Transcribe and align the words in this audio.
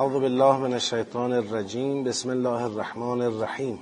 اعوذ 0.00 0.12
بالله 0.12 0.56
من 0.56 0.72
الشیطان 0.72 1.32
الرجیم. 1.32 2.04
بسم 2.04 2.30
الله 2.30 2.62
الرحمن 2.62 3.20
الرحیم. 3.20 3.78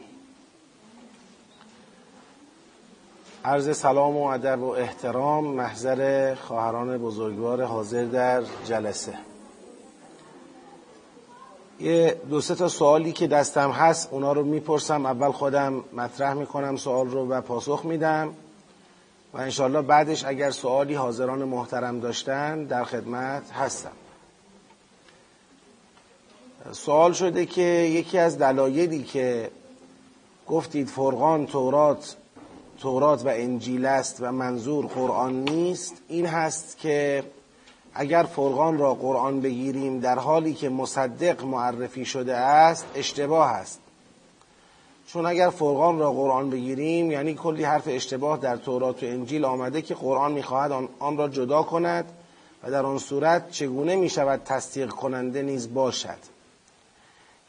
عرض 3.45 3.77
سلام 3.77 4.17
و 4.17 4.25
ادب 4.25 4.63
و 4.63 4.69
احترام 4.69 5.45
محضر 5.45 6.35
خواهران 6.35 6.99
بزرگوار 6.99 7.65
حاضر 7.65 8.05
در 8.05 8.43
جلسه. 8.65 9.15
یه 11.81 12.21
دو 12.31 12.41
سه 12.41 12.55
تا 12.55 12.69
سوالی 12.69 13.13
که 13.13 13.27
دستم 13.27 13.71
هست 13.71 14.09
اونا 14.13 14.33
رو 14.33 14.45
می‌پرسم. 14.45 15.07
اول 15.07 15.33
خودم 15.33 15.85
مطرح 15.93 16.33
می‌کنم 16.33 16.77
سوال 16.77 17.11
رو 17.11 17.29
و 17.29 17.41
پاسخ 17.41 17.85
میدم. 17.85 18.35
و 19.35 19.39
انشالله 19.39 19.83
بعدش 19.83 20.25
اگر 20.25 20.51
سوالی 20.51 20.95
حاضران 20.95 21.45
محترم 21.45 22.01
داشتن 22.01 22.65
در 22.65 22.85
خدمت 22.85 23.51
هستم. 23.53 23.93
سوال 26.73 27.13
شده 27.13 27.47
که 27.47 27.63
یکی 27.63 28.19
از 28.19 28.39
دلایلی 28.39 29.03
که 29.03 29.51
گفتید 30.47 30.89
فرقان 30.89 31.47
تورات 31.47 32.17
تورات 32.81 33.27
و 33.27 33.29
انجیل 33.29 33.87
است 33.87 34.17
و 34.21 34.33
منظور 34.33 34.87
قرآن 34.87 35.35
نیست 35.35 35.95
این 36.09 36.27
هست 36.27 36.79
که 36.79 37.25
اگر 37.95 38.23
فرقان 38.23 38.79
را 38.79 38.95
قرآن 38.95 39.41
بگیریم 39.41 40.01
در 40.01 40.19
حالی 40.19 40.55
که 40.55 40.69
مصدق 40.69 41.45
معرفی 41.45 42.05
شده 42.05 42.37
است 42.37 42.87
اشتباه 42.95 43.51
است. 43.51 43.81
چون 45.07 45.27
اگر 45.27 45.51
فرقان 45.51 45.99
را 45.99 46.13
قرآن 46.13 46.51
بگیریم 46.51 47.11
یعنی 47.11 47.35
کلی 47.35 47.65
حرف 47.65 47.85
اشتباه 47.87 48.39
در 48.39 48.57
تورات 48.57 49.03
و 49.03 49.07
انجیل 49.07 49.45
آمده 49.45 49.83
که 49.83 49.95
قرآن 49.95 50.33
می‌خواهد 50.33 50.73
آن 50.99 51.17
را 51.17 51.29
جدا 51.29 51.63
کند 51.63 52.05
و 52.63 52.71
در 52.71 52.87
آن 52.87 52.99
صورت 52.99 53.51
چگونه 53.51 53.97
می‌شود 53.97 54.43
تصدیق 54.45 54.89
کننده 54.89 55.43
نیز 55.43 55.75
باشد. 55.75 56.38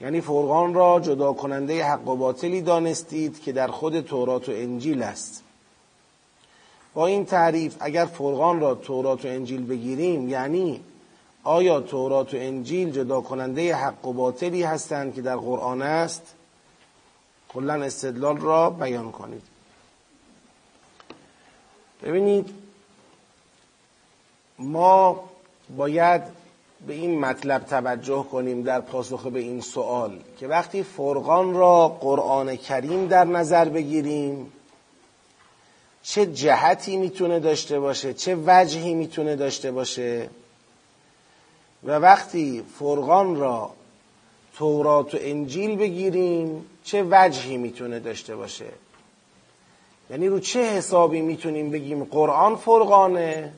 یعنی 0.02 0.22
فرقان 0.22 0.74
را 0.74 1.00
جدا 1.00 1.34
کننده 1.34 1.86
حق 1.86 2.08
و 2.08 2.16
باطلی 2.16 2.62
دانستید 2.62 3.42
که 3.42 3.52
در 3.52 3.68
خود 3.68 4.02
تورات 4.02 4.50
و 4.50 4.52
انجیل 4.52 5.04
است. 5.04 5.44
با 6.94 7.08
این 7.08 7.26
تعریف 7.26 7.76
اگر 7.80 8.06
فرقان 8.06 8.60
را 8.60 8.76
تورات 8.76 9.26
و 9.26 9.28
انجیل 9.28 9.66
بگیریم 9.66 10.30
یعنی 10.30 10.84
آیا 11.44 11.82
تورات 11.82 12.34
و 12.34 12.38
انجیل 12.38 12.92
جدا 12.92 13.22
کننده 13.22 13.76
حق 13.76 14.06
و 14.06 14.14
باطلی 14.14 14.64
هستند 14.64 15.14
که 15.14 15.22
در 15.22 15.36
قرآن 15.36 15.82
است؟ 15.82 16.36
کلا 17.50 17.74
استدلال 17.74 18.38
را 18.38 18.70
بیان 18.70 19.12
کنید. 19.12 19.44
ببینید 22.04 22.50
ما 24.60 25.24
باید 25.78 26.39
به 26.88 26.94
این 26.94 27.20
مطلب 27.20 27.64
توجه 27.64 28.26
کنیم 28.32 28.64
در 28.64 28.82
پاسخ 28.82 29.28
به 29.28 29.40
این 29.40 29.62
سوال 29.62 30.20
که 30.40 30.48
وقتی 30.48 30.84
فرقان 30.84 31.54
را 31.54 31.88
قرآن 31.88 32.56
کریم 32.56 33.08
در 33.08 33.24
نظر 33.24 33.70
بگیریم 33.70 34.52
چه 36.04 36.26
جهتی 36.26 36.98
می‌تونه 36.98 37.40
داشته 37.40 37.80
باشه 37.80 38.14
چه 38.14 38.38
وجهی 38.46 38.94
می‌تونه 38.94 39.36
داشته 39.36 39.72
باشه؟ 39.72 40.30
و 41.84 41.92
وقتی 41.92 42.64
فرقان 42.80 43.36
را 43.36 43.72
تورات 44.56 45.16
و 45.16 45.18
انجیل 45.22 45.76
بگیریم 45.76 46.66
چه 46.84 47.06
وجهی 47.10 47.58
می‌تونه 47.58 48.00
داشته 48.00 48.36
باشه؟ 48.36 48.66
یعنی 50.10 50.28
رو 50.28 50.40
چه 50.40 50.64
حسابی 50.64 51.22
می‌تونیم 51.22 51.70
بگیم 51.70 52.04
قرآن 52.04 52.56
فرقانه؟ 52.56 53.54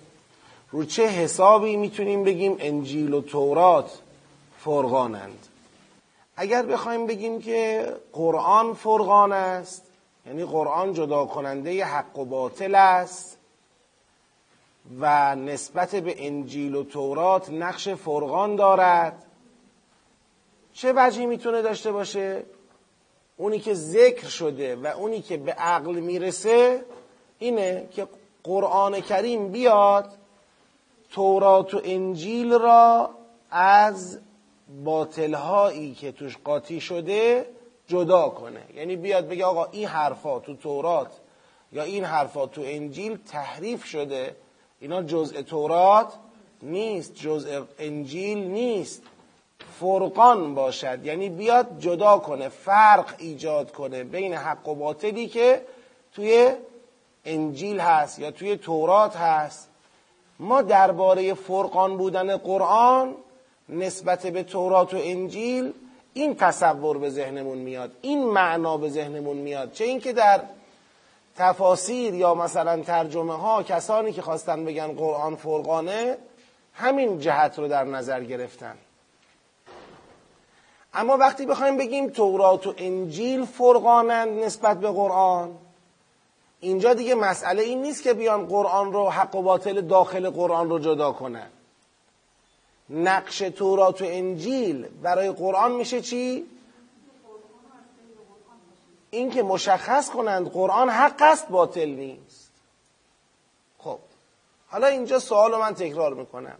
رو 0.71 0.85
چه 0.85 1.07
حسابی 1.07 1.75
می‌تونیم 1.75 2.23
بگیم 2.23 2.55
انجیل 2.59 3.13
و 3.13 3.21
تورات 3.21 3.99
فرقانند 4.59 5.47
اگر 6.35 6.63
بخوایم 6.63 7.07
بگیم 7.07 7.41
که 7.41 7.87
قرآن 8.13 8.73
فرقان 8.73 9.31
است 9.31 9.83
یعنی 10.25 10.45
قرآن 10.45 10.93
جدا 10.93 11.25
کننده 11.25 11.85
حق 11.85 12.19
و 12.19 12.25
باطل 12.25 12.75
است 12.75 13.37
و 14.99 15.35
نسبت 15.35 15.95
به 15.95 16.27
انجیل 16.27 16.75
و 16.75 16.83
تورات 16.83 17.49
نقش 17.49 17.89
فرقان 17.89 18.55
دارد 18.55 19.23
چه 20.73 20.93
وجهی 20.95 21.25
می‌تونه 21.25 21.61
داشته 21.61 21.91
باشه؟ 21.91 22.43
اونی 23.37 23.59
که 23.59 23.73
ذکر 23.73 24.27
شده 24.27 24.75
و 24.75 24.87
اونی 24.87 25.21
که 25.21 25.37
به 25.37 25.51
عقل 25.51 25.99
می‌رسه 25.99 26.85
اینه 27.39 27.87
که 27.91 28.07
قرآن 28.43 29.01
کریم 29.01 29.51
بیاد 29.51 30.20
تورات 31.11 31.73
و 31.73 31.81
انجیل 31.83 32.53
را 32.53 33.09
از 33.51 34.19
باطلهایی 34.83 35.93
که 35.93 36.11
توش 36.11 36.37
قاطی 36.43 36.81
شده 36.81 37.45
جدا 37.87 38.29
کنه. 38.29 38.61
یعنی 38.75 38.95
بیاد 38.95 39.27
بگه 39.27 39.45
آقا 39.45 39.65
این 39.65 39.87
حرفا 39.87 40.39
تو 40.39 40.55
تورات 40.55 41.11
یا 41.71 41.83
این 41.83 42.03
حرفا 42.03 42.45
تو 42.45 42.61
انجیل 42.65 43.17
تحریف 43.31 43.85
شده. 43.85 44.35
اینا 44.79 45.03
جزء 45.03 45.41
تورات 45.41 46.13
نیست 46.61 47.15
جزء 47.15 47.61
انجیل 47.79 48.37
نیست. 48.37 49.01
فرقان 49.79 50.55
باشد. 50.55 51.05
یعنی 51.05 51.29
بیاد 51.29 51.79
جدا 51.79 52.17
کنه 52.17 52.49
فرق 52.49 53.15
ایجاد 53.17 53.71
کنه 53.71 54.03
بین 54.03 54.33
حق 54.33 54.67
و 54.67 54.75
باطلی 54.75 55.27
که 55.27 55.61
توی 56.13 56.51
انجیل 57.25 57.79
هست 57.79 58.19
یا 58.19 58.31
توی 58.31 58.57
تورات 58.57 59.15
هست. 59.15 59.70
ما 60.41 60.61
درباره 60.61 61.33
فرقان 61.33 61.97
بودن 61.97 62.37
قرآن 62.37 63.15
نسبت 63.69 64.27
به 64.27 64.43
تورات 64.43 64.93
و 64.93 64.97
انجیل 65.01 65.73
این 66.13 66.35
تصور 66.35 66.97
به 66.97 67.09
ذهنمون 67.09 67.57
میاد 67.57 67.91
این 68.01 68.25
معنا 68.25 68.77
به 68.77 68.89
ذهنمون 68.89 69.37
میاد. 69.37 69.71
چه 69.71 69.83
اینکه 69.83 70.13
در 70.13 70.41
تفاسیر 71.35 72.13
یا 72.13 72.35
مثلا 72.35 72.81
ترجمه 72.81 73.37
ها 73.37 73.63
کسانی 73.63 74.13
که 74.13 74.21
خواستن 74.21 74.65
بگن 74.65 74.87
قرآن 74.87 75.35
فرقانه 75.35 76.17
همین 76.73 77.19
جهت 77.19 77.59
رو 77.59 77.67
در 77.67 77.83
نظر 77.83 78.23
گرفتن. 78.23 78.75
اما 80.93 81.17
وقتی 81.17 81.45
بخوایم 81.45 81.77
بگیم 81.77 82.09
تورات 82.09 82.67
و 82.67 82.73
انجیل 82.77 83.45
فرقانند 83.45 84.43
نسبت 84.43 84.79
به 84.79 84.91
قرآن 84.91 85.57
اینجا 86.61 86.93
دیگه 86.93 87.15
مسئله 87.15 87.63
این 87.63 87.81
نیست 87.81 88.03
که 88.03 88.13
بیان 88.13 88.45
قرآن 88.45 88.93
رو 88.93 89.09
حق 89.09 89.35
و 89.35 89.41
باطل 89.41 89.81
داخل 89.81 90.29
قرآن 90.29 90.69
رو 90.69 90.79
جدا 90.79 91.11
کنن. 91.11 91.49
نقش 92.89 93.37
تورات 93.37 94.01
و 94.01 94.05
انجیل 94.07 94.87
برای 94.87 95.31
قرآن 95.31 95.71
میشه 95.71 96.01
چی؟ 96.01 96.45
این 99.09 99.31
که 99.31 99.43
مشخص 99.43 100.09
کنند 100.09 100.51
قرآن 100.51 100.89
حق 100.89 101.21
است 101.21 101.47
باطل 101.47 101.89
نیست. 101.89 102.51
خب 103.77 103.99
حالا 104.67 104.87
اینجا 104.87 105.19
سوال 105.19 105.59
من 105.59 105.73
تکرار 105.73 106.13
می‌کنم. 106.13 106.57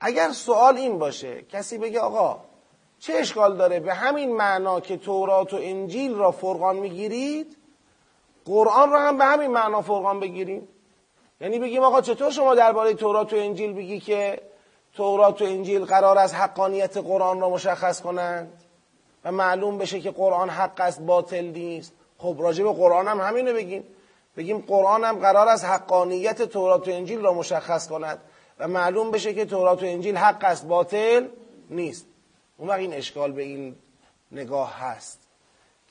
اگر 0.00 0.32
سوال 0.32 0.76
این 0.76 0.98
باشه 0.98 1.42
کسی 1.42 1.78
بگه 1.78 2.00
آقا 2.00 2.40
چه 3.00 3.12
اشکال 3.12 3.56
داره 3.56 3.80
به 3.80 3.94
همین 3.94 4.36
معنا 4.36 4.80
که 4.80 4.96
تورات 4.96 5.54
و 5.54 5.56
انجیل 5.60 6.14
را 6.14 6.30
فرقان 6.30 6.76
می‌گیرید؟ 6.76 7.56
قرآن 8.46 8.90
را 8.90 9.00
هم 9.00 9.18
به 9.18 9.24
همین 9.24 9.50
معنا 9.50 9.82
فرقان 9.82 10.20
بگیریم. 10.20 10.68
یعنی 11.40 11.58
بگیم 11.58 11.82
آقا 11.82 12.00
چطور 12.00 12.30
شما 12.30 12.54
درباره 12.54 12.94
تورات 12.94 13.32
و 13.32 13.36
انجیل 13.36 13.72
بگی 13.72 14.00
که 14.00 14.40
تورات 14.94 15.42
و 15.42 15.44
انجیل 15.44 15.84
قرار 15.84 16.18
از 16.18 16.34
حقانیت 16.34 16.96
قرآن 16.96 17.40
را 17.40 17.50
مشخص 17.50 18.00
کنند 18.00 18.52
و 19.24 19.32
معلوم 19.32 19.78
بشه 19.78 20.00
که 20.00 20.10
قرآن 20.10 20.50
حق 20.50 20.80
است 20.80 21.00
باطل 21.00 21.44
نیست. 21.44 21.92
خب 22.18 22.36
راجع 22.38 22.64
به 22.64 22.72
قرآن 22.72 23.08
هم 23.08 23.20
همینو 23.20 23.52
بگیم. 23.52 23.84
بگیم 24.36 24.58
قرآن 24.58 25.04
هم 25.04 25.18
قرار 25.18 25.48
از 25.48 25.64
حقانیت 25.64 26.42
تورات 26.42 26.88
و 26.88 26.90
انجیل 26.90 27.20
را 27.20 27.34
مشخص 27.34 27.88
کند 27.88 28.18
و 28.58 28.68
معلوم 28.68 29.10
بشه 29.10 29.34
که 29.34 29.44
تورات 29.44 29.82
و 29.82 29.86
انجیل 29.86 30.16
حق 30.16 30.44
است 30.44 30.66
باطل 30.66 31.28
نیست. 31.70 32.06
اون 32.56 32.68
وقت 32.68 32.78
این 32.78 32.92
اشکال 32.92 33.32
به 33.32 33.42
این 33.42 33.76
نگاه 34.32 34.74
هست. 34.74 35.21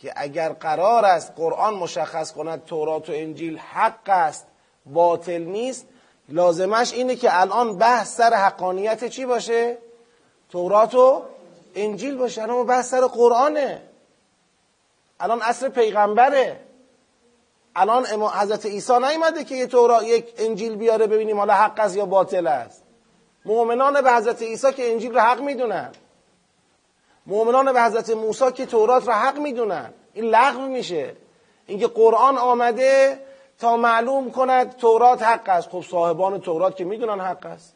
که 0.01 0.13
اگر 0.15 0.49
قرار 0.49 1.05
است 1.05 1.33
قرآن 1.35 1.73
مشخص 1.73 2.31
کند 2.31 2.65
تورات 2.65 3.09
و 3.09 3.11
انجیل 3.15 3.57
حق 3.57 4.09
است 4.09 4.47
باطل 4.85 5.41
نیست 5.41 5.87
لازمش 6.29 6.93
اینه 6.93 7.15
که 7.15 7.41
الان 7.41 7.77
بحث 7.77 8.15
سر 8.15 8.33
حقانیت 8.33 9.05
چی 9.05 9.25
باشه؟ 9.25 9.77
تورات 10.49 10.95
و 10.95 11.23
انجیل 11.75 12.17
باشه. 12.17 12.41
الان 12.43 12.65
بحث 12.65 12.89
سر 12.89 13.07
قرآنه. 13.07 13.81
الان 15.19 15.41
اصر 15.41 15.69
پیغمبره. 15.69 16.59
الان 17.75 18.05
حضرت 18.05 18.65
عیسی 18.65 18.93
نیومده 18.93 19.43
که 19.43 19.55
یه 19.55 19.67
تورا 19.67 20.03
یک 20.03 20.33
انجیل 20.37 20.75
بیاره 20.75 21.07
ببینیم 21.07 21.37
حالا 21.37 21.53
حق 21.53 21.79
است 21.79 21.95
یا 21.95 22.05
باطل 22.05 22.47
است. 22.47 22.83
مؤمنان 23.45 24.01
به 24.01 24.13
حضرت 24.13 24.41
عیسی 24.41 24.71
که 24.71 24.91
انجیل 24.91 25.13
رو 25.13 25.19
حق 25.19 25.41
می‌دونن. 25.41 25.91
مؤمنان 27.25 27.73
به 27.73 27.83
حضرت 27.83 28.09
موسی 28.09 28.51
که 28.51 28.65
تورات 28.65 29.07
رو 29.07 29.13
حق 29.13 29.37
می‌دونن. 29.37 29.93
این 30.13 30.25
لغو 30.25 30.61
میشه. 30.61 31.15
اینکه 31.67 31.87
قرآن 31.87 32.37
آمده 32.37 33.19
تا 33.59 33.77
معلوم 33.77 34.31
کند 34.31 34.77
تورات 34.77 35.23
حق 35.23 35.49
است. 35.49 35.69
خب 35.69 35.83
صاحبان 35.91 36.41
تورات 36.41 36.75
که 36.75 36.83
می‌دونن 36.83 37.19
حق 37.19 37.45
است. 37.45 37.75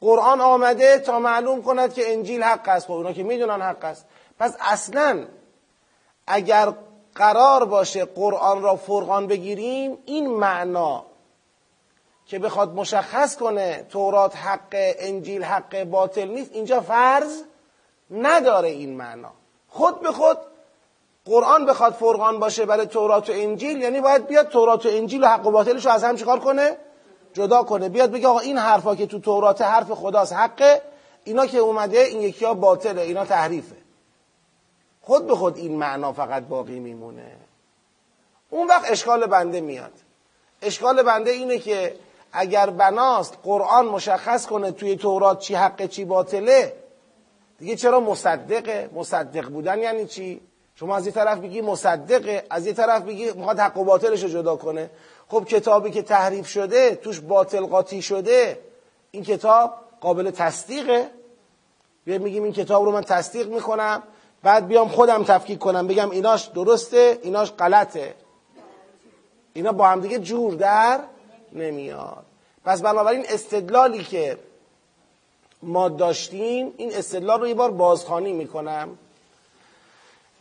قرآن 0.00 0.40
آمده 0.40 0.98
تا 0.98 1.18
معلوم 1.18 1.62
کند 1.62 1.94
که 1.94 2.12
انجیل 2.12 2.42
حق 2.42 2.68
است. 2.68 2.86
خب 2.86 2.92
اونا 2.92 3.12
که 3.12 3.22
می‌دونن 3.22 3.62
حق 3.62 3.84
است. 3.84 4.06
پس 4.38 4.56
اصلا 4.60 5.24
اگر 6.26 6.72
قرار 7.14 7.64
باشه 7.64 8.04
قرآن 8.04 8.62
را 8.62 8.76
فرقان 8.76 9.26
بگیریم 9.26 9.98
این 10.04 10.30
معنا 10.30 11.04
که 12.26 12.38
بخواد 12.38 12.74
مشخص 12.74 13.36
کنه 13.36 13.86
تورات 13.90 14.36
حق 14.36 14.68
انجیل 14.98 15.44
حق 15.44 15.84
باطل 15.84 16.28
نیست 16.28 16.50
اینجا 16.52 16.80
فرض 16.80 17.42
نداره 18.10 18.68
این 18.68 18.96
معنا. 18.96 19.32
خود 19.68 20.00
به 20.00 20.12
خود 20.12 20.38
قرآن 21.24 21.66
بخواد 21.66 21.92
فرقان 21.92 22.38
باشه 22.38 22.66
برای 22.66 22.86
تورات 22.86 23.30
و 23.30 23.32
انجیل 23.32 23.80
یعنی 23.80 24.00
باید 24.00 24.26
بیاد 24.26 24.48
تورات 24.48 24.86
و 24.86 24.88
انجیل 24.92 25.24
و 25.24 25.26
حق 25.26 25.46
و 25.46 25.50
باطلش 25.50 25.86
رو 25.86 25.92
از 25.92 26.04
هم 26.04 26.16
چیکار 26.16 26.38
کنه؟ 26.38 26.76
جدا 27.34 27.62
کنه. 27.62 27.88
بیاد 27.88 28.10
بگه 28.10 28.28
آقا 28.28 28.38
این 28.38 28.58
حرفا 28.58 28.94
که 28.94 29.06
تو 29.06 29.18
تورات 29.18 29.62
حرف 29.62 29.90
خداست 29.90 30.32
حقه 30.32 30.82
اینا 31.24 31.46
که 31.46 31.58
اومده 31.58 32.00
این 32.00 32.20
یکی 32.20 32.44
ها 32.44 32.54
باطله 32.54 33.02
اینا 33.02 33.24
تحریفه. 33.24 33.76
خود 35.02 35.26
به 35.26 35.34
خود 35.34 35.56
این 35.56 35.78
معنا 35.78 36.12
فقط 36.12 36.42
باقی 36.42 36.78
میمونه. 36.78 37.36
اون 38.50 38.68
وقت 38.68 38.90
اشکال 38.90 39.26
بنده 39.26 39.60
میاد. 39.60 39.92
اشکال 40.62 41.02
بنده 41.02 41.30
اینه 41.30 41.58
که 41.58 41.96
اگر 42.32 42.70
بناست 42.70 43.38
قرآن 43.44 43.86
مشخص 43.86 44.46
کنه 44.46 44.72
توی 44.72 44.96
تورات 44.96 45.38
چی 45.38 45.54
حقه 45.54 45.88
چی 45.88 46.04
باطله 46.04 46.72
دیگه 47.58 47.76
چرا 47.76 48.00
مصدقه؟ 48.00 48.90
مصدق 48.94 49.48
بودن 49.48 49.78
یعنی 49.78 50.06
چی؟ 50.06 50.40
شما 50.74 50.96
از 50.96 51.06
یه 51.06 51.12
طرف 51.12 51.38
بگی 51.38 51.60
مصدقه 51.60 52.46
از 52.50 52.66
یه 52.66 52.72
طرف 52.72 53.02
بگی 53.02 53.32
می‌خواد 53.32 53.58
حق 53.60 53.76
و 53.76 53.84
باطلش 53.84 54.22
رو 54.22 54.28
جدا 54.28 54.56
کنه. 54.56 54.90
خب 55.28 55.44
کتابی 55.44 55.90
که 55.90 56.02
تحریف 56.02 56.48
شده 56.48 56.94
توش 56.94 57.20
باطل 57.20 57.66
قاطی 57.66 58.02
شده. 58.02 58.58
این 59.10 59.24
کتاب 59.24 59.74
قابل 60.00 60.30
تصدیقه. 60.30 61.10
بیا 62.04 62.18
میگیم 62.18 62.42
این 62.42 62.52
کتاب 62.52 62.84
رو 62.84 62.92
من 62.92 63.02
تصدیق 63.02 63.48
می‌کنم 63.48 64.02
بعد 64.42 64.66
بیام 64.66 64.88
خودم 64.88 65.24
تفکیک 65.24 65.58
کنم 65.58 65.86
بگم 65.86 66.10
ایناش 66.10 66.46
درسته 66.46 67.18
ایناش 67.22 67.52
غلطه. 67.52 68.14
اینا 69.52 69.72
با 69.72 69.86
هم 69.86 70.00
دیگه 70.00 70.18
جور 70.18 70.54
در 70.54 71.00
نمیاد. 71.52 72.24
پس 72.64 72.82
بنابراین 72.82 73.24
استدلالی 73.28 74.04
که 74.04 74.38
ما 75.62 75.88
داشتیم 75.88 76.74
این 76.76 76.94
استدلال 76.94 77.40
رو 77.40 77.48
یه 77.48 77.54
بار 77.54 77.70
بازخانی 77.70 78.32
می‌کنم. 78.32 78.98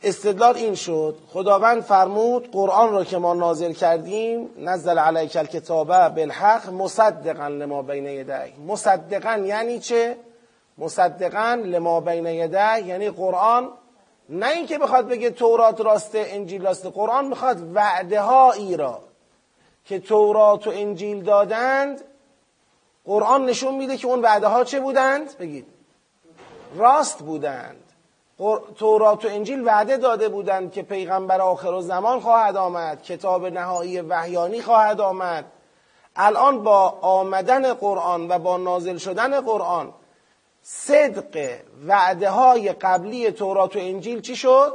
استدلال 0.04 0.56
این 0.56 0.76
شد 0.76 1.16
خداوند 1.34 1.82
فرمود 1.82 2.52
قرآن 2.52 2.92
را 2.92 3.04
که 3.04 3.18
ما 3.18 3.34
نازل 3.34 3.74
کردیم 3.74 4.50
نزل 4.58 5.00
علیک 5.00 5.36
الکتابه 5.36 6.10
بالحق 6.10 6.70
مصدقا 6.70 7.48
لما 7.48 7.82
بین 7.82 8.06
یدی 8.06 8.54
مصدقا 8.68 9.38
یعنی 9.38 9.80
چه؟ 9.80 10.16
مصدقا 10.78 11.62
لما 11.66 12.02
بین 12.02 12.26
یدی 12.26 12.82
یعنی 12.86 13.10
قرآن. 13.10 13.70
نه 14.30 14.50
اینکه 14.50 14.78
بخواد 14.78 15.08
بگه 15.08 15.30
تورات 15.30 15.82
راسته 15.82 16.26
انجیل 16.28 16.66
راسته 16.66 16.90
قرآن 16.90 17.28
می‌خواد 17.28 17.76
وعده 17.76 18.22
هایی 18.22 18.78
را 18.78 19.00
که 19.86 20.00
تورات 20.00 20.68
و 20.68 20.70
انجیل 20.70 21.24
دادند 21.24 22.02
قرآن 23.08 23.46
نشون 23.46 23.76
میده 23.76 23.98
که 23.98 24.08
اون 24.08 24.22
وعده 24.22 24.48
ها 24.48 24.64
چه 24.64 24.80
بودند؟ 24.80 25.38
بگید. 25.38 25.68
راست 26.76 27.20
بودند. 27.20 27.84
تورات 28.76 29.26
و 29.26 29.28
انجیل 29.28 29.68
وعده 29.68 29.98
داده 29.98 30.30
بودند 30.30 30.72
که 30.72 30.82
پیغمبر 30.82 31.42
آخر 31.42 31.68
و 31.68 31.82
زمان 31.82 32.20
خواهد 32.20 32.58
آمد 32.58 33.04
کتاب 33.04 33.46
نهایی 33.46 34.02
وحیانی 34.02 34.62
خواهد 34.62 35.02
آمد. 35.02 35.46
الان 36.16 36.64
با 36.64 36.90
آمدن 37.02 37.74
قرآن 37.74 38.32
و 38.32 38.40
با 38.40 38.58
نازل 38.58 38.98
شدن 38.98 39.42
قرآن 39.42 39.94
صدق 40.62 41.60
وعده 41.88 42.30
های 42.30 42.74
قبلی 42.74 43.32
تورات 43.32 43.76
و 43.76 43.80
انجیل 43.80 44.22
چی 44.22 44.36
شد؟ 44.36 44.74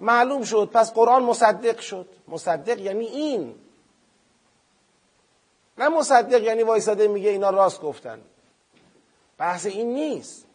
معلوم 0.00 0.42
شد. 0.42 0.70
پس 0.72 0.92
قرآن 0.92 1.22
مصدق 1.22 1.80
شد. 1.80 2.06
مصدق 2.28 2.78
یعنی 2.78 3.04
این. 3.04 3.54
نه 5.78 5.88
مصدق 5.88 6.42
یعنی 6.42 6.62
وایساده 6.62 7.08
میگه 7.08 7.30
اینا 7.30 7.50
راست 7.50 7.80
گفتن. 7.80 8.20
بحث 9.38 9.66
این 9.66 9.94
نیست. 9.94 10.46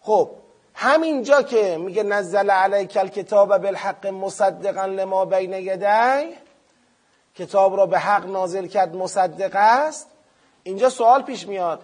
خب 0.00 0.30
همینجا 0.74 1.42
که 1.42 1.76
میگه 1.76 2.02
نزل 2.02 2.50
علیک 2.50 2.96
الکتاب 2.96 3.58
بالحق 3.58 4.06
مصدقا 4.06 4.86
لما 4.86 5.24
بین 5.24 5.52
یدی 5.52 6.36
کتاب 7.34 7.76
را 7.76 7.86
به 7.86 7.98
حق 7.98 8.26
نازل 8.26 8.66
کرد 8.66 8.96
مصدق 8.96 9.50
است. 9.54 10.08
اینجا 10.62 10.88
سوال 10.88 11.22
پیش 11.22 11.46
میاد 11.46 11.82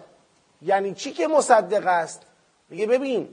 یعنی 0.61 0.93
چی 0.93 1.11
که 1.11 1.27
مصدق 1.27 1.87
است؟ 1.87 2.21
میگه 2.69 2.87
ببین 2.87 3.29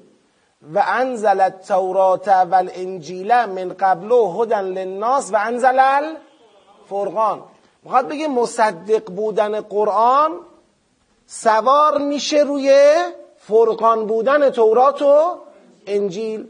و 0.75 0.85
انزل 0.87 1.41
التورات 1.41 2.29
والانجیل 2.29 3.45
من 3.45 3.69
قبل 3.69 4.13
هدن 4.13 4.65
للناس 4.65 5.33
و 5.33 5.37
انزل 5.37 5.79
الفرقان. 5.79 7.45
می‌خواد 7.87 8.09
بگه 8.09 8.29
مصدق 8.29 9.05
بودن 9.11 9.61
قرآن 9.61 10.33
سوار 11.27 11.99
میشه 11.99 12.39
روی 12.39 12.95
فرقان 13.39 14.07
بودن 14.07 14.51
تورات 14.51 15.03
و 15.03 15.37
انجیل. 15.87 16.47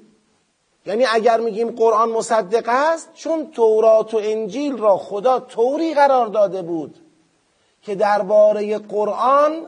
یعنی 0.86 1.04
اگر 1.04 1.40
میگیم 1.40 1.70
قرآن 1.70 2.08
مصدق 2.08 2.64
است 2.68 3.14
چون 3.14 3.50
تورات 3.50 4.14
و 4.14 4.20
انجیل 4.22 4.76
را 4.78 4.96
خدا 4.96 5.40
طوری 5.40 5.94
قرار 5.94 6.26
داده 6.26 6.62
بود 6.62 6.96
که 7.82 7.94
درباره 7.94 8.78
قرآن 8.78 9.66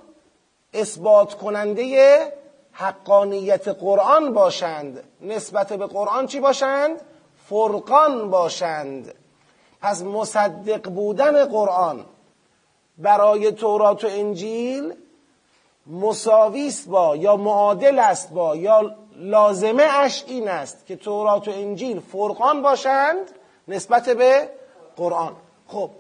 اثبات 0.75 1.35
کننده 1.35 2.33
حقانیت 2.73 3.69
قرآن 3.69 4.33
باشند. 4.33 5.05
نسبت 5.21 5.73
به 5.73 5.87
قرآن 5.87 6.27
چی 6.27 6.41
باشند؟ 6.41 7.01
فرقان 7.49 8.31
باشند. 8.31 9.15
پس 9.81 10.03
مصدق 10.03 10.89
بودن 10.91 11.45
قرآن 11.45 12.05
برای 12.99 13.53
تورات 13.53 14.05
و 14.05 14.09
انجیل 14.11 14.95
مساویست 15.87 16.89
با 16.89 17.17
یا 17.17 17.37
معادل 17.37 17.99
است 17.99 18.31
با 18.31 18.57
یا 18.57 18.97
لازمه 19.17 19.83
اش 19.83 20.25
این 20.27 20.49
است 20.49 20.87
که 20.87 20.97
تورات 20.97 21.49
و 21.49 21.51
انجیل 21.51 22.01
فرقان 22.01 22.63
باشند 22.63 23.31
نسبت 23.69 24.09
به 24.09 24.49
قرآن. 24.97 25.33
خب 25.69 25.91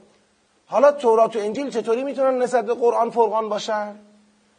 حالا 0.67 0.93
تورات 0.93 1.37
و 1.37 1.39
انجیل 1.39 1.71
چطوری 1.71 2.05
می‌تونن 2.05 2.43
نسبت 2.43 2.67
به 2.67 2.75
قرآن 2.75 3.11
فرقان 3.11 3.49
باشن؟ 3.49 3.97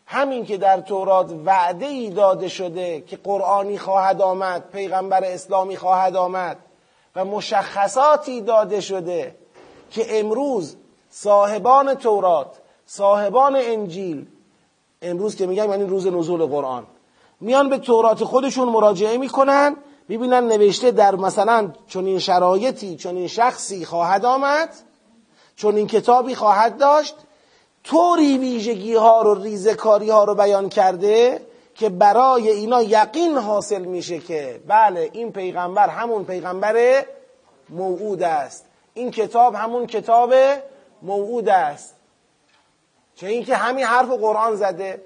همین 0.05 0.45
که 0.45 0.57
در 0.57 0.81
تورات 0.81 1.31
وعده 1.45 1.85
ای 1.85 2.09
داده 2.09 2.47
شده 2.47 3.01
که 3.01 3.17
قرآنی 3.17 3.77
خواهد 3.77 4.21
آمد 4.21 4.69
پیغمبر 4.71 5.23
اسلامی 5.23 5.77
خواهد 5.77 6.15
آمد 6.15 6.57
و 7.15 7.25
مشخصاتی 7.25 8.41
داده 8.41 8.81
شده 8.81 9.35
که 9.91 10.19
امروز 10.19 10.75
صاحبان 11.09 11.93
تورات 11.93 12.47
صاحبان 12.85 13.55
انجیل 13.55 14.27
امروز 15.01 15.35
که 15.35 15.47
میگم 15.47 15.69
یعنی 15.69 15.83
روز 15.83 16.07
نزول 16.07 16.45
قرآن 16.45 16.87
میان 17.41 17.69
به 17.69 17.77
تورات 17.77 18.23
خودشون 18.23 18.69
مراجعه 18.69 19.17
می‌کنن 19.17 19.75
می‌بینن 20.07 20.47
نوشته 20.47 20.91
در 20.91 21.15
مثلا 21.15 21.71
چنین 21.87 22.19
شرایطی 22.19 22.95
چنین 22.95 23.27
شخصی 23.27 23.85
خواهد 23.85 24.25
آمد 24.25 24.69
چون 25.55 25.75
این 25.75 25.87
کتابی 25.87 26.35
خواهد 26.35 26.77
داشت 26.77 27.15
طوری 27.83 28.37
ویژگی 28.37 28.95
ها 28.95 29.21
رو 29.21 29.43
ریزکاری 29.43 30.09
ها 30.09 30.23
رو 30.23 30.35
بیان 30.35 30.69
کرده 30.69 31.41
که 31.79 31.89
برای 31.89 32.50
اینا 32.50 32.81
یقین 32.81 33.38
حاصل 33.38 33.81
میشه 33.81 34.19
که 34.19 34.62
بله 34.67 35.09
این 35.13 35.31
پیغمبر 35.31 35.89
همون 35.89 36.25
پیغمبر 36.25 37.05
موعود 37.69 38.24
است. 38.24 38.65
این 38.93 39.12
کتاب 39.12 39.55
همون 39.55 39.88
کتاب 39.88 40.33
موعود 41.01 41.50
است. 41.50 41.95
چه 43.15 43.27
اینکه 43.27 43.55
همین 43.55 43.86
حرف 43.86 44.09
قرآن 44.09 44.55
زده. 44.55 45.01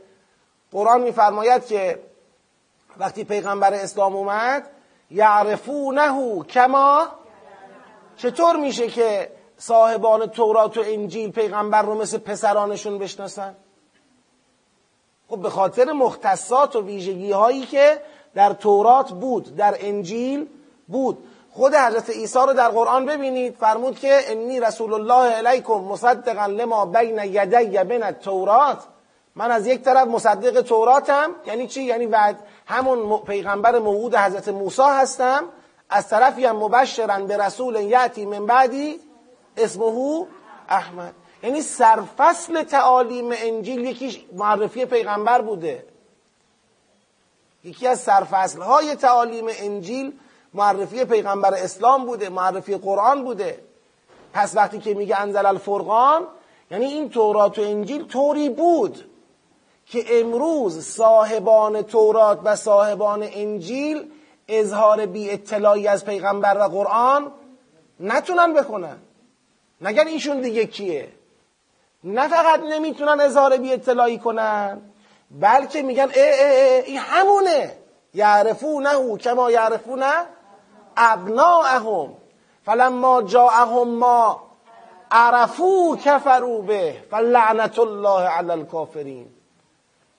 قرآن 0.72 1.01
میفرماید 1.01 1.65
که 1.65 2.00
وقتی 2.98 3.24
پیغمبر 3.24 3.74
اسلام 3.74 4.15
اومد 4.15 4.70
یعرفونه 5.12 6.44
کما 6.44 7.08
چطور 8.18 8.56
میشه 8.56 8.88
که 8.88 9.32
صاحبان 9.58 10.27
تورات 10.27 10.77
و 10.77 10.84
انجیل 10.86 11.32
پیغمبر 11.32 11.82
رو 11.82 11.96
مثل 11.96 12.18
پسرانشون 12.18 12.98
بشناسن؟ 12.98 13.56
خب 15.34 15.42
به 15.42 15.50
خاطر 15.50 15.92
مختصات 15.92 16.75
و 16.75 16.82
ویژگی 16.82 17.32
هایی 17.32 17.66
که 17.66 18.02
در 18.36 18.54
تورات 18.54 19.12
بود 19.12 19.56
در 19.56 19.75
انجیل 19.80 20.48
بود. 20.88 21.18
خود 21.52 21.75
حضرت 21.75 22.10
عیسی 22.10 22.40
رو 22.40 22.54
در 22.54 22.70
قرآن 22.70 23.06
ببینید 23.06 23.56
فرمود 23.56 24.00
که 24.00 24.20
انی 24.28 24.60
رسول 24.60 24.94
الله 24.94 25.32
علیکم 25.32 25.74
مصدقا 25.74 26.46
لما 26.46 26.86
بین 26.86 27.20
یدی 27.24 27.84
بین 27.84 28.04
التورات. 28.04 28.78
من 29.36 29.52
از 29.52 29.68
یک 29.68 29.82
طرف 29.82 30.08
مصدق 30.08 30.62
توراتم 30.62 31.30
یعنی 31.46 31.68
چی؟ 31.68 31.84
یعنی 31.84 32.08
بعد 32.08 32.40
همون 32.66 33.18
پیغمبر 33.18 33.80
موعود 33.80 34.16
حضرت 34.16 34.48
موسی 34.48 34.82
هستم. 34.82 35.44
از 35.90 36.10
طرفی 36.10 36.46
هم 36.46 36.56
مبشرن 36.56 37.28
به 37.28 37.38
رسول 37.38 37.75
یعتی 37.75 38.25
من 38.25 38.46
بعدی 38.46 39.00
اسمه 39.58 40.25
احمد. 40.70 41.13
یعنی 41.43 41.62
سرفصل 41.62 42.63
تعالیم 42.63 43.29
انجیل 43.31 43.79
یکیش 43.79 44.19
معرفی 44.33 44.85
پیغمبر 44.85 45.41
بوده. 45.41 45.85
یکی 47.63 47.88
از 47.88 48.00
سرفصل 48.00 48.62
های 48.62 48.95
تعالیم 48.95 49.45
انجیل 49.50 50.13
معرفی 50.53 51.05
پیغمبر 51.05 51.53
اسلام 51.53 52.05
بوده 52.05 52.29
معرفی 52.29 52.77
قرآن 52.77 53.23
بوده. 53.23 53.59
پس 54.33 54.55
وقتی 54.55 54.79
که 54.79 54.93
میگه 54.93 55.21
انزل 55.21 55.45
الفرقان 55.45 56.27
یعنی 56.71 56.85
این 56.85 57.09
تورات 57.09 57.59
و 57.59 57.62
انجیل 57.62 58.07
طوری 58.07 58.50
بود 58.50 59.09
که 59.85 60.19
امروز 60.19 60.85
صاحبان 60.85 61.81
تورات 61.81 62.39
و 62.43 62.55
صاحبان 62.55 63.27
انجیل 63.33 64.12
اظهار 64.47 65.05
بی 65.05 65.31
اطلاعی 65.31 65.88
از 65.88 66.05
پیغمبر 66.05 66.57
و 66.57 66.63
قرآن 66.63 67.31
نتونن 68.00 68.53
بکنن 68.53 68.97
نگر 69.81 70.05
ایشون 70.05 70.41
دیگه 70.41 70.65
کیه؟ 70.65 71.09
نه 72.03 72.27
فقط 72.27 72.60
نمی‌تونن 72.60 73.22
اظهار 73.22 73.57
بی 73.57 73.74
اطلاعی 73.74 74.17
کنن 74.17 74.81
بلکه 75.31 75.81
میگن 75.81 76.03
اه 76.03 76.10
اه 76.15 76.51
اه 76.51 76.83
این 76.86 77.00
همونه. 77.00 77.77
یعرفونه 78.13 79.17
کما 79.17 79.51
یعرفونه 79.51 80.13
ابناءهم. 80.98 82.13
فلما 82.65 83.22
جاءهم 83.22 83.88
ما 83.88 84.41
عرفو 85.12 85.98
کفرو 86.05 86.62
به 86.62 86.95
فلعنت 87.12 87.79
الله 87.79 88.22
علی 88.22 88.51
الکافرین. 88.51 89.27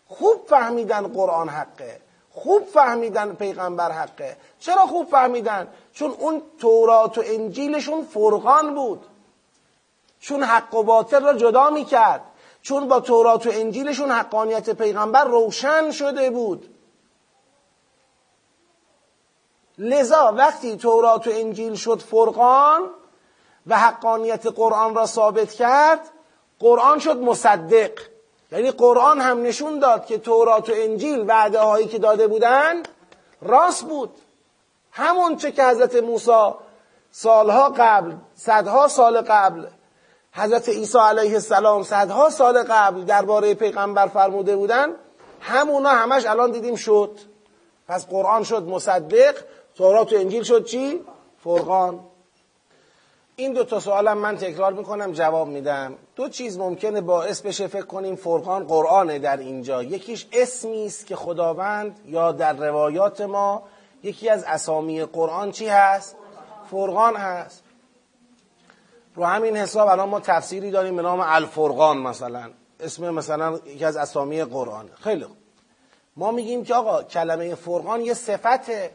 خوب 0.08 0.46
فهمیدن 0.46 1.08
قرآن 1.08 1.48
حقه. 1.48 2.00
خوب 2.30 2.64
فهمیدن 2.64 3.34
پیغمبر 3.34 3.92
حقه. 3.92 4.36
چرا 4.58 4.86
خوب 4.86 5.08
فهمیدن؟ 5.08 5.68
چون 5.92 6.10
اون 6.18 6.42
تورات 6.60 7.18
و 7.18 7.22
انجیلشون 7.26 8.02
فرقان 8.04 8.74
بود. 8.74 9.06
چون 10.24 10.42
حق 10.42 10.74
و 10.74 10.82
باطل 10.82 11.24
را 11.24 11.34
جدا 11.34 11.70
می‌کرد. 11.70 12.22
چون 12.62 12.88
با 12.88 13.00
تورات 13.00 13.46
و 13.46 13.50
انجیلشون 13.52 14.10
حقانیت 14.10 14.70
پیغمبر 14.70 15.24
روشن 15.24 15.90
شده 15.90 16.30
بود. 16.30 16.74
لذا 19.78 20.34
وقتی 20.36 20.76
تورات 20.76 21.26
و 21.26 21.30
انجیل 21.34 21.74
شد 21.74 21.98
فرقان 21.98 22.90
و 23.66 23.78
حقانیت 23.78 24.46
قرآن 24.46 24.94
را 24.94 25.06
ثابت 25.06 25.52
کرد 25.52 26.10
قرآن 26.58 26.98
شد 26.98 27.16
مصدق. 27.16 27.90
یعنی 28.52 28.70
قرآن 28.70 29.20
هم 29.20 29.42
نشون 29.42 29.78
داد 29.78 30.06
که 30.06 30.18
تورات 30.18 30.68
و 30.68 30.72
انجیل 30.76 31.24
وعده 31.28 31.60
هایی 31.60 31.86
که 31.86 31.98
داده 31.98 32.26
بودند 32.26 32.88
راست 33.42 33.84
بود. 33.84 34.14
همون 34.92 35.36
چه 35.36 35.52
که 35.52 35.64
حضرت 35.64 35.94
موسی 35.94 36.54
سالها 37.10 37.68
قبل 37.68 38.14
صدها 38.34 38.88
سال 38.88 39.20
قبل 39.20 39.66
حضرت 40.36 40.68
عیسی 40.68 40.98
علیه 40.98 41.34
السلام 41.34 41.82
صدها 41.82 42.30
سال 42.30 42.62
قبل 42.62 43.04
درباره 43.04 43.54
پیغمبر 43.54 44.06
فرموده 44.06 44.56
بودن. 44.56 44.88
همونا 45.40 45.88
همش 45.88 46.26
الان 46.26 46.50
دیدیم 46.50 46.74
شد. 46.74 47.18
پس 47.88 48.06
قرآن 48.06 48.44
شد 48.44 48.62
مصدق 48.62 49.34
تورات 49.74 50.12
و 50.12 50.16
انجیل 50.16 50.42
شد 50.42 50.64
چی؟ 50.64 51.00
فرقان. 51.44 52.00
این 53.36 53.52
دو 53.52 53.64
تا 53.64 53.80
سوالم 53.80 54.18
من 54.18 54.36
تکرار 54.36 54.72
می‌کنم 54.72 55.12
جواب 55.12 55.48
میدم. 55.48 55.94
دو 56.16 56.28
چیز 56.28 56.58
ممکنه 56.58 57.00
باعث 57.00 57.40
بشه 57.40 57.66
فکر 57.66 57.86
کنیم 57.86 58.16
فرقان 58.16 58.64
قرآنه 58.66 59.18
در 59.18 59.36
اینجا. 59.36 59.82
یکیش 59.82 60.26
اسمی 60.32 60.86
است 60.86 61.06
که 61.06 61.16
خداوند 61.16 62.00
یا 62.06 62.32
در 62.32 62.52
روایات 62.52 63.20
ما 63.20 63.62
یکی 64.02 64.28
از 64.28 64.44
اسامی 64.44 65.04
قرآن 65.04 65.52
چی 65.52 65.68
هست؟ 65.68 66.16
فرقان 66.70 67.16
هست. 67.16 67.63
رو 69.14 69.24
همین 69.24 69.56
حساب 69.56 69.88
الان 69.88 70.08
ما 70.08 70.20
تفسیری 70.20 70.70
داریم 70.70 70.96
به 70.96 71.02
نام 71.02 71.20
الفرقان 71.20 71.98
مثلا. 71.98 72.50
اسم 72.80 73.10
مثلا 73.10 73.58
یکی 73.66 73.84
از 73.84 73.96
اسامی 73.96 74.44
قرآن. 74.44 74.90
خیلی 75.00 75.24
خوب. 75.24 75.36
ما 76.16 76.30
میگیم 76.30 76.64
که 76.64 76.74
آقا 76.74 77.02
کلمه 77.02 77.54
فرقان 77.54 78.00
یه 78.00 78.14
صفته 78.14 78.90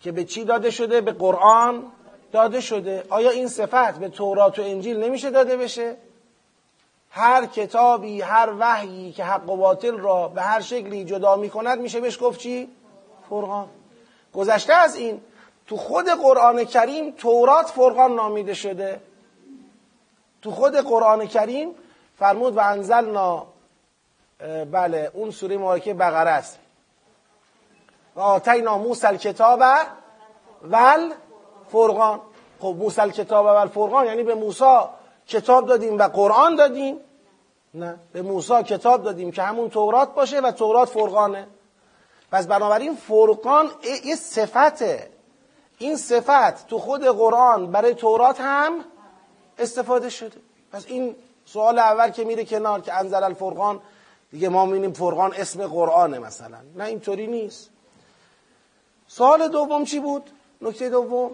که 0.00 0.12
به 0.12 0.24
چی 0.24 0.44
داده 0.44 0.70
شده؟ 0.70 1.00
به 1.00 1.12
قرآن 1.12 1.82
داده 2.32 2.60
شده. 2.60 3.04
آیا 3.08 3.30
این 3.30 3.48
صفت 3.48 3.98
به 3.98 4.08
تورات 4.08 4.58
و 4.58 4.62
انجیل 4.62 5.04
نمیشه 5.04 5.30
داده 5.30 5.56
بشه؟ 5.56 5.96
هر 7.10 7.46
کتابی 7.46 8.20
هر 8.20 8.52
وحیی 8.58 9.12
که 9.12 9.24
حق 9.24 9.50
و 9.50 9.56
باطل 9.56 9.98
را 9.98 10.28
به 10.28 10.42
هر 10.42 10.60
شکلی 10.60 11.04
جدا 11.04 11.36
می‌کند 11.36 11.80
میشه 11.80 12.00
بهش 12.00 12.18
گفت 12.22 12.40
چی؟ 12.40 12.68
فرقان. 13.30 13.68
گذشته 14.34 14.74
از 14.74 14.96
این. 14.96 15.20
تو 15.66 15.76
خود 15.76 16.08
قرآن 16.08 16.64
کریم 16.64 17.10
تورات 17.10 17.66
فرقان 17.66 18.14
نامیده 18.14 18.54
شده. 18.54 19.00
تو 20.42 20.50
خود 20.50 20.76
قرآن 20.76 21.26
کریم 21.26 21.74
فرمود 22.18 22.56
و 22.56 22.60
انزلنا 22.60 23.46
بله 24.72 25.10
اون 25.14 25.30
سوره 25.30 25.58
مبارکه 25.58 25.94
بقره 25.94 26.30
است. 26.30 26.58
و 28.16 28.20
آتینا 28.20 28.78
موسی 28.78 29.06
الکتاب 29.06 29.62
ول 30.62 31.12
فرقان 31.68 32.20
خب 32.60 32.74
موسی 32.78 33.10
کتاب 33.10 33.46
و 33.46 33.66
فرقان 33.66 34.06
یعنی 34.06 34.22
به 34.22 34.34
موسی 34.34 34.80
کتاب 35.26 35.66
دادیم 35.66 35.98
و 35.98 36.08
قرآن 36.08 36.56
دادیم. 36.56 36.96
نه 37.74 37.96
به 38.12 38.22
موسی 38.22 38.62
کتاب 38.62 39.02
دادیم 39.02 39.30
که 39.30 39.42
همون 39.42 39.70
تورات 39.70 40.14
باشه 40.14 40.40
و 40.40 40.50
تورات 40.50 40.88
فرقانه. 40.88 41.46
پس 42.32 42.46
بنابراین 42.46 42.94
فرقان 42.94 43.70
یه 44.04 44.14
صفته. 44.14 45.10
این 45.78 45.96
صفت 45.96 46.66
تو 46.66 46.78
خود 46.78 47.04
قرآن 47.04 47.72
برای 47.72 47.94
تورات 47.94 48.40
هم 48.40 48.84
استفاده 49.58 50.10
شده. 50.10 50.40
پس 50.72 50.84
این 50.86 51.16
سوال 51.44 51.78
اول 51.78 52.10
که 52.10 52.24
میره 52.24 52.44
کنار 52.44 52.80
که 52.80 52.94
انزل 52.94 53.24
الفرقان 53.24 53.80
دیگه 54.30 54.48
ما 54.48 54.66
می‌بینیم 54.66 54.92
فرقان 54.92 55.34
اسم 55.34 55.66
قرآنه 55.66 56.18
مثلا. 56.18 56.58
نه 56.76 56.84
اینطوری 56.84 57.26
نیست. 57.26 57.70
سوال 59.06 59.48
دوم 59.48 59.84
چی 59.84 60.00
بود؟ 60.00 60.30
نکته 60.62 60.88
دوم؟ 60.88 61.30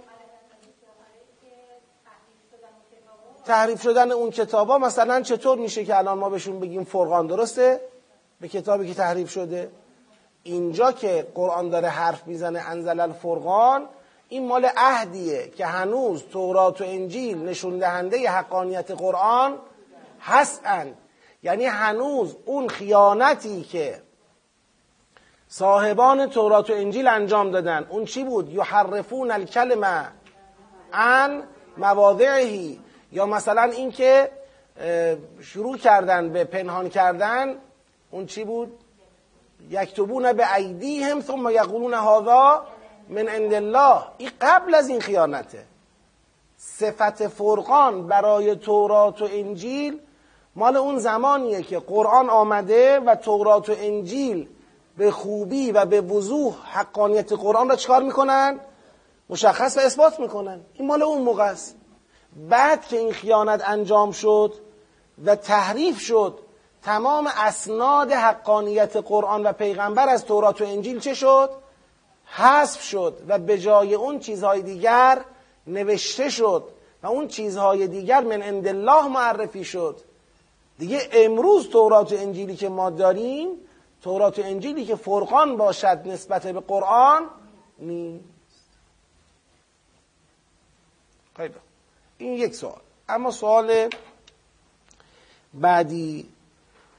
تحریف 3.44 3.82
شدن 3.82 4.12
اون 4.12 4.30
کتابا 4.30 4.78
مثلا 4.78 5.22
چطور 5.22 5.58
میشه 5.58 5.84
که 5.84 5.98
الان 5.98 6.18
ما 6.18 6.28
بهشون 6.28 6.60
بگیم 6.60 6.84
فرقان؟ 6.84 7.26
درسته؟ 7.26 7.80
به 8.40 8.48
کتابی 8.48 8.88
که 8.88 8.94
تحریف 8.94 9.30
شده. 9.30 9.70
اینجا 10.42 10.92
که 10.92 11.26
قرآن 11.34 11.70
داره 11.70 11.88
حرف 11.88 12.26
می‌زنه 12.26 12.60
انزل 12.60 13.00
الفرقان 13.00 13.88
این 14.28 14.46
مال 14.46 14.68
عهدیه 14.76 15.48
که 15.48 15.66
هنوز 15.66 16.22
تورات 16.22 16.80
و 16.80 16.84
انجیل 16.84 17.38
نشون 17.38 17.78
دهنده 17.78 18.30
حقانیت 18.30 18.90
قرآن 18.90 19.58
هستند 20.20 20.96
یعنی 21.42 21.64
هنوز 21.64 22.36
اون 22.44 22.68
خیانتی 22.68 23.62
که 23.62 24.02
صاحبان 25.48 26.26
تورات 26.26 26.70
و 26.70 26.72
انجیل 26.72 27.08
انجام 27.08 27.50
دادن 27.50 27.86
اون 27.90 28.04
چی 28.04 28.24
بود؟ 28.24 28.54
یحرفون 28.54 29.30
الکلمه 29.30 30.08
عن 30.92 31.42
مواضعهی 31.76 32.80
یا 33.12 33.26
مثلا 33.26 33.62
اینکه 33.62 34.30
شروع 35.40 35.76
کردن 35.76 36.28
به 36.28 36.44
پنهان 36.44 36.88
کردن 36.88 37.54
اون 38.10 38.26
چی 38.26 38.44
بود؟ 38.44 38.78
یکتبون 39.70 40.32
به 40.32 40.54
ایدیهم 40.54 41.20
ثم 41.20 41.50
یقولون 41.50 41.94
هذا 41.94 42.66
من 43.08 43.28
عند 43.28 43.54
الله 43.54 44.02
این 44.18 44.30
قبل 44.40 44.74
از 44.74 44.88
این 44.88 45.00
خیانته 45.00 45.64
صفت 46.58 47.28
فرقان 47.28 48.06
برای 48.06 48.56
تورات 48.56 49.22
و 49.22 49.28
انجیل 49.30 50.00
مال 50.56 50.76
اون 50.76 50.98
زمانیه 50.98 51.62
که 51.62 51.78
قرآن 51.78 52.30
آمده 52.30 53.00
و 53.00 53.14
تورات 53.14 53.68
و 53.68 53.74
انجیل 53.78 54.48
به 54.96 55.10
خوبی 55.10 55.72
و 55.72 55.84
به 55.84 56.00
وضوح 56.00 56.54
حقانیت 56.72 57.32
قرآن 57.32 57.68
را 57.68 57.76
چکار 57.76 58.02
می‌کنن؟ 58.02 58.60
مشخص 59.30 59.76
و 59.76 59.80
اثبات 59.80 60.20
می‌کنن 60.20 60.60
این 60.74 60.88
مال 60.88 61.02
اون 61.02 61.22
موقع 61.22 61.44
است 61.44 61.76
بعد 62.48 62.86
که 62.86 62.98
این 62.98 63.12
خیانت 63.12 63.68
انجام 63.68 64.12
شد 64.12 64.54
و 65.24 65.36
تحریف 65.36 66.00
شد 66.00 66.38
تمام 66.82 67.26
اسناد 67.36 68.12
حقانیت 68.12 68.96
قرآن 68.96 69.42
و 69.42 69.52
پیغمبر 69.52 70.08
از 70.08 70.24
تورات 70.24 70.60
و 70.60 70.64
انجیل 70.64 71.00
چه 71.00 71.14
شد؟ 71.14 71.50
حذف 72.30 72.82
شد 72.82 73.22
و 73.28 73.38
به 73.38 73.58
جای 73.58 73.94
اون 73.94 74.18
چیزهای 74.18 74.62
دیگر 74.62 75.24
نوشته 75.66 76.30
شد 76.30 76.64
و 77.02 77.06
اون 77.06 77.28
چیزهای 77.28 77.86
دیگر 77.86 78.20
من 78.20 78.42
عند 78.42 78.68
الله 78.68 79.08
معرفی 79.08 79.64
شد. 79.64 80.00
دیگه 80.78 81.08
امروز 81.12 81.68
تورات 81.68 82.12
و 82.12 82.16
انجیلی 82.16 82.56
که 82.56 82.68
ما 82.68 82.90
داریم 82.90 83.48
تورات 84.02 84.38
و 84.38 84.42
انجیلی 84.42 84.84
که 84.84 84.96
فرقان 84.96 85.56
باشد 85.56 86.02
نسبت 86.04 86.46
به 86.46 86.60
قرآن 86.60 87.26
نیست. 87.78 88.24
خیلی 91.36 91.54
این 92.18 92.32
یک 92.32 92.54
سوال. 92.54 92.80
اما 93.08 93.30
سوال 93.30 93.88
بعدی 95.54 96.28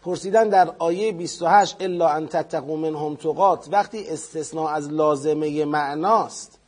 پرسیدن 0.04 0.50
در 0.50 0.76
آیه 0.80 1.12
28 1.12 1.82
الا 1.82 2.10
ان 2.10 2.28
تتقوا 2.28 2.76
منهم 2.76 3.16
تقات 3.16 3.68
وقتی 3.72 4.10
استثناء 4.10 4.68
از 4.68 4.90
لازمه 4.90 5.66
معناست. 5.66 6.60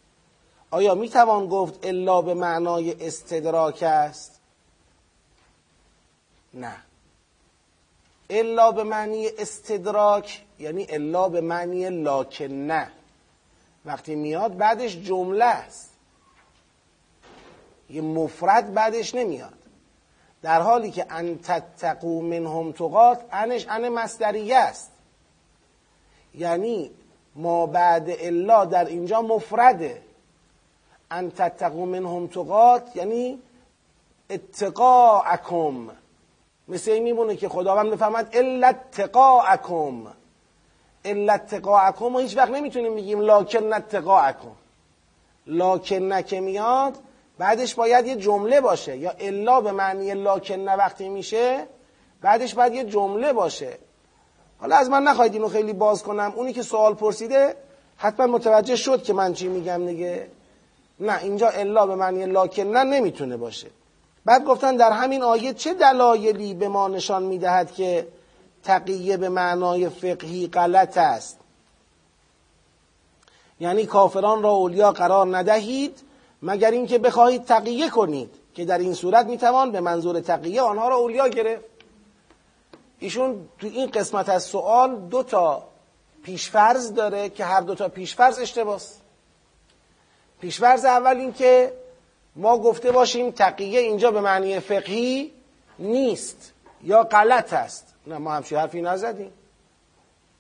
آیا 0.72 0.96
می 0.96 1.10
توان 1.10 1.48
گفت 1.48 1.86
الا 1.86 2.22
به 2.22 2.34
معنای 2.34 3.08
استدراک 3.08 3.84
است 3.84 4.40
نه. 6.54 6.76
الا 8.30 8.72
به 8.72 8.84
معنی 8.84 9.28
استدراک 9.38 10.42
یعنی 10.60 10.88
الا 10.90 11.30
به 11.30 11.42
معنی 11.42 11.90
لاکن 11.90 12.46
نه 12.46 12.92
وقتی 13.86 14.16
میاد 14.16 14.58
بعدش 14.58 14.98
جمله 14.98 15.46
است. 15.46 15.90
یه 17.90 18.02
مفرد 18.02 18.74
بعدش 18.74 19.16
نمیاد. 19.16 19.61
در 20.42 20.62
حالی 20.62 20.92
که 20.92 21.06
ان 21.10 21.38
تتقو 21.38 22.22
منهم 22.22 22.72
تقات 22.72 23.22
انش 23.32 23.66
ان 23.70 23.90
مصدریه 23.90 24.58
است. 24.58 24.92
یعنی 26.36 26.92
ما 27.36 27.66
بعد 27.66 28.10
الا 28.10 28.66
در 28.66 28.86
اینجا 28.86 29.22
مفرده. 29.22 30.02
ان 31.12 31.32
تتقو 31.32 31.86
منهم 31.86 32.28
تقات 32.28 32.96
یعنی 32.96 33.40
اتقاءکم 34.30 35.90
مثل 36.68 36.92
این 36.92 37.04
میمونه 37.04 37.36
که 37.36 37.50
خداوند 37.50 37.92
بفهمد 37.92 38.30
الا 38.34 38.68
اتقاءکم 38.68 40.08
الا 41.06 41.34
اتقاءکم 41.34 42.16
و 42.16 42.20
هیچ 42.20 42.38
وقت 42.38 42.50
نمی‌تونیم 42.50 42.96
بگیم 42.96 43.20
لاکن 43.20 43.74
اتقاءکم 43.74 44.52
لاکن 45.48 46.22
که 46.22 46.40
میاد 46.40 46.98
بعدش 47.42 47.76
باید 47.76 48.08
یه 48.08 48.16
جمله 48.16 48.62
باشه. 48.62 48.98
یا 48.98 49.14
الا 49.20 49.62
به 49.62 49.72
معنی 49.72 50.14
لاکن 50.14 50.66
وقتی 50.66 51.10
میشه 51.10 51.68
بعدش 52.22 52.54
باید 52.54 52.74
یه 52.74 52.84
جمله 52.84 53.34
باشه. 53.34 53.78
حالا 54.60 54.76
از 54.76 54.90
من 54.90 55.04
نخواهید 55.04 55.34
اینو 55.34 55.48
خیلی 55.48 55.74
باز 55.74 56.04
کنم. 56.04 56.34
اونی 56.36 56.54
که 56.54 56.62
سوال 56.62 56.94
پرسیده 56.94 57.56
حتما 57.98 58.28
متوجه 58.28 58.76
شد 58.76 59.04
که 59.04 59.14
من 59.14 59.34
چی 59.34 59.48
میگم 59.48 59.86
دیگه. 59.86 60.28
نه 61.00 61.24
اینجا 61.24 61.50
الا 61.50 61.86
به 61.86 61.96
معنی 61.96 62.26
لاکن 62.26 62.64
نمی‌تونه 62.64 63.38
باشه. 63.38 63.68
بعد 64.26 64.46
گفتن 64.46 64.76
در 64.76 64.92
همین 64.92 65.24
آیه 65.24 65.54
چه 65.54 65.74
دلایلی 65.74 66.54
به 66.54 66.68
ما 66.68 66.88
نشان 66.88 67.24
می‌دهد 67.24 67.72
که 67.72 68.08
تقیه 68.64 69.18
به 69.18 69.30
معنای 69.30 69.90
فقهی 69.90 70.48
غلط 70.48 70.98
است؟ 70.98 71.40
یعنی 73.60 73.86
کافران 73.86 74.44
را 74.44 74.52
اولیا 74.52 74.92
قرار 74.92 75.38
ندهید. 75.38 76.11
مگر 76.42 76.72
اینکه 76.72 76.98
بخواهید 76.98 77.46
تقیه 77.46 77.90
کنید 77.90 78.30
که 78.54 78.66
در 78.66 78.78
این 78.78 78.94
صورت 78.94 79.26
می‌توان 79.26 79.72
به 79.72 79.80
منظور 79.80 80.20
تقیه 80.20 80.62
آنها 80.62 80.90
را 80.90 80.96
اولیا 80.96 81.28
گرفت. 81.28 81.66
ایشون 83.00 83.50
تو 83.60 83.68
این 83.68 83.92
قسمت 83.92 84.30
از 84.30 84.44
سوال 84.44 84.96
دو 84.96 85.24
تا 85.24 85.68
پیشفرض 86.24 86.94
داره 86.94 87.30
که 87.30 87.46
هر 87.46 87.62
دو 87.62 87.76
تا 87.76 87.90
پیشفرض 87.90 88.40
اشتباس. 88.40 88.98
پیشفرض 90.42 90.86
اول 90.86 91.18
این 91.18 91.34
که 91.34 91.74
ما 92.36 92.58
گفته 92.58 92.92
باشیم 92.92 93.32
تقیه 93.32 93.80
اینجا 93.80 94.12
به 94.12 94.22
معنی 94.22 94.60
فقهی 94.60 95.32
نیست 95.80 96.54
یا 96.84 97.04
غلط 97.04 97.54
است. 97.54 97.94
نه 98.08 98.18
ما 98.18 98.32
همچین 98.32 98.58
حرفی 98.58 98.82
نزدیم. 98.82 99.32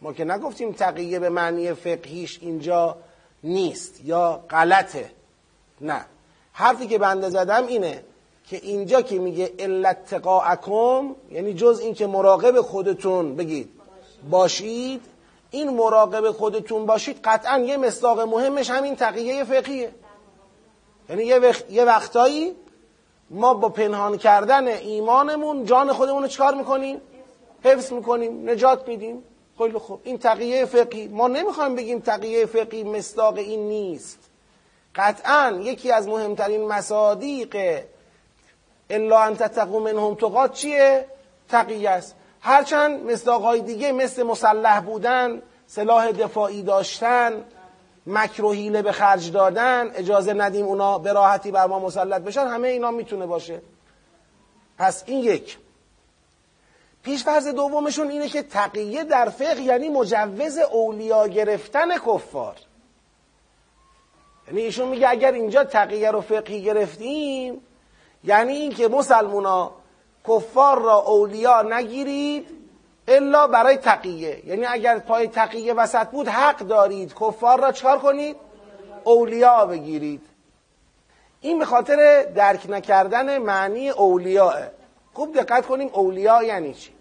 ما 0.02 0.14
که 0.14 0.26
نگفتیم 0.26 0.72
تقیه 0.72 1.20
به 1.20 1.30
معنی 1.30 1.74
فقهیش 1.74 2.40
اینجا 2.42 2.98
نیست 3.44 4.06
یا 4.06 4.44
غلطه. 4.50 5.12
نه. 5.82 6.06
حرفی 6.54 6.88
که 6.88 6.98
بنده 6.98 7.30
زدم 7.30 7.68
اینه 7.68 8.04
که 8.50 8.58
اینجا 8.58 9.02
که 9.02 9.20
میگه 9.20 9.52
علت 9.60 10.06
تقاعکم 10.06 11.16
یعنی 11.32 11.54
جز 11.54 11.80
این 11.80 11.94
که 11.94 12.08
مراقب 12.08 12.62
خودتون 12.62 13.36
بگید 13.36 13.70
باشید 14.30 15.02
این 15.52 15.70
مراقب 15.70 16.32
خودتون 16.32 16.86
باشید 16.86 17.20
قطعا 17.24 17.60
یه 17.60 17.78
مصداق 17.78 18.20
مهمش 18.20 18.70
همین 18.70 18.96
تقیه 18.96 19.44
فقهیه 19.44 19.92
یعنی 21.10 21.24
یه, 21.24 21.54
یه 21.70 21.84
وقتایی 21.86 22.56
ما 23.30 23.54
با 23.54 23.70
پنهان 23.70 24.18
کردن 24.18 24.68
ایمانمون 24.68 25.66
جان 25.66 25.94
خودمون 25.94 26.22
رو 26.22 26.28
چکار 26.28 26.54
می‌کنیم؟ 26.56 27.02
حفظ 27.64 27.92
می‌کنیم 27.94 28.50
نجات 28.50 28.88
میدیم. 28.88 29.24
خیلی 29.58 29.78
خوب. 29.78 30.00
این 30.04 30.18
تقیه 30.18 30.66
فقهی 30.66 31.08
ما 31.08 31.28
نمی‌خوایم 31.28 31.76
بگیم 31.76 32.00
تقیه 32.00 32.46
فقهی 32.46 32.84
مصداق 32.84 33.38
این 33.38 33.68
نیست. 33.68 34.21
قطعا 34.96 35.60
یکی 35.62 35.92
از 35.92 36.08
مهمترین 36.08 36.68
مصادیق 36.68 37.82
الا 38.90 39.20
ان 39.20 39.36
تتقوا 39.36 39.80
منهم 39.80 40.16
تقات 40.16 40.54
چیه؟ 40.54 41.06
تقیه 41.50 41.90
است. 41.90 42.16
هرچند 42.42 43.12
مصداقهای 43.12 43.62
دیگه 43.62 43.92
مثل 43.92 44.24
مسلح 44.24 44.80
بودن 44.80 45.42
سلاح 45.68 46.12
دفاعی 46.12 46.64
داشتن 46.64 47.46
مکر 48.08 48.46
و 48.46 48.82
به 48.82 48.92
خرج 48.92 49.32
دادن 49.32 49.92
اجازه 49.96 50.34
ندیم 50.34 50.66
اونا 50.66 50.98
به 50.98 51.14
راحتی 51.14 51.52
بر 51.52 51.68
ما 51.68 51.80
مسلط 51.80 52.22
بشن 52.22 52.48
همه 52.48 52.68
اینا 52.68 52.92
می‌تونه 52.92 53.26
باشه. 53.26 53.62
پس 54.78 55.04
این 55.06 55.20
یک. 55.20 55.58
پیشفرض 57.04 57.48
دومشون 57.48 58.10
اینه 58.10 58.28
که 58.30 58.44
تقیه 58.44 59.04
در 59.04 59.30
فقه 59.30 59.62
یعنی 59.62 59.90
مجوز 59.90 60.58
اولیا 60.58 61.28
گرفتن 61.28 61.98
کفار. 61.98 62.56
یعنی 64.52 64.62
ایشون 64.62 64.88
میگه 64.88 65.10
اگر 65.10 65.32
اینجا 65.32 65.64
تقیه 65.64 66.12
رو 66.12 66.22
فقهی 66.22 66.64
گرفتیم 66.64 67.62
یعنی 68.24 68.54
اینکه 68.54 68.88
مسلمونا 68.88 69.72
کفار 70.28 70.82
را 70.82 70.96
اولیا 70.96 71.62
نگیرید 71.62 72.48
الا 73.08 73.48
برای 73.48 73.78
تقیه. 73.78 74.48
یعنی 74.48 74.66
اگر 74.66 75.00
پای 75.00 75.28
تقیه 75.28 75.74
وسط 75.74 76.08
بود 76.08 76.28
حق 76.28 76.58
دارید 76.58 77.14
کفار 77.14 77.60
را 77.62 77.72
چکار 77.72 78.00
کنید؟ 78.00 78.36
اولیا 79.04 79.66
بگیرید. 79.66 80.22
این 81.42 81.60
به 81.60 81.66
خاطر 81.66 82.24
درک 82.36 82.70
نکردن 82.70 83.38
معنی 83.38 83.90
اولیاء. 83.90 84.54
خوب 85.14 85.34
دقت 85.40 85.66
کنیم 85.66 85.90
اولیا 85.94 86.44
یعنی 86.44 86.74
چی؟ 86.74 86.92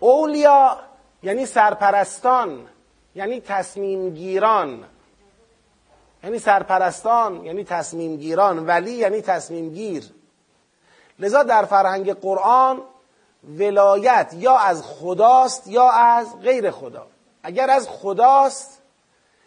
اولیا 0.00 0.76
یعنی 1.22 1.46
سرپرستان 1.46 2.66
یعنی 3.14 3.40
تصمیم 3.40 4.10
گیران 4.10 4.84
یعنی 6.26 6.38
سرپرستان 6.38 7.44
یعنی 7.44 7.64
تصمیم 7.64 8.16
گیران 8.16 8.66
ولی 8.66 8.92
یعنی 8.92 9.20
تصمیم 9.20 9.70
گیر 9.70 10.04
لذا 11.18 11.42
در 11.42 11.64
فرهنگ 11.64 12.12
قرآن 12.12 12.82
ولایت 13.58 14.34
یا 14.34 14.58
از 14.58 14.82
خداست 14.82 15.66
یا 15.66 15.90
از 15.90 16.40
غیر 16.40 16.70
خدا. 16.70 17.06
اگر 17.42 17.70
از 17.70 17.88
خداست 17.88 18.82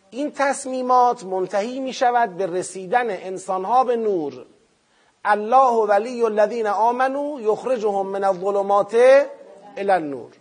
این 0.09 0.31
تصمیمات 0.31 1.23
منتهی 1.23 1.79
می 1.79 1.93
شود 1.93 2.37
به 2.37 2.45
رسیدن 2.45 3.09
انسانها 3.09 3.83
به 3.83 3.95
نور. 3.95 4.45
الله 5.25 5.73
ولی 5.73 6.23
الذین 6.23 6.67
آمنو 6.67 7.41
یخرجهم 7.41 8.07
من 8.07 8.23
الظلمات 8.23 8.93
الى 9.77 9.91
النور. 9.91 10.31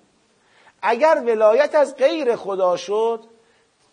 اگر 0.82 1.22
ولایت 1.26 1.74
از 1.74 1.96
غیر 1.96 2.36
خدا 2.36 2.76
شد 2.76 3.24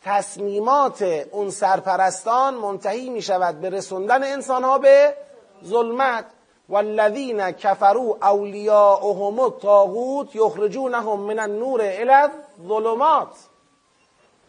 تصمیمات 0.06 1.02
اون 1.32 1.50
سرپرستان 1.50 2.54
منتهی 2.54 3.10
می 3.10 3.22
شود 3.22 3.62
به 3.62 3.70
رسوندن 3.70 4.24
انسانها 4.24 4.78
به 4.78 5.16
ظلمت. 5.66 6.26
والذین 6.70 7.52
کفروا 7.52 8.18
اولیاءهم 8.22 9.40
الطاغوت 9.40 10.36
یخرجونهم 10.36 11.20
من 11.20 11.40
النور 11.40 11.82
الى 11.82 12.30
الظلمات. 12.60 13.28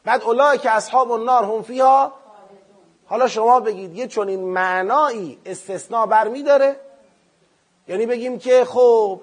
بعد 0.05 0.23
اولای 0.23 0.59
که 0.59 0.71
اصحاب 0.71 1.11
النار 1.11 1.45
هم 1.45 1.63
فیها 1.63 2.13
حالا 3.07 3.29
شما 3.29 3.61
بگید 3.61 3.95
یه 3.95 4.07
چنین 4.07 4.41
معنایی 4.41 5.39
استثناء 5.47 6.07
برمی 6.07 6.43
داره؟ 6.43 6.77
یعنی 7.89 8.07
بگیم 8.07 8.39
که 8.39 8.65
خب 8.65 9.21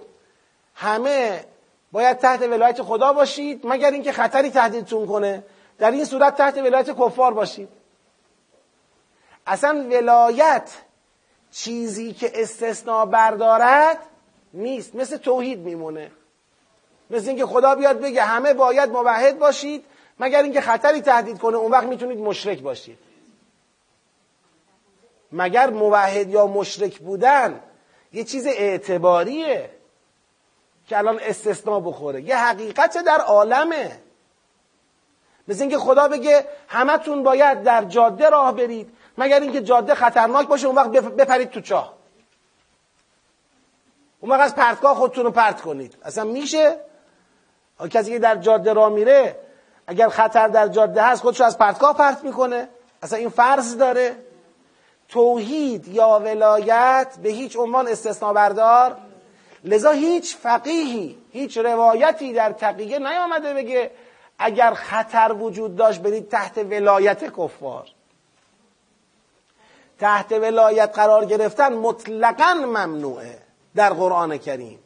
همه 0.76 1.46
باید 1.92 2.18
تحت 2.18 2.42
ولایت 2.42 2.82
خدا 2.82 3.14
باشید 3.14 3.62
مگر 3.64 3.92
اینکه 3.92 4.12
خطری 4.12 4.50
تهدیدتون 4.50 5.08
کنه؟ 5.08 5.44
در 5.78 5.92
این 5.92 6.06
صورت 6.06 6.38
تحت 6.38 6.58
ولایت 6.58 6.90
کفار 7.00 7.34
باشید 7.34 7.70
اصلا 9.48 9.88
ولایت 9.90 10.72
چیزی 11.52 12.14
که 12.14 12.32
استثناء 12.42 13.06
بردارد 13.06 13.98
نیست. 14.54 14.96
مثل 14.96 15.18
توحید 15.18 15.60
میمونه. 15.60 16.12
مثل 17.10 17.28
اینکه 17.28 17.46
خدا 17.46 17.76
بیاد 17.76 18.00
بگه 18.00 18.24
همه 18.24 18.54
باید 18.54 18.90
موحد 18.90 19.40
باشید 19.40 19.86
مگر 20.20 20.44
اینکه 20.44 20.62
خطری 20.62 21.02
تهدید 21.02 21.40
کنه 21.40 21.58
اون 21.58 21.72
وقت 21.72 21.84
می‌تونید 21.84 22.20
مشرک 22.20 22.60
باشید. 22.60 22.98
مگر 25.32 25.70
موحد 25.70 26.30
یا 26.30 26.48
مشرک 26.48 27.00
بودن 27.00 27.64
یه 28.14 28.24
چیز 28.24 28.48
اعتباریه 28.48 29.70
که 30.88 30.98
الان 30.98 31.20
استثناء 31.22 31.80
بخوره. 31.80 32.22
یه 32.22 32.38
حقیقت 32.38 32.98
در 32.98 33.22
عالمه. 33.22 34.00
مثل 35.48 35.62
اینکه 35.62 35.78
خدا 35.78 36.08
بگه 36.08 36.48
همتون 36.68 37.24
باید 37.24 37.64
در 37.64 37.84
جاده 37.84 38.30
راه 38.30 38.56
برید 38.56 38.90
مگر 39.18 39.40
اینکه 39.40 39.62
جاده 39.62 39.96
خطرناک 39.96 40.48
باشه 40.48 40.68
اون 40.68 40.76
وقت 40.76 40.90
بپرید 40.92 41.50
تو 41.50 41.62
چاه. 41.62 41.94
اون 44.20 44.32
وقت 44.32 44.42
از 44.42 44.56
پرتگاه 44.56 44.96
خودتون 44.96 45.24
رو 45.24 45.32
پرت 45.32 45.62
کنید. 45.62 45.98
اصلا 46.04 46.24
میشه؟ 46.24 46.76
کسی 47.90 48.12
که 48.12 48.20
در 48.20 48.36
جاده 48.36 48.74
راه 48.74 48.90
میره 48.90 49.40
اگر 49.88 50.10
خطر 50.10 50.48
در 50.48 50.68
جاده 50.68 51.02
هست 51.02 51.22
خودش 51.22 51.42
از 51.42 51.58
پرتگاه 51.58 51.98
پرت 51.98 52.24
می‌کنه. 52.24 52.70
اصلا 53.02 53.20
این 53.20 53.30
فرض 53.30 53.78
داره. 53.78 54.18
توحید 55.10 55.88
یا 55.88 56.20
ولایت 56.20 57.18
به 57.24 57.30
هیچ 57.30 57.58
عنوان 57.58 57.88
استثناء 57.88 58.34
بردار 58.34 58.98
لذا 59.64 59.92
هیچ 59.92 60.36
فقیهی 60.36 61.18
هیچ 61.32 61.58
روایتی 61.58 62.34
در 62.34 62.52
تقیه 62.52 63.00
نیامده 63.00 63.54
بگه 63.54 63.92
اگر 64.40 64.74
خطر 64.74 65.34
وجود 65.34 65.76
داشت 65.76 66.02
برید 66.02 66.30
تحت 66.30 66.58
ولایت 66.58 67.24
کفار. 67.38 67.88
تحت 70.00 70.32
ولایت 70.32 70.96
قرار 70.96 71.26
گرفتن 71.26 71.74
مطلقا 71.74 72.54
ممنوعه 72.54 73.40
در 73.76 73.94
قرآن 73.94 74.38
کریم. 74.38 74.80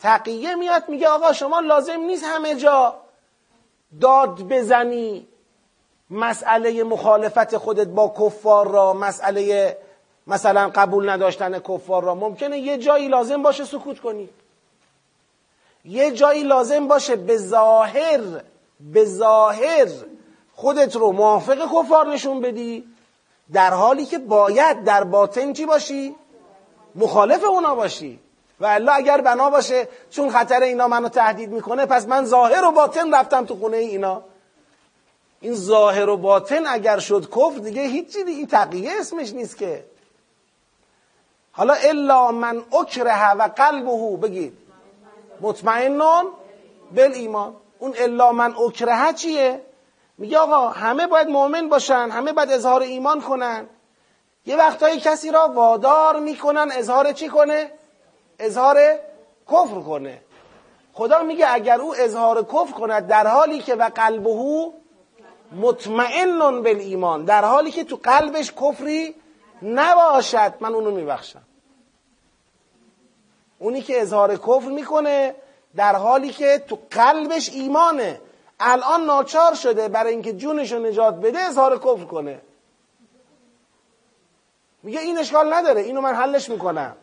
تقیه 0.00 0.54
میاد 0.54 0.88
میگه 0.88 1.08
آقا 1.08 1.32
شما 1.32 1.60
لازم 1.60 2.00
نیست 2.00 2.24
همه 2.24 2.54
جا 2.54 2.94
داد 4.00 4.42
بزنی. 4.42 5.28
مسئله 6.10 6.84
مخالفت 6.84 7.56
خودت 7.56 7.86
با 7.86 8.14
کفار 8.20 8.68
را 8.68 8.92
مسئله 8.92 9.76
مثلا 10.26 10.68
قبول 10.68 11.10
نداشتن 11.10 11.58
کفار 11.58 12.04
را. 12.04 12.14
ممکنه 12.14 12.58
یه 12.58 12.78
جایی 12.78 13.08
لازم 13.08 13.42
باشه 13.42 13.64
سکوت 13.64 14.00
کنی. 14.00 14.28
یه 15.88 16.10
جایی 16.10 16.42
لازم 16.42 16.88
باشه 16.88 17.16
به 17.16 17.36
ظاهر 17.36 18.20
به 18.80 19.04
ظاهر 19.04 19.88
خودت 20.54 20.96
رو 20.96 21.12
موافق 21.12 21.58
کفار 21.74 22.06
نشون 22.06 22.40
بدی 22.40 22.84
در 23.52 23.70
حالی 23.70 24.06
که 24.06 24.18
باید 24.18 24.84
در 24.84 25.04
باطن 25.04 25.52
چی 25.52 25.66
باشی؟ 25.66 26.14
مخالف 26.94 27.44
اونا 27.44 27.74
باشی. 27.74 28.20
و 28.60 28.66
الا 28.66 28.92
اگر 28.92 29.20
بنا 29.20 29.50
باشه 29.50 29.88
چون 30.10 30.30
خطر 30.30 30.62
اینا 30.62 30.88
منو 30.88 31.08
تهدید 31.08 31.50
می‌کنه 31.50 31.86
پس 31.86 32.08
من 32.08 32.24
ظاهر 32.24 32.64
و 32.64 32.72
باطن 32.72 33.14
رفتم 33.14 33.44
تو 33.44 33.56
خونه 33.56 33.76
اینا. 33.76 34.22
این 35.40 35.54
ظاهر 35.54 36.08
و 36.08 36.16
باطن 36.16 36.66
اگر 36.66 36.98
شد 36.98 37.30
کفر 37.30 37.58
دیگه 37.58 37.82
هیچی 37.82 38.24
دیگه 38.24 38.38
این 38.38 38.46
تقیه 38.46 38.90
اسمش 39.00 39.32
نیست 39.32 39.56
که. 39.56 39.84
حالا 41.52 41.74
الا 41.74 42.32
من 42.32 42.62
اکره 42.80 43.32
و 43.32 43.42
قلبه 43.56 44.16
بگید. 44.16 44.67
مطمئنون 45.40 46.26
بل 46.94 47.12
ایمان. 47.14 47.56
اون 47.78 47.94
الا 47.98 48.32
من 48.32 48.54
اکره 48.56 49.12
چیه؟ 49.12 49.62
میگه 50.18 50.38
آقا 50.38 50.68
همه 50.68 51.06
باید 51.06 51.28
مؤمن 51.28 51.68
باشن 51.68 52.08
همه 52.12 52.32
باید 52.32 52.50
اظهار 52.50 52.82
ایمان 52.82 53.20
کنن. 53.20 53.68
یه 54.46 54.56
وقتایی 54.56 55.00
کسی 55.00 55.30
را 55.30 55.48
وادار 55.48 56.20
می‌کنن 56.20 56.68
اظهار 56.72 57.12
چی 57.12 57.28
کنه؟ 57.28 57.70
اظهار 58.38 58.76
کفر 59.52 59.80
کنه. 59.80 60.20
خدا 60.92 61.22
میگه 61.22 61.46
اگر 61.54 61.80
او 61.80 61.94
اظهار 61.98 62.42
کفر 62.42 62.72
کند 62.72 63.06
در 63.06 63.26
حالی 63.26 63.58
که 63.58 63.74
و 63.74 63.90
قلبه 63.94 64.70
مطمئن 65.52 66.62
به 66.62 66.76
ایمان 66.78 67.24
در 67.24 67.44
حالی 67.44 67.70
که 67.70 67.84
تو 67.84 67.96
قلبش 68.02 68.52
کفری 68.52 69.14
نباشد 69.62 70.54
من 70.60 70.74
اونو 70.74 70.90
میبخشم. 70.90 71.42
اونی 73.58 73.82
که 73.82 74.02
اظهار 74.02 74.36
کفر 74.36 74.68
می‌کنه 74.68 75.34
در 75.76 75.96
حالی 75.96 76.30
که 76.30 76.62
تو 76.68 76.78
قلبش 76.90 77.50
ایمانه. 77.50 78.20
الان 78.60 79.04
ناچار 79.04 79.54
شده 79.54 79.88
برای 79.88 80.12
اینکه 80.12 80.32
جونش 80.32 80.72
رو 80.72 80.78
نجات 80.78 81.14
بده 81.14 81.38
اظهار 81.38 81.78
کفر 81.78 82.04
کنه. 82.04 82.40
میگه 84.82 85.00
این 85.00 85.18
اشکال 85.18 85.54
نداره 85.54 85.80
اینو 85.80 86.00
من 86.00 86.14
حلش 86.14 86.48
می‌کنم. 86.48 86.96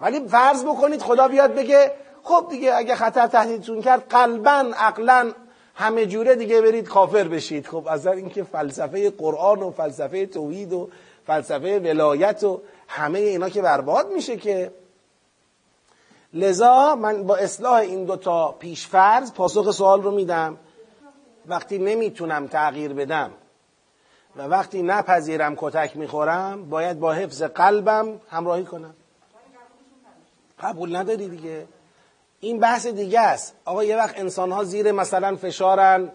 ولی 0.00 0.28
فرض 0.28 0.64
بکنید 0.64 1.02
خدا 1.02 1.28
بیاد 1.28 1.54
بگه 1.54 1.92
خب 2.22 2.46
دیگه 2.50 2.74
اگه 2.74 2.94
خطر 2.94 3.26
تهدیدتون 3.26 3.82
کرد 3.82 4.08
قلبا 4.08 4.72
عقلا 4.76 5.32
همه 5.74 6.06
جوره 6.06 6.34
دیگه 6.34 6.60
برید 6.60 6.88
کافر 6.88 7.24
بشید. 7.24 7.66
خب 7.66 7.86
از 7.88 8.06
اینکه 8.06 8.44
فلسفه 8.44 9.10
قرآن 9.10 9.62
و 9.62 9.70
فلسفه 9.70 10.26
توحید 10.26 10.72
و 10.72 10.88
فلسفه 11.26 11.78
ولایت 11.78 12.44
و 12.44 12.60
همه 12.88 13.18
اینا 13.18 13.48
که 13.48 13.62
برباد 13.62 14.12
میشه 14.12 14.36
که 14.36 14.72
لذا 16.34 16.94
من 16.94 17.22
با 17.22 17.36
اصلاح 17.36 17.74
این 17.74 18.04
دوتا 18.04 18.52
پیشفرض 18.52 19.32
پاسخ 19.32 19.70
سوال 19.70 20.02
رو 20.02 20.10
میدم. 20.10 20.56
وقتی 21.46 21.78
نمی‌تونم 21.78 22.46
تغییر 22.46 22.92
بدم 22.92 23.30
و 24.36 24.42
وقتی 24.42 24.82
نپذیرم 24.82 25.54
کتک 25.56 25.96
می‌خورم 25.96 26.70
باید 26.70 27.00
با 27.00 27.12
حفظ 27.12 27.42
قلبم 27.42 28.20
همراهی 28.30 28.64
کنم. 28.64 28.94
قبول 30.60 30.96
نداری 30.96 31.28
دیگه؟ 31.28 31.66
این 32.40 32.60
بحث 32.60 32.86
دیگه 32.86 33.20
است. 33.20 33.54
آقا 33.64 33.84
یه 33.84 33.96
وقت 33.96 34.18
انسان 34.18 34.52
ها 34.52 34.64
زیر 34.64 34.92
مثلا 34.92 35.36
فشارن. 35.36 36.12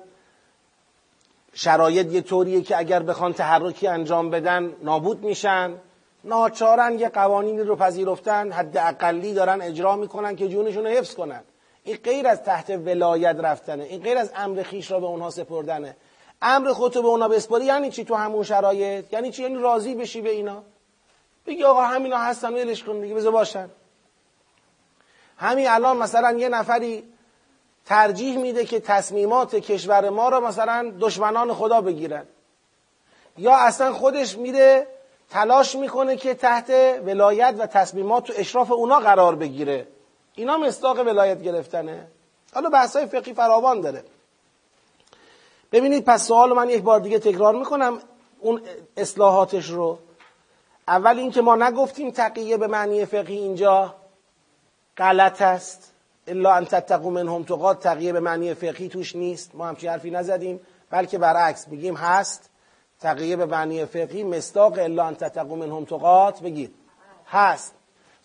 شرایط 1.53 2.11
یه 2.11 2.21
طوریه 2.21 2.61
که 2.61 2.77
اگر 2.77 3.03
بخوان 3.03 3.33
تحرکی 3.33 3.87
انجام 3.87 4.29
بدن 4.29 4.73
نابود 4.83 5.23
میشن. 5.23 5.73
ناچارن 6.23 6.99
یه 6.99 7.09
قوانینی 7.09 7.61
رو 7.61 7.75
پذیرفتن 7.75 8.51
حد 8.51 8.77
اقلی 8.77 9.33
دارن 9.33 9.61
اجرا 9.61 9.95
می‌کنن 9.95 10.35
که 10.35 10.47
جونشون 10.47 10.83
رو 10.83 10.89
حفظ 10.89 11.15
کنن. 11.15 11.43
این 11.83 11.97
غیر 11.97 12.27
از 12.27 12.43
تحت 12.43 12.69
ولایت 12.69 13.35
رفتنه. 13.39 13.83
این 13.83 14.01
غیر 14.01 14.17
از 14.17 14.31
امر 14.35 14.63
خیش 14.63 14.91
را 14.91 14.99
به 14.99 15.05
اونها 15.05 15.29
سپردنه. 15.29 15.95
امر 16.41 16.73
خودتو 16.73 17.01
به 17.01 17.07
اونها 17.07 17.27
بسپاری 17.27 17.65
یعنی 17.65 17.91
چی 17.91 18.05
تو 18.05 18.15
همون 18.15 18.43
شرایط؟ 18.43 19.13
یعنی 19.13 19.31
چی؟ 19.31 19.43
یعنی 19.43 19.55
راضی 19.55 19.95
بشی 19.95 20.21
به 20.21 20.29
اینا؟ 20.29 20.63
بگی 21.45 21.63
آقا 21.63 21.81
همینا 21.81 22.17
هستن 22.17 22.53
ولش 22.53 22.83
کن 22.83 23.01
دیگه 23.01 23.15
بذار 23.15 23.31
باشن. 23.31 23.69
همین 25.37 25.67
الان 25.69 25.97
مثلا 25.97 26.31
یه 26.31 26.49
نفری 26.49 27.03
ترجیح 27.85 28.37
میده 28.37 28.65
که 28.65 28.79
تصمیمات 28.79 29.55
کشور 29.55 30.09
ما 30.09 30.29
را 30.29 30.39
مثلا 30.39 30.93
دشمنان 30.99 31.53
خدا 31.53 31.81
بگیرن. 31.81 32.25
یا 33.37 33.55
اصلا 33.57 33.93
خودش 33.93 34.37
میره 34.37 34.87
تلاش 35.29 35.75
می‌کنه 35.75 36.15
که 36.15 36.33
تحت 36.33 36.69
ولایت 37.05 37.55
و 37.59 37.67
تصمیمات 37.67 38.23
تو 38.23 38.33
اشراف 38.35 38.71
اونا 38.71 38.99
قرار 38.99 39.35
بگیره. 39.35 39.87
اینا 40.35 40.57
مستاق 40.57 40.99
ولایت 40.99 41.41
گرفتنه. 41.41 42.07
حالا 42.53 42.69
بحثای 42.69 43.05
فقهی 43.05 43.33
فراوان 43.33 43.81
داره. 43.81 44.03
ببینید 45.71 46.05
پس 46.05 46.27
سوال 46.27 46.53
من 46.53 46.69
یک 46.69 46.81
بار 46.83 46.99
دیگه 46.99 47.19
تکرار 47.19 47.55
می‌کنم 47.55 47.99
اون 48.39 48.61
اصلاحاتش 48.97 49.65
رو. 49.69 49.99
اول 50.87 51.19
اینکه 51.19 51.41
ما 51.41 51.55
نگفتیم 51.55 52.11
تقیه 52.11 52.57
به 52.57 52.67
معنی 52.67 53.05
فقهی 53.05 53.37
اینجا 53.37 53.95
غلط 54.97 55.41
است. 55.41 55.93
الا 56.27 56.53
ان 56.53 56.65
تتقوا 56.65 57.09
منهم 57.09 57.43
تقیه 57.73 58.13
به 58.13 58.19
معنی 58.19 58.53
فقهی 58.53 58.89
توش 58.89 59.15
نیست. 59.15 59.55
ما 59.55 59.67
همچین 59.67 59.89
حرفی 59.89 60.11
نزدیم 60.11 60.59
بلکه 60.89 61.17
برعکس 61.17 61.65
بگیم 61.65 61.95
هست. 61.95 62.49
تقیه 63.01 63.35
به 63.35 63.45
معنی 63.45 63.85
فقهی 63.85 64.23
مستاق 64.23 64.79
الا 64.79 65.03
ان 65.03 65.15
تتقوا 65.15 65.55
منهم 65.55 65.85
تقات 65.85 66.39
بگید. 66.39 66.73
هست. 67.27 67.73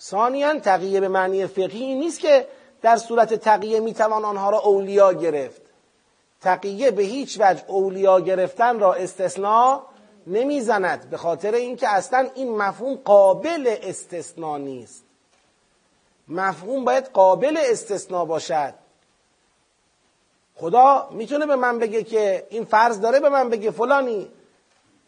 ثانیا 0.00 0.60
تقیه 0.60 1.00
به 1.00 1.08
معنی 1.08 1.46
فقهی 1.46 1.94
نیست 1.94 2.20
که 2.20 2.46
در 2.82 2.96
صورت 2.96 3.34
تقیه 3.34 3.80
می‌توان 3.80 4.24
آنها 4.24 4.50
را 4.50 4.58
اولیا 4.58 5.12
گرفت. 5.12 5.62
تقیه 6.40 6.90
به 6.90 7.02
هیچ 7.02 7.40
وجه 7.40 7.64
اولیا 7.66 8.20
گرفتن 8.20 8.80
را 8.80 8.94
استثناء 8.94 9.82
نمی‌زند 10.26 11.10
به 11.10 11.16
خاطر 11.16 11.54
اینکه 11.54 11.88
اصلا 11.88 12.28
این 12.34 12.56
مفهوم 12.56 12.94
قابل 13.04 13.76
استثناء 13.82 14.58
نیست. 14.58 15.04
مفهوم 16.28 16.84
باید 16.84 17.08
قابل 17.08 17.58
استثناء 17.70 18.24
باشد. 18.24 18.74
خدا 20.54 21.08
می‌تونه 21.10 21.46
به 21.46 21.56
من 21.56 21.78
بگه 21.78 22.02
که 22.02 22.46
این 22.50 22.64
فرض 22.64 23.00
داره 23.00 23.20
به 23.20 23.28
من 23.28 23.50
بگه 23.50 23.70
فلانی. 23.70 24.28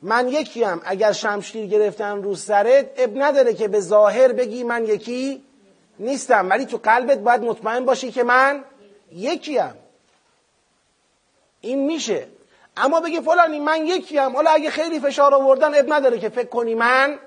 من 0.04 0.28
یکیم. 0.28 0.80
اگر 0.84 1.12
شمشیر 1.12 1.66
گرفتن 1.66 2.22
رو 2.22 2.34
سرت 2.34 2.86
اب 2.96 3.10
نداره 3.14 3.54
که 3.54 3.68
به 3.68 3.80
ظاهر 3.80 4.32
بگی 4.32 4.64
من 4.64 4.84
یکی 4.84 5.42
نیستم. 5.98 6.50
ولی 6.50 6.66
تو 6.66 6.80
قلبت 6.82 7.18
باید 7.18 7.40
مطمئن 7.42 7.84
باشی 7.84 8.12
که 8.12 8.22
من 8.22 8.64
یکیم. 9.12 9.74
این 11.60 11.86
میشه. 11.86 12.26
اما 12.76 13.00
بگی 13.00 13.20
فلانی 13.20 13.60
من 13.60 13.86
یکیم. 13.86 14.36
حالا 14.36 14.50
اگه 14.50 14.70
خیلی 14.70 15.00
فشار 15.00 15.34
آوردن 15.34 15.74
اب 15.74 15.92
نداره 15.92 16.18
که 16.18 16.28
فکر 16.28 16.48
کنی 16.48 16.74
من 16.74 17.18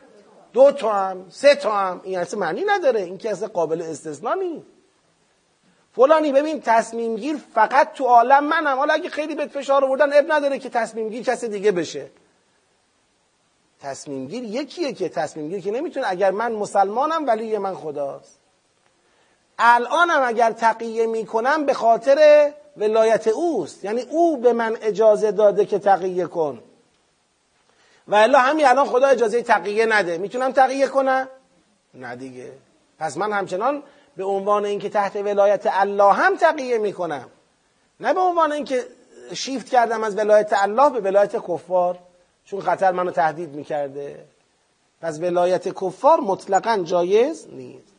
دو 0.53 0.71
تا 0.71 0.93
هم 0.93 1.25
سه 1.29 1.55
تا 1.55 1.71
هم 1.71 2.01
این 2.03 2.19
اصلا 2.19 2.39
معنی 2.39 2.63
نداره. 2.67 3.01
این 3.01 3.17
که 3.17 3.31
اصلا 3.31 3.47
قابل 3.47 3.81
استثنا 3.81 4.33
نیست. 4.33 4.65
فلانی 5.95 6.31
ببین 6.31 6.61
تصمیم 6.61 7.15
گیر 7.15 7.37
فقط 7.53 7.93
تو 7.93 8.03
عالم 8.03 8.43
منم. 8.43 8.77
حالا 8.77 8.93
اگه 8.93 9.09
خیلی 9.09 9.35
بهت 9.35 9.49
فشار 9.49 9.85
آوردن 9.85 10.13
اب 10.13 10.31
نداره 10.31 10.59
که 10.59 10.69
تصمیم 10.69 11.09
گیر 11.09 11.23
کس 11.23 11.43
دیگه 11.43 11.71
بشه. 11.71 12.09
تصمیم 13.81 14.27
گیر 14.27 14.43
یکیه 14.43 14.93
که 14.93 15.09
تصمیم 15.09 15.49
گیر 15.49 15.61
که 15.61 15.71
نمی‌تونه 15.71 16.05
اگر 16.09 16.31
من 16.31 16.51
مسلمانم 16.51 17.27
ولی 17.27 17.57
من 17.57 17.75
خداست. 17.75 18.39
الانم 19.59 20.21
اگر 20.23 20.51
تقیه 20.51 21.05
می‌کنم 21.05 21.65
به 21.65 21.73
خاطر 21.73 22.51
ولایت 22.77 23.27
اوست. 23.27 23.85
یعنی 23.85 24.01
او 24.01 24.37
به 24.37 24.53
من 24.53 24.77
اجازه 24.81 25.31
داده 25.31 25.65
که 25.65 25.79
تقیه 25.79 26.25
کن. 26.25 26.59
و 28.07 28.15
الا 28.15 28.39
همین 28.39 28.65
الان 28.65 28.85
خدا 28.85 29.07
اجازه 29.07 29.41
تقیه 29.41 29.85
نده. 29.85 30.17
می‌تونم 30.17 30.51
تقیه 30.51 30.87
کنم؟ 30.87 31.29
نه 31.93 32.15
دیگه. 32.15 32.51
پس 32.99 33.17
من 33.17 33.33
همچنان 33.33 33.83
به 34.17 34.23
عنوان 34.23 34.65
اینکه 34.65 34.89
تحت 34.89 35.15
ولایت 35.15 35.67
الله 35.71 36.13
هم 36.13 36.35
تقیه 36.35 36.77
می‌کنم. 36.77 37.29
نه 37.99 38.13
به 38.13 38.19
عنوان 38.19 38.51
اینکه 38.51 38.85
شیفت 39.33 39.69
کردم 39.69 40.03
از 40.03 40.17
ولایت 40.17 40.53
الله 40.53 40.89
به 40.89 40.99
ولایت 40.99 41.35
کفار. 41.35 41.99
چون 42.49 42.61
خطر 42.61 42.91
منو 42.91 43.11
تهدید 43.11 43.55
می‌کرده. 43.55 44.25
پس 45.01 45.19
ولایت 45.19 45.67
کفار 45.67 46.19
مطلقا 46.19 46.77
جایز 46.83 47.47
نیست. 47.51 47.93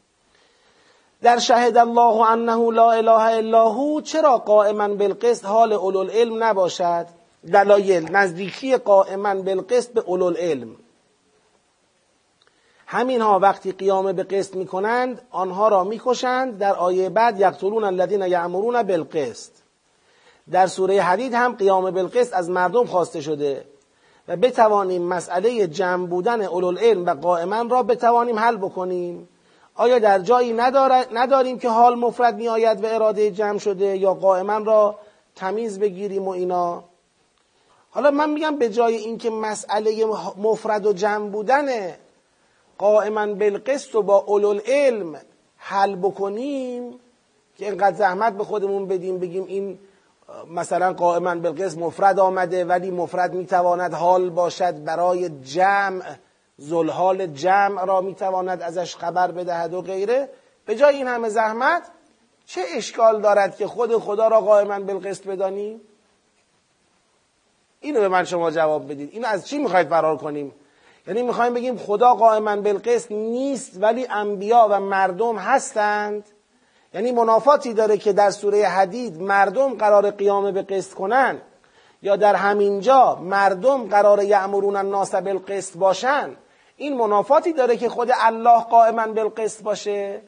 در 1.23 1.39
شهد 1.39 1.77
الله 1.77 2.31
انه 2.31 2.73
لا 2.73 2.93
اله 2.93 3.37
الا 3.37 3.69
هو 3.69 4.01
چرا 4.01 4.39
قائما 4.39 4.89
بالقسط؟ 4.89 5.45
حال 5.45 5.73
اولوالعلم 5.73 6.45
نباشد. 6.45 7.07
دلایل 7.53 8.17
نزدیکی 8.17 8.77
قائما 8.77 9.35
بالقسط 9.35 9.93
به 9.93 10.01
اولوالعلم. 10.01 10.77
همین 12.87 13.21
ها 13.21 13.39
وقتی 13.39 13.73
قیام 13.73 14.13
به 14.13 14.23
قسط 14.23 14.55
می‌کنند 14.55 15.23
آنها 15.31 15.69
را 15.69 15.85
می‌کشند. 15.85 16.59
در 16.59 16.75
آیه 16.75 17.09
بعد 17.09 17.41
یقتلون 17.41 17.85
الذین 17.85 18.23
یعمرون 18.23 18.83
بالقسط. 18.83 19.53
در 20.51 20.67
سوره 20.67 21.03
حدید 21.03 21.35
هم 21.35 21.55
قیام 21.55 21.91
بالقسط 21.91 22.35
از 22.35 22.51
مردم 22.51 22.87
خواسته 22.87 23.21
شده. 23.21 23.65
و 24.29 24.37
بتوانیم 24.37 25.03
مسئله 25.03 25.67
جمع 25.67 26.07
بودن 26.07 26.43
اولوالعلم 26.43 27.07
و 27.07 27.15
قائما 27.15 27.63
را 27.63 27.83
بتوانیم 27.83 28.39
حل 28.39 28.57
بکنیم. 28.57 29.29
آیا 29.75 29.99
در 29.99 30.19
جایی 30.19 30.53
نداریم 31.13 31.59
که 31.59 31.69
حال 31.69 31.95
مفرد 31.95 32.37
می 32.37 32.49
آید 32.49 32.85
و 32.85 32.87
اراده 32.87 33.31
جمع 33.31 33.59
شده 33.59 33.97
یا 33.97 34.15
قائما 34.15 34.59
را 34.59 34.99
تمیز 35.37 35.79
بگیریم 35.79 36.29
و 36.29 36.31
اینا؟ 36.31 36.85
حالا 37.91 38.11
من 38.11 38.31
میگم 38.31 38.57
به 38.57 38.69
جای 38.69 38.97
اینکه 38.97 39.31
مسئله 39.31 40.05
مفرد 40.37 40.87
و 40.87 40.93
جمع 40.93 41.29
بودن 41.29 41.95
قائما 42.79 43.27
بالقسط 43.27 43.95
و 43.95 44.03
با 44.03 44.25
علم 44.67 45.21
حل 45.57 45.97
بکنیم 45.97 47.01
که 47.59 47.65
اینقدر 47.67 47.97
زحمت 47.97 48.33
به 48.33 48.45
خودمون 48.45 48.87
بدیم 48.87 49.19
بگیم 49.19 49.45
این 49.45 49.79
مثلا 50.51 50.93
قائما 50.93 51.35
بالقسط 51.35 51.79
مفرد 51.79 52.19
آمده 52.19 52.65
ولی 52.65 52.91
مفرد 52.91 53.35
می‌تواند 53.35 53.95
حال 53.95 54.31
باشد 54.31 54.85
برای 54.85 55.29
جمع 55.29 56.03
زلحال 56.57 57.27
جمع 57.27 57.85
را 57.85 58.01
می‌تواند 58.01 58.63
ازش 58.63 58.97
خبر 58.97 59.31
بدهد 59.31 59.75
و 59.75 59.83
غیره. 59.83 60.29
به 60.67 60.77
جای 60.77 60.97
این 60.97 61.07
همه 61.07 61.29
زحمت 61.29 61.83
چه 62.47 62.61
اشکال 62.77 63.21
دارد 63.21 63.57
که 63.57 63.67
خود 63.67 63.99
خدا 63.99 64.29
را 64.29 64.41
قائما 64.41 64.81
بالقسط 64.81 65.27
بدانیم؟ 65.27 65.81
اینو 67.81 68.01
به 68.01 68.09
من 68.09 68.25
شما 68.25 68.51
جواب 68.51 68.91
بدید. 68.91 69.11
اینو 69.13 69.27
از 69.27 69.49
چی 69.49 69.59
می‌خواید 69.59 69.89
فرار 69.89 70.17
کنیم؟ 70.17 70.53
یعنی 71.07 71.23
می‌خوایم 71.23 71.55
بگیم 71.55 71.79
خدا 71.79 72.15
قائما 72.15 72.57
بالقسط 72.57 73.13
نیست 73.13 73.83
ولی 73.83 74.07
انبیا 74.11 74.69
و 74.71 74.81
مردم 74.81 75.37
هستند. 75.37 76.25
یعنی 76.95 77.13
منافاتی 77.13 77.75
داره 77.75 77.97
که 77.97 78.13
در 78.13 78.31
سوره 78.31 78.67
حدید 78.69 79.23
مردم 79.23 79.75
قرار 79.75 80.11
قیام 80.11 80.53
به 80.53 80.63
قسط 80.63 80.95
کنن 80.95 81.41
یا 82.03 82.17
در 82.17 82.35
همینجا 82.35 83.15
مردم 83.15 83.89
قرار 83.89 84.23
یعمرون 84.23 84.77
الناس 84.77 85.15
بالقسط 85.15 85.77
باشن؟ 85.77 86.37
این 86.77 86.97
منافاتی 86.97 87.53
داره 87.53 87.77
که 87.77 87.89
خود 87.89 88.11
الله 88.21 88.61
قائما 88.61 89.07
بالقسط 89.07 89.63
باشه؟ 89.63 90.23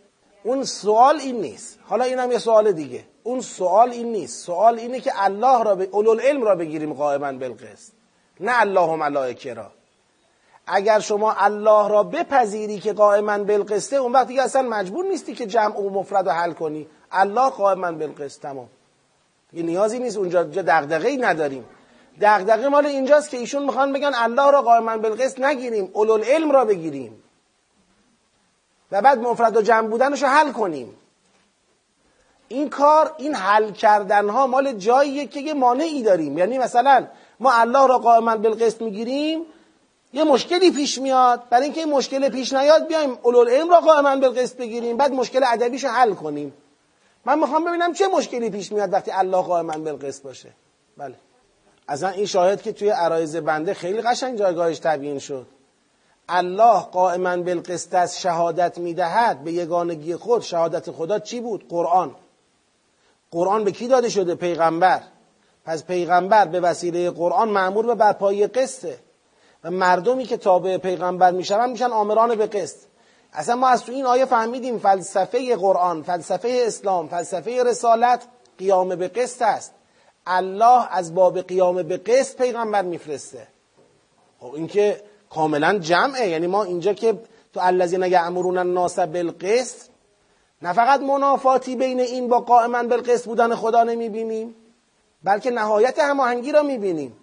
اون 0.44 0.64
سوال 0.64 1.16
این 1.16 1.40
نیست. 1.40 1.78
حالا 1.86 2.04
اینم 2.04 2.32
یه 2.32 2.38
سوال 2.38 2.72
دیگه. 2.72 3.04
اون 3.22 3.40
سوال 3.40 3.90
این 3.90 4.12
نیست. 4.12 4.46
سوال 4.46 4.78
اینه 4.78 5.00
که 5.00 5.12
الله 5.16 5.64
را 5.64 5.74
به 5.74 5.88
علم 6.22 6.42
را 6.42 6.56
بگیریم 6.56 6.94
قائما 6.94 7.32
بالقسط. 7.32 7.92
نه 8.40 8.60
الله 8.60 8.80
و 8.80 8.96
ملائکه 8.96 9.54
را. 9.54 9.70
اگر 10.66 11.00
شما 11.00 11.32
الله 11.32 11.88
را 11.88 12.02
بپذیری 12.02 12.80
که 12.80 12.92
قائما 12.92 13.38
بالقسطه 13.38 13.96
اون 13.96 14.12
وقت 14.12 14.26
دیگه 14.26 14.42
اصلا 14.42 14.62
مجبور 14.62 15.04
نیستی 15.04 15.34
که 15.34 15.46
جمع 15.46 15.80
و 15.80 15.90
مفرد 15.90 16.28
رو 16.28 16.34
حل 16.34 16.52
کنی. 16.52 16.86
الله 17.12 17.50
قائما 17.50 17.92
بالقسط 17.92 18.42
تمام. 18.42 18.68
دیگه 19.50 19.62
نیازی 19.62 19.98
نیست 19.98 20.16
اونجا 20.16 20.42
دغدغه 20.42 21.08
ای 21.08 21.16
نداریم. 21.16 21.64
دغدغه 22.20 22.68
مال 22.68 22.86
اینجاست 22.86 23.30
که 23.30 23.36
ایشون 23.36 23.64
می‌خوان 23.64 23.92
بگن 23.92 24.12
الله 24.14 24.50
را 24.50 24.62
قائما 24.62 24.96
بالقسط 24.96 25.40
نگیریم 25.40 25.92
علم 26.26 26.50
را 26.52 26.64
بگیریم. 26.64 27.22
و 28.92 29.02
بعد 29.02 29.18
مفرد 29.18 29.56
و 29.56 29.62
جمع 29.62 29.88
بودنش 29.88 30.22
رو 30.22 30.28
حل 30.28 30.52
کنیم. 30.52 30.96
این 32.48 32.70
کار 32.70 33.14
این 33.18 33.34
حل 33.34 33.70
کردن 33.70 34.28
ها 34.28 34.46
مال 34.46 34.72
جاییه 34.72 35.26
که 35.26 35.40
یه 35.40 35.54
مانعی 35.54 36.02
داریم. 36.02 36.38
یعنی 36.38 36.58
مثلا 36.58 37.06
ما 37.40 37.52
الله 37.52 37.86
را 37.86 37.98
قائما 37.98 38.36
بالقسط 38.36 38.82
می‌گیریم 38.82 39.42
یه 40.12 40.24
مشکلی 40.24 40.70
پیش 40.70 40.98
میاد 40.98 41.42
برای 41.50 41.64
اینکه 41.64 41.80
این 41.80 41.90
مشکل 41.90 42.28
پیش 42.28 42.52
نیاد 42.52 42.86
بیایم 42.86 43.18
علم 43.24 43.70
را 43.70 43.80
قائما 43.80 44.16
بالقسط 44.16 44.56
بگیریم 44.56 44.96
بعد 44.96 45.12
مشکل 45.12 45.40
ادبیشو 45.46 45.88
حل 45.88 46.14
کنیم. 46.14 46.52
من 47.24 47.38
می‌خوام 47.38 47.64
ببینم 47.64 47.92
چه 47.92 48.08
مشکلی 48.08 48.50
پیش 48.50 48.72
میاد 48.72 48.92
وقتی 48.92 49.10
الله 49.10 49.42
قائما 49.42 49.78
بالقسط 49.78 50.22
باشه. 50.22 50.48
بله. 50.96 51.14
اصلا 51.88 52.08
این 52.08 52.26
شاهد 52.26 52.62
که 52.62 52.72
توی 52.72 52.88
عرایز 52.88 53.36
بنده 53.36 53.74
خیلی 53.74 54.02
قشنگ 54.02 54.38
جایگاهش 54.38 54.78
تبیین 54.78 55.18
شد. 55.18 55.46
الله 56.28 56.80
قائما 56.80 57.36
بالقسط 57.36 57.94
از 57.94 58.20
شهادت 58.20 58.78
می‌دهد 58.78 59.44
به 59.44 59.52
یگانگی 59.52 60.16
خود 60.16 60.42
شهادت 60.42 60.90
خدا 60.90 61.18
چی 61.18 61.40
بود؟ 61.40 61.68
قرآن. 61.68 62.14
قرآن 63.30 63.64
به 63.64 63.72
کی 63.72 63.88
داده 63.88 64.08
شده؟ 64.08 64.34
پیغمبر. 64.34 65.02
پس 65.64 65.84
پیغمبر 65.84 66.44
به 66.44 66.60
وسیله 66.60 67.10
قرآن 67.10 67.48
معمور 67.48 67.86
به 67.86 67.94
برپایی 67.94 68.46
قسطه. 68.46 68.98
و 69.64 69.70
مردمی 69.70 70.24
که 70.24 70.36
تابع 70.36 70.76
پیغمبر 70.76 71.30
میشن 71.30 71.70
میشن 71.70 71.90
آمران 71.90 72.34
به 72.34 72.46
قسط. 72.46 72.76
اصلا 73.32 73.56
ما 73.56 73.68
از 73.68 73.84
تو 73.84 73.92
این 73.92 74.06
آیه 74.06 74.24
فهمیدیم 74.24 74.78
فلسفه 74.78 75.56
قرآن 75.56 76.02
فلسفه 76.02 76.62
اسلام 76.66 77.08
فلسفه 77.08 77.62
رسالت 77.64 78.22
قیام 78.58 78.88
به 78.88 79.08
قسط 79.08 79.42
است. 79.42 79.74
الله 80.26 80.86
از 80.90 81.14
باب 81.14 81.40
قیام 81.40 81.82
به 81.82 81.96
قسط 81.96 82.36
پیغمبر 82.36 82.82
میفرسته. 82.82 83.46
خب 84.40 84.54
این 84.54 84.66
که 84.66 85.02
کاملا 85.30 85.78
جمعه. 85.78 86.28
یعنی 86.28 86.46
ما 86.46 86.64
اینجا 86.64 86.92
که 86.92 87.18
تو 87.52 87.60
الذین 87.62 88.02
یأمرون 88.02 88.58
الناس 88.58 88.98
بالقسط 88.98 89.90
نه 90.62 90.72
فقط 90.72 91.00
منافاتی 91.00 91.76
بین 91.76 92.00
این 92.00 92.28
با 92.28 92.40
قائما 92.40 92.82
بالقسط 92.82 93.24
بودن 93.24 93.54
خدا 93.54 93.84
نمی‌بینیم 93.84 94.54
بلکه 95.24 95.50
نهایت 95.50 95.98
هماهنگی 95.98 96.52
را 96.52 96.62
می‌بینیم. 96.62 97.16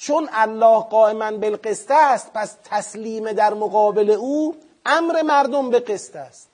چون 0.00 0.28
الله 0.32 0.80
قائما 0.80 1.30
بالقسط 1.30 1.90
است 1.90 2.32
پس 2.34 2.56
تسلیم 2.64 3.32
در 3.32 3.54
مقابل 3.54 4.10
او 4.10 4.56
امر 4.86 5.22
مردم 5.22 5.70
به 5.70 5.80
قسط 5.80 6.16
است. 6.16 6.48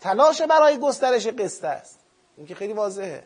تلاش 0.00 0.42
برای 0.42 0.78
گسترش 0.78 1.26
قسط 1.26 1.64
است. 1.64 1.98
این 2.36 2.46
که 2.46 2.54
خیلی 2.54 2.72
واضحه. 2.72 3.22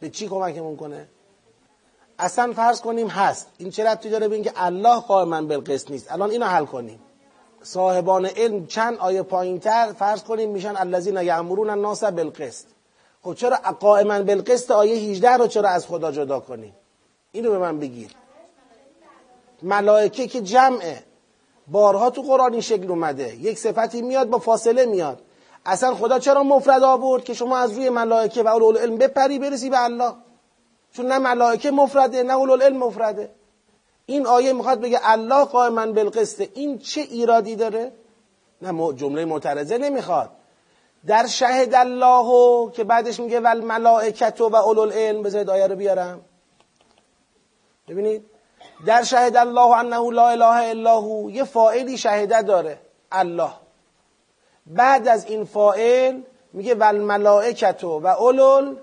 به 0.00 0.10
چی 0.10 0.28
کمکمون 0.28 0.76
کنه؟ 0.76 1.08
اصلا 2.18 2.52
فرض 2.52 2.80
کنیم 2.80 3.08
هست. 3.08 3.48
این 3.58 3.70
چه 3.70 3.84
ربطی 3.84 4.10
داره 4.10 4.28
به 4.28 4.34
اینکه 4.34 4.52
الله 4.56 5.00
قائما 5.00 5.42
بالقسط 5.42 5.90
نیست؟ 5.90 6.12
الان 6.12 6.30
اینو 6.30 6.46
حل 6.46 6.64
کنیم. 6.64 7.00
صاحبان 7.62 8.26
علم 8.26 8.66
چند 8.66 8.98
آیه 8.98 9.22
پایینتر 9.22 9.92
فرض 9.98 10.22
کنیم 10.22 10.50
میشن 10.50 10.76
الذین 10.76 11.16
یامرون 11.16 11.70
الناس 11.70 12.04
بالقسط. 12.04 12.77
خب 13.22 13.34
چرا 13.34 13.56
قائما 13.56 14.22
بالقسط 14.22 14.70
آیه 14.70 14.94
18 14.94 15.30
رو 15.30 15.46
چرا 15.46 15.68
از 15.68 15.86
خدا 15.86 16.12
جدا 16.12 16.40
کنیم 16.40 16.74
اینو 17.32 17.50
به 17.50 17.58
من 17.58 17.78
بگیر. 17.78 18.10
ملائکه 19.62 20.26
که 20.26 20.40
جمعه. 20.40 21.02
بارها 21.68 22.10
تو 22.10 22.22
قرآن 22.22 22.52
این 22.52 22.60
شکل 22.60 22.90
اومده. 22.90 23.36
یک 23.36 23.58
صفتی 23.58 24.02
میاد 24.02 24.28
با 24.28 24.38
فاصله 24.38 24.86
میاد. 24.86 25.22
اصلا 25.66 25.94
خدا 25.94 26.18
چرا 26.18 26.42
مفرد 26.42 26.82
آورد 26.82 27.24
که 27.24 27.34
شما 27.34 27.58
از 27.58 27.72
روی 27.72 27.90
ملائکه 27.90 28.42
و 28.42 28.46
اولو 28.48 28.78
علم 28.78 28.96
بپری 28.96 29.38
برسی 29.38 29.70
به 29.70 29.84
الله؟ 29.84 30.12
چون 30.92 31.06
نه 31.06 31.18
ملائکه 31.18 31.70
مفرده 31.70 32.22
نه 32.22 32.34
اولو 32.36 32.56
علم 32.56 32.76
مفرده. 32.76 33.30
این 34.06 34.26
آیه 34.26 34.52
می‌خواد 34.52 34.80
بگه 34.80 35.00
الله 35.02 35.44
قائما 35.44 35.86
بالقسط. 35.86 36.48
این 36.54 36.78
چه 36.78 37.00
ایرادی 37.00 37.56
داره؟ 37.56 37.92
نه 38.62 38.92
جمله 38.92 39.24
معترضه 39.24 39.78
نمی‌خواد. 39.78 40.30
در 41.06 41.26
شهد 41.26 41.74
الله 41.74 42.70
که 42.72 42.84
بعدش 42.84 43.20
میگه 43.20 43.40
ول 43.40 43.60
ملائکت 43.60 44.40
و 44.40 44.44
اولو 44.44 44.80
العلم. 44.80 45.22
بذارید 45.22 45.50
آیه 45.50 45.66
رو 45.66 45.76
بیارم. 45.76 46.20
ببینید. 47.88 48.24
در 48.86 49.02
شهد 49.02 49.36
الله 49.36 49.76
انه 49.76 50.10
لا 50.12 50.28
اله 50.28 50.68
الا 50.70 51.00
هو. 51.00 51.30
یه 51.30 51.44
فاعلی 51.44 51.98
شهده 51.98 52.42
داره. 52.42 52.80
الله. 53.12 53.50
بعد 54.66 55.08
از 55.08 55.26
این 55.26 55.44
فاعل 55.44 56.20
میگه 56.52 56.74
ول 56.74 57.00
ملائکت 57.00 57.84
و 57.84 58.06
اولو 58.06 58.74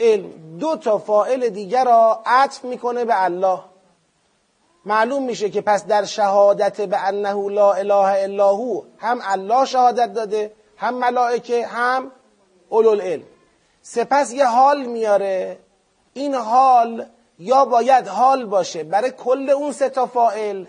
علم 0.00 0.58
دو 0.58 0.76
تا 0.76 0.98
فاعل 0.98 1.48
دیگر 1.48 1.84
را 1.84 2.22
عطف 2.26 2.64
می‌کنه 2.64 3.04
به 3.04 3.24
الله. 3.24 3.60
معلوم 4.84 5.22
میشه 5.22 5.50
که 5.50 5.60
پس 5.60 5.86
در 5.86 6.04
شهادت 6.04 6.80
به 6.80 7.06
انه 7.06 7.50
لا 7.50 7.72
اله 7.72 8.22
الا 8.22 8.48
هو 8.48 8.82
هم 8.98 9.20
الله 9.22 9.64
شهادت 9.64 10.12
داده 10.12 10.52
هم 10.78 10.94
ملائکه 10.94 11.66
هم 11.66 12.12
علم 12.70 13.22
سپس 13.82 14.32
یه 14.32 14.46
حال 14.46 14.84
میاره. 14.84 15.58
این 16.14 16.34
حال 16.34 17.06
یا 17.38 17.64
باید 17.64 18.08
حال 18.08 18.46
باشه 18.46 18.84
برای 18.84 19.10
کل 19.10 19.50
اون 19.50 19.72
سه 19.72 19.88
تا 19.88 20.06
فائل 20.06 20.64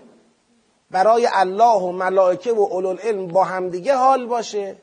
برای 0.91 1.28
الله 1.34 1.80
و 1.80 1.91
ملائکه 1.91 2.54
و 2.54 2.93
علم 2.98 3.28
با 3.28 3.43
همدیگه 3.43 3.95
حال 3.95 4.26
باشه. 4.26 4.76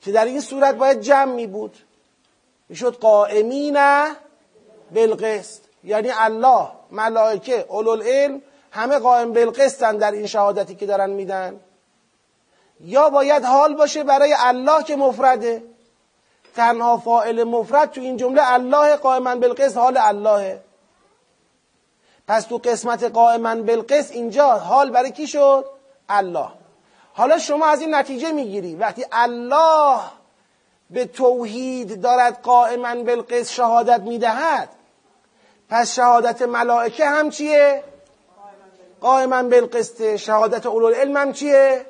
که 0.00 0.12
در 0.12 0.24
این 0.24 0.40
صورت 0.40 0.74
باید 0.74 1.00
جمع 1.00 1.32
می 1.32 1.46
بود 1.46 1.76
می‌شد 2.68 2.96
قائمین 2.96 3.78
بالقسط. 4.94 5.62
یعنی 5.84 6.10
الله 6.14 6.68
ملائکه 6.90 7.66
علم 7.70 8.42
همه 8.70 8.98
قائم 8.98 9.32
بالقسطن 9.32 9.96
در 9.96 10.12
این 10.12 10.26
شهادتی 10.26 10.74
که 10.74 10.86
دارن 10.86 11.10
میدن. 11.10 11.60
یا 12.80 13.10
باید 13.10 13.44
حال 13.44 13.74
باشه 13.74 14.04
برای 14.04 14.34
الله 14.38 14.82
که 14.82 14.96
مفرده. 14.96 15.62
تنها 16.56 16.96
فاعل 16.96 17.44
مفرد 17.44 17.90
تو 17.90 18.00
این 18.00 18.16
جمله 18.16 18.52
الله 18.52 18.96
قائما 18.96 19.36
بالقسط 19.36 19.76
حال 19.76 19.96
اللهه. 19.96 20.60
پس 22.28 22.44
تو 22.44 22.58
قسمت 22.58 23.04
قائما 23.04 23.54
بالقسط 23.54 24.12
اینجا 24.12 24.50
حال 24.50 24.90
برای 24.90 25.10
کی 25.10 25.26
شد؟ 25.26 25.64
الله. 26.08 26.48
حالا 27.14 27.38
شما 27.38 27.66
از 27.66 27.80
این 27.80 27.94
نتیجه 27.94 28.32
می‌گیری. 28.32 28.74
وقتی 28.74 29.06
الله 29.12 30.00
به 30.90 31.04
توحید 31.04 32.00
دارد 32.00 32.42
قائما 32.42 32.94
بالقسط 32.94 33.50
شهادت 33.50 34.00
می‌دهد 34.00 34.68
پس 35.70 35.94
شهادت 35.94 36.42
ملائکه 36.42 37.06
هم 37.06 37.30
چیه؟ 37.30 37.82
قائما 39.00 39.42
بالقسط. 39.42 40.16
شهادت 40.16 40.66
اولوالعلم 40.66 41.16
هم 41.16 41.32
چیه؟ 41.32 41.86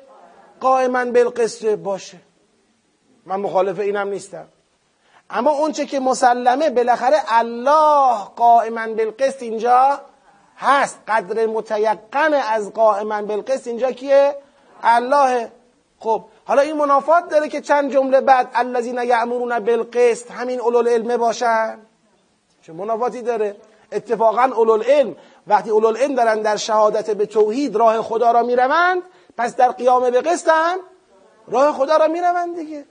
قائما 0.65 1.05
بالقسط 1.05 1.65
باشه. 1.65 2.17
من 3.25 3.35
مخالف 3.35 3.79
اینم 3.79 4.07
نیستم. 4.07 4.47
اما 5.29 5.51
اونچه 5.51 5.85
که 5.85 5.99
مسلمه 5.99 6.69
بالاخره 6.69 7.17
الله 7.27 8.15
قائما 8.35 8.87
بالقسط 8.87 9.43
اینجا 9.43 10.01
هست. 10.57 10.99
قدر 11.07 11.45
متیقن 11.45 12.33
از 12.33 12.73
قائما 12.73 13.21
بالقسط 13.21 13.67
اینجا 13.67 13.91
کیه؟ 13.91 14.35
الله. 14.83 15.51
خب 15.99 16.25
حالا 16.45 16.61
این 16.61 16.77
منافات 16.77 17.29
داره 17.29 17.49
که 17.49 17.61
چند 17.61 17.93
جمله 17.93 18.21
بعد 18.21 18.49
الذین 18.53 18.97
یأمرون 18.97 19.59
بالقسط 19.59 20.31
همین 20.31 20.59
اولوالعلم 20.61 21.17
باشن؟ 21.17 21.77
چه 22.61 22.73
منافاتی 22.73 23.21
داره؟ 23.21 23.55
اتفاقا 23.91 24.43
اولوالعلم 24.43 25.15
وقتی 25.47 25.69
اولوالعلم 25.69 26.15
دارن 26.15 26.41
در 26.41 26.55
شهادت 26.55 27.11
به 27.11 27.25
توحید 27.25 27.75
راه 27.75 28.01
خدا 28.01 28.31
را 28.31 28.43
می‌روند 28.43 29.01
پس 29.37 29.55
در 29.55 29.71
قیام 29.71 30.09
به 30.09 30.21
قسط 30.21 30.49
راه 31.47 31.73
خدا 31.73 31.97
را 31.97 32.07
می‌روند 32.07 32.55
دیگه. 32.55 32.85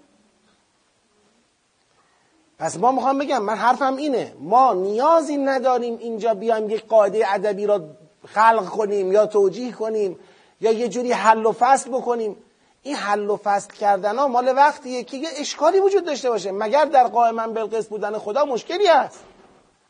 پس 2.59 2.77
ما 2.77 2.93
می‌خوام 2.93 3.19
بگم 3.19 3.43
من 3.43 3.55
حرفم 3.55 3.97
اینه 3.97 4.35
ما 4.39 4.73
نیازی 4.73 5.37
نداریم 5.37 5.99
اینجا 5.99 6.35
بیایم 6.35 6.71
یک 6.71 6.87
قاعده 6.87 7.35
ادبی 7.35 7.67
را 7.67 7.81
خلق 8.27 8.69
کنیم 8.69 9.13
یا 9.13 9.27
توجیه 9.27 9.73
کنیم 9.73 10.19
یا 10.61 10.73
یه 10.73 10.89
جوری 10.89 11.13
حل 11.13 11.47
و 11.47 11.53
فصل 11.53 11.91
بکنیم. 11.91 12.37
این 12.83 12.97
حل 12.97 13.31
و 13.31 13.37
فصل 13.37 13.71
کردن 13.71 14.17
ها 14.17 14.29
مال 14.29 14.53
وقتیه 14.57 15.05
که 15.05 15.17
یه 15.17 15.29
اشکالی 15.37 15.81
وجود 15.81 16.05
داشته 16.05 16.31
باشه. 16.31 16.53
مگر 16.53 16.85
در 16.85 17.07
قائما 17.07 17.47
بالقسط 17.47 17.89
بودن 17.89 18.19
خدا 18.19 18.45
مشکلی 18.45 18.87
هست 18.87 19.21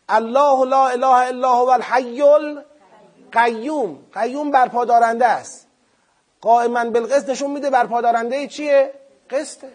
الله 0.08 0.64
لا 0.64 0.88
اله 0.88 1.06
الا 1.06 1.54
هو 1.54 1.68
الحی 1.68 2.22
القیوم. 2.22 3.98
قیوم 4.12 4.50
برپا 4.50 4.84
دارنده 4.84 5.26
است. 5.26 5.63
قائما 6.44 6.84
بالقسط 6.84 7.28
نشون 7.28 7.50
میده 7.50 7.70
برپا 7.70 8.00
دارنده 8.00 8.46
چیه؟ 8.46 8.92
قسطه. 9.30 9.68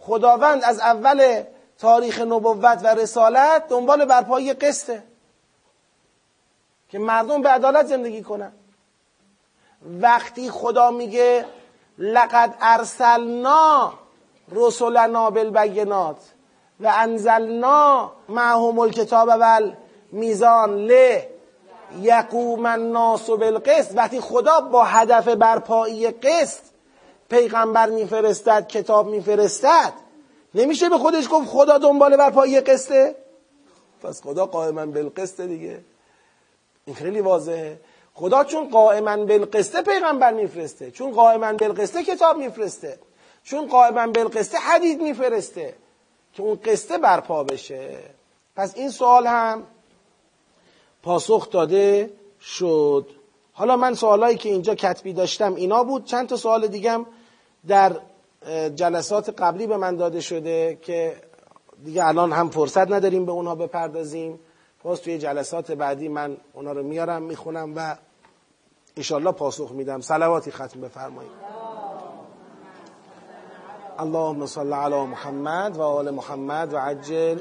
خداوند 0.00 0.64
از 0.64 0.80
اول 0.80 1.44
تاریخ 1.78 2.20
نبوت 2.20 2.80
و 2.84 2.86
رسالت 2.86 3.68
دنبال 3.68 4.04
برپایی 4.04 4.52
قسطه 4.52 5.02
که 6.88 6.98
مردم 6.98 7.42
به 7.42 7.48
عدالت 7.48 7.86
زندگی 7.86 8.22
کنن. 8.22 8.52
وقتی 10.00 10.50
خدا 10.50 10.90
میگه 10.90 11.44
لقد 11.98 12.54
ارسلنا 12.60 13.92
رسلنا 14.52 15.30
بالبینات 15.30 16.16
و 16.80 16.92
انزلنا 16.96 18.12
معهم 18.28 18.78
الکتاب 18.78 19.28
و 19.40 19.60
میزان 20.12 20.76
ل 20.76 21.18
یقوم 22.00 22.66
الناس 22.66 23.30
بالقسط. 23.30 23.92
وقتی 23.96 24.20
خدا 24.20 24.60
با 24.60 24.84
هدف 24.84 25.28
برپایی 25.28 26.10
قسط 26.10 26.60
پیغمبر 27.28 27.86
میفرستد 27.90 28.66
کتاب 28.66 29.08
میفرستد 29.08 29.92
نمیشه 30.54 30.88
به 30.88 30.98
خودش 30.98 31.28
گفت 31.30 31.48
خدا 31.48 31.78
دنبال 31.78 32.16
برپایی 32.16 32.60
قسطه؟ 32.60 33.14
پس 34.02 34.22
خدا 34.22 34.46
قائما 34.46 34.86
بالقسط 34.86 35.40
دیگه. 35.40 35.80
این 36.84 36.96
خیلی 36.96 37.20
واضحه. 37.20 37.80
خدا 38.14 38.44
چون 38.44 38.68
قائما 38.68 39.16
بالقسطه 39.16 39.82
پیغمبر 39.82 40.32
میفرسته 40.32 40.90
چون 40.90 41.12
قائما 41.12 41.52
بالقسطه 41.52 42.02
کتاب 42.02 42.36
میفرسته 42.36 42.98
چون 43.44 43.66
قائما 43.66 44.06
بالقسطه 44.06 44.58
حدید 44.58 45.02
میفرسته 45.02 45.74
که 46.32 46.42
اون 46.42 46.58
قسطه 46.64 46.98
برپا 46.98 47.44
بشه. 47.44 47.98
پس 48.56 48.76
این 48.76 48.90
سوال 48.90 49.26
هم 49.26 49.66
پاسخ 51.02 51.50
داده 51.50 52.10
شد. 52.40 53.06
حالا 53.52 53.76
من 53.76 53.94
سوالایی 53.94 54.36
که 54.36 54.48
اینجا 54.48 54.74
کتبی 54.74 55.12
داشتم 55.12 55.54
اینا 55.54 55.84
بود. 55.84 56.04
چند 56.04 56.28
تا 56.28 56.36
سوال 56.36 56.66
دیگم 56.66 57.06
در 57.68 57.96
جلسات 58.74 59.40
قبلی 59.40 59.66
به 59.66 59.76
من 59.76 59.96
داده 59.96 60.20
شده 60.20 60.78
که 60.82 61.16
دیگه 61.84 62.06
الان 62.06 62.32
هم 62.32 62.50
فرصت 62.50 62.90
نداریم 62.90 63.26
به 63.26 63.32
اونها 63.32 63.54
بپردازیم. 63.54 64.40
باز 64.82 65.02
توی 65.02 65.18
جلسات 65.18 65.72
بعدی 65.72 66.08
من 66.08 66.36
اونا 66.52 66.72
رو 66.72 66.82
میارم 66.82 67.22
می‌خونم 67.22 67.72
و 67.76 67.96
انشالله 68.96 69.32
پاسخ 69.32 69.70
میدم. 69.70 70.00
سلواتی 70.00 70.50
ختم 70.50 70.80
بفرمایید. 70.80 71.32
اللهم 73.98 74.46
صل 74.46 74.72
علی 74.72 75.00
محمد 75.04 75.76
و 75.76 75.82
آل 75.82 76.10
محمد 76.10 76.74
و 76.74 76.76
عجل 76.78 77.40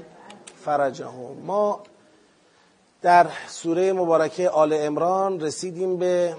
فرجهم. 0.66 1.38
ما 1.46 1.80
در 3.02 3.28
سوره 3.48 3.94
مبارکه 3.94 4.50
آل 4.50 4.74
امران 4.74 5.40
رسیدیم 5.40 5.98
به 5.98 6.36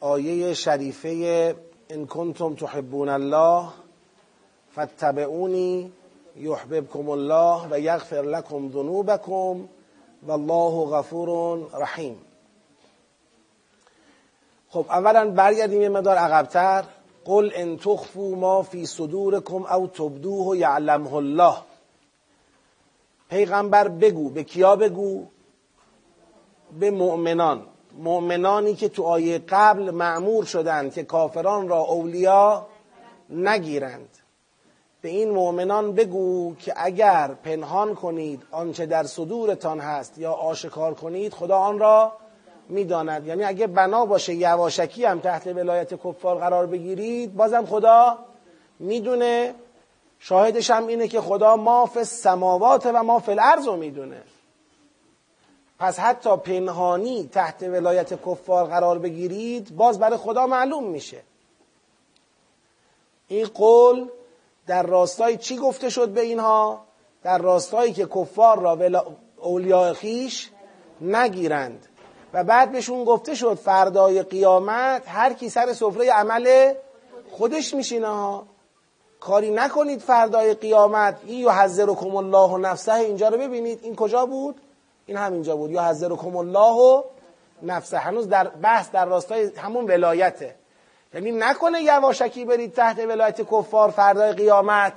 آیه 0.00 0.54
شریفه 0.54 1.54
ان 1.90 2.06
کنتم 2.06 2.54
تحبون 2.54 3.08
الله 3.08 3.68
فاتبعونی 4.74 5.92
یحببکم 6.36 7.10
الله 7.10 7.68
و 7.70 7.80
یغفر 7.80 8.22
لكم 8.22 8.70
ذنوبکم 8.72 9.68
والله 10.26 10.86
غفور 10.96 11.58
رحیم. 11.74 12.16
خب 14.68 14.86
اولا 14.90 15.30
برگردیم 15.30 15.82
یه 15.82 15.88
مدار 15.88 16.16
عقبتر. 16.16 16.84
قل 17.24 17.50
ان 17.54 17.76
تخفوا 17.76 18.34
ما 18.34 18.62
فی 18.62 18.86
صدورکم 18.86 19.62
او 19.64 19.86
تبدوه 19.86 20.58
یعلمه 20.58 21.14
الله. 21.14 21.56
پیغمبر 23.30 23.88
بگو 23.88 24.30
به 24.30 24.44
کیا 24.44 24.76
بگو؟ 24.76 25.26
به 26.80 26.90
مؤمنان. 26.90 27.62
مؤمنانی 27.98 28.74
که 28.74 28.88
تو 28.88 29.02
آیه 29.02 29.38
قبل 29.48 29.90
معمور 29.90 30.44
شدند 30.44 30.92
که 30.92 31.02
کافران 31.02 31.68
را 31.68 31.78
اولیا 31.80 32.66
نگیرند. 33.30 34.08
به 35.00 35.08
این 35.08 35.30
مؤمنان 35.30 35.92
بگو 35.92 36.54
که 36.54 36.72
اگر 36.76 37.28
پنهان 37.44 37.94
کنید 37.94 38.42
آنچه 38.50 38.86
در 38.86 39.04
صدورتان 39.04 39.80
هست 39.80 40.18
یا 40.18 40.32
آشکار 40.32 40.94
کنید 40.94 41.34
خدا 41.34 41.58
آن 41.58 41.78
را 41.78 42.12
می‌داند. 42.68 43.26
یعنی 43.26 43.44
اگه 43.44 43.66
بنا 43.66 44.06
باشه 44.06 44.34
یواشکی 44.34 45.04
هم 45.04 45.20
تحت 45.20 45.46
ولایت 45.46 45.94
کفار 45.94 46.36
قرار 46.36 46.66
بگیرید 46.66 47.36
بازم 47.36 47.66
خدا 47.66 48.18
می‌دونه. 48.78 49.54
شاهدش 50.18 50.70
هم 50.70 50.86
اینه 50.86 51.08
که 51.08 51.20
خدا 51.20 51.56
ما 51.56 51.86
فی 51.86 51.98
السماوات 51.98 52.86
و 52.86 53.02
ما 53.02 53.18
فی 53.18 53.32
الارض 53.32 53.66
رو 53.66 53.76
می‌دونه. 53.76 54.22
پس 55.78 55.98
حتی 55.98 56.36
پنهانی 56.36 57.28
تحت 57.32 57.62
ولایت 57.62 58.22
کفار 58.22 58.64
قرار 58.64 58.98
بگیرید 58.98 59.76
باز 59.76 59.98
برای 59.98 60.18
خدا 60.18 60.46
معلوم 60.46 60.84
میشه. 60.84 61.22
این 63.28 63.46
قول 63.46 64.08
در 64.66 64.82
راستای 64.82 65.36
چی 65.36 65.56
گفته 65.56 65.88
شد 65.90 66.08
به 66.08 66.20
اینها؟ 66.20 66.84
در 67.22 67.38
راستایی 67.38 67.92
که 67.92 68.06
کفار 68.06 68.58
را 68.58 68.76
ولا... 68.76 69.04
اولیاء 69.36 69.92
خیش 69.92 70.50
نگیرند. 71.00 71.86
و 72.32 72.44
بعد 72.44 72.72
بهشون 72.72 73.04
گفته 73.04 73.34
شد 73.34 73.54
فردای 73.54 74.22
قیامت 74.22 75.02
هر 75.06 75.32
کی 75.32 75.48
سر 75.48 75.72
سفره 75.72 76.10
عمل 76.10 76.74
خودش 77.30 77.74
میشینه 77.74 78.06
ها. 78.06 78.46
کاری 79.20 79.50
نکنید 79.50 80.00
فردای 80.00 80.54
قیامت. 80.54 81.18
این 81.26 81.40
یحذرکم 81.40 82.16
الله 82.16 82.50
و 82.50 82.58
نفسه 82.58 82.94
اینجا 82.94 83.28
رو 83.28 83.38
ببینید. 83.38 83.80
این 83.82 83.96
کجا 83.96 84.26
بود؟ 84.26 84.60
این 85.06 85.16
همینجا 85.16 85.56
بود. 85.56 85.70
یحذرکم 85.70 86.36
الله 86.36 86.74
و 86.74 87.02
نفسه. 87.62 87.98
هنوز 87.98 88.28
در 88.28 88.48
بحث 88.48 88.90
در 88.90 89.04
راستای 89.04 89.50
همون 89.56 89.84
ولایته. 89.84 90.54
یعنی 91.14 91.32
نکنه 91.32 91.82
یواشکی 91.82 92.44
برید 92.44 92.72
تحت 92.72 92.98
ولایت 92.98 93.40
کفار 93.50 93.90
فردای 93.90 94.32
قیامت 94.32 94.92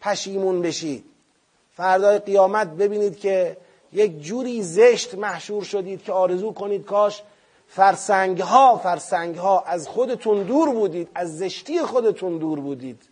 پشیمون 0.00 0.62
بشید. 0.62 1.04
فردای 1.72 2.18
قیامت 2.18 2.68
ببینید 2.68 3.18
که 3.18 3.56
یک 3.92 4.22
جوری 4.22 4.62
زشت 4.62 5.14
محشور 5.14 5.64
شدید 5.64 6.02
که 6.02 6.12
آرزو 6.12 6.52
کنید 6.52 6.84
کاش 6.84 7.22
فرسنگ 7.68 8.40
ها 8.40 8.78
فرسنگ 8.78 9.36
ها 9.36 9.60
از 9.60 9.88
خودتون 9.88 10.42
دور 10.42 10.70
بودید 10.70 11.08
از 11.14 11.38
زشتی 11.38 11.82
خودتون 11.82 12.38
دور 12.38 12.60
بودید. 12.60 13.02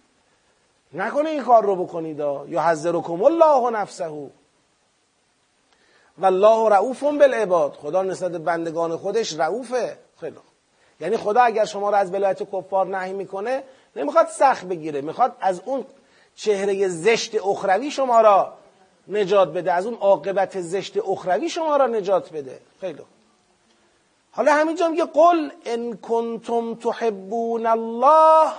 نکنه 0.93 1.31
این 1.31 1.43
کار 1.43 1.64
رو 1.64 1.85
بکنید 1.85 2.18
یا 2.18 2.61
حذرکم 2.61 3.23
الله 3.23 3.66
و 3.66 3.70
نفسه. 3.70 4.11
و 6.19 6.27
الله 6.27 6.69
رعوف 6.69 7.03
بالعباد. 7.03 7.73
خدا 7.73 8.03
نسبت 8.03 8.33
بندگان 8.33 8.97
خودش 8.97 9.39
رعوفه 9.39 9.97
خیلی 10.21 10.37
یعنی 11.01 11.17
خدا 11.17 11.43
اگر 11.43 11.65
شما 11.65 11.91
را 11.91 11.99
از 11.99 12.15
ولایت 12.15 12.43
کفار 12.43 12.87
نهی 12.87 13.13
می‌کنه 13.13 13.63
نمی‌خواد 13.97 14.27
سخت 14.27 14.65
بگیره. 14.65 15.01
می‌خواد 15.01 15.37
از 15.41 15.61
اون 15.65 15.85
چهره 16.35 16.89
زشت 16.89 17.47
اخروی 17.47 17.91
شما 17.91 18.21
را 18.21 18.53
نجات 19.09 19.49
بده. 19.49 19.73
از 19.73 19.87
اون 19.87 19.95
عاقبت 19.95 20.61
زشت 20.61 20.97
اخروی 21.09 21.49
شما 21.49 21.77
را 21.77 21.87
نجات 21.87 22.33
بده. 22.33 22.61
خیلی 22.81 23.03
حالا 24.31 24.55
همینجا 24.55 24.89
میگه 24.89 25.05
قل 25.05 25.51
ان 25.67 25.97
کنتم 25.97 26.75
تحبون 26.75 27.67
الله. 27.67 28.53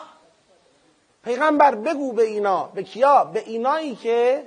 پیغمبر 1.24 1.76
بگو 1.76 2.12
به 2.12 2.24
اینا. 2.24 2.64
به 2.64 2.84
کیا؟ 2.84 3.24
به 3.24 3.40
اینایی 3.40 3.96
که 3.96 4.44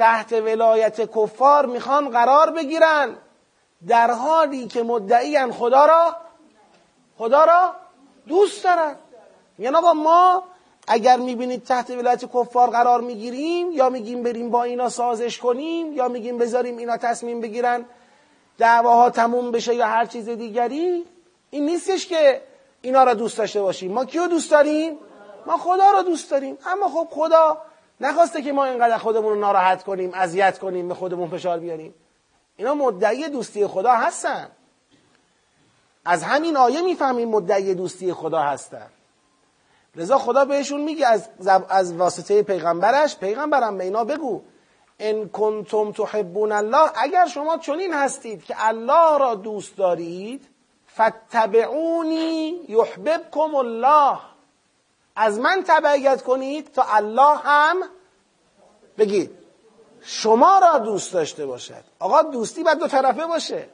تحت 0.00 0.32
ولایت 0.32 0.98
کفار 1.16 1.66
می‌خوان 1.66 2.08
قرار 2.08 2.50
بگیرن. 2.50 3.08
در 3.88 4.10
حالی 4.10 4.66
که 4.66 4.82
مدعیان 4.82 5.52
خدا 5.52 5.86
را 5.86 6.16
خدا 7.18 7.44
را 7.44 7.74
دوست 8.28 8.64
دارن. 8.64 8.96
یعنی 9.58 9.76
آقا 9.76 9.92
ما 9.92 10.42
اگر 10.88 11.16
می‌بینید 11.16 11.64
تحت 11.64 11.90
ولایت 11.90 12.24
کفار 12.24 12.70
قرار 12.70 13.00
می‌گیریم 13.00 13.72
یا 13.72 13.88
میگیم 13.90 14.22
بریم 14.22 14.50
با 14.50 14.62
اینا 14.62 14.88
سازش 14.88 15.38
کنیم 15.38 15.92
یا 15.92 16.08
میگیم 16.08 16.38
بذاریم 16.38 16.76
اینا 16.76 16.96
تصمیم 16.96 17.40
بگیرن 17.40 17.84
دعواها 18.58 19.10
تموم 19.10 19.50
بشه 19.50 19.74
یا 19.74 19.86
هر 19.86 20.06
چیز 20.06 20.28
دیگری 20.28 21.04
این 21.50 21.66
نیستش 21.66 22.06
که 22.06 22.42
اینا 22.82 23.04
را 23.04 23.14
دوست 23.14 23.38
داشته 23.38 23.62
باشیم. 23.62 23.92
ما 23.92 24.04
کیو 24.04 24.26
دوست 24.26 24.50
داریم؟ 24.50 24.98
ما 25.46 25.56
خدا 25.56 25.90
را 25.90 26.02
دوست 26.02 26.30
داریم. 26.30 26.58
اما 26.66 26.88
خب 26.88 27.08
خدا 27.10 27.69
نخواسته 28.00 28.42
که 28.42 28.52
ما 28.52 28.64
اینقدر 28.64 28.98
خودمون 28.98 29.32
رو 29.32 29.38
ناراحت 29.38 29.84
کنیم 29.84 30.10
اذیت 30.14 30.58
کنیم 30.58 30.88
به 30.88 30.94
خودمون 30.94 31.30
فشار 31.30 31.58
بیاریم. 31.58 31.94
اینا 32.56 32.74
مدعی 32.74 33.28
دوستی 33.28 33.66
خدا 33.66 33.92
هستن. 33.92 34.50
از 36.04 36.22
همین 36.22 36.56
آیه 36.56 36.82
می‌فهمیم 36.82 37.28
مدعی 37.28 37.74
دوستی 37.74 38.12
خدا 38.12 38.40
هستن. 38.40 38.86
لذا 39.96 40.18
خدا 40.18 40.44
بهشون 40.44 40.80
میگه 40.80 41.06
از, 41.06 41.28
از 41.68 41.96
واسطه 41.96 42.42
پیغمبرش 42.42 43.16
پیغمبرم 43.16 43.78
به 43.78 43.84
اینا 43.84 44.04
بگو. 44.04 44.42
ان 44.98 45.28
کنتم 45.28 45.92
تحبون 45.92 46.52
الله. 46.52 46.90
اگر 46.94 47.26
شما 47.26 47.58
چنین 47.58 47.94
هستید 47.94 48.44
که 48.44 48.54
الله 48.58 49.18
را 49.18 49.34
دوست 49.34 49.76
دارید 49.76 50.48
فتبعونی 50.94 52.60
یحببکم 52.68 53.54
الله. 53.54 54.18
از 55.20 55.38
من 55.38 55.64
تبعیت 55.66 56.22
کنید 56.22 56.72
تا 56.72 56.82
الله 56.82 57.36
هم 57.36 57.82
بگید 58.98 59.30
شما 60.02 60.58
را 60.58 60.78
دوست 60.78 61.12
داشته 61.12 61.46
باشد. 61.46 61.84
آقا 61.98 62.22
دوستی 62.22 62.62
باید 62.62 62.78
دو 62.78 62.88
طرفه 62.88 63.26
باشه. 63.26 63.68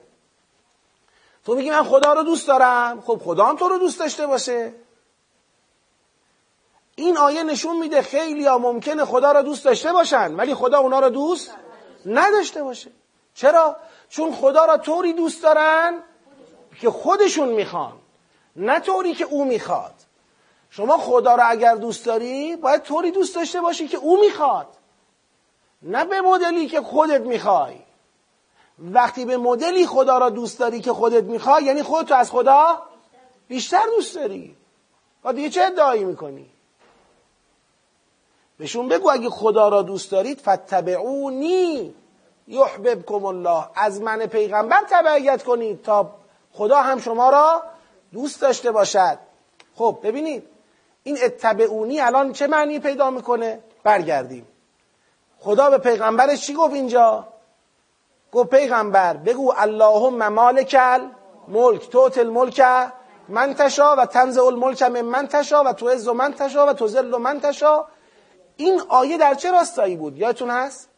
تو 1.44 1.54
میگی 1.54 1.70
من 1.70 1.82
خدا 1.82 2.12
رو 2.12 2.22
دوست 2.22 2.48
دارم. 2.48 3.00
خب 3.00 3.20
خدا 3.24 3.44
هم 3.44 3.56
تو 3.56 3.68
رو 3.68 3.78
دوست 3.78 3.98
داشته 3.98 4.26
باشه. 4.26 4.72
این 6.94 7.16
آیه 7.16 7.42
نشون 7.42 7.78
میده 7.78 8.02
خیلی 8.02 8.46
ها 8.46 8.58
ممکنه 8.58 9.04
خدا 9.04 9.32
را 9.32 9.42
دوست 9.42 9.64
داشته 9.64 9.92
باشن 9.92 10.34
ولی 10.34 10.54
خدا 10.54 10.78
اونا 10.78 10.98
را 10.98 11.08
دوست 11.08 11.50
نداشته 12.06 12.62
باشه. 12.62 12.90
چرا؟ 13.34 13.76
چون 14.08 14.34
خدا 14.34 14.64
را 14.64 14.76
طوری 14.78 15.12
دوست 15.12 15.42
دارن 15.42 16.02
که 16.80 16.90
خودشون 16.90 17.48
می‌خوان 17.48 17.92
نه 18.56 18.80
طوری 18.80 19.14
که 19.14 19.24
او 19.24 19.44
می‌خواد. 19.44 19.95
شما 20.76 20.98
خدا 20.98 21.34
را 21.34 21.44
اگر 21.44 21.74
دوست 21.74 22.06
داری 22.06 22.56
باید 22.56 22.82
طوری 22.82 23.10
دوست 23.10 23.34
داشته 23.34 23.60
باشی 23.60 23.88
که 23.88 23.96
او 23.96 24.20
می‌خواد. 24.20 24.66
نه 25.82 26.04
به 26.04 26.20
مدلی 26.20 26.66
که 26.66 26.80
خودت 26.80 27.20
می‌خوای. 27.20 27.76
وقتی 28.78 29.24
به 29.24 29.36
مدلی 29.36 29.86
خدا 29.86 30.18
را 30.18 30.30
دوست 30.30 30.58
داری 30.58 30.80
که 30.80 30.92
خودت 30.92 31.24
می‌خوای 31.24 31.64
یعنی 31.64 31.82
خودتو 31.82 32.14
از 32.14 32.30
خدا 32.30 32.82
بیشتر 33.48 33.86
دوست 33.96 34.14
داری. 34.14 34.56
و 35.24 35.32
دیگه 35.32 35.50
چه 35.50 35.62
ادعایی 35.62 36.04
می‌کنی؟ 36.04 36.46
بهشون 38.58 38.88
بگو 38.88 39.10
اگه 39.10 39.30
خدا 39.30 39.68
را 39.68 39.82
دوست 39.82 40.10
دارید 40.10 40.40
فتبعونی 40.40 41.94
یحببکم 42.48 43.24
الله. 43.24 43.64
از 43.74 44.00
من 44.00 44.26
پیغمبر 44.26 44.84
تبعیت 44.90 45.42
کنید 45.42 45.82
تا 45.82 46.10
خدا 46.52 46.82
هم 46.82 47.00
شما 47.00 47.30
را 47.30 47.62
دوست 48.12 48.40
داشته 48.40 48.72
باشد. 48.72 49.18
خب 49.74 49.98
ببینید. 50.02 50.55
این 51.06 51.18
اتبعونی 51.22 52.00
الان 52.00 52.32
چه 52.32 52.46
معنی 52.46 52.78
پیدا 52.78 53.10
می‌کنه؟ 53.10 53.60
برگردیم. 53.82 54.46
خدا 55.38 55.70
به 55.70 55.78
پیغمبرش 55.78 56.46
چی 56.46 56.54
گفت 56.54 56.74
اینجا؟ 56.74 57.28
گفت 58.32 58.50
پیغمبر 58.50 59.16
بگو 59.16 59.52
اللهم 59.56 60.28
مالک 60.28 60.76
ملک 61.48 61.88
توت 61.88 62.18
الملک 62.18 62.62
من 63.28 63.54
تشا 63.54 63.96
و 63.96 64.06
تنزع 64.06 64.44
الملک 64.44 64.82
من 64.82 65.00
من 65.00 65.26
تشا 65.26 65.64
و 65.64 65.72
تو 65.72 65.88
عز 65.88 66.08
من 66.08 66.34
تشا 66.34 66.66
و 66.66 66.72
تو 66.72 66.88
ذل 66.88 67.16
من 67.16 67.40
تشا. 67.40 67.86
این 68.56 68.82
آیه 68.88 69.18
در 69.18 69.34
چه 69.34 69.50
راستایی 69.50 69.96
بود؟ 69.96 70.18
یادتون 70.18 70.50
هست؟ 70.50 70.88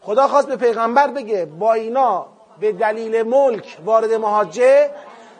خدا 0.00 0.28
خواست 0.28 0.48
به 0.48 0.56
پیغمبر 0.56 1.06
بگه 1.06 1.44
با 1.44 1.72
اینا 1.72 2.26
به 2.60 2.72
دلیل 2.72 3.22
ملک 3.22 3.78
وارد 3.84 4.12
مهاجه 4.12 4.90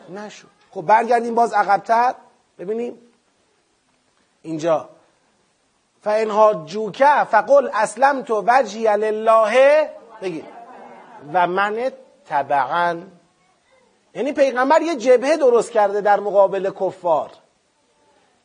نشو. 0.09 0.47
خب 0.71 0.81
برگردیم 0.81 1.35
باز 1.35 1.53
عقبتر. 1.53 2.15
ببینیم 2.59 3.10
اینجا. 4.41 4.89
فان 6.03 6.65
جوکه 6.65 7.23
فقل 7.23 7.69
اسلم 7.73 8.21
تو 8.21 8.43
وجهی 8.47 8.97
لله. 8.97 9.89
بگید. 10.21 10.45
و 11.33 11.47
من 11.47 11.91
تبعا 12.29 13.01
یعنی 14.15 14.31
پیغمبر 14.31 14.81
یه 14.81 14.95
جبهه 14.95 15.37
درست 15.37 15.71
کرده 15.71 16.01
در 16.01 16.19
مقابل 16.19 16.71
کفار. 16.79 17.29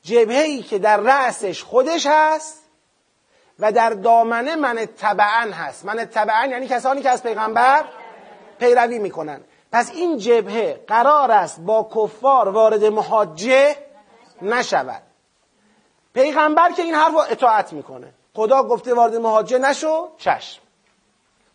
جبهه 0.03 0.43
ای 0.43 0.63
که 0.63 0.79
در 0.79 0.97
رأسش 0.97 1.63
خودش 1.63 2.07
هست 2.11 2.63
و 3.59 3.73
در 3.73 3.91
دامنه 3.91 4.57
من 4.57 4.89
تبعا 4.99 5.53
هست. 5.53 5.85
من 5.85 6.05
تبعا 6.05 6.47
یعنی 6.47 6.69
کسانی 6.69 7.03
که 7.03 7.11
از 7.11 7.23
پیغمبر 7.23 7.85
پیروی 8.59 8.99
می‌کنن. 8.99 9.41
پس 9.73 9.91
این 9.91 10.19
جبهه 10.19 10.85
قرار 10.87 11.31
است 11.31 11.61
با 11.61 11.91
کفار 11.95 12.49
وارد 12.49 12.85
محاجه 12.85 13.77
نشود. 14.43 15.03
پیغمبر 16.17 16.73
که 16.73 16.83
این 16.83 16.95
حرف 16.95 17.13
رو 17.13 17.19
اطاعت 17.19 17.73
می‌کنه. 17.73 18.09
خدا 18.35 18.63
گفته 18.63 18.95
وارد 18.95 19.17
محاجه 19.17 19.59
نشو. 19.59 20.09
چشم. 20.19 20.61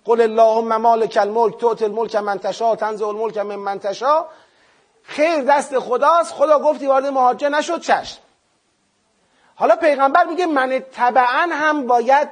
قل 0.06 0.22
اللهم 0.22 0.78
مالک 0.78 1.18
الملک 1.22 1.58
توت 1.58 1.82
الملک 1.82 2.16
من 2.16 2.40
تشا 2.40 2.76
تنزع 2.76 3.08
الملک 3.08 3.38
من 3.38 3.56
من 3.56 3.80
تشا 3.80 4.26
خیر 5.04 5.42
دست 5.42 5.80
خداست. 5.80 6.34
خدا 6.34 6.60
گفتی 6.60 6.88
وارد 6.88 7.06
محاجه 7.06 7.50
نشد 7.50 7.82
چشم. 7.82 8.20
حالا 9.56 9.76
پیغمبر 9.76 10.24
میگه 10.26 10.46
من 10.46 10.80
طبعا 10.80 11.48
هم 11.52 11.88
باید 11.88 12.30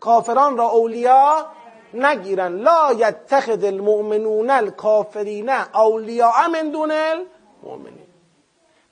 کافران 0.00 0.56
را 0.56 0.68
اولیا 0.68 1.46
نگیرن. 1.94 2.56
لا 2.56 2.92
یتخذ 2.92 3.64
المؤمنون 3.64 4.50
الکافرین 4.50 5.48
اولیاء 5.74 6.48
من 6.48 6.70
دون 6.70 6.90
المؤمنین. 6.90 8.01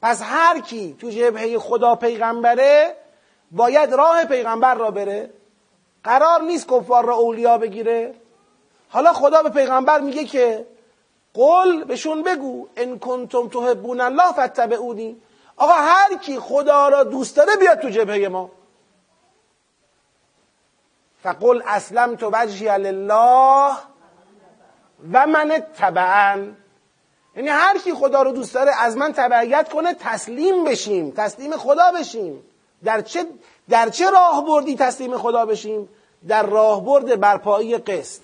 پس 0.03 0.23
هر 0.23 0.61
کی 0.61 0.97
تو 1.01 1.11
جبهه 1.11 1.59
خدا 1.59 1.95
پیغمبره 1.95 2.97
باید 3.51 3.95
راه 3.95 4.25
پیغمبر 4.25 4.75
را 4.75 4.91
بره. 4.91 5.31
قرار 6.05 6.43
نیست 6.43 6.69
کفار 6.69 7.05
را 7.05 7.15
اولیا 7.15 7.59
بگیره. 7.59 8.15
حالا 8.89 9.13
خدا 9.13 9.43
به 9.43 9.51
پیغمبر 9.51 10.01
میگه 10.01 10.25
که 10.25 10.67
قل 11.35 11.85
بهشون 11.85 12.23
بگو 12.23 12.69
ان 12.77 12.99
کنتم 12.99 13.49
تحبون 13.49 14.01
الله 14.01 14.33
فاتبعونی. 14.33 15.23
آقا 15.57 15.73
هر 15.73 16.17
کی 16.17 16.39
خدا 16.39 16.89
را 16.89 17.05
دوست 17.05 17.37
داره 17.37 17.57
بیاد 17.57 17.79
تو 17.79 17.89
جبهه 17.89 18.29
ما. 18.29 18.51
فقل 21.23 21.63
اسلم 21.67 22.17
تو 22.17 22.31
وجهی 22.33 22.79
لله 22.79 23.77
و 25.13 25.27
من 25.27 25.63
تبعا 25.79 26.53
یعنی 27.37 27.49
هر 27.49 27.79
کی 27.79 27.95
خدا 27.95 28.23
رو 28.23 28.33
دوست 28.33 28.55
داره 28.55 28.73
از 28.81 28.97
من 28.97 29.13
تبعیت 29.13 29.69
کنه 29.69 29.95
تسلیم 29.95 30.65
بشیم 30.65 31.11
تسلیم 31.11 31.57
خدا 31.57 31.93
بشیم. 32.01 32.43
در 32.85 33.01
چه 33.01 33.27
در 33.69 33.89
چه 33.89 34.11
راه 34.11 34.45
بردی 34.47 34.77
تسلیم 34.77 35.19
خدا 35.19 35.47
بشیم؟ 35.47 35.89
در 36.29 36.47
راه 36.47 36.85
برد 36.85 37.21
برپایی 37.21 37.79
قسط. 37.79 38.21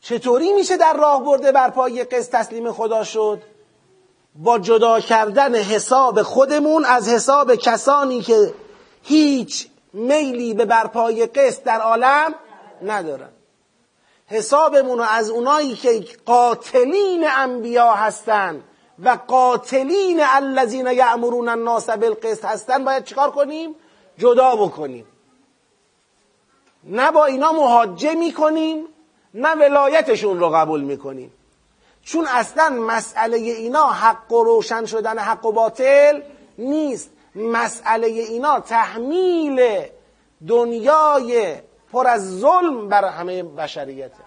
چطوری 0.00 0.52
میشه 0.52 0.76
در 0.76 0.92
راه 0.92 1.24
برده 1.24 1.52
برپایی 1.52 2.04
قسط 2.04 2.30
تسلیم 2.32 2.72
خدا 2.72 3.04
شد؟ 3.04 3.42
با 4.34 4.58
جدا 4.58 5.00
کردن 5.00 5.54
حساب 5.54 6.22
خودمون 6.22 6.84
از 6.84 7.08
حساب 7.08 7.54
کسانی 7.54 8.22
که 8.22 8.54
هیچ 9.02 9.68
میلی 9.92 10.54
به 10.54 10.64
برپای 10.64 11.26
قسط 11.26 11.62
در 11.62 11.80
عالم 11.80 12.34
ندارن. 12.82 13.35
حسابمون 14.28 14.98
رو 14.98 15.04
از 15.04 15.30
اونایی 15.30 15.74
که 15.74 16.04
قاتلین 16.26 17.24
انبیا 17.28 17.92
هستن 17.92 18.62
و 18.98 19.18
قاتلین 19.26 20.20
الذین 20.22 20.86
یعمرون 20.86 21.48
الناس 21.48 21.90
بالقسط 21.90 22.44
هستن 22.44 22.84
باید 22.84 23.04
چیکار 23.04 23.30
کنیم؟ 23.30 23.74
جدا 24.18 24.56
بکنیم. 24.56 25.06
نه 26.84 27.10
با 27.10 27.24
اینا 27.24 27.52
محاجه 27.52 28.14
می‌کنیم 28.14 28.86
نه 29.34 29.54
ولایتشون 29.54 30.40
رو 30.40 30.50
قبول 30.50 30.80
می‌کنیم. 30.80 31.32
چون 32.02 32.26
اصلا 32.26 32.68
مسئله 32.68 33.36
اینا 33.36 33.86
حق 33.86 34.32
و 34.32 34.44
روشن 34.44 34.84
شدن 34.84 35.18
حق 35.18 35.46
و 35.46 35.52
باطل 35.52 36.22
نیست. 36.58 37.10
مسئله 37.34 38.06
اینا 38.06 38.60
تحمیل 38.60 39.82
دنیای 40.48 41.56
پر 41.96 42.06
از 42.06 42.40
ظلم 42.40 42.88
بر 42.88 43.04
همه 43.04 43.42
بشریته 43.42 44.24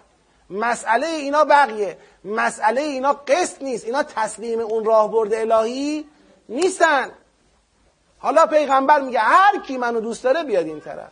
مسئله 0.49 1.07
اینا 1.07 1.43
بقیه. 1.43 1.97
مسئله 2.26 2.82
اینا 2.82 3.13
قسط 3.13 3.61
نیست. 3.61 3.86
اینا 3.86 4.03
تسلیم 4.03 4.59
اون 4.59 4.86
راه 4.86 5.11
برده 5.11 5.39
الهی 5.39 6.05
نیستن. 6.49 7.11
حالا 8.20 8.45
پیغمبر 8.45 9.01
میگه 9.01 9.20
هر 9.20 9.59
کی 9.67 9.78
منو 9.78 9.99
دوست 9.99 10.24
داره 10.24 10.43
بیاد 10.43 10.65
این 10.65 10.82
طرف. 10.82 11.11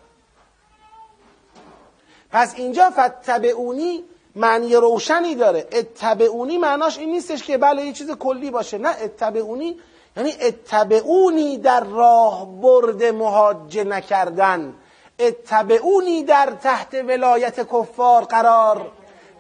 پس 2.32 2.54
اینجا 2.56 2.90
فتبعونی 2.90 4.04
معنی 4.36 4.76
روشنی 4.76 5.36
داره. 5.36 5.68
اتبعونی 5.72 6.58
معناش 6.58 6.98
این 6.98 7.12
نیستش 7.12 7.44
که 7.44 7.58
بله 7.58 7.86
یه 7.86 7.94
چیز 7.94 8.12
کلی 8.12 8.52
باشه. 8.52 8.78
نه 8.78 8.90
اتبعونی 8.90 9.80
یعنی 10.18 10.34
اتبعونی 10.42 11.58
در 11.58 11.84
راه 11.84 12.62
برد 12.62 13.04
مهاجه 13.04 13.84
نکردن. 13.84 14.74
اتبعونی 15.20 16.24
در 16.24 16.54
تحت 16.64 16.94
ولایت 16.94 17.60
کفار 17.60 18.24
قرار 18.24 18.92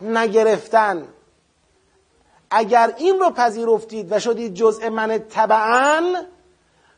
نگرفتن. 0.01 1.07
اگر 2.49 2.93
این 2.97 3.19
رو 3.19 3.29
پذیرفتید 3.29 4.11
و 4.11 4.19
شدید 4.19 4.53
جزء 4.53 4.89
من 4.89 5.17
تبعا 5.17 6.15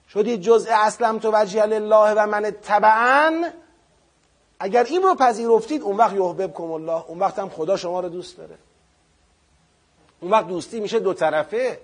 شدید 0.09 0.41
جزء 0.41 0.71
اسلم 0.73 1.19
تو 1.19 1.31
وجه 1.31 1.61
الله 1.61 2.13
و 2.13 2.27
من 2.27 2.51
تبعا 2.51 3.49
اگر 4.59 4.83
این 4.83 5.01
رو 5.01 5.15
پذیرفتید 5.15 5.81
اون 5.81 5.97
وقت 5.97 6.13
یحببکم 6.13 6.71
الله. 6.71 7.03
اون 7.07 7.19
وقت 7.19 7.39
هم 7.39 7.49
خدا 7.49 7.77
شما 7.77 7.99
رو 7.99 8.09
دوست 8.09 8.37
داره. 8.37 8.57
اون 10.19 10.31
وقت 10.31 10.47
دوستی 10.47 10.79
میشه 10.79 10.99
دو 10.99 11.13
طرفه. 11.13 11.79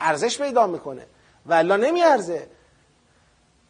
ارزش 0.00 0.42
پیدا 0.42 0.66
می‌کنه. 0.66 1.06
و 1.46 1.54
الا 1.54 1.76
نمیارزه. 1.76 2.48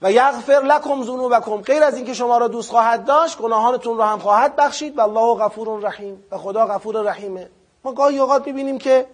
و 0.03 0.13
یغفر 0.13 0.63
لکم 0.65 1.03
ذنوبکم. 1.05 1.57
غیر 1.57 1.85
از 1.85 1.97
اینکه 1.97 2.15
شما 2.15 2.39
را 2.39 2.49
دوست 2.49 2.71
خواهد 2.71 3.05
داشت 3.05 3.39
گناهانتون 3.39 3.99
را 3.99 4.07
هم 4.07 4.19
خواهد 4.19 4.57
بخشید 4.57 4.99
و 4.99 5.01
الله 5.01 5.45
غفور 5.45 5.81
رحیم 5.81 6.25
و 6.31 6.39
خدا 6.39 6.67
غفور 6.67 7.03
رحیمه. 7.03 7.51
ما 7.85 7.93
گاهی 7.93 8.19
اوقات 8.19 8.47
می‌بینیم 8.47 8.79
که 8.79 9.07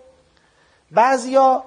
بعضیا 0.91 1.65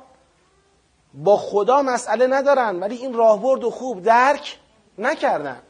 با 1.13 1.37
خدا 1.37 1.81
مسئله 1.81 2.27
ندارن 2.27 2.79
ولی 2.79 2.95
این 2.95 3.13
راهبرد 3.13 3.63
و 3.63 3.71
خوب 3.71 4.03
درک 4.03 4.59
نکردن. 4.97 5.61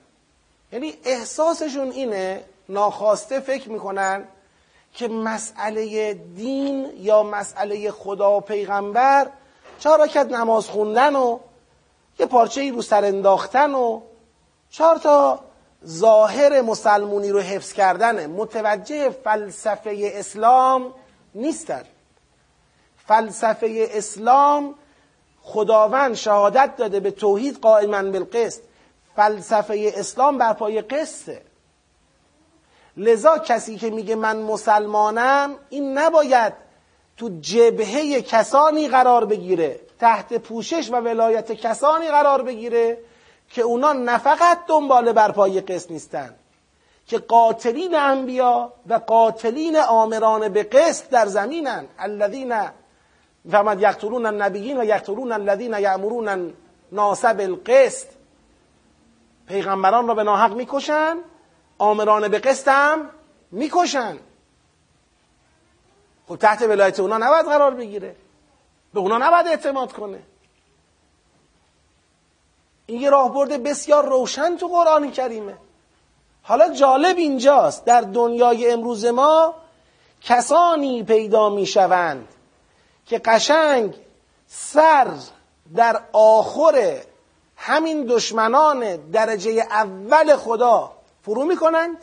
یعنی 0.72 0.94
احساسشون 1.04 1.92
اینه 1.92 2.44
ناخواسته 2.70 3.40
فکر 3.40 3.70
می‌کنن 3.70 4.28
که 4.94 5.08
مسئله 5.08 6.14
دین 6.14 6.92
یا 6.98 7.24
مسئله 7.24 7.92
خدا 7.92 8.38
و 8.38 8.42
پیغمبر 8.42 9.28
چهار 9.80 10.04
رکت 10.04 10.32
نماز 10.32 10.68
خوندن 10.68 11.16
و 11.16 11.40
یه 12.20 12.26
پارچه 12.26 12.62
ای 12.62 12.72
رو 12.72 12.82
سر 12.82 13.06
انداختن 13.06 13.74
و 13.74 14.02
چهار 14.70 14.98
تا 14.98 15.40
ظاهر 15.88 16.62
مسلمونی 16.62 17.30
رو 17.30 17.40
حفظ 17.40 17.74
کردن. 17.74 18.28
متوجه 18.28 19.10
فلسفه 19.10 20.12
اسلام 20.14 20.94
نیستن. 21.36 21.84
فلسفه 23.08 23.88
اسلام 23.92 24.76
خداوند 25.42 26.16
شهادت 26.16 26.76
داده 26.78 27.00
به 27.00 27.12
توحید 27.12 27.58
قائما 27.58 28.04
بالقسط. 28.04 28.62
فلسفه 29.16 29.94
اسلام 29.96 30.38
بر 30.38 30.54
پای 30.54 30.82
قسطه. 30.82 31.42
لذا 32.98 33.38
کسی 33.38 33.78
که 33.78 33.90
میگه 33.90 34.16
من 34.16 34.38
مسلمانم 34.38 35.56
این 35.70 35.98
نباید 35.98 36.54
تو 37.18 37.30
جبهه 37.42 38.22
کسانی 38.22 38.88
قرار 38.88 39.26
بگیره. 39.26 39.80
تحت 40.00 40.34
پوشش 40.34 40.90
و 40.92 40.96
ولایت 40.96 41.52
کسانی 41.52 42.08
قرار 42.08 42.42
بگیره 42.42 42.98
که 43.50 43.62
اونا 43.62 43.94
نه 43.94 44.18
فقط 44.18 44.60
دنبال 44.68 45.12
برپای 45.12 45.62
قسط 45.62 45.92
نیستن 45.92 46.36
که 47.08 47.18
قاتلین 47.18 47.96
انبیا 47.96 48.74
و 48.88 48.94
قاتلین 48.94 49.78
آمران 49.78 50.50
به 50.50 50.64
قسط 50.64 51.10
در 51.10 51.26
زمینن. 51.26 51.88
الذین 52.00 52.56
فمد 53.52 53.82
یقتلون 53.82 54.26
النبیین 54.26 54.80
و 54.80 54.84
یقتلون 54.84 55.32
الذین 55.32 55.74
یامرون 55.74 56.54
ناسب 56.92 57.38
القسط. 57.40 58.08
پیغمبران 59.48 60.08
را 60.08 60.14
به 60.14 60.24
ناحق 60.24 60.54
می‌کشن 60.54 61.18
آمران 61.78 62.28
به 62.28 62.40
قسط 62.40 62.68
هم 62.68 63.10
می‌کشن. 63.52 64.18
خب 66.28 66.36
تحت 66.36 66.62
ولایت 66.62 67.00
اونا 67.00 67.18
نباید 67.18 67.46
قرار 67.46 67.74
بگیره. 67.74 68.16
به 68.96 69.02
اونا 69.02 69.18
نباید 69.18 69.48
اعتماد 69.48 69.94
کنه. 69.94 70.20
این 72.86 73.02
یه 73.02 73.10
راهبرد 73.10 73.64
بسیار 73.64 74.06
روشن 74.06 74.58
تو 74.58 74.68
قرآن 74.68 75.12
کریمه. 75.12 75.58
حالا 76.44 76.74
جالب 76.74 77.18
اینجاست. 77.18 77.86
در 77.86 78.02
دنیای 78.02 78.72
امروز 78.72 79.06
ما 79.06 79.56
کسانی 80.22 81.04
پیدا 81.04 81.50
می‌شوند 81.50 82.28
که 83.06 83.20
قشنگ 83.20 83.96
سر 84.48 85.08
در 85.76 86.02
آخر 86.14 87.02
همین 87.58 88.06
دشمنان 88.06 88.96
درجه 88.96 89.52
اول 89.52 90.36
خدا 90.36 90.92
فرو 91.26 91.44
می‌کنند 91.44 91.98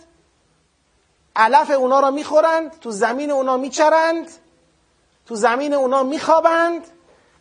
علف 1.36 1.70
اونا 1.70 2.00
را 2.00 2.10
می‌خورند 2.10 2.80
تو 2.80 2.90
زمین 2.90 3.30
اونا 3.30 3.56
میچرند 3.56 4.28
تو 5.26 5.34
زمین 5.36 5.74
اونا 5.74 6.02
میخوابند 6.02 6.86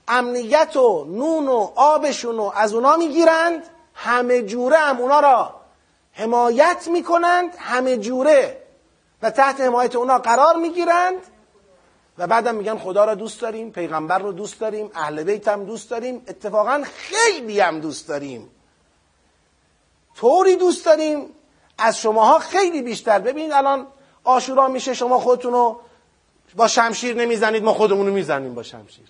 امنیت 0.07 0.77
و 0.77 1.05
نون 1.05 1.47
و 1.47 1.71
آبشون 1.75 2.37
رو 2.37 2.53
از 2.55 2.73
اونا 2.73 2.97
می‌گیرند 2.97 3.63
همه 3.93 4.41
جوره 4.41 4.77
هم 4.77 5.01
اونا 5.01 5.19
را 5.19 5.55
حمایت 6.13 6.87
می‌کنند 6.87 7.55
همه 7.57 7.97
جوره 7.97 8.63
و 9.21 9.29
تحت 9.29 9.61
حمایت 9.61 9.95
اونا 9.95 10.17
قرار 10.17 10.55
می‌گیرند 10.55 11.21
و 12.17 12.27
بعدم 12.27 12.55
میگن 12.55 12.77
خدا 12.77 13.05
را 13.05 13.15
دوست 13.15 13.41
داریم 13.41 13.71
پیغمبر 13.71 14.19
رو 14.19 14.31
دوست 14.31 14.59
داریم 14.59 14.91
اهل 14.95 15.23
بیت 15.23 15.47
هم 15.47 15.65
دوست 15.65 15.89
داریم 15.89 16.23
اتفاقا 16.27 16.83
خیلی 16.85 17.59
هم 17.59 17.79
دوست 17.79 18.07
داریم. 18.07 18.51
طوری 20.15 20.55
دوست 20.55 20.85
داریم 20.85 21.29
از 21.77 21.97
شماها 21.97 22.39
خیلی 22.39 22.81
بیشتر. 22.81 23.19
ببینید 23.19 23.51
الان 23.51 23.87
آشورا 24.23 24.67
میشه 24.67 24.93
شما 24.93 25.19
خودتون 25.19 25.53
رو 25.53 25.79
با 26.55 26.67
شمشیر 26.67 27.15
نمی‌زنید 27.15 27.63
ما 27.63 27.73
خودمون 27.73 28.07
رو 28.07 28.13
می‌زنیم 28.13 28.53
با 28.53 28.63
شمشیر. 28.63 29.05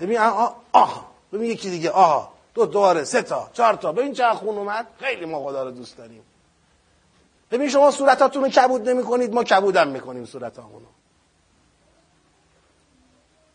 ببین 0.00 0.18
آه, 0.18 0.56
آه. 0.72 1.10
ببین 1.32 1.50
یکی 1.50 1.70
دیگه 1.70 1.90
آه. 1.90 2.32
دو 2.54 2.66
دواره 2.66 3.04
سه 3.04 3.22
تا 3.22 3.50
چهار 3.52 3.74
تا. 3.74 3.92
ببین 3.92 4.12
چه 4.12 4.24
خون 4.28 4.58
اومد. 4.58 4.86
خیلی 5.00 5.24
ما 5.24 5.44
خدا 5.44 5.64
رو 5.64 5.70
دوست 5.70 5.96
داریم. 5.96 6.22
ببین 7.50 7.68
شما 7.68 7.90
صورتاتون 7.90 8.42
رو 8.44 8.48
کبود 8.48 8.88
نمی 8.88 9.02
کنید 9.02 9.34
ما 9.34 9.44
کبودم 9.44 9.88
می‌کنیم 9.88 10.24
صورتامونو. 10.24 10.86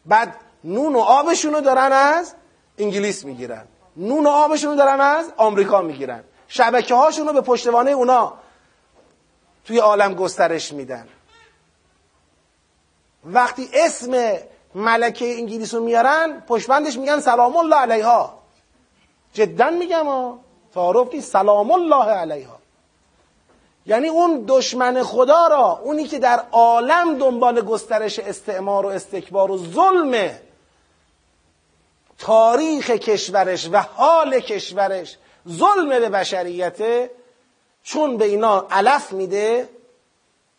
بعد 0.06 0.36
نون 0.64 0.96
و 0.96 1.00
آبشون 1.00 1.54
رو 1.54 1.62
دارن 1.62 1.92
از 1.92 2.34
انگلیس 2.78 3.26
می‌گیرن. 3.26 3.66
نون 3.98 4.26
و 4.26 4.30
آبشون 4.30 4.70
رو 4.70 4.76
دارن 4.76 5.02
از 5.02 5.34
آمریکا 5.38 5.82
می‌گیرن. 5.82 6.24
شبکه 6.48 6.96
هاشون 6.96 7.28
رو 7.28 7.34
به 7.34 7.42
پشتوانه 7.42 7.92
اونا 7.92 8.34
توی 9.66 9.80
عالم 9.80 10.14
گسترش 10.14 10.74
میدن. 10.74 11.08
وقتی 13.26 13.70
اسم 13.74 14.38
ملکه 14.76 15.34
انگلیس 15.34 15.74
رو 15.74 15.84
میارن 15.84 16.44
پشتبندش 16.48 16.98
میگن 16.98 17.20
سلام 17.20 17.58
الله 17.58 17.76
علیها. 17.76 18.40
جدا 19.34 19.70
میگم 19.70 20.40
تعارف 20.74 21.20
سلام 21.20 21.72
الله 21.72 22.06
علیها. 22.06 22.58
یعنی 23.86 24.08
اون 24.08 24.44
دشمن 24.48 25.04
خدا 25.04 25.48
را 25.48 25.80
اونی 25.84 26.04
که 26.04 26.20
در 26.20 26.44
عالم 26.52 27.18
دنبال 27.18 27.62
گسترش 27.62 28.20
استعمار 28.20 28.86
و 28.86 28.90
استکبار 28.90 29.52
و 29.52 29.58
ظلم 29.58 30.30
تاریخ 32.18 32.90
کشورش 32.90 33.70
و 33.72 33.78
حال 33.78 34.40
کشورش 34.40 35.18
ظلم 35.50 35.90
به 35.90 36.10
بشریته 36.10 37.12
چون 37.84 38.18
به 38.18 38.26
اینا 38.26 38.68
علف 38.72 39.12
میده 39.12 39.70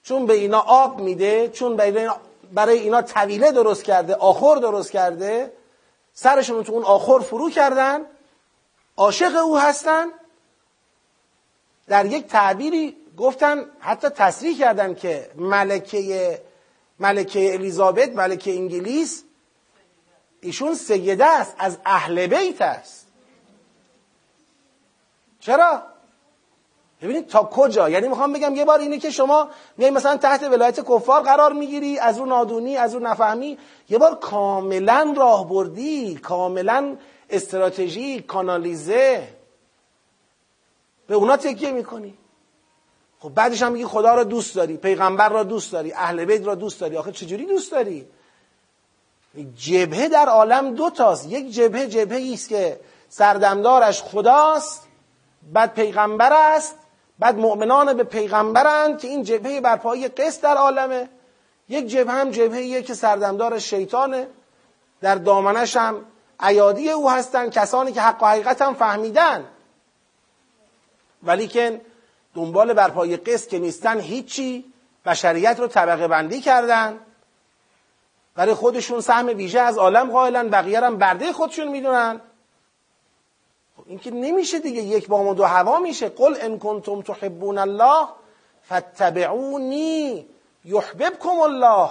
چون 0.03 0.27
به 0.27 0.35
اینا 0.35 0.61
آب 0.61 1.01
میده 1.01 1.49
چون 1.49 1.77
برای 2.53 2.79
اینا 2.79 3.03
طویله 3.03 3.53
درست 3.53 3.85
کرده 3.85 4.15
آخر 4.15 4.57
درست 4.57 4.91
کرده 4.91 5.53
سرشون 6.15 6.65
تو 6.65 6.73
اون 6.73 6.83
آخر 6.83 7.19
فرو 7.19 7.51
کردن 7.51 8.01
عاشق 8.97 9.37
او 9.37 9.59
هستن. 9.59 10.07
در 11.87 12.07
یک 12.07 12.27
تعبیری 12.27 12.97
گفتن 13.17 13.65
حتی 13.81 14.09
تصریح 14.09 14.59
کردن 14.59 14.95
که 14.95 15.31
ملکه 15.35 16.43
ملکه 16.99 17.55
الیزابت 17.55 18.13
ملکه 18.13 18.51
انگلیس 18.55 19.25
ایشون 20.41 20.75
سیده 20.75 21.27
است 21.27 21.55
از 21.59 21.79
اهل 21.85 22.27
بیت 22.27 22.63
است. 22.63 23.07
چرا؟ 25.41 25.83
ببینید 27.03 27.27
تا 27.27 27.43
کجا؟ 27.43 27.89
یعنی 27.89 28.09
می‌خوام 28.09 28.33
بگم 28.33 28.57
یه 28.57 28.65
بار 28.65 28.81
اینه 28.81 28.99
که 28.99 29.11
شما 29.11 29.49
میای 29.77 29.91
مثلا 29.91 30.17
تحت 30.17 30.43
ولایت 30.43 30.81
کفار 30.81 31.23
قرار 31.23 31.53
می‌گیری 31.53 31.99
از 31.99 32.19
اون 32.19 32.29
نادونی 32.29 32.77
از 32.77 32.95
اون 32.95 33.07
نفهمی. 33.07 33.59
یه 33.89 33.99
بار 33.99 34.15
کاملا 34.15 35.15
راه 35.17 35.49
بردی 35.49 36.15
کاملا 36.15 36.97
استراتژی 37.31 38.21
کانالیزه. 38.21 39.29
به 41.07 41.15
اونا 41.15 41.37
تکیه 41.37 41.73
می‌کنی. 41.73 42.15
خب 43.21 43.29
بعدش 43.29 43.63
هم 43.63 43.73
میگی 43.73 43.85
خدا 43.85 44.15
را 44.15 44.25
دوست 44.25 44.55
داری 44.55 44.77
پیغمبر 44.77 45.29
را 45.29 45.43
دوست 45.43 45.73
داری 45.73 45.93
اهل 45.93 46.25
بیت 46.25 46.47
را 46.47 46.55
دوست 46.55 46.81
داری. 46.81 46.97
آخه 46.97 47.13
چجوری 47.13 47.47
دوست 47.47 47.73
داری؟ 47.73 48.07
جبهه 49.57 50.09
در 50.09 50.29
عالم 50.29 50.75
دو 50.75 50.91
تاست. 50.91 51.27
یک 51.27 51.51
جبهه 51.51 51.87
جبهه 51.87 52.33
است 52.33 52.49
که 52.49 52.81
سردمدارش 53.09 54.03
خداست 54.03 54.87
بعد 55.53 55.75
پیغمبر 55.75 56.33
است 56.33 56.75
بعد 57.19 57.39
مؤمنان 57.39 57.93
به 57.93 58.05
پیغمبرند 58.05 58.99
که 58.99 59.09
این 59.09 59.23
جبهه 59.23 59.61
برپایی 59.61 60.09
قسط 60.09 60.43
در 60.43 60.57
عالمه. 60.57 61.09
یک 61.69 61.87
جبهه 61.87 62.15
هم 62.15 62.31
جبهه 62.31 62.83
که 62.83 62.95
سردمدار 62.95 63.59
شیطانه. 63.59 64.29
در 65.01 65.15
دامنش 65.15 65.77
هم 65.77 66.05
ایادی 66.43 66.91
او 66.91 67.11
هستن 67.11 67.51
کسانی 67.51 67.93
که 67.93 68.01
حق 68.01 68.23
و 68.23 68.27
حقیقت 68.27 68.63
هم 68.63 68.75
فهمیدن. 68.75 69.45
ولیکن 71.23 71.81
دنبال 72.35 72.73
برپای 72.73 73.17
قسط 73.17 73.49
که 73.49 73.59
نیستن 73.59 74.01
هیچی. 74.01 74.73
بشریت 75.07 75.61
رو 75.61 75.67
طبقه 75.67 76.09
بندی 76.09 76.41
کردن. 76.41 76.99
برای 78.35 78.55
خودشون 78.55 79.01
سهم 79.01 79.27
ویژه 79.27 79.61
از 79.61 79.79
عالم 79.79 80.11
قائلن 80.11 80.49
بقیه 80.49 80.81
هم 80.81 80.97
برده 80.97 81.33
خودشون 81.33 81.69
می‌دونن. 81.69 82.21
این 83.89 83.99
که 83.99 84.11
نمیشه 84.11 84.59
دیگه 84.59 84.83
یک 84.83 85.09
بام 85.09 85.27
و 85.27 85.35
دو 85.35 85.45
هوا 85.45 85.79
میشه. 85.79 86.09
قل 86.09 86.37
ان 86.41 86.59
کنتم 86.59 87.03
تحبون 87.03 87.59
الله 87.59 88.09
فاتبعونی 88.63 90.27
یحببکم 90.65 91.39
الله 91.41 91.91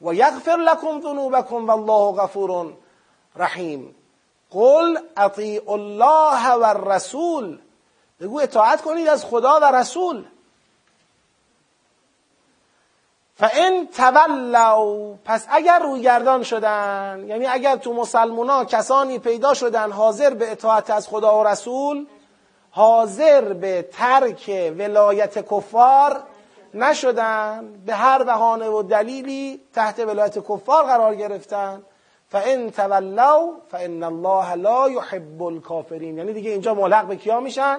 و 0.00 0.14
یغفر 0.14 0.56
لكم 0.56 1.00
ذنوبکم 1.00 1.68
والله 1.68 2.22
غفور 2.22 2.72
رحیم. 3.36 3.94
قل 4.50 4.98
اطیع 5.16 5.70
الله 5.70 6.50
و 6.50 6.62
الرسول 6.62 7.58
بگو 8.20 8.40
اطاعت 8.40 8.82
کنید 8.82 9.08
از 9.08 9.24
خدا 9.24 9.60
و 9.62 9.64
رسول. 9.64 10.24
فان 13.38 13.86
تولوا 13.86 15.14
پس 15.24 15.46
اگر 15.50 15.78
رویگردان 15.78 16.42
شدن 16.42 17.24
یعنی 17.28 17.46
اگر 17.46 17.76
تو 17.76 17.92
مسلمونا 17.92 18.64
کسانی 18.64 19.18
پیدا 19.18 19.54
شدن 19.54 19.92
حاضر 19.92 20.34
به 20.34 20.52
اطاعت 20.52 20.90
از 20.90 21.08
خدا 21.08 21.40
و 21.40 21.44
رسول 21.44 22.06
حاضر 22.70 23.52
به 23.52 23.88
ترک 23.92 24.72
ولایت 24.78 25.54
کفار 25.54 26.22
نشدن 26.74 27.82
به 27.86 27.94
هر 27.94 28.24
بهانه 28.24 28.68
و 28.68 28.82
دلیلی 28.82 29.60
تحت 29.74 29.98
ولایت 29.98 30.38
کفار 30.38 30.84
قرار 30.84 31.14
گرفتن 31.14 31.82
فان 32.28 32.70
تولوا 32.70 33.50
فان 33.68 34.02
الله 34.02 34.54
لا 34.54 34.88
يحب 34.88 35.42
الكافرین 35.42 36.18
یعنی 36.18 36.32
دیگه 36.32 36.50
اینجا 36.50 36.74
ملحق 36.74 37.06
به 37.06 37.16
کیا 37.16 37.40
میشن؟ 37.40 37.78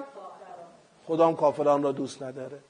خدا 1.06 1.26
هم 1.26 1.36
کافران 1.36 1.82
را 1.82 1.92
دوست 1.92 2.22
نداره. 2.22 2.67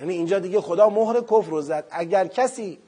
یعنی 0.00 0.14
اینجا 0.14 0.38
دیگه 0.38 0.60
خدا 0.60 0.88
مهر 0.88 1.20
کفر 1.20 1.50
رو 1.50 1.60
زد. 1.62 1.84
اگر 1.90 2.26
کسی 2.26 2.78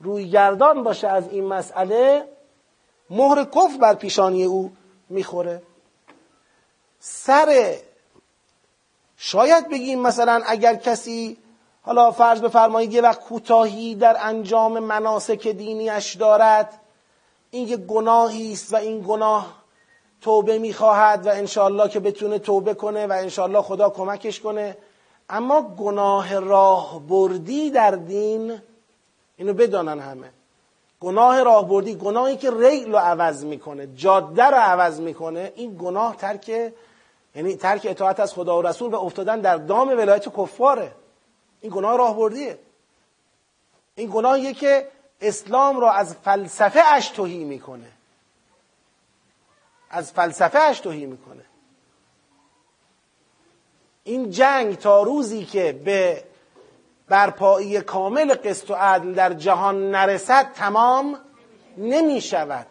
روی 0.00 0.30
گردان 0.30 0.82
باشه 0.82 1.08
از 1.08 1.28
این 1.28 1.44
مسئله 1.44 2.28
مهر 3.10 3.44
کفر 3.44 3.76
بر 3.80 3.94
پیشانی 3.94 4.44
او 4.44 4.72
می‌خوره. 5.08 5.62
سر 7.00 7.74
شاید 9.16 9.68
بگیم 9.68 10.00
مثلا 10.00 10.42
اگر 10.46 10.74
کسی 10.74 11.36
حالا 11.82 12.10
فرض 12.10 12.40
بفرمایید 12.40 12.92
یه 12.92 13.02
وقت 13.02 13.20
کوتاهی 13.20 13.94
در 13.94 14.16
انجام 14.20 14.78
مناسک 14.78 15.48
دینیش 15.48 16.14
دارد 16.14 16.80
این 17.50 17.68
یه 17.68 17.76
گناهی 17.76 18.52
است 18.52 18.72
و 18.72 18.76
این 18.76 19.04
گناه 19.08 19.64
توبه 20.20 20.58
می‌خواهد 20.58 21.26
و 21.26 21.28
انشالله 21.28 21.88
که 21.88 22.00
بتونه 22.00 22.38
توبه 22.38 22.74
کنه 22.74 23.06
و 23.06 23.12
انشالله 23.12 23.62
خدا 23.62 23.90
کمکش 23.90 24.40
کنه. 24.40 24.76
اما 25.30 25.62
گناه 25.62 26.38
راه 26.38 27.00
بردی 27.00 27.70
در 27.70 27.90
دین 27.90 28.60
اینو 29.36 29.54
بدانن 29.54 30.00
همه. 30.00 30.30
گناه 31.00 31.42
راه 31.42 31.68
بردی 31.68 31.94
گناهی 31.94 32.36
که 32.36 32.50
ریل 32.50 32.92
رو 32.92 32.98
عوض 32.98 33.44
می‌کنه 33.44 33.86
جاده 33.86 34.44
رو 34.44 34.56
عوض 34.56 35.00
می‌کنه 35.00 35.52
این 35.56 35.76
گناه 35.80 36.16
ترک 36.16 36.72
یعنی 37.34 37.56
ترک 37.56 37.86
اطاعت 37.90 38.20
از 38.20 38.34
خدا 38.34 38.58
و 38.58 38.62
رسول 38.62 38.90
و 38.90 38.96
افتادن 38.96 39.40
در 39.40 39.56
دام 39.56 39.88
ولایت 39.88 40.28
کفاره. 40.28 40.92
این 41.60 41.72
گناه 41.74 41.96
راه 41.96 42.16
بردیه. 42.16 42.58
این 43.94 44.10
گناهیه 44.12 44.52
که 44.54 44.88
اسلام 45.20 45.80
را 45.80 45.92
از 45.92 46.14
فلسفه 46.14 46.80
اش 46.86 47.08
توهی 47.08 47.44
می‌کنه. 47.44 47.90
از 49.90 50.12
فلسفه 50.12 50.58
اش 50.58 50.80
توهی 50.80 51.06
می‌کنه. 51.06 51.44
این 54.04 54.30
جنگ 54.30 54.78
تا 54.78 55.02
روزی 55.02 55.44
که 55.44 55.80
به 55.84 56.24
برپایی 57.08 57.80
کامل 57.80 58.34
قسط 58.34 58.70
و 58.70 58.74
عدل 58.74 59.14
در 59.14 59.32
جهان 59.32 59.90
نرسد 59.90 60.52
تمام 60.54 61.18
نمی 61.78 62.20
شود 62.20 62.66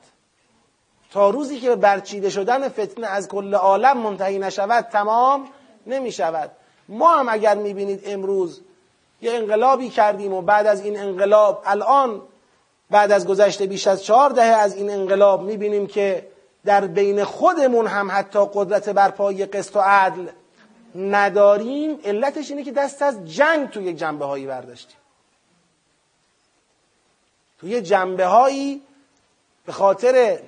تا 1.11 1.29
روزی 1.29 1.59
که 1.59 1.69
به 1.69 1.75
برچیده 1.75 2.29
شدن 2.29 2.69
فتنه 2.69 3.07
از 3.07 3.27
کل 3.27 3.53
عالم 3.53 3.97
منتهی 3.97 4.39
نشود 4.39 4.85
تمام 4.91 5.47
نمی 5.87 6.11
شود 6.11 6.51
ما 6.89 7.15
هم 7.15 7.29
اگر 7.29 7.55
می 7.55 7.73
بینید 7.73 8.01
امروز 8.05 8.61
یه 9.21 9.31
انقلابی 9.31 9.89
کردیم 9.89 10.33
و 10.33 10.41
بعد 10.41 10.67
از 10.67 10.85
این 10.85 10.99
انقلاب 10.99 11.63
الان 11.65 12.21
بعد 12.89 13.11
از 13.11 13.27
گذشته 13.27 13.65
بیش 13.65 13.87
از 13.87 14.03
چهار 14.03 14.29
دهه 14.29 14.45
از 14.45 14.75
این 14.75 14.89
انقلاب 14.89 15.41
می 15.41 15.57
بینیم 15.57 15.87
که 15.87 16.27
در 16.65 16.87
بین 16.87 17.23
خودمون 17.23 17.87
هم 17.87 18.11
حتی 18.11 18.39
قدرت 18.53 18.89
برپایی 18.89 19.45
قسط 19.45 19.75
و 19.75 19.79
عدل 19.79 20.27
نداریم 20.95 21.99
علتش 22.05 22.51
اینه 22.51 22.63
که 22.63 22.71
دست 22.71 23.01
از 23.01 23.25
جنگ 23.25 23.69
توی 23.69 23.83
یک 23.83 23.97
جنبه 23.97 24.25
هایی 24.25 24.45
برداشتیم. 24.47 24.97
توی 27.59 27.81
جنبه 27.81 28.25
هایی 28.25 28.81
به 29.65 29.71
خاطر 29.71 30.39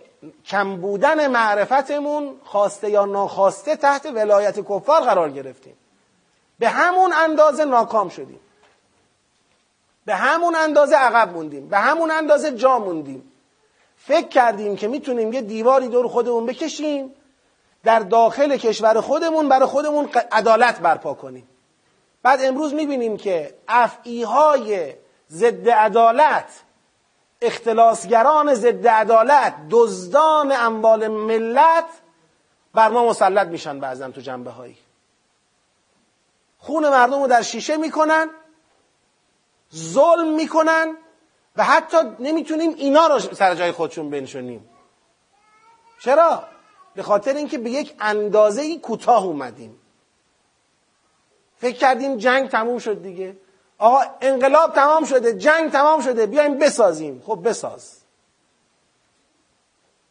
کم 0.45 0.77
بودن 0.77 1.27
معرفتمون 1.27 2.39
خواسته 2.43 2.89
یا 2.89 3.05
ناخواسته 3.05 3.75
تحت 3.75 4.05
ولایت 4.05 4.59
کفار 4.59 5.01
قرار 5.01 5.31
گرفتیم. 5.31 5.73
به 6.59 6.69
همون 6.69 7.13
اندازه 7.13 7.65
ناکام 7.65 8.09
شدیم. 8.09 8.39
به 10.05 10.15
همون 10.15 10.55
اندازه 10.55 10.95
عقب 10.95 11.33
موندیم. 11.33 11.69
به 11.69 11.77
همون 11.77 12.11
اندازه 12.11 12.51
جا 12.51 12.79
موندیم. 12.79 13.31
فکر 13.97 14.27
کردیم 14.27 14.75
که 14.75 14.87
می‌تونیم 14.87 15.33
یه 15.33 15.41
دیواری 15.41 15.87
دور 15.87 16.07
خودمون 16.07 16.45
بکشیم. 16.45 17.14
در 17.85 17.99
داخل 17.99 18.57
کشور 18.57 19.01
خودمون 19.01 19.49
برای 19.49 19.65
خودمون 19.67 20.09
عدالت 20.31 20.79
برپا 20.79 21.13
کنیم. 21.13 21.49
بعد 22.23 22.39
امروز 22.43 22.73
می‌بینیم 22.73 23.17
که 23.17 23.57
افعی 23.67 24.23
های 24.23 24.93
ضد 25.31 25.69
عدالت 25.69 26.61
اختلاسگران 27.41 28.53
ضد 28.53 28.87
عدالت 28.87 29.55
دزدان 29.69 30.51
اموال 30.51 31.07
ملت 31.07 31.85
بر 32.73 32.89
ما 32.89 33.09
مسلط 33.09 33.47
میشن 33.47 33.79
بعضا 33.79 34.11
تو 34.11 34.21
جنبه 34.21 34.51
هایی 34.51 34.77
خون 36.59 36.89
مردم 36.89 37.21
رو 37.21 37.27
در 37.27 37.41
شیشه 37.41 37.77
می‌کنن 37.77 38.29
ظلم 39.75 40.33
می‌کنن 40.35 40.97
و 41.55 41.63
حتی 41.63 41.97
نمی‌تونیم 42.19 42.73
اینا 42.77 43.07
رو 43.07 43.19
سر 43.19 43.55
جای 43.55 43.71
خودشون 43.71 44.09
بنشونیم. 44.09 44.69
چرا؟ 45.99 46.54
به 46.95 47.03
خاطر 47.03 47.33
اینکه 47.33 47.57
به 47.57 47.69
یک 47.69 47.95
اندازه 47.99 48.61
ای 48.61 48.79
کوتاه 48.79 49.25
اومدیم. 49.25 49.79
فکر 51.57 51.77
کردیم 51.77 52.17
جنگ 52.17 52.49
تموم 52.49 52.79
شد 52.79 53.01
دیگه. 53.01 53.37
آقا 53.77 54.01
انقلاب 54.21 54.73
تمام 54.73 55.05
شده 55.05 55.33
جنگ 55.33 55.71
تمام 55.71 56.01
شده 56.01 56.25
بیایم 56.25 56.57
بسازیم. 56.57 57.23
خب 57.25 57.39
بساز. 57.45 58.01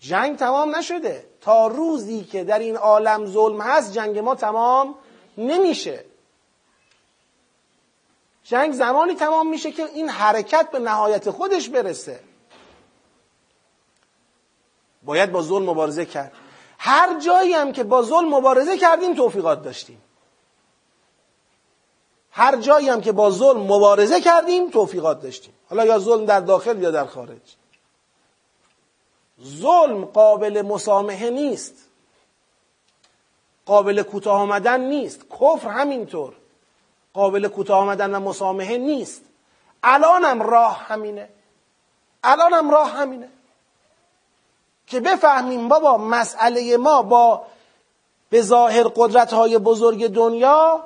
جنگ 0.01 0.37
تمام 0.37 0.76
نشده. 0.76 1.26
تا 1.41 1.66
روزی 1.66 2.24
که 2.24 2.45
در 2.45 2.59
این 2.59 2.76
عالم 2.76 3.26
ظلم 3.26 3.61
هست 3.61 3.93
جنگ 3.93 4.18
ما 4.18 4.35
تمام 4.35 4.95
نمیشه. 5.39 6.05
جنگ 8.45 8.72
زمانی 8.72 9.14
تمام 9.14 9.51
میشه 9.51 9.72
که 9.72 9.85
این 9.85 10.09
حرکت 10.09 10.70
به 10.70 10.78
نهایت 10.78 11.30
خودش 11.30 11.68
برسه. 11.68 12.20
باید 15.03 15.32
با 15.32 15.43
ظلم 15.43 15.70
مبارزه 15.70 16.07
کرد. 16.07 16.32
هر 16.87 17.20
جایی 17.20 17.53
هم 17.53 17.72
که 17.72 17.85
با 17.85 18.03
ظلم 18.03 18.35
مبارزه 18.35 18.78
کردیم 18.78 19.14
توفیقات 19.14 19.62
داشتیم. 19.62 20.03
هر 22.30 22.57
جایی 22.57 22.89
هم 22.89 23.01
که 23.01 23.12
با 23.12 23.30
ظلم 23.30 23.61
مبارزه 23.61 24.20
کردیم 24.20 24.70
توفیقات 24.70 25.22
داشتیم. 25.22 25.55
حالا 25.70 25.85
یا 25.85 25.99
ظلم 25.99 26.24
در 26.24 26.41
داخل 26.41 26.82
یا 26.82 26.91
در 26.91 27.05
خارج. 27.05 27.57
ظلم 29.45 30.05
قابل 30.05 30.62
مسامحه 30.62 31.30
نیست. 31.30 31.74
قابل 33.66 34.03
کوتاه 34.03 34.41
آمدن 34.41 34.80
نیست. 34.80 35.20
کفر 35.30 35.68
همینطور. 35.68 36.35
قابل 37.12 37.49
کوتاه 37.49 37.78
آمدن 37.78 38.14
و 38.14 38.20
مسامحه 38.20 38.78
نیست. 38.78 39.22
الانم 39.82 40.43
راه 40.43 40.78
همینه. 40.78 41.28
الانم 42.24 42.70
راه 42.70 42.91
همینه. 42.91 43.28
که 44.95 45.01
بفهمیم 45.01 45.69
بابا 45.69 45.97
مسئله 45.97 46.77
ما 46.77 47.03
با 47.03 47.43
به 48.31 48.43
ظاهر 48.43 48.83
قدرت 48.97 49.33
های 49.33 49.59
بزرگ 49.59 50.07
دنیا 50.07 50.85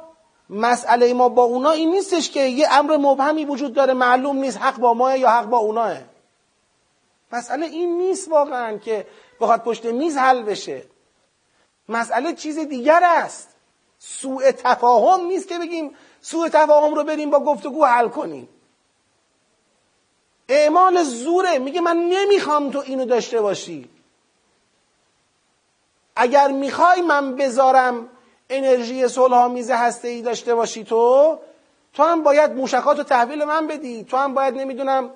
مسئله 0.51 1.15
ما 1.15 1.29
با 1.29 1.43
اونا 1.43 1.71
این 1.71 1.91
نیستش 1.91 2.31
که 2.31 2.43
یه 2.43 2.69
امر 2.71 2.97
مبهمی 2.97 3.45
وجود 3.45 3.75
داره 3.75 3.95
معلوم 3.95 4.37
نیست 4.37 4.59
حق 4.59 4.77
با 4.77 4.95
ماه 4.95 5.19
یا 5.19 5.31
حق 5.31 5.45
با 5.45 5.59
اوناه. 5.59 5.97
مسئله 7.33 7.67
این 7.67 7.99
نیست 7.99 8.29
واقعا 8.29 8.79
که 8.79 9.07
بخواد 9.41 9.61
پشت 9.61 9.85
میز 9.85 10.17
حل 10.17 10.43
بشه. 10.43 10.83
مسئله 11.89 12.33
چیز 12.33 12.59
دیگر 12.59 13.01
است. 13.05 13.49
سوء 13.99 14.51
تفاهم 14.51 15.27
نیست 15.27 15.49
که 15.49 15.59
بگیم 15.59 15.95
سوء 16.21 16.49
تفاهم 16.49 16.95
رو 16.95 17.05
بریم 17.05 17.31
با 17.31 17.41
گفتگو 17.41 17.85
حل 17.85 18.09
کنیم. 18.09 18.49
اعمال 20.49 21.03
زوره. 21.03 21.59
میگه 21.59 21.81
من 21.81 21.97
نمی‌خوام 21.97 22.71
تو 22.71 22.79
اینو 22.79 23.05
داشته 23.05 23.41
باشی. 23.41 23.98
اگر 26.21 26.49
می‌خوای 26.49 27.01
من 27.01 27.37
بذارم 27.37 28.09
انرژی 28.51 29.09
صلحآمیز 29.09 29.71
هسته 29.71 30.09
ای 30.09 30.23
داشته 30.23 30.55
باشی 30.55 30.85
تو 30.85 31.39
تو 31.95 32.03
هم 32.03 32.23
باید 32.23 32.53
موشکات 32.53 32.99
رو 32.99 33.03
تحویل 33.03 33.45
من 33.45 33.67
بدی. 33.67 34.05
تو 34.05 34.17
هم 34.17 34.35
باید 34.35 34.55
نمی‌دونم 34.55 35.11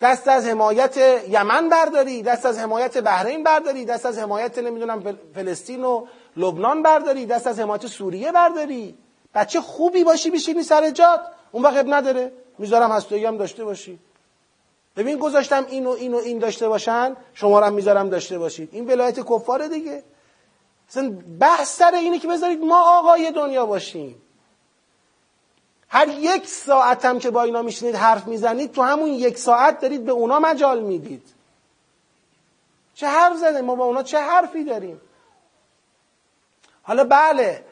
دست 0.00 0.28
از 0.28 0.46
حمایت 0.46 0.96
یمن 1.28 1.68
برداری 1.68 2.22
دست 2.22 2.46
از 2.46 2.58
حمایت 2.58 2.98
بحرین 2.98 3.42
برداری 3.42 3.84
دست 3.84 4.06
از 4.06 4.18
حمایت 4.18 4.58
نمی‌دونم 4.58 5.18
فلسطین 5.34 5.84
و 5.84 6.06
لبنان 6.36 6.82
برداری 6.82 7.26
دست 7.26 7.46
از 7.46 7.60
حمایت 7.60 7.86
سوریه 7.86 8.32
برداری. 8.32 8.94
بچه 9.34 9.60
خوبی 9.60 10.04
باشی 10.04 10.30
بشینی 10.30 10.62
سر 10.62 10.90
جات. 10.90 11.20
اون 11.52 11.62
وقت 11.62 11.86
نداره. 11.88 12.32
می‌ذارم 12.58 12.90
هستایی 12.90 13.24
هم 13.24 13.36
داشته 13.36 13.64
باشی. 13.64 13.98
ببین 14.96 15.18
گذاشتم 15.18 15.66
اینو 15.68 15.90
اینو 15.90 16.16
این 16.16 16.38
داشته 16.38 16.68
باشن 16.68 17.16
شما 17.34 17.60
هم 17.60 17.72
می‌ذارم 17.72 18.08
داشته 18.08 18.38
باشید. 18.38 18.68
این 18.72 18.86
ولایت 18.86 19.20
کفاره 19.20 19.68
دیگه. 19.68 20.02
اصلا 20.88 21.18
بحث 21.40 21.76
سر 21.76 21.94
اینه 21.94 22.18
که 22.18 22.28
بذارید 22.28 22.60
ما 22.64 22.98
آقای 22.98 23.32
دنیا 23.32 23.66
باشیم. 23.66 24.22
هر 25.88 26.08
یک 26.08 26.46
ساعت 26.46 27.04
هم 27.04 27.18
که 27.18 27.30
با 27.30 27.42
اینا 27.42 27.62
میشینید 27.62 27.94
حرف 27.94 28.26
می‌زنید 28.26 28.72
تو 28.72 28.82
همون 28.82 29.08
یک 29.08 29.38
ساعت 29.38 29.80
دارید 29.80 30.04
به 30.04 30.12
اونا 30.12 30.38
مجال 30.38 30.80
می‌دید. 30.82 31.28
چه 32.94 33.06
حرف 33.06 33.36
زده 33.36 33.60
ما 33.60 33.74
با 33.74 33.84
اونا 33.84 34.02
چه 34.02 34.18
حرفی 34.18 34.64
داریم؟ 34.64 35.00
حالا 36.82 37.04
بله 37.04 37.64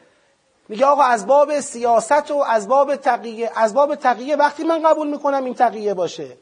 میگه 0.69 0.85
آقا 0.85 1.03
از 1.03 1.27
باب 1.27 1.59
سیاست 1.59 2.31
و 2.31 2.37
از 2.37 2.67
باب 2.67 2.95
تقیه 2.95 3.51
از 3.55 3.73
باب 3.73 3.95
تقیه 3.95 4.35
وقتی 4.35 4.63
من 4.63 4.83
قبول 4.83 5.07
می‌کنم 5.07 5.45
این 5.45 5.53
تقیه 5.53 5.93
باشه 5.93 6.37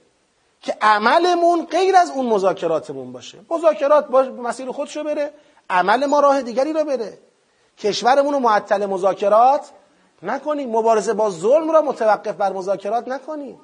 که 0.61 0.77
عملمون 0.81 1.65
غیر 1.65 1.95
از 1.95 2.11
اون 2.11 2.25
مذاکراتمون 2.25 3.11
باشه. 3.11 3.39
مذاکرات 3.49 4.07
باش 4.07 4.27
مسیر 4.27 4.71
خودشو 4.71 5.03
بره. 5.03 5.33
عمل 5.69 6.05
ما 6.05 6.19
راه 6.19 6.41
دیگری 6.41 6.73
رو 6.73 6.83
بره 6.83 7.17
کشورمون 7.77 8.33
رو 8.33 8.39
معطل 8.39 8.85
مذاکرات 8.85 9.69
نکنیم. 10.23 10.69
مبارزه 10.69 11.13
با 11.13 11.29
ظلم 11.29 11.71
را 11.71 11.81
متوقف 11.81 12.35
بر 12.35 12.53
مذاکرات 12.53 13.07
نکنیم. 13.07 13.59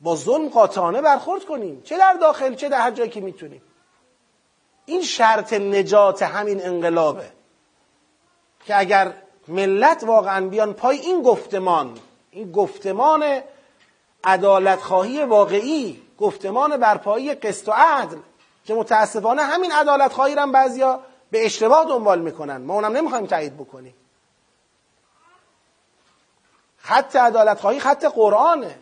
با 0.00 0.16
ظلم 0.16 0.48
قاطعانه 0.48 1.02
برخورد 1.02 1.44
کنیم. 1.44 1.82
چه 1.82 1.98
در 1.98 2.12
داخل 2.12 2.54
چه 2.54 2.68
در 2.68 2.80
هر 2.80 2.90
جایی 2.90 3.10
که 3.10 3.20
می‌تونیم. 3.20 3.62
این 4.86 5.02
شرط 5.02 5.52
نجات 5.52 6.22
همین 6.22 6.66
انقلابه 6.66 7.30
که 8.66 8.78
اگر 8.78 9.14
ملت 9.48 10.04
واقعا 10.04 10.48
بیان 10.48 10.72
پای 10.72 10.98
این 10.98 11.22
گفتمان 11.22 11.98
این 12.30 12.52
گفتمان 12.52 13.40
عدالت 14.24 14.80
خواهی 14.80 15.24
واقعی 15.24 16.02
گفتمان 16.18 16.76
برپایی 16.76 17.34
قسط 17.34 17.68
و 17.68 17.72
عدل 17.72 18.16
که 18.64 18.74
متاسفانه 18.74 19.42
همین 19.42 19.72
عدالت 19.72 20.12
خواهی 20.12 20.34
هم 20.34 20.52
بعضیا 20.52 21.00
به 21.30 21.46
اشتباه 21.46 21.84
دنبال 21.84 22.20
می‌کنن. 22.20 22.56
ما 22.56 22.74
اونم 22.74 22.92
نمی‌خوایم 22.96 23.26
تایید 23.26 23.56
بکنیم. 23.56 23.94
خط 26.78 27.16
عدالت 27.16 27.60
خواهی 27.60 27.80
خط 27.80 28.04
قرآنه. 28.04 28.78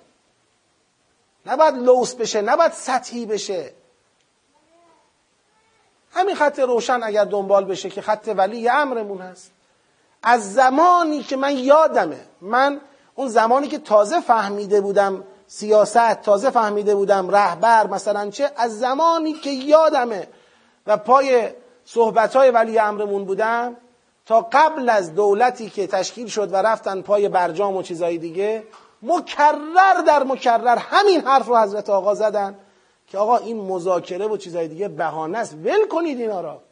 نباید 1.46 1.74
لوس 1.74 2.14
بشه 2.14 2.40
نباید 2.40 2.72
سطحی 2.72 3.26
بشه. 3.26 3.72
همین 6.12 6.34
خط 6.34 6.58
روشن 6.58 7.02
اگر 7.02 7.24
دنبال 7.24 7.64
بشه 7.64 7.90
که 7.90 8.02
خط 8.02 8.32
ولی 8.36 8.68
امرمون 8.68 9.20
هست. 9.20 9.50
از 10.22 10.54
زمانی 10.54 11.22
که 11.22 11.36
من 11.36 11.56
یادمه 11.56 12.26
من 12.40 12.80
اون 13.14 13.28
زمانی 13.28 13.68
که 13.68 13.78
تازه 13.78 14.20
فهمیده 14.20 14.80
بودم 14.80 15.24
سیاست. 15.52 16.22
تازه 16.22 16.50
فهمیده 16.50 16.94
بودم 16.94 17.30
رهبر 17.30 17.86
مثلا 17.86 18.30
چه. 18.30 18.50
از 18.56 18.78
زمانی 18.78 19.32
که 19.32 19.50
یادمه 19.50 20.28
و 20.86 20.96
پای 20.96 21.48
صحبت 21.84 22.36
های 22.36 22.50
ولی 22.50 22.78
امرمون 22.78 23.24
بودم 23.24 23.76
تا 24.26 24.48
قبل 24.52 24.88
از 24.88 25.14
دولتی 25.14 25.70
که 25.70 25.86
تشکیل 25.86 26.26
شد 26.26 26.52
و 26.52 26.56
رفتن 26.56 27.02
پای 27.02 27.28
برجام 27.28 27.76
و 27.76 27.82
چیزای 27.82 28.18
دیگه 28.18 28.64
مکرر 29.02 30.02
در 30.06 30.22
مکرر 30.22 30.76
همین 30.78 31.20
حرف 31.20 31.46
رو 31.46 31.58
حضرت 31.58 31.90
آقا 31.90 32.14
زدن 32.14 32.58
که 33.06 33.18
آقا 33.18 33.36
این 33.36 33.60
مذاکره 33.60 34.26
و 34.26 34.36
چیزای 34.36 34.68
دیگه 34.68 34.88
بهانه 34.88 35.38
است. 35.38 35.54
ول 35.54 35.88
کنید 35.88 36.20
اینا 36.20 36.40
را. 36.40 36.62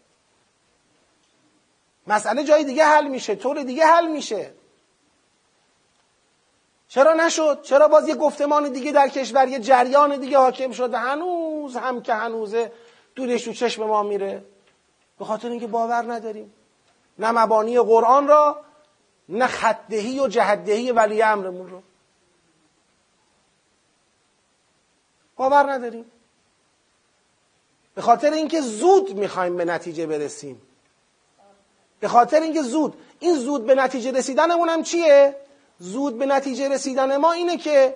مسئله 2.07 2.45
جای 2.45 2.64
دیگه 2.64 2.85
حل 2.85 3.09
میشه 3.09 3.35
طور 3.35 3.62
دیگه 3.62 3.87
حل 3.87 4.07
میشه. 4.07 4.58
چرا 6.89 7.14
نشد؟ 7.14 7.62
چرا 7.62 7.89
باز 7.89 8.09
یه 8.09 8.14
گفتمان 8.14 8.72
دیگه 8.72 8.93
در 8.93 9.09
کشور 9.09 9.49
یه 9.49 9.59
جریان 9.59 10.20
دیگه 10.20 10.39
حاکم 10.39 10.72
شد 10.72 10.95
و 10.95 10.97
هنوز 10.97 11.76
هم 11.76 12.03
که 12.03 12.14
هنوزه 12.14 12.72
دورش 13.14 13.47
رو 13.47 13.53
چشم 13.53 13.84
ما 13.84 14.03
میره. 14.03 14.45
به 15.18 15.24
خاطر 15.24 15.49
اینکه 15.49 15.66
باور 15.66 16.12
نداریم. 16.12 16.55
نه 17.18 17.30
مبانی 17.30 17.80
قرآن 17.80 18.28
را 18.28 18.61
نه 19.28 19.47
خطدهی 19.47 20.20
و 20.20 20.28
جهدهی 20.28 20.93
ولی 20.93 21.22
امرمون 21.22 21.70
رو. 21.70 21.82
باور 25.36 25.72
نداریم. 25.72 26.05
به 27.95 28.03
خاطر 28.03 28.30
اینکه 28.30 28.61
زود 28.61 29.14
می‌خوایم 29.14 29.57
به 29.57 29.64
نتیجه 29.64 30.07
برسیم. 30.07 30.62
به 32.01 32.09
خاطر 32.09 32.41
اینکه 32.41 32.62
زود. 32.62 32.95
این 33.18 33.34
زود 33.34 33.66
به 33.66 33.74
نتیجه 33.74 34.11
رسیدنمون 34.11 34.68
هم 34.68 34.82
چیه؟ 34.82 35.36
زود 35.79 36.18
به 36.18 36.26
نتیجه 36.26 36.68
رسیدن 36.68 37.16
ما 37.16 37.33
اینه 37.33 37.57
که 37.57 37.95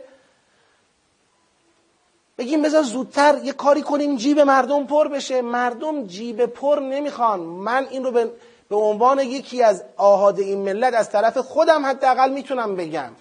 بگیم 2.39 2.63
بذار 2.63 2.83
زودتر 2.83 3.41
یه 3.45 3.53
کاری 3.53 3.83
کنیم 3.83 4.17
جیب 4.17 4.41
مردم 4.41 4.87
پر 4.87 5.09
بشه. 5.09 5.43
مردم 5.43 6.07
جیب 6.07 6.47
پر 6.47 6.79
نمی‌خوان. 6.79 7.41
من 7.41 7.87
این 7.91 8.05
رو 8.05 8.11
به, 8.11 8.31
به 8.69 8.77
عنوان 8.77 9.19
یکی 9.19 9.63
از 9.63 9.85
آهاد 9.97 10.39
این 10.39 10.59
ملت 10.59 10.95
از 10.95 11.11
طرف 11.11 11.39
خودم 11.39 11.87
حداقل 11.87 12.31
می‌تونم 12.31 12.77
بگم 12.77 13.13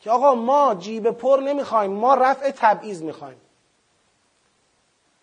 که 0.00 0.10
آقا 0.10 0.34
ما 0.34 0.74
جیب 0.74 1.10
پر 1.10 1.40
نمی‌خوایم 1.40 1.90
ما 1.90 2.14
رفع 2.14 2.50
تبعیض 2.50 3.02
می‌خوایم. 3.02 3.40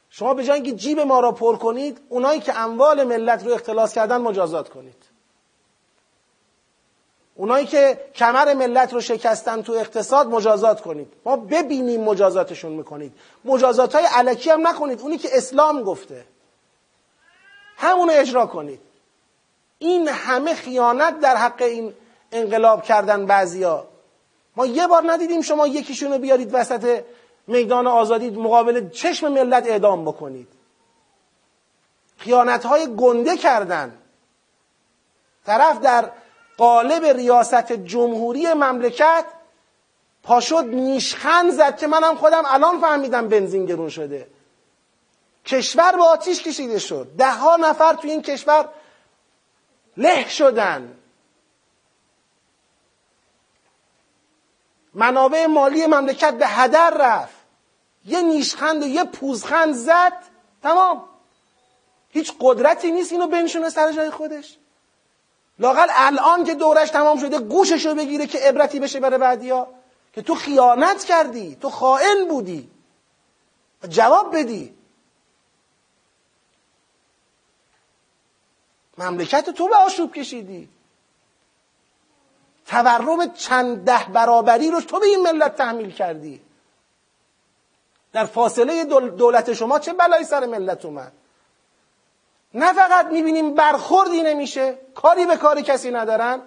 شما 0.10 0.34
به 0.34 0.44
جای 0.44 0.56
اینکه 0.56 0.72
جیب 0.72 1.00
ما 1.00 1.20
را 1.20 1.32
پر 1.32 1.56
کنید 1.56 2.00
اونایی 2.10 2.40
که 2.40 2.60
اموال 2.60 3.04
ملت 3.04 3.46
رو 3.46 3.54
اختلاس 3.54 3.94
کردن 3.94 4.18
مجازات 4.18 4.70
کنید. 4.70 4.97
اونایی 7.38 7.66
که 7.66 8.00
کمر 8.16 8.54
ملت 8.54 8.94
رو 8.94 9.02
شکستن 9.02 9.62
تو 9.62 9.74
اقتصاد 9.74 10.28
مجازات 10.28 10.82
کنید. 10.82 11.14
ما 11.26 11.36
ببینیم 11.36 12.04
مجازاتشون 12.04 12.72
می‌کنید. 12.72 13.14
مجازات 13.46 13.96
های 13.96 14.06
علکی 14.06 14.50
هم 14.50 14.68
نکنید. 14.68 15.02
اونی 15.02 15.18
که 15.18 15.30
اسلام 15.32 15.84
گفته. 15.84 16.26
همونو 17.78 18.14
اجرا 18.16 18.46
کنید. 18.46 18.80
این 19.80 20.08
همه 20.08 20.54
خیانت 20.54 21.20
در 21.20 21.36
حق 21.36 21.62
این 21.62 21.94
انقلاب 22.32 22.84
کردن 22.84 23.26
بعضیا. 23.26 23.88
ما 24.56 24.66
یه 24.66 24.88
بار 24.88 25.04
ندیدیم 25.12 25.42
شما 25.42 25.68
یکیشون 25.68 26.12
رو 26.12 26.18
بیارید 26.18 26.50
وسط 26.54 27.04
میدان 27.48 27.88
آزادی 27.88 28.30
مقابل 28.30 28.90
چشم 28.90 29.28
ملت 29.28 29.68
اعدام 29.68 30.06
بکنید. 30.06 30.48
خیانت 32.18 32.66
های 32.66 32.96
گنده 32.96 33.38
کردن. 33.38 33.98
طرف 35.46 35.80
در 35.80 36.12
قالب 36.58 37.06
ریاست 37.06 37.72
جمهوری 37.72 38.54
مملکت 38.54 39.26
پاشد 40.24 40.64
نیشخند 40.66 41.52
زد 41.52 41.78
که 41.78 41.88
منم 41.88 42.16
خودم 42.16 42.44
الان 42.46 42.82
فهمیدم 42.82 43.30
بنزین 43.30 43.66
گرون 43.66 43.90
شده. 43.90 44.28
کشور 45.46 45.92
به 45.92 46.04
آتیش 46.04 46.44
کشیده 46.44 46.80
شد. 46.80 47.08
ده 47.18 47.32
ها 47.32 47.56
نفر 47.56 47.94
تو 47.94 48.08
این 48.08 48.22
کشور 48.22 48.70
له 49.98 50.30
شدن. 50.30 50.98
منابع 54.94 55.46
مالی 55.46 55.86
مملکت 55.86 56.34
به 56.34 56.48
هدر 56.48 56.90
رفت. 56.90 57.36
یه 58.06 58.22
نیشخند 58.22 58.84
و 58.84 58.88
یه 58.88 59.04
پوزخند 59.04 59.74
زد. 59.74 60.14
تمام. 60.64 61.10
هیچ 62.10 62.34
قدرتی 62.40 62.92
نیست 62.92 63.12
اینو 63.12 63.28
بنشونه 63.28 63.70
سر 63.70 63.92
جای 63.92 64.10
خودش. 64.10 64.58
لاقل 65.60 65.88
الان 65.90 66.44
که 66.44 66.56
دورش 66.56 66.90
تمام 66.90 67.20
شده 67.20 67.40
گوششو 67.40 67.96
بگیره 67.96 68.28
که 68.28 68.40
عبرتی 68.40 68.80
بشه 68.80 69.00
برای 69.00 69.18
بعدیا. 69.20 69.68
که 70.14 70.22
تو 70.22 70.36
خیانت 70.36 71.04
کردی 71.04 71.56
تو 71.56 71.70
خائن 71.70 72.28
بودی. 72.30 72.70
جواب 73.90 74.38
بدی. 74.38 74.78
مملکت 78.98 79.50
تو 79.50 79.68
به 79.68 79.76
آشوب 79.76 80.14
کشیدی. 80.14 80.70
تورم 82.66 83.34
چند 83.34 83.86
ده 83.86 84.06
برابری 84.14 84.72
رو 84.72 84.82
تو 84.82 85.00
به 85.00 85.06
این 85.06 85.22
ملت 85.22 85.56
تحمیل 85.56 85.92
کردی. 85.92 86.42
در 88.14 88.26
فاصله 88.26 88.86
دولت 89.10 89.54
شما 89.54 89.80
چه 89.80 89.94
بلایی 89.94 90.26
سر 90.26 90.46
ملت 90.46 90.86
اومد؟ 90.86 91.12
نه 92.54 92.74
فقط 92.74 93.06
می‌بینیم 93.06 93.54
برخوردی 93.54 94.22
نمیشه 94.22 94.78
کاری 94.96 95.26
به 95.26 95.38
کار 95.38 95.62
کسی 95.62 95.92
ندارن 95.92 96.42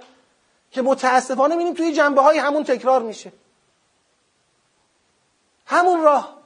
که 0.70 0.82
متاسفانه 0.82 1.54
می‌بینیم 1.54 1.74
توی 1.74 1.92
جنبه 1.92 2.22
های 2.22 2.38
همون 2.38 2.64
تکرار 2.64 3.02
میشه. 3.02 3.32
همون 5.66 6.02
راه. 6.02 6.40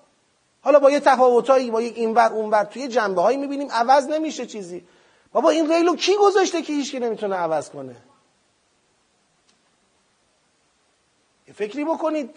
حالا 0.63 0.79
با 0.79 0.91
یه 0.91 1.01
تفاوتایی 1.01 1.71
با 1.71 1.83
یک 1.83 1.97
اینور 1.97 2.33
اونور 2.33 2.65
توی 2.65 2.89
جنبه 2.89 3.23
هایی 3.23 3.37
می‌بینیم 3.37 3.71
عوض 3.71 4.07
نمیشه 4.07 4.47
چیزی. 4.47 4.87
بابا 5.33 5.51
این 5.51 5.73
ریلو 5.73 5.97
کی 5.97 6.17
گذاشته 6.17 6.63
که 6.63 6.73
هیچکی 6.73 6.99
نمی‌تونه 6.99 7.37
عوض 7.37 7.71
کنه؟ 7.71 7.97
یه 11.49 11.55
فکری 11.55 11.85
بکنید. 11.85 12.37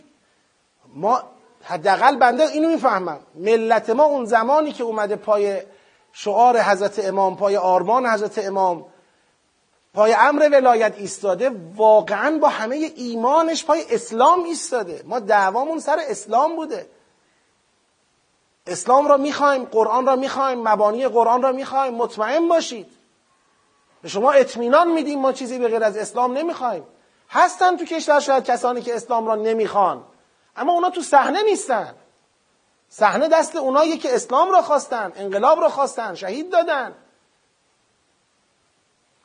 ما 0.86 1.24
حداقل 1.64 2.16
بنده 2.16 2.44
اینو 2.44 2.70
می‌فهمم. 2.70 3.20
ملت 3.36 3.90
ما 3.90 4.04
اون 4.04 4.26
زمانی 4.26 4.72
که 4.72 4.84
اومده 4.84 5.16
پای 5.16 5.62
شعار 6.20 6.62
حضرت 6.62 7.06
امام 7.06 7.38
پای 7.38 7.58
آرمان 7.58 8.06
حضرت 8.06 8.38
امام 8.38 8.86
پای 9.94 10.14
امر 10.14 10.50
ولایت 10.52 10.94
ایستاده 10.98 11.52
واقعا 11.76 12.38
با 12.38 12.50
همه 12.50 12.76
ایمانش 12.96 13.66
پای 13.66 13.86
اسلام 13.90 14.44
ایستاده. 14.44 15.04
ما 15.06 15.20
دعوامون 15.20 15.80
سر 15.80 15.98
اسلام 16.10 16.56
بوده. 16.56 16.90
اسلام 18.68 19.08
را 19.08 19.18
می‌خوایم 19.18 19.64
قرآن 19.64 20.06
را 20.06 20.16
می‌خوایم 20.16 20.68
مبانی 20.68 21.08
قرآن 21.08 21.42
را 21.42 21.52
می‌خوایم 21.52 21.94
مطمئن 21.94 22.48
باشید. 22.48 22.88
به 24.02 24.10
شما 24.10 24.32
اطمینان 24.32 24.92
میدیم 24.92 25.20
ما 25.20 25.32
چیزی 25.32 25.60
به 25.60 25.68
غیر 25.68 25.84
از 25.84 25.98
اسلام 25.98 26.38
نمی‌خوایم. 26.38 26.84
هستن 27.30 27.78
تو 27.78 27.86
کشور 27.86 28.20
شاید 28.20 28.44
کسانی 28.44 28.82
که 28.82 28.96
اسلام 28.96 29.28
را 29.28 29.36
نمی‌خوان 29.36 30.04
اما 30.56 30.74
اونا 30.74 30.90
تو 30.90 31.02
صحنه 31.02 31.44
نیستن. 31.44 31.96
صحنه 32.90 33.28
دست 33.28 33.56
اونایی 33.56 33.98
که 33.98 34.16
اسلام 34.16 34.52
را 34.52 34.62
خواستن 34.62 35.12
انقلاب 35.16 35.60
را 35.60 35.70
خواستن 35.70 36.16
شهید 36.16 36.52
دادن. 36.52 36.96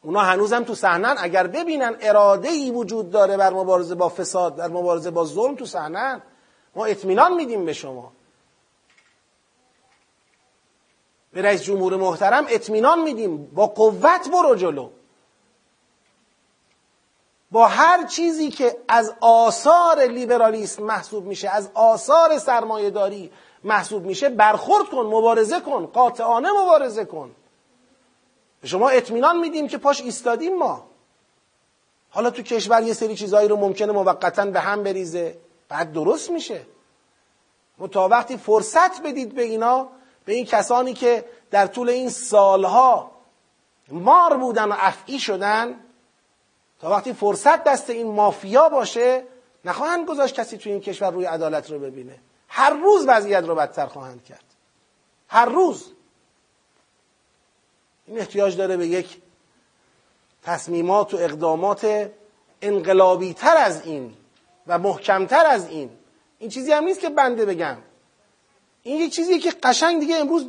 اونا 0.03 0.21
هنوزم 0.21 0.65
تو 0.65 0.75
صحنن 0.75 1.15
اگر 1.19 1.47
ببینن 1.47 1.97
اراده 2.01 2.49
ای 2.49 2.71
وجود 2.71 3.11
داره 3.11 3.37
بر 3.37 3.53
مبارزه 3.53 3.95
با 3.95 4.09
فساد 4.09 4.57
در 4.57 4.69
مبارزه 4.69 5.11
با 5.11 5.25
ظلم 5.25 5.55
تو 5.55 5.67
صحنن 5.67 6.23
ما 6.77 6.85
اطمینان 6.85 7.35
میدیم 7.35 7.65
به 7.65 7.73
شما. 7.73 8.13
به 11.33 11.43
رئیس 11.43 11.63
جمهور 11.63 11.97
محترم 11.97 12.47
اطمینان 12.49 13.03
میدیم. 13.03 13.47
با 13.47 13.67
قوت 13.67 14.31
برو 14.33 14.55
جلو. 14.55 14.91
با 17.51 17.67
هر 17.67 18.07
چیزی 18.07 18.51
که 18.51 18.77
از 18.89 19.15
آثار 19.21 20.01
لیبرالیسم 20.01 20.83
محسوب 20.83 21.27
میشه 21.27 21.49
از 21.49 21.71
آثار 21.75 22.39
سرمایهداری 22.39 23.33
محسوب 23.65 24.05
میشه 24.05 24.29
برخورد 24.29 24.89
کن 24.89 25.07
مبارزه 25.07 25.61
کن 25.61 25.87
قاطعانه 25.87 26.49
مبارزه 26.53 27.05
کن. 27.05 27.31
شما 28.65 28.89
اطمینان 28.89 29.39
میدیم 29.39 29.69
که 29.69 29.79
پاش 29.79 30.01
ایستادیم 30.01 30.57
ما. 30.57 30.87
حالا 32.11 32.31
تو 32.31 32.43
کشور 32.43 32.83
یه 32.83 32.93
سری 32.93 33.15
چیزهایی 33.15 33.49
رو 33.49 33.57
ممکنه 33.57 33.93
موقتا 33.93 34.47
به 34.47 34.61
هم 34.61 34.83
بریزه. 34.83 35.37
بعد 35.69 35.93
درست 35.93 36.31
میشه. 36.31 36.67
تا 37.93 38.09
وقتی 38.09 38.37
فرصت 38.37 39.03
بدید 39.03 39.35
به 39.35 39.43
اینا 39.43 39.89
به 40.25 40.33
این 40.33 40.45
کسانی 40.45 40.95
که 40.95 41.25
در 41.51 41.67
طول 41.67 41.89
این 41.89 42.09
سالها 42.09 43.11
مار 43.89 44.37
بودن 44.37 44.65
و 44.65 44.75
افعی 44.79 45.19
شدن 45.19 45.81
تا 46.81 46.91
وقتی 46.91 47.13
فرصت 47.13 47.65
دست 47.65 47.91
این 47.91 48.07
مافیا 48.07 48.69
باشه 48.69 49.25
نخواهند 49.65 50.07
گذاشت 50.07 50.35
کسی 50.35 50.57
توی 50.59 50.73
این 50.73 50.81
کشور 50.81 51.11
روی 51.11 51.25
عدالت 51.25 51.71
رو 51.71 51.79
ببینه. 51.79 52.19
هر 52.55 52.71
روز 52.71 53.05
وضعیت 53.09 53.45
رو 53.45 53.55
بدتر 53.55 53.87
خواهند 53.87 54.25
کرد. 54.25 54.45
هر 55.29 55.45
روز. 55.45 55.93
این 58.07 58.19
احتیاج 58.19 58.57
داره 58.57 58.77
به 58.77 58.87
یک 58.87 59.23
تصمیمات 60.43 61.15
و 61.15 61.17
اقدامات 61.17 62.11
انقلابی 62.63 63.35
تر 63.35 63.57
از 63.57 63.87
این 63.87 64.15
و 64.67 64.79
محکمتر 64.79 65.47
از 65.47 65.69
این. 65.69 65.91
این 66.39 66.51
چیزی 66.51 66.73
هم 66.73 66.85
نیست 66.85 67.01
که 67.01 67.09
بنده 67.09 67.45
بگم. 67.47 67.77
این 68.83 68.97
یک 68.97 69.13
چیزیه 69.13 69.39
که 69.39 69.51
قشنگ 69.63 70.01
دیگه 70.01 70.17
امروز 70.17 70.47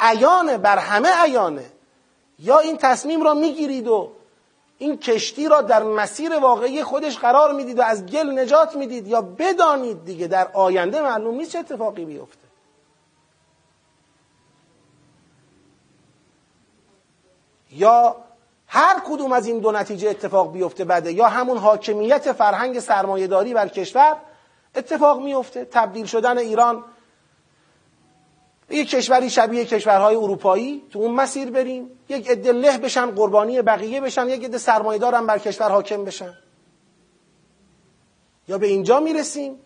عیانه 0.00 0.58
بر 0.58 0.78
همه 0.78 1.08
عیانه. 1.08 1.70
یا 2.38 2.58
این 2.58 2.76
تصمیم 2.76 3.22
را 3.22 3.34
می‌گیرید 3.34 3.88
و 3.88 4.12
این 4.78 4.98
کشتی 4.98 5.48
را 5.48 5.62
در 5.62 5.82
مسیر 5.82 6.38
واقعی 6.38 6.82
خودش 6.82 7.18
قرار 7.18 7.52
می‌دید 7.52 7.78
و 7.78 7.82
از 7.82 8.06
گل 8.06 8.38
نجات 8.38 8.76
می‌دید 8.76 9.06
یا 9.08 9.22
بدانید 9.22 10.04
دیگه 10.04 10.26
در 10.26 10.48
آینده 10.52 11.00
معلوم 11.00 11.34
نیست 11.34 11.52
چه 11.52 11.58
اتفاقی 11.58 12.04
بیفته. 12.04 12.46
یا 17.70 18.16
هر 18.66 19.00
کدوم 19.06 19.32
از 19.32 19.46
این 19.46 19.58
دو 19.58 19.72
نتیجه 19.72 20.10
اتفاق 20.10 20.52
بیفته 20.52 20.84
بده 20.84 21.12
یا 21.12 21.26
همون 21.28 21.58
حاکمیت 21.58 22.32
فرهنگ 22.32 22.80
سرمایهداری 22.80 23.54
بر 23.54 23.68
کشور 23.68 24.16
اتفاق 24.74 25.20
میفته 25.20 25.64
تبدیل 25.64 26.06
شدن 26.06 26.38
ایران 26.38 26.84
یک 28.70 28.90
کشوری 28.90 29.30
شبیه 29.30 29.64
کشورهای 29.64 30.16
اروپایی 30.16 30.82
تو 30.90 30.98
اون 30.98 31.14
مسیر 31.14 31.50
بریم. 31.50 31.90
یک 32.08 32.30
عده 32.30 32.52
له 32.52 32.78
بشن 32.78 33.10
قربانی 33.10 33.62
بقیه 33.62 34.00
بشن 34.00 34.28
یک 34.28 34.44
عده 34.44 34.58
سرمایه 34.58 34.98
دارن 34.98 35.26
بر 35.26 35.38
کشور 35.38 35.70
حاکم 35.70 36.04
بشن. 36.04 36.34
یا 38.48 38.58
به 38.58 38.66
اینجا 38.66 39.00
می‌رسیم 39.00 39.60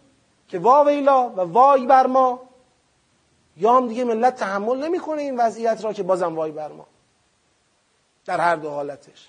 که 0.48 0.59
واویلا 0.59 1.28
و 1.28 1.40
وای 1.40 1.86
بر 1.86 2.07
ما. 2.07 2.42
یا 3.57 3.76
هم 3.76 3.88
دیگه 3.88 4.05
ملت 4.05 4.36
تحمل 4.36 4.84
نمی‌کنه 4.84 5.22
این 5.22 5.36
وضعیت 5.36 5.84
را 5.84 5.92
که 5.92 6.03
بازم 6.03 6.36
وای 6.36 6.53
بر 6.53 6.72
ما. 6.72 6.86
در 8.26 8.40
هر 8.40 8.57
دو 8.57 8.70
حالتش. 8.70 9.28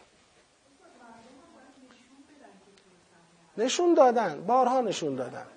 نشون 3.57 3.93
دادن. 3.93 4.43
بارها 4.47 4.81
نشون 4.81 5.15
دادن. 5.15 5.47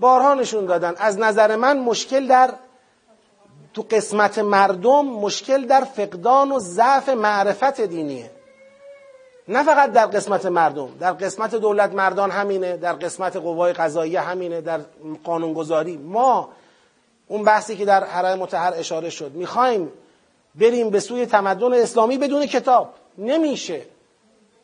بارها 0.00 0.34
نشون 0.34 0.66
دادن. 0.66 0.94
از 0.96 1.18
نظر 1.18 1.56
من 1.56 1.78
مشکل 1.78 2.26
در 2.26 2.50
تو 3.74 3.86
قسمت 3.90 4.38
مردم 4.38 5.04
مشکل 5.06 5.66
در 5.66 5.84
فقدان 5.84 6.52
و 6.52 6.58
ضعف 6.58 7.08
معرفت 7.08 7.80
دینیه. 7.80 8.30
نه 9.48 9.62
فقط 9.62 9.92
در 9.92 10.06
قسمت 10.06 10.46
مردم 10.46 10.88
در 11.00 11.12
قسمت 11.12 11.54
دولت 11.54 11.92
مردان 11.92 12.30
همینه 12.30 12.76
در 12.76 12.92
قسمت 12.92 13.36
قوای 13.36 13.72
قضایی 13.72 14.16
همینه 14.16 14.60
در 14.60 14.80
قانونگذاری. 15.24 15.96
ما 15.96 16.48
اون 17.28 17.44
بحثی 17.44 17.76
که 17.76 17.84
در 17.84 18.04
حرم 18.04 18.38
متحر 18.38 18.72
اشاره 18.76 19.10
شد 19.10 19.32
می‌خوایم 19.34 19.92
بریم 20.54 20.90
به 20.90 21.00
سوی 21.00 21.26
تمدن 21.26 21.72
اسلامی 21.74 22.18
بدون 22.18 22.46
کتاب. 22.46 22.94
نمیشه. 23.18 23.82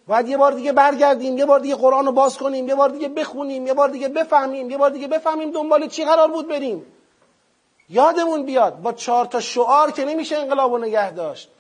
باید 0.07 0.29
یه 0.29 0.37
بار 0.37 0.53
دیگه 0.53 0.73
برگردیم 0.73 1.39
یه 1.39 1.47
بار 1.47 1.61
دیگه 1.61 1.75
قرآن 1.75 2.07
رو 2.07 2.13
باز 2.13 2.39
کنیم 2.39 2.69
یه 2.69 2.75
بار 2.75 2.89
دیگه 2.89 3.09
بخونیم 3.09 3.67
یه 3.67 3.75
بار 3.75 3.89
دیگه 3.89 4.09
بفهمیم 4.09 4.71
یه 4.71 4.79
بار 4.79 4.91
دیگه 4.91 5.09
بفهمیم 5.09 5.51
دنبال 5.51 5.89
چی 5.89 6.05
قرار 6.05 6.29
بود 6.29 6.49
بریم. 6.49 6.87
یادمون 7.89 8.43
بیاد 8.47 8.81
با 8.81 8.93
چهار 8.93 9.27
تا 9.27 9.41
شعار 9.41 9.91
که 9.91 10.05
نمیشه 10.05 10.37
انقلاب 10.37 10.73
رو 10.73 10.79
نگه 10.79 11.11
داشت. 11.11 11.51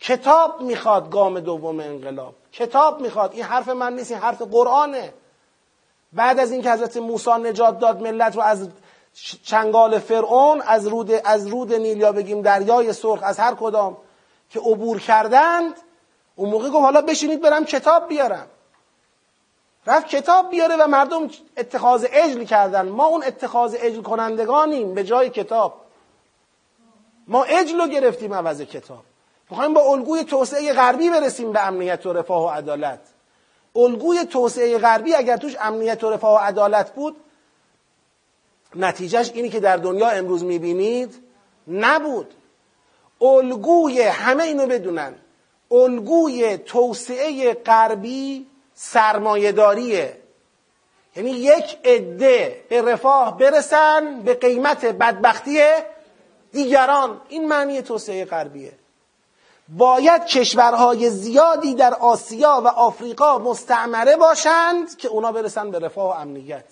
کتاب 0.00 0.60
می‌خواد 0.60 1.10
گام 1.10 1.40
دوم 1.40 1.80
انقلاب. 1.80 2.34
کتاب 2.52 3.00
می‌خواد. 3.00 3.32
این 3.32 3.42
حرف 3.42 3.68
من 3.68 3.94
نیست 3.96 4.10
این 4.10 4.20
حرف 4.20 4.42
قرآنه. 4.42 5.14
بعد 6.12 6.38
از 6.38 6.52
اینکه 6.52 6.72
حضرت 6.72 6.96
موسی 6.96 7.30
نجات 7.30 7.78
داد 7.78 8.02
ملت 8.02 8.36
رو 8.36 8.42
از 8.42 8.68
چنگال 9.42 9.98
فرعون 9.98 10.60
از 10.60 10.86
رود 10.86 11.10
از 11.24 11.46
رود 11.46 11.74
نیل 11.74 11.98
یا 11.98 12.12
بگیم 12.12 12.42
دریای 12.42 12.92
سرخ 12.92 13.20
از 13.22 13.38
هر 13.38 13.54
کدام 13.54 13.96
که 14.50 14.60
عبور 14.60 15.00
کردند 15.00 15.74
اون 16.36 16.50
موقع 16.50 16.68
گفت 16.68 16.84
حالا 16.84 17.02
بشینید 17.02 17.40
برم 17.40 17.64
کتاب 17.64 18.08
بیارم. 18.08 18.46
رفت 19.86 20.08
کتاب 20.08 20.50
بیاره 20.50 20.76
و 20.76 20.86
مردم 20.86 21.30
اتخاذ 21.56 22.06
اجل 22.10 22.44
کردن. 22.44 22.88
ما 22.88 23.04
اون 23.04 23.24
اتخاذ 23.24 23.76
اجل 23.78 24.02
کنندگانیم 24.02 24.94
به 24.94 25.04
جای 25.04 25.30
کتاب. 25.30 25.80
ما 27.28 27.44
اجل 27.44 27.80
رو 27.80 27.86
گرفتیم 27.86 28.34
عوض 28.34 28.60
کتاب. 28.60 29.04
می‌خوایم 29.50 29.74
با 29.74 29.80
الگوی 29.80 30.24
توسعه 30.24 30.72
غربی 30.72 31.10
برسیم 31.10 31.52
به 31.52 31.66
امنیت 31.66 32.06
و 32.06 32.12
رفاه 32.12 32.44
و 32.44 32.48
عدالت. 32.48 33.00
الگوی 33.76 34.24
توسعه 34.24 34.78
غربی 34.78 35.14
اگر 35.14 35.36
توش 35.36 35.56
امنیت 35.60 36.04
و 36.04 36.10
رفاه 36.10 36.34
و 36.34 36.38
عدالت 36.38 36.94
بود 36.94 37.16
نتیجهش 38.74 39.30
اینی 39.34 39.48
که 39.48 39.60
در 39.60 39.76
دنیا 39.76 40.08
امروز 40.08 40.44
می‌بینید 40.44 41.22
نبود. 41.68 42.34
الگوی 43.20 44.02
همه 44.02 44.44
اینو 44.44 44.66
بدونن. 44.66 45.14
الگوی 45.72 46.56
توسعه 46.56 47.54
غربی 47.54 48.46
سرمایهداریه. 48.74 50.16
یعنی 51.16 51.30
یک 51.30 51.78
عده 51.84 52.64
به 52.68 52.82
رفاه 52.82 53.38
برسن 53.38 54.20
به 54.20 54.34
قیمت 54.34 54.84
بدبختی 54.84 55.60
دیگران 56.52 57.20
این 57.28 57.48
معنی 57.48 57.82
توسعه 57.82 58.24
غربیه. 58.24 58.72
باید 59.68 60.24
کشورهای 60.24 61.10
زیادی 61.10 61.74
در 61.74 61.94
آسیا 61.94 62.62
و 62.64 62.68
آفریقا 62.68 63.38
مستعمره 63.38 64.16
باشند 64.16 64.96
که 64.96 65.08
اونا 65.08 65.32
برسن 65.32 65.70
به 65.70 65.78
رفاه 65.78 66.16
و 66.16 66.20
امنیت. 66.20 66.64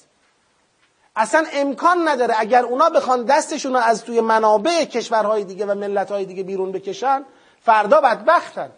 اصلا 1.16 1.46
امکان 1.52 2.08
نداره 2.08 2.34
اگر 2.38 2.64
اونا 2.64 2.90
بخوان 2.90 3.24
دستشون 3.24 3.72
رو 3.72 3.78
از 3.78 4.04
توی 4.04 4.20
منابع 4.20 4.84
کشورهای 4.84 5.44
دیگه 5.44 5.66
و 5.66 5.74
ملتهای 5.74 6.24
دیگه 6.24 6.42
بیرون 6.42 6.72
بکشن 6.72 7.24
فردا 7.62 8.00
بدبختن. 8.00 8.70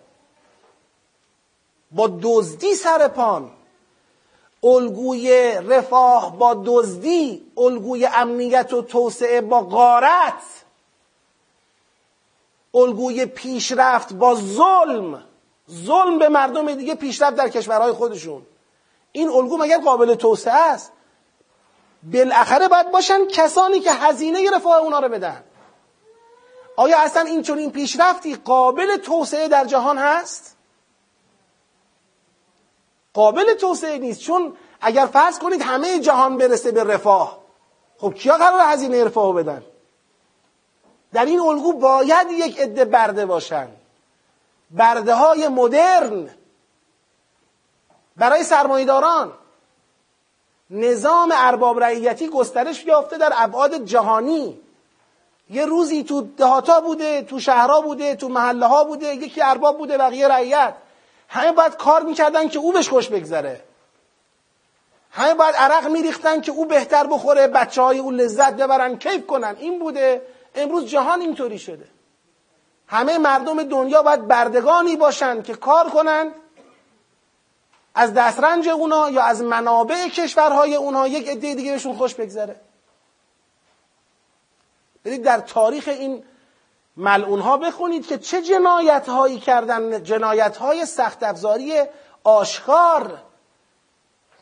با 1.92 2.18
دزدی 2.22 2.74
سر 2.74 3.08
پان. 3.08 3.50
الگوی 4.64 5.52
رفاه 5.54 6.38
با 6.38 6.62
دزدی 6.66 7.52
الگوی 7.56 8.06
امنیت 8.06 8.72
و 8.72 8.82
توسعه 8.82 9.40
با 9.40 9.60
غارت. 9.60 10.42
الگوی 12.74 13.26
پیشرفت 13.26 14.12
با 14.12 14.34
ظلم. 14.34 15.24
ظلم 15.70 16.18
به 16.18 16.28
مردم 16.28 16.74
دیگه 16.74 16.94
پیشرفت 16.94 17.36
در 17.36 17.48
کشورهای 17.48 17.92
خودشون. 17.92 18.46
این 19.12 19.28
الگو 19.28 19.56
مگر 19.56 19.78
قابل 19.78 20.14
توسعه 20.14 20.54
است؟ 20.54 20.92
بالاخره 22.12 22.68
باید 22.68 22.90
باشن 22.90 23.26
کسانی 23.26 23.80
که 23.80 23.92
هزینه 23.92 24.50
رفاه 24.50 24.78
اونا 24.78 24.98
رو 24.98 25.08
بدن. 25.08 25.44
آیا 26.76 26.98
اصلا 26.98 27.22
این 27.22 27.42
چون 27.42 27.58
این 27.58 27.70
پیشرفتی 27.70 28.34
قابل 28.34 28.96
توسعه 28.96 29.48
در 29.48 29.64
جهان 29.64 29.98
هست؟ 29.98 30.56
قابل 33.14 33.54
توسعه 33.54 33.98
نیست. 33.98 34.20
چون 34.20 34.56
اگر 34.80 35.06
فرض 35.06 35.38
کنید 35.38 35.62
همه 35.62 36.00
جهان 36.00 36.36
برسه 36.36 36.72
به 36.72 36.84
رفاه 36.84 37.38
خب 37.98 38.14
کیا 38.14 38.36
قرار 38.36 38.60
هزینه 38.72 39.04
رفاه 39.04 39.34
بدن؟ 39.34 39.62
در 41.12 41.24
این 41.24 41.40
الگو 41.40 41.72
باید 41.72 42.30
یک 42.30 42.60
عده 42.60 42.84
برده 42.84 43.26
باشن. 43.26 43.68
برده 44.70 45.14
های 45.14 45.48
مدرن 45.48 46.30
برای 48.16 48.44
سرمایداران 48.44 49.32
نظام 50.70 51.32
ارباب 51.34 51.80
رعیتی 51.80 52.28
گسترش 52.28 52.84
یافته 52.84 53.18
در 53.18 53.32
ابعاد 53.36 53.84
جهانی. 53.84 54.60
یه 55.50 55.66
روزی 55.66 56.04
تو 56.04 56.20
دهاتا 56.36 56.80
بوده 56.80 57.22
تو 57.22 57.40
شهرها 57.40 57.80
بوده 57.80 58.16
تو 58.16 58.28
محله 58.28 58.66
ها 58.66 58.84
بوده 58.84 59.14
یکی 59.14 59.42
ارباب 59.42 59.78
بوده 59.78 59.98
بقیه 59.98 60.28
رعیت. 60.28 60.74
همه 61.32 61.52
باید 61.52 61.76
کار 61.76 62.02
می‌کردن 62.02 62.48
که 62.48 62.58
او 62.58 62.72
بهش 62.72 62.88
خوش 62.88 63.08
بگذره. 63.08 63.64
همه 65.10 65.34
باید 65.34 65.54
عرق 65.54 65.88
میریختن 65.88 66.40
که 66.40 66.52
او 66.52 66.66
بهتر 66.66 67.06
بخوره 67.06 67.46
بچه 67.46 67.82
های 67.82 67.98
او 67.98 68.10
لذت 68.10 68.52
ببرن 68.52 68.98
کیف 68.98 69.26
کنن. 69.26 69.56
این 69.58 69.78
بوده. 69.78 70.22
امروز 70.54 70.86
جهان 70.86 71.20
اینطوری 71.20 71.58
شده. 71.58 71.88
همه 72.86 73.18
مردم 73.18 73.62
دنیا 73.62 74.02
باید 74.02 74.28
بردگانی 74.28 74.96
باشند 74.96 75.44
که 75.44 75.54
کار 75.54 75.90
کنند 75.90 76.34
از 77.94 78.14
دسترنج 78.14 78.68
اونا 78.68 79.10
یا 79.10 79.22
از 79.22 79.42
منابع 79.42 80.08
کشورهای 80.08 80.74
اونا 80.74 81.06
یک 81.06 81.28
عده 81.28 81.54
دیگه 81.54 81.72
بهشون 81.72 81.96
خوش 81.96 82.14
بگذره. 82.14 82.60
برید 85.04 85.22
در 85.22 85.40
تاریخ 85.40 85.88
این 85.88 86.24
ملعون 86.96 87.40
ها 87.40 87.56
بخونید 87.56 88.06
که 88.06 88.18
چه 88.18 88.42
جنایت 88.42 89.08
هایی 89.08 89.38
کردن 89.38 90.02
جنایت 90.02 90.56
های 90.56 90.86
سخت 90.86 91.22
افزاری 91.22 91.82
آشکار 92.24 93.18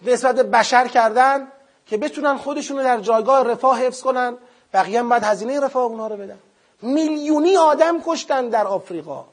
نسبت 0.02 0.34
بشر 0.34 0.88
کردن 0.88 1.52
که 1.86 1.96
بتونن 1.96 2.36
خودشون 2.36 2.76
رو 2.76 2.82
در 2.82 3.00
جایگاه 3.00 3.44
رفاه 3.44 3.80
حفظ 3.80 4.02
کنن. 4.02 4.36
بقیه 4.74 4.98
هم 4.98 5.08
باید 5.08 5.24
هزینه 5.24 5.60
رفاه 5.60 5.82
اونها 5.82 6.06
رو 6.06 6.16
بدن. 6.16 6.38
میلیونی 6.82 7.56
آدم 7.56 8.02
کشتن 8.06 8.48
در 8.48 8.66
آفریقا. 8.66 9.24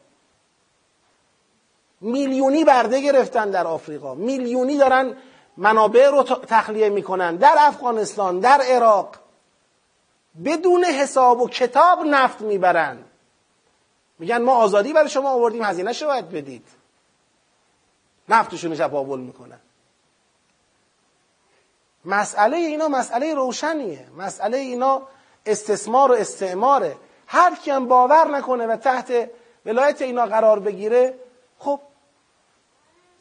میلیونی 2.02 2.64
برده 2.64 3.02
گرفتن 3.02 3.50
در 3.50 3.68
آفریقا. 3.68 4.16
میلیونی 4.16 4.78
دارن 4.78 5.18
منابع 5.58 6.10
رو 6.10 6.24
تخلیه 6.24 6.90
می‌کنن. 6.90 7.36
در 7.36 7.56
افغانستان 7.60 8.40
در 8.40 8.62
عراق. 8.62 9.16
بدون 10.46 10.84
حساب 10.84 11.42
و 11.42 11.50
کتاب 11.50 12.00
نفت 12.06 12.42
می‌برن. 12.42 13.04
میگن 14.20 14.42
ما 14.42 14.56
آزادی 14.56 14.94
برای 14.94 15.10
شما 15.10 15.30
آوردیم 15.30 15.64
هزینه 15.64 15.94
شو 15.94 16.06
باید 16.06 16.30
بدید. 16.30 16.68
نفتشون 18.30 18.76
چپاول 18.76 19.20
می‌کنن. 19.20 19.60
مسئله 22.06 22.58
اینا 22.58 22.88
مسئله 22.88 23.34
روشنیه. 23.34 24.08
مسئله 24.18 24.58
اینا 24.58 25.02
استثمار 25.46 26.12
و 26.12 26.16
استعماره. 26.16 26.98
هر 27.28 27.56
کیم 27.56 27.88
باور 27.88 28.28
نکنه 28.28 28.68
و 28.68 28.76
تحت 28.76 29.30
ولایت 29.66 30.02
اینا 30.02 30.26
قرار 30.26 30.60
بگیره 30.60 31.20
خب 31.60 31.80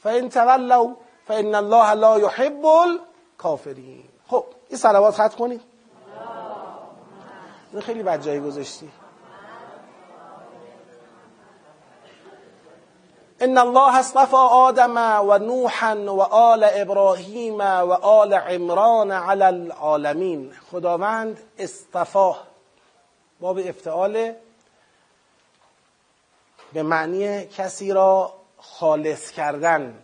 فان 0.02 0.28
تولوا 0.28 0.94
فان 1.26 1.54
الله 1.54 1.92
لا 1.92 2.18
يحب 2.18 2.66
الكافرین 2.66 4.04
خب 4.28 4.44
این 4.68 4.78
صلوات 4.78 5.14
خط 5.14 5.34
کنید. 5.34 5.75
خیلی 7.80 8.02
بد 8.02 8.22
جایی 8.22 8.40
گذاشتی. 8.40 8.90
ان 13.40 13.58
الله 13.58 13.96
اصطفى 13.96 14.36
آدم 14.36 14.96
و 15.28 15.38
نوحا 15.38 15.96
و 15.96 16.20
آل 16.22 16.66
ابراهیم 16.74 17.58
و 17.60 17.92
آل 17.92 18.32
عمران 18.32 19.12
علی 19.12 19.42
العالمین. 19.42 20.52
خداوند 20.72 21.40
اصطفاه 21.58 22.46
باب 23.40 23.58
افتعال. 23.58 24.32
به 26.72 26.82
معنی 26.82 27.46
کسی 27.46 27.92
را 27.92 28.32
خالص 28.58 29.30
کردن. 29.30 29.98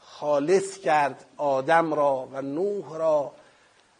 خالص 0.00 0.78
کرد 0.78 1.24
آدم 1.36 1.94
را 1.94 2.28
و 2.32 2.42
نوح 2.42 2.98
را 2.98 3.32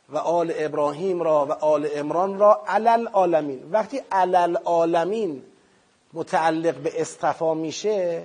و 0.09 0.17
آل 0.17 0.53
ابراهیم 0.57 1.23
را 1.23 1.47
و 1.47 1.53
آل 1.53 1.87
عمران 1.87 2.39
را 2.39 2.63
علل 2.67 3.07
عالمین. 3.07 3.69
وقتی 3.71 4.01
علل 4.13 4.57
عالمین 4.57 5.43
متعلق 6.13 6.75
به 6.75 7.01
استفا 7.01 7.55
میشه 7.55 8.23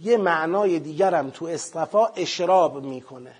یه 0.00 0.16
معنای 0.16 0.78
دیگرم 0.78 1.30
تو 1.30 1.44
استفا 1.44 2.06
اشراب 2.06 2.84
می‌کنه. 2.84 3.32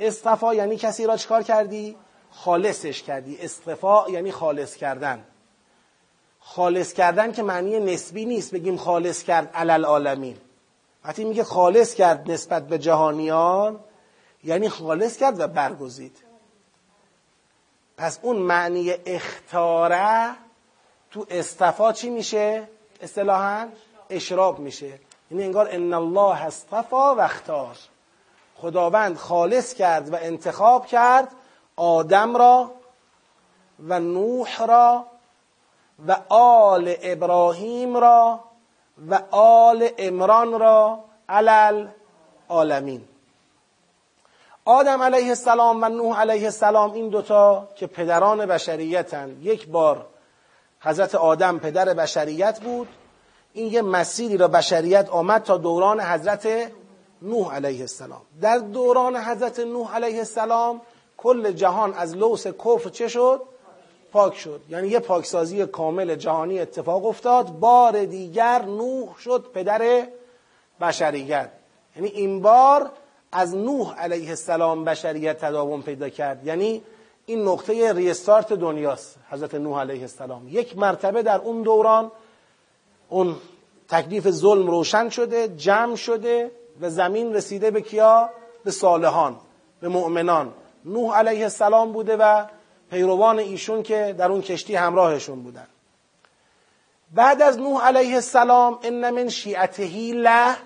استفا 0.00 0.54
یعنی 0.54 0.76
کسی 0.76 1.06
را 1.06 1.16
چکار 1.16 1.42
کردی؟ 1.42 1.96
خالصش 2.30 3.02
کردی. 3.02 3.38
استفا 3.40 4.10
یعنی 4.10 4.32
خالص 4.32 4.74
کردن. 4.74 5.24
خالص 6.40 6.92
کردن 6.92 7.32
که 7.32 7.42
معنی 7.42 7.80
نسبی 7.80 8.24
نیست. 8.24 8.54
بگیم 8.54 8.76
خالص 8.76 9.22
کرد 9.22 9.50
علل 9.54 9.84
عالمین. 9.84 10.36
وقتی 11.04 11.24
میگه 11.24 11.44
خالص 11.44 11.94
کرد 11.94 12.30
نسبت 12.30 12.66
به 12.68 12.78
جهانیان 12.78 13.80
یعنی 14.44 14.68
خالص 14.68 15.16
کرد 15.16 15.40
و 15.40 15.48
برگزید. 15.48 16.29
پس 18.00 18.18
اون 18.22 18.36
معنی 18.36 18.94
اختاره 19.06 20.34
تو 21.10 21.26
استفا 21.30 21.92
چی 21.92 22.10
میشه؟ 22.10 22.68
اصطلاحا 23.00 23.68
اشراب 24.10 24.58
میشه. 24.58 24.98
یعنی 25.30 25.44
انگار 25.44 25.68
ان 25.70 25.94
الله 25.94 26.44
اصطفا 26.44 27.14
و 27.14 27.20
اختار. 27.20 27.76
خداوند 28.56 29.16
خالص 29.16 29.74
کرد 29.74 30.12
و 30.12 30.16
انتخاب 30.16 30.86
کرد 30.86 31.28
آدم 31.76 32.36
را 32.36 32.70
و 33.88 34.00
نوح 34.00 34.66
را 34.66 35.06
و 36.06 36.16
آل 36.28 36.94
ابراهیم 37.02 37.96
را 37.96 38.40
و 39.10 39.22
آل 39.30 39.88
امران 39.98 40.60
را 40.60 41.04
علل 41.28 41.88
عالمین. 42.48 43.04
آدم 44.64 45.02
علیه 45.02 45.28
السلام 45.28 45.82
و 45.82 45.88
نوح 45.88 46.20
علیه 46.20 46.44
السلام 46.44 46.92
این 46.92 47.08
دوتا 47.08 47.68
که 47.74 47.86
پدران 47.86 48.46
بشریتن. 48.46 49.36
یک 49.42 49.68
بار 49.68 50.06
حضرت 50.80 51.14
آدم 51.14 51.58
پدر 51.58 51.94
بشریت 51.94 52.60
بود. 52.60 52.88
این 53.52 53.72
یه 53.72 53.82
مسیری 53.82 54.36
را 54.36 54.48
بشریت 54.48 55.08
آمد 55.10 55.42
تا 55.42 55.56
دوران 55.56 56.00
حضرت 56.00 56.48
نوح 57.22 57.54
علیه 57.54 57.80
السلام. 57.80 58.20
در 58.40 58.58
دوران 58.58 59.16
حضرت 59.16 59.60
نوح 59.60 59.94
علیه 59.94 60.18
السلام 60.18 60.80
کل 61.16 61.52
جهان 61.52 61.94
از 61.94 62.16
لوس 62.16 62.46
کفر 62.46 62.88
چه 62.90 63.08
شد؟ 63.08 63.42
پاک 64.12 64.36
شد. 64.36 64.60
یعنی 64.68 64.88
یه 64.88 64.98
پاکسازی 64.98 65.66
کامل 65.66 66.14
جهانی 66.14 66.60
اتفاق 66.60 67.06
افتاد. 67.06 67.46
بار 67.46 68.04
دیگر 68.04 68.62
نوح 68.62 69.18
شد 69.18 69.50
پدر 69.54 70.06
بشریت. 70.80 71.50
یعنی 71.96 72.08
این 72.08 72.42
بار 72.42 72.90
از 73.32 73.56
نوح 73.56 73.94
علیه 73.94 74.28
السلام 74.28 74.84
بشریت 74.84 75.44
تداوم 75.44 75.82
پیدا 75.82 76.08
کرد. 76.08 76.46
یعنی 76.46 76.82
این 77.26 77.42
نقطه 77.48 77.92
ریستارت 77.92 78.52
دنیاست 78.52 79.16
حضرت 79.30 79.54
نوح 79.54 79.80
علیه 79.80 80.00
السلام. 80.00 80.48
یک 80.48 80.78
مرتبه 80.78 81.22
در 81.22 81.38
اون 81.38 81.62
دوران 81.62 82.12
اون 83.08 83.36
تکلیف 83.88 84.30
ظلم 84.30 84.70
روشن 84.70 85.08
شده 85.08 85.48
جمع 85.48 85.96
شده 85.96 86.50
و 86.80 86.90
زمین 86.90 87.34
رسیده 87.34 87.70
به 87.70 87.80
کیا؟ 87.80 88.30
به 88.64 88.70
صالحان 88.70 89.36
به 89.80 89.88
مؤمنان. 89.88 90.52
نوح 90.84 91.18
علیه 91.18 91.42
السلام 91.42 91.92
بوده 91.92 92.16
و 92.16 92.44
پیروان 92.90 93.38
ایشون 93.38 93.82
که 93.82 94.14
در 94.18 94.32
اون 94.32 94.42
کشتی 94.42 94.74
همراهشون 94.74 95.42
بودن. 95.42 95.66
بعد 97.14 97.42
از 97.42 97.58
نوح 97.58 97.86
علیه 97.86 98.14
السلام 98.14 98.78
ان 98.82 99.10
من 99.10 99.28
شیعته 99.28 100.12
له 100.12 100.56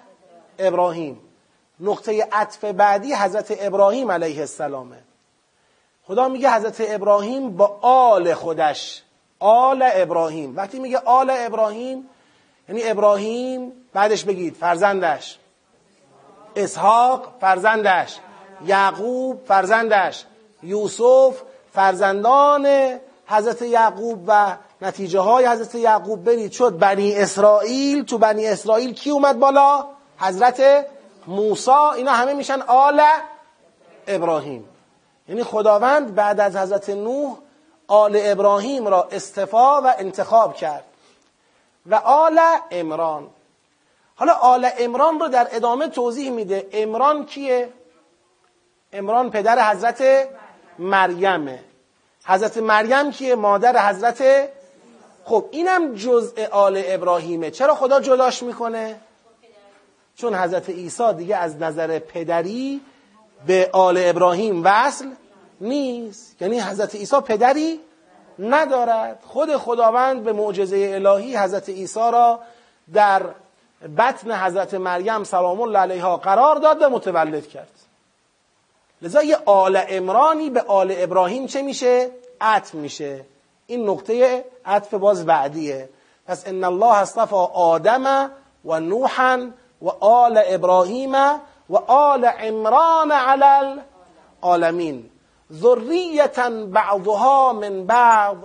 ابراهیم. 0.59 1.21
نقطه 1.81 2.29
عطف 2.33 2.65
بعدی 2.65 3.15
حضرت 3.15 3.57
ابراهیم 3.61 4.11
علیه 4.11 4.41
السلامه 4.41 4.99
خدا 6.07 6.29
میگه 6.29 6.51
حضرت 6.51 6.77
ابراهیم 6.89 7.57
با 7.57 7.79
آل 7.83 8.35
خودش 8.35 9.03
آل 9.45 9.83
ابراهیم. 9.95 10.57
وقتی 10.57 10.79
میگه 10.79 10.99
آل 10.99 11.31
ابراهیم 11.31 12.09
یعنی 12.69 12.83
ابراهیم 12.85 13.73
بعدش 13.93 14.25
بگید 14.25 14.55
فرزندش. 14.55 15.39
اسحاق 16.57 17.33
فرزندش. 17.41 18.19
یعقوب 18.65 19.41
فرزندش. 19.49 20.25
یوسف 20.63 21.43
فرزندان 21.73 22.67
حضرت 23.27 23.63
یعقوب 23.63 24.25
و 24.27 24.57
نتیجه 24.83 25.21
های 25.21 25.47
حضرت 25.47 25.75
یعقوب. 25.75 26.25
برید 26.25 26.53
شد 26.53 26.79
بنی 26.79 27.15
اسرائیل 27.15 28.05
تو 28.05 28.19
بنی 28.19 28.47
اسرائیل 28.47 28.95
کی 28.95 29.11
اومد 29.11 29.39
بالا؟ 29.39 29.87
حضرت 30.19 30.87
موسا 31.27 31.93
اینا 31.93 32.13
همه 32.13 32.35
میشن 32.35 32.63
آل 32.63 33.03
ابراهیم 34.07 34.69
یعنی 35.29 35.45
خداوند 35.45 36.15
بعد 36.15 36.41
از 36.41 36.57
حضرت 36.57 36.91
نوح 36.91 37.39
آل 37.89 38.21
ابراهیم 38.23 38.87
را 38.87 39.09
استفا 39.13 39.83
و 39.83 39.95
انتخاب 39.99 40.55
کرد 40.55 40.85
و 41.87 41.95
آل 41.95 42.41
امران 42.71 43.31
حالا 44.17 44.33
آل 44.33 44.69
امران 44.79 45.21
رو 45.21 45.29
در 45.29 45.49
ادامه 45.51 45.89
توضیح 45.89 46.31
میده 46.31 46.69
امران 46.73 47.27
کیه؟ 47.27 47.69
امران 48.93 49.31
پدر 49.31 49.71
حضرت 49.71 50.29
مریمه 50.79 51.65
حضرت 52.27 52.57
مریم 52.57 53.11
کیه؟ 53.11 53.35
مادر 53.35 53.89
حضرت 53.89 54.49
خب 55.25 55.45
اینم 55.51 55.95
جزء 55.95 56.47
آل 56.51 56.83
ابراهیمه 56.87 57.51
چرا 57.51 57.75
خدا 57.75 58.01
جلاش 58.01 58.43
می‌کنه؟ 58.43 59.01
چون 60.17 60.35
حضرت 60.35 60.71
عیسی 60.71 61.13
دیگه 61.13 61.37
از 61.37 61.57
نظر 61.57 61.99
پدری 61.99 62.81
به 63.47 63.71
آل 63.73 63.99
ابراهیم 64.01 64.63
وصل 64.65 65.07
نیست. 65.61 66.43
یعنی 66.43 66.61
حضرت 66.61 66.95
عیسی 66.95 67.21
پدری 67.21 67.81
ندارد. 68.39 69.19
خود 69.27 69.57
خداوند 69.57 70.25
به 70.25 70.33
معجزه 70.33 70.91
الهی 70.95 71.37
حضرت 71.37 71.69
عیسی 71.69 72.11
را 72.13 72.41
در 72.93 73.23
بطن 73.99 74.33
حضرت 74.33 74.75
مریم 74.75 75.25
سلام 75.25 75.61
الله 75.61 75.79
علیها 75.79 76.17
قرار 76.17 76.57
داد 76.57 76.83
و 76.83 76.89
متولد 76.89 77.49
کرد. 77.49 77.71
لذا 79.03 79.23
یه 79.23 79.37
آل 79.47 79.81
امرانی 79.89 80.51
به 80.51 80.61
آل 80.61 80.95
ابراهیم 80.97 81.47
چه 81.47 81.63
میشه؟ 81.63 82.11
عطف 82.41 82.75
میشه. 82.75 83.25
این 83.67 83.89
نقطه 83.89 84.45
عطف 84.65 84.95
باز 84.95 85.27
بعدیه. 85.27 85.89
پس 86.27 86.49
ان 86.49 86.65
الله 86.65 86.97
اصطفى 86.97 87.37
آدم 87.55 88.31
و 88.65 88.81
نوحا 88.81 89.51
و 89.85 89.89
آل 90.01 90.41
ابراهیم 90.47 91.15
و 91.71 91.77
آل 91.87 92.25
عمران 92.25 93.13
علی 93.13 93.79
العالمین. 94.43 95.11
ذریتا 95.53 96.51
بعضها 96.67 97.53
من 97.53 97.87
بعض 97.87 98.37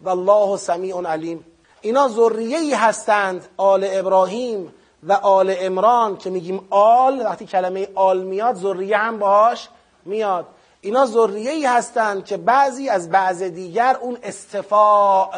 و 0.00 0.08
الله 0.08 0.56
سمیع 0.56 1.02
علیم. 1.02 1.44
اینا 1.80 2.08
ذریه 2.08 2.84
هستند 2.84 3.48
آل 3.56 3.88
ابراهیم 3.92 4.74
و 5.02 5.12
آل 5.12 5.54
امران 5.58 6.16
که 6.16 6.30
میگیم 6.30 6.66
آل 6.70 7.20
وقتی 7.20 7.46
کلمه 7.46 7.88
آل 7.94 8.22
میاد 8.22 8.54
ذریه 8.54 8.96
هم 8.96 9.18
باهاش 9.18 9.68
میاد. 10.04 10.46
اینا 10.80 11.06
ذریه 11.06 11.72
هستند 11.72 12.24
که 12.24 12.36
بعضی 12.36 12.88
از 12.88 13.10
بعض 13.10 13.42
دیگر 13.42 13.96
اون 14.00 14.18
استفاع 14.22 15.30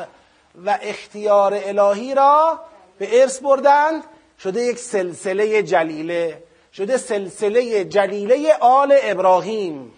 و 0.67 0.79
اختیار 0.83 1.53
الهی 1.57 2.15
را 2.15 2.59
به 2.99 3.21
ارث 3.21 3.39
بردند 3.39 4.05
شده 4.39 4.62
یک 4.62 4.78
سلسله 4.78 5.62
جلیله 5.62 6.43
شده 6.72 6.97
سلسله 6.97 7.84
جلیله 7.84 8.55
آل 8.61 8.95
ابراهیم 9.03 9.93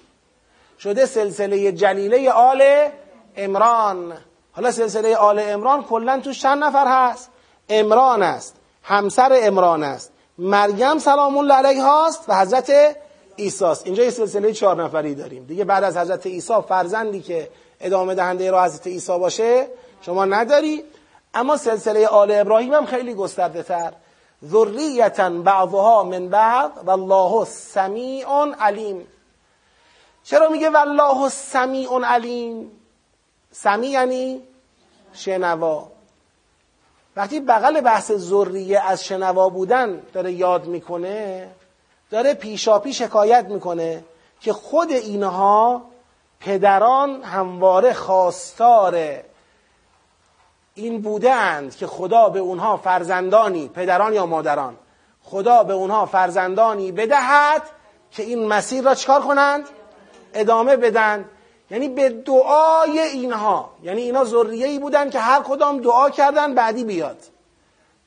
شده 0.78 1.06
سلسله 1.06 1.72
جلیله 1.72 2.30
آل 2.30 2.88
امران 3.36 4.16
حالا 4.52 4.70
سلسله 4.70 5.16
آل 5.16 5.38
امران 5.38 5.82
کلا 5.82 6.20
تو 6.20 6.32
چند 6.32 6.64
نفر 6.64 6.84
هست؟ 6.88 7.30
امران 7.68 8.22
است 8.22 8.56
همسر 8.82 9.38
امران 9.42 9.82
است. 9.82 10.12
مریم 10.38 10.98
سلام 10.98 11.38
الله 11.38 11.54
علیها 11.54 12.06
است 12.06 12.24
و 12.28 12.40
حضرت 12.40 12.96
عیسی 13.38 13.64
است. 13.64 13.86
اینجا 13.86 14.04
یه 14.04 14.10
سلسله 14.10 14.52
چهار 14.52 14.82
نفری 14.84 15.14
داریم. 15.14 15.44
دیگه 15.44 15.64
بعد 15.64 15.84
از 15.84 15.96
حضرت 15.96 16.26
عیسی 16.26 16.54
فرزندی 16.68 17.20
که 17.20 17.48
ادامه 17.80 18.14
دهنده 18.14 18.50
را 18.50 18.64
حضرت 18.64 18.86
عیسی 18.86 19.18
باشه 19.18 19.66
شما 20.02 20.24
نداری. 20.24 20.84
اما 21.34 21.56
سلسله 21.56 22.06
آل 22.06 22.30
ابراهیم 22.30 22.74
هم 22.74 22.86
خیلی 22.86 23.14
گسترده 23.14 23.62
تر 23.62 23.92
ذریتا 24.44 25.30
بعضها 25.30 26.02
من 26.02 26.28
بعض 26.28 26.70
و 26.84 26.90
الله 26.90 27.44
سمیع 27.44 28.26
علیم. 28.60 29.06
چرا 30.24 30.48
میگه 30.48 30.70
والله 30.70 31.28
سمیع 31.28 32.04
علیم؟ 32.04 32.70
سمیع 33.52 33.90
یعنی 33.90 34.42
شنوا. 35.12 35.88
وقتی 37.16 37.40
بغل 37.40 37.80
بحث 37.80 38.12
ذریه 38.12 38.80
از 38.80 39.04
شنوا 39.04 39.48
بودن 39.48 40.02
داره 40.12 40.32
یاد 40.32 40.66
می‌کنه 40.66 41.48
داره 42.10 42.34
پیشا 42.34 42.78
پیش 42.78 43.02
حکایت 43.02 43.44
می‌کنه 43.44 44.04
که 44.40 44.52
خود 44.52 44.90
اینها 44.90 45.82
پدران 46.40 47.22
همواره 47.22 47.92
خواستار 47.92 49.22
این 50.80 51.00
بودند 51.00 51.76
که 51.76 51.86
خدا 51.86 52.28
به 52.28 52.38
اونها 52.38 52.76
فرزندانی 52.76 53.68
پدران 53.68 54.12
یا 54.12 54.26
مادران 54.26 54.76
خدا 55.22 55.62
به 55.62 55.72
اونها 55.72 56.06
فرزندانی 56.06 56.92
بدهد 56.92 57.62
که 58.10 58.22
این 58.22 58.48
مسیر 58.48 58.84
را 58.84 58.94
چکار 58.94 59.20
کنند؟ 59.20 59.68
ادامه 60.34 60.76
بدن. 60.76 61.24
یعنی 61.70 61.88
به 61.88 62.08
دعای 62.08 62.98
اینها 62.98 63.70
یعنی 63.82 64.02
اینا 64.02 64.24
ذریه 64.24 64.66
ای 64.66 64.78
بودن 64.78 65.10
که 65.10 65.18
هر 65.18 65.42
کدام 65.42 65.80
دعا 65.80 66.10
کردن 66.10 66.54
بعدی 66.54 66.84
بیاد. 66.84 67.18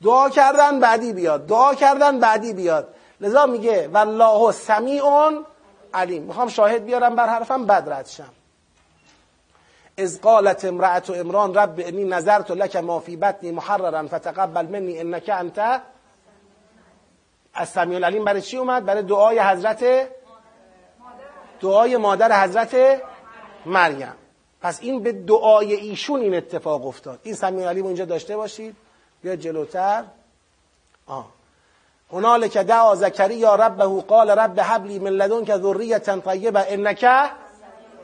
دعا 0.02 0.30
کردن 0.30 0.80
بعدی 0.80 1.12
بیاد. 1.12 1.46
دعا 1.46 1.74
کردن 1.74 2.18
بعدی 2.18 2.52
بیاد. 2.52 2.88
لذا 3.20 3.46
میگه 3.46 3.88
والله 3.88 4.52
سمیع 4.52 5.02
علیم. 5.94 6.22
می‌خوام 6.22 6.48
شاهد 6.48 6.84
بیارم 6.84 7.16
بر 7.16 7.26
حرفم 7.26 7.66
بد 7.66 7.88
رد 7.92 8.06
شم. 8.06 8.43
از 9.98 10.20
قالت 10.20 10.64
امرأت 10.64 11.10
امران 11.10 11.54
رب 11.54 11.80
انی 11.84 12.04
نظرت 12.04 12.50
لک 12.50 12.76
ما 12.76 13.00
فی 13.00 13.16
بطنی 13.16 13.50
محررا 13.50 14.06
فتقبل 14.06 14.66
منی 14.66 14.98
انک 14.98 15.30
انت 15.34 15.80
از 17.54 17.68
سمیع 17.68 17.96
العلیم. 17.96 18.24
برای 18.24 18.42
چی 18.42 18.56
اومد؟ 18.56 18.84
برای 18.84 19.02
دعای 19.02 19.38
حضرت 19.38 20.08
دعای 21.60 21.96
مادر 21.96 22.44
حضرت 22.44 23.02
مریم. 23.66 24.14
پس 24.62 24.78
این 24.82 25.02
به 25.02 25.12
دعای 25.12 25.74
ایشون 25.74 26.20
این 26.20 26.34
اتفاق 26.34 26.86
افتاد. 26.86 27.20
این 27.22 27.34
سمیع 27.34 27.68
علیم 27.68 27.86
اینجا 27.86 28.04
داشته 28.04 28.36
باشید. 28.36 28.76
بیا 29.22 29.36
جلوتر. 29.36 30.04
آه. 31.06 31.26
هنالک 32.12 32.58
دعا 32.58 32.94
زکریا 32.94 33.54
ربه 33.54 33.84
قال 33.84 34.30
رب 34.30 34.58
هب 34.62 34.86
لی 34.86 34.98
من 34.98 35.10
لدنک 35.10 35.56
ذریه 35.56 35.98
طیبه 35.98 36.64
انک 36.68 37.06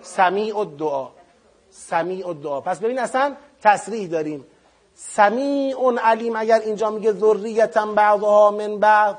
سمیع 0.03 0.59
الدعا. 0.59 1.20
سمیع 1.71 2.29
الدعا 2.29 2.61
پس 2.61 2.79
ببین 2.79 2.99
اصلا 2.99 3.37
تصریح 3.63 4.09
داریم. 4.09 4.47
سمیع 4.95 5.99
علیم 6.03 6.37
اگر 6.37 6.61
اینجا 6.61 6.91
میگه 6.91 7.13
ذریتا 7.13 7.87
بعضها 7.87 8.51
من 8.51 8.79
بعض 8.79 9.15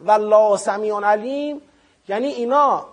والله 0.00 0.56
سمیع 0.56 1.00
علیم. 1.00 1.62
یعنی 2.08 2.26
اینا 2.26 2.86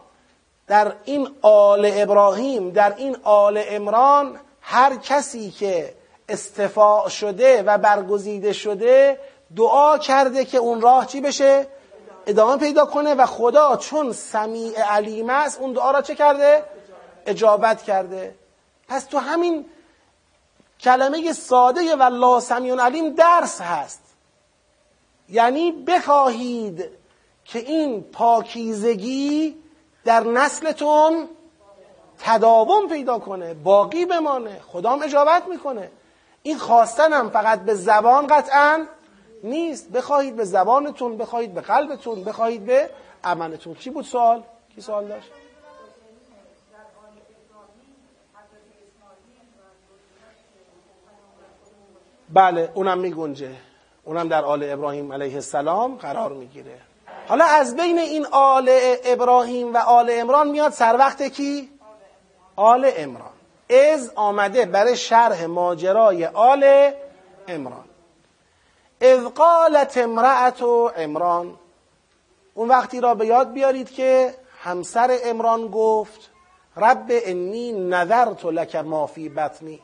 در 0.67 0.93
این 1.03 1.29
آل 1.41 1.91
ابراهیم 1.93 2.69
در 2.69 2.93
این 2.97 3.17
آل 3.23 3.63
امران 3.67 4.39
هر 4.61 4.95
کسی 4.95 5.51
که 5.51 5.93
استفاع 6.29 7.09
شده 7.09 7.63
و 7.63 7.77
برگزیده 7.77 8.53
شده 8.53 9.19
دعا 9.55 9.97
کرده 9.97 10.45
که 10.45 10.57
اون 10.57 10.81
راه 10.81 11.05
چی 11.05 11.21
بشه؟ 11.21 11.67
ادامه 12.27 12.57
پیدا 12.57 12.85
کنه 12.85 13.13
و 13.13 13.25
خدا 13.25 13.75
چون 13.75 14.11
سمیع 14.11 14.81
علیم 14.81 15.29
است 15.29 15.59
اون 15.59 15.73
دعا 15.73 15.91
را 15.91 16.01
چه 16.01 16.15
کرده؟ 16.15 16.63
اجابت 17.25 17.83
کرده. 17.83 18.35
پس 18.87 19.05
تو 19.05 19.17
همین 19.17 19.65
کلمه 20.79 21.33
ساده 21.33 21.95
والله 21.95 22.39
سمیع 22.39 22.75
علیم 22.75 23.13
درس 23.13 23.61
هست. 23.61 24.01
یعنی 25.29 25.71
بخواهید 25.71 26.89
که 27.45 27.59
این 27.59 28.03
پاکیزگی 28.03 29.55
در 30.05 30.23
نسلتون 30.23 31.29
تداوم 32.19 32.87
پیدا 32.87 33.19
کنه 33.19 33.53
باقی 33.53 34.05
بمانه. 34.05 34.59
خدام 34.67 35.03
اجابت 35.03 35.47
می‌کنه. 35.47 35.91
این 36.43 36.57
خواستنم 36.57 37.29
فقط 37.29 37.59
به 37.61 37.73
زبان 37.73 38.27
قطعا 38.27 38.85
نیست. 39.43 39.89
بخواهید 39.89 40.35
به 40.35 40.43
زبانتون 40.43 41.17
بخواهید 41.17 41.53
به 41.53 41.61
قلبتون 41.61 42.23
بخواهید 42.23 42.65
به 42.65 42.89
عملتون. 43.23 43.75
چی 43.75 43.89
بود 43.89 44.05
سوال؟ 44.05 44.43
کی 44.75 44.81
سوال 44.81 45.07
داشت؟ 45.07 45.31
بله 52.29 52.71
اونم 52.73 52.97
میگنجه. 52.97 53.51
اونم 54.03 54.27
در 54.27 54.45
آل 54.45 54.71
ابراهیم 54.71 55.13
علیه 55.13 55.35
السلام 55.35 55.95
قرار 55.95 56.33
می‌گیره. 56.33 56.79
حالا 57.27 57.45
از 57.45 57.75
بین 57.75 57.99
این 57.99 58.25
آل 58.31 58.69
ابراهیم 59.05 59.73
و 59.73 59.77
آل 59.77 60.09
امران 60.13 60.47
میاد 60.47 60.71
سر 60.71 60.95
وقت 60.99 61.23
کی؟ 61.23 61.69
آل 62.55 62.91
امران 62.97 63.31
از 63.69 64.11
آمده 64.15 64.65
برای 64.65 64.97
شرح 64.97 65.45
ماجرای 65.45 66.25
آل 66.25 66.91
امران 67.47 67.85
اذ 69.01 69.25
قالت 69.25 69.97
امرأت 69.97 70.61
و 70.61 70.91
امران 70.97 71.53
اون 72.53 72.69
وقتی 72.69 73.01
را 73.01 73.15
به 73.15 73.25
یاد 73.25 73.51
بیارید 73.51 73.91
که 73.91 74.35
همسر 74.63 75.17
امران 75.23 75.67
گفت 75.67 76.29
رب 76.77 77.05
انی 77.09 77.71
نظرت 77.71 78.45
لک 78.45 78.75
ما 78.75 79.07
فی 79.07 79.29
بطنی. 79.29 79.79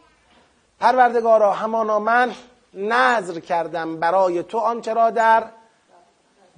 پروردگارا 0.83 1.53
همانا 1.53 1.99
من 1.99 2.35
نظر 2.73 3.39
کردم 3.39 3.99
برای 3.99 4.43
تو 4.43 4.57
آنچه 4.57 4.93
را 4.93 5.09
در 5.09 5.43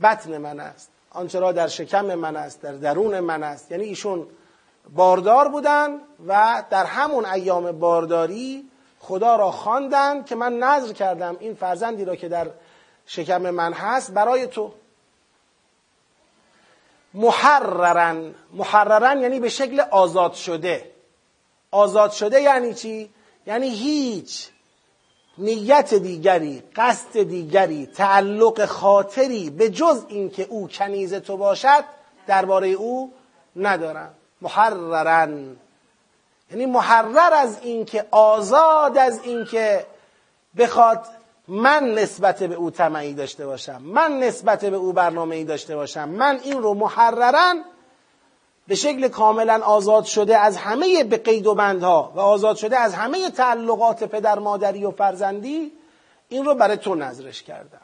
بطن 0.03 0.37
من 0.37 0.59
است 0.59 0.89
آنچه 1.09 1.39
را 1.39 1.51
در 1.51 1.67
شکم 1.67 2.15
من 2.15 2.35
است 2.35 2.61
در 2.61 2.71
درون 2.71 3.19
من 3.19 3.43
است. 3.43 3.71
یعنی 3.71 3.83
ایشون 3.83 4.27
باردار 4.95 5.47
بودن 5.47 5.99
و 6.27 6.63
در 6.69 6.85
همون 6.85 7.25
ایام 7.25 7.71
بارداری 7.71 8.69
خدا 8.99 9.35
را 9.35 9.51
خواندن 9.51 10.23
که 10.23 10.35
من 10.35 10.57
نظر 10.57 10.93
کردم 10.93 11.37
این 11.39 11.55
فرزندی 11.55 12.05
را 12.05 12.15
که 12.15 12.29
در 12.29 12.47
شکم 13.05 13.49
من 13.49 13.73
هست 13.73 14.11
برای 14.11 14.47
تو. 14.47 14.73
محررن 17.13 18.35
محررن 18.53 19.21
یعنی 19.21 19.39
به 19.39 19.49
شکل 19.49 19.79
آزاد 19.79 20.33
شده. 20.33 20.91
آزاد 21.71 22.11
شده 22.11 22.41
یعنی 22.41 22.73
چی؟ 22.73 23.14
یعنی 23.47 23.69
هیچ 23.69 24.49
نیت 25.37 25.93
دیگری 25.93 26.63
قصد 26.75 27.23
دیگری 27.23 27.85
تعلق 27.85 28.65
خاطری 28.65 29.49
به 29.49 29.69
جز 29.69 30.05
اینکه 30.07 30.43
او 30.43 30.67
کنیز 30.67 31.13
تو 31.13 31.37
باشد 31.37 31.83
درباره 32.27 32.67
او 32.67 33.13
ندارم. 33.55 34.13
محررن. 34.41 35.55
یعنی 36.51 36.65
محرر 36.65 37.33
از 37.33 37.59
اینکه 37.61 38.05
آزاد 38.11 38.97
از 38.97 39.19
اینکه 39.23 39.85
بخواد 40.57 41.05
من 41.47 41.83
نسبت 41.93 42.43
به 42.43 42.55
او 42.55 42.71
تمعی 42.71 43.13
داشته 43.13 43.45
باشم 43.45 43.81
من 43.81 44.19
نسبت 44.19 44.65
به 44.65 44.75
او 44.75 44.93
برنامه 44.93 45.35
ای 45.35 45.43
داشته 45.43 45.75
باشم 45.75 46.09
من 46.09 46.39
این 46.43 46.61
رو 46.61 46.73
محررن 46.73 47.63
به 48.67 48.75
شکل 48.75 49.07
کاملا 49.07 49.63
آزاد 49.63 50.03
شده 50.03 50.37
از 50.37 50.57
همه 50.57 51.03
به 51.03 51.17
قید 51.17 51.47
و 51.47 51.55
بندها 51.55 52.11
و 52.15 52.19
آزاد 52.19 52.55
شده 52.55 52.77
از 52.77 52.93
همه 52.93 53.29
تعلقات 53.29 54.03
پدر 54.03 54.39
مادری 54.39 54.85
و 54.85 54.91
فرزندی 54.91 55.71
این 56.29 56.45
رو 56.45 56.55
برای 56.55 56.77
تو 56.77 56.95
نظرش 56.95 57.43
کردم. 57.43 57.81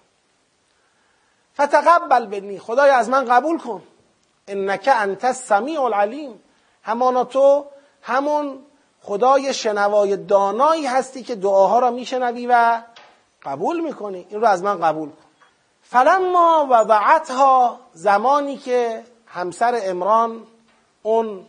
فتقبل 1.62 2.26
بنی 2.26 2.60
خدای 2.60 2.90
از 2.90 3.10
من 3.10 3.26
قبول 3.26 3.58
کن. 3.58 3.84
انک 4.48 4.90
انت 4.94 5.26
السمیع 5.26 5.82
العلیم. 5.82 6.40
همانا 6.84 7.24
تو 7.24 7.66
همون 8.02 8.60
خدای 9.02 9.54
شنوای 9.54 10.18
دانایی 10.18 10.86
هستی 10.86 11.24
که 11.24 11.36
دعاها 11.36 11.80
را 11.80 11.92
میشنوی 11.92 12.48
و 12.48 12.82
قبول 13.44 13.80
می‌کنی. 13.80 14.26
این 14.30 14.42
رو 14.42 14.48
از 14.48 14.64
من 14.64 14.80
قبول 14.80 15.10
کن. 15.10 15.18
فلما 15.84 16.68
وضعتها 16.70 17.80
زمانی 17.94 18.58
که 18.58 19.04
همسر 19.26 19.80
امران 19.84 20.44
اون 21.04 21.46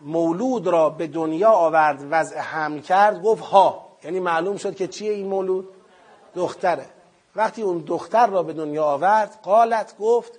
مولود 0.00 0.66
را 0.66 0.90
به 0.90 1.06
دنیا 1.06 1.50
آورد 1.50 2.06
وضع 2.10 2.38
حمل 2.38 2.80
کرد 2.80 3.22
گفت 3.22 3.42
ها. 3.42 3.86
یعنی 4.04 4.20
معلوم 4.20 4.56
شد 4.56 4.74
که 4.74 4.88
چیه 4.88 5.12
این 5.12 5.26
مولود؟ 5.26 5.68
دختره. 6.34 6.86
وقتی 7.36 7.62
اون 7.62 7.78
دختر 7.78 8.26
را 8.26 8.42
به 8.42 8.52
دنیا 8.52 8.84
آورد 8.84 9.38
قالت 9.42 9.98
گفت 9.98 10.32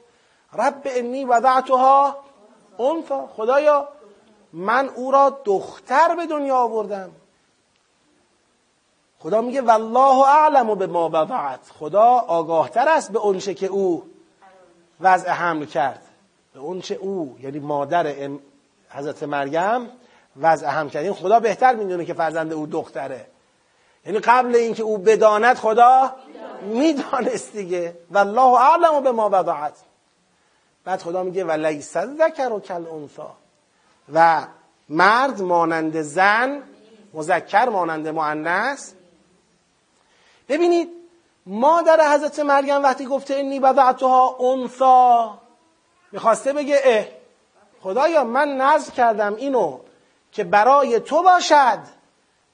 رب 0.54 0.82
انی 0.86 1.26
وضعتها 1.26 2.16
انفا 2.80 3.28
خدایا 3.28 3.88
من 4.54 4.90
او 4.90 5.12
را 5.12 5.40
دختر 5.44 6.16
به 6.16 6.26
دنیا 6.26 6.58
آوردم. 6.58 7.12
خدا 9.20 9.42
میگه 9.42 9.62
والله 9.62 10.28
اعلم 10.28 10.76
به 10.76 10.88
ما 10.88 11.10
وضعت. 11.14 11.60
خدا 11.80 12.08
آگاهتر 12.28 12.90
است 12.90 13.12
به 13.12 13.20
اونچه 13.20 13.54
که 13.54 13.68
او 13.68 14.04
وضع 15.02 15.30
حمل 15.30 15.66
کرد. 15.66 16.11
به 16.54 16.60
اونچه 16.60 16.96
او 16.96 17.38
یعنی 17.42 17.60
مادر 17.60 18.30
حضرت 18.90 19.24
مریم 19.24 19.90
وضع 20.42 20.68
حمل 20.68 20.90
کرد 20.90 21.04
این 21.04 21.14
خدا 21.14 21.40
بهتر 21.40 21.76
می‌دونه 21.76 22.06
که 22.06 22.14
فرزند 22.14 22.54
او 22.54 22.68
دختره. 22.68 23.28
یعنی 24.06 24.20
قبل 24.20 24.56
اینکه 24.56 24.84
او 24.84 24.98
بداند 24.98 25.56
خدا 25.56 26.16
می‌دانست 26.62 27.54
دیگه. 27.54 27.98
والله 28.12 28.62
اعلم 28.62 29.04
به 29.04 29.12
ما 29.12 29.30
وضعت. 29.34 29.74
بعد 30.84 31.02
خدا 31.02 31.24
میگه 31.24 31.44
ولیس 31.44 31.98
ذکر 31.98 32.54
و 32.54 32.60
کل 32.60 32.88
انثا 32.88 33.36
و 34.14 34.48
مرد 34.90 35.42
مانند 35.42 36.02
زن 36.02 36.64
مذکر 37.14 37.70
مانند 37.70 38.08
مؤنث. 38.08 38.92
ببینید 40.50 40.90
مادر 41.46 42.14
حضرت 42.14 42.40
مریم 42.40 42.84
وقتی 42.84 43.06
گفته 43.06 43.36
انی 43.36 43.60
وضعتها 43.60 44.38
انثا 44.40 45.41
می‌خواسته 46.12 46.54
بگه 46.54 46.80
اه 46.84 47.06
خدایا 47.82 48.24
من 48.24 48.48
نظر 48.48 48.92
کردم 48.92 49.36
اینو 49.36 49.80
که 50.32 50.44
برای 50.44 51.00
تو 51.00 51.24
باشد 51.24 51.80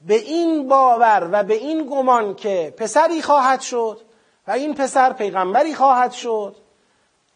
به 0.08 0.16
این 0.16 0.68
باور 0.68 1.30
و 1.32 1.44
به 1.44 1.54
این 1.54 1.88
گمان 1.88 2.36
که 2.36 2.74
پسری 2.78 3.22
خواهد 3.22 3.62
شد 3.62 4.02
و 4.48 4.52
این 4.52 4.74
پسر 4.74 5.14
پیغمبری 5.14 5.76
خواهد 5.76 6.12
شد 6.12 6.56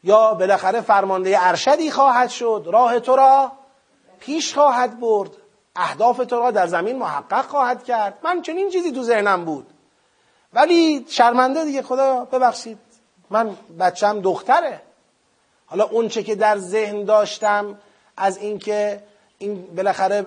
یا 0.03 0.34
بالاخره 0.34 0.81
فرمانده 0.81 1.38
ارشدی 1.48 1.91
خواهد 1.91 2.30
شد 2.30 2.69
راه 2.73 2.99
تو 2.99 3.15
را 3.15 3.52
پیش 4.19 4.53
خواهد 4.53 4.99
برد 4.99 5.31
اهداف 5.76 6.18
تو 6.18 6.39
را 6.39 6.52
در 6.52 6.68
زمین 6.68 6.98
محقق 6.98 7.45
خواهد 7.45 7.84
کرد. 7.84 8.19
من 8.23 8.41
چنین 8.41 8.69
چیزی 8.69 8.91
تو 8.91 9.03
ذهنم 9.03 9.45
بود. 9.45 9.68
ولی 10.53 11.06
شرمنده 11.10 11.65
دیگه 11.65 11.81
خدا 11.81 12.26
ببخشید 12.26 12.80
من 13.30 13.57
بچم 13.80 14.22
دختره. 14.22 14.81
حالا 15.72 15.84
اونچه 15.84 16.23
که 16.23 16.35
در 16.35 16.57
ذهن 16.57 17.03
داشتم 17.03 17.80
از 18.18 18.38
اینکه 18.38 19.03
این 19.38 19.76
بالاخره 19.76 20.26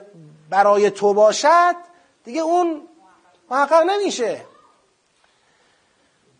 برای 0.50 0.90
تو 0.90 1.14
باشد 1.14 1.74
دیگه 2.24 2.40
اون 2.40 2.82
محقق 3.50 3.82
نمیشه. 3.82 4.40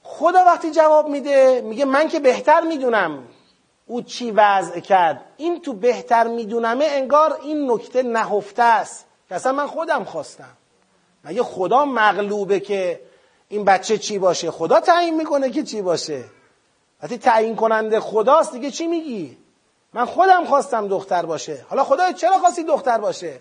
خدا 0.03 0.45
وقتی 0.45 0.71
جواب 0.71 1.09
میده 1.09 1.61
میگه 1.61 1.85
من 1.85 2.09
که 2.09 2.21
بهتر 2.21 2.61
می‌دونم 2.61 3.25
او 3.87 4.03
چی 4.03 4.31
وضع 4.31 4.81
کرد. 4.81 5.25
این 5.37 5.61
تو 5.61 5.73
بهتر 5.73 6.27
میدونمه 6.29 6.85
انگار 6.89 7.39
این 7.43 7.71
نکته 7.71 8.03
نهفته 8.03 8.63
است 8.63 9.07
که 9.29 9.35
اصلا 9.35 9.53
من 9.53 9.67
خودم 9.67 10.05
خواستم. 10.05 10.57
مگه 11.25 11.43
خدا 11.43 11.85
مغلوبه 11.85 12.61
که 12.61 13.01
این 13.49 13.65
بچه 13.65 13.99
چی 13.99 14.19
باشه؟ 14.19 14.51
خدا 14.51 14.81
تعیین 14.81 15.17
می‌کنه 15.17 15.51
که 15.51 15.63
چی 15.63 15.83
باشه؟ 15.83 16.25
وقتی 17.05 17.19
تعیین 17.19 17.57
کننده 17.57 18.01
خداست 18.01 18.53
دیگه 18.53 18.71
چی 18.71 18.87
میگی؟ 18.87 19.39
من 19.95 20.05
خودم 20.05 20.45
خواستم 20.45 20.89
دختر 20.89 21.27
باشه. 21.27 21.67
حالا 21.71 21.85
خدا 21.85 22.13
چرا 22.13 22.39
خواستی 22.39 22.65
دختر 22.65 22.99
باشه؟ 22.99 23.41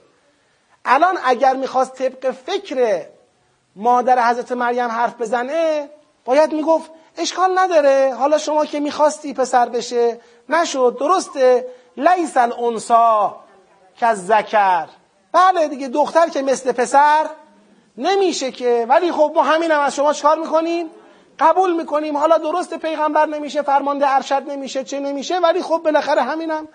الان 0.85 1.17
اگر 1.25 1.55
می‌خواست 1.55 1.93
طبق 1.95 2.31
فکر 2.31 3.05
مادر 3.75 4.29
حضرت 4.29 4.51
مریم 4.51 4.87
حرف 4.87 5.21
بزنه 5.21 5.89
باید 6.25 6.53
می‌گفت 6.53 6.91
اشکال 7.17 7.59
نداره. 7.59 8.15
حالا 8.19 8.37
شما 8.37 8.65
که 8.65 8.79
می‌خواستی 8.79 9.33
پسر 9.33 9.69
بشه 9.69 10.19
نشد 10.49 10.97
درسته. 10.99 11.67
لیس 11.97 12.37
الانسا 12.37 13.35
که 13.95 14.13
ذکر 14.13 14.87
بله 15.31 15.67
دیگه 15.67 15.87
دختر 15.87 16.29
که 16.29 16.41
مثل 16.41 16.71
پسر 16.71 17.25
نمیشه 17.97 18.51
که. 18.51 18.85
ولی 18.89 19.11
خب 19.11 19.31
ما 19.35 19.43
همینم 19.43 19.79
از 19.79 19.95
شما 19.95 20.13
چکار 20.13 20.39
می‌کنیم؟ 20.39 20.89
قبول 21.39 21.73
می‌کنیم. 21.73 22.17
حالا 22.17 22.37
درست 22.37 22.73
پیغمبر 22.73 23.25
نمیشه 23.25 23.61
فرمانده 23.61 24.09
ارشد 24.09 24.43
نمیشه 24.47 24.83
چه 24.83 24.99
نمیشه 24.99 25.39
ولی 25.39 25.61
خب 25.61 25.81
بالاخره 25.83 26.21
همینم. 26.21 26.67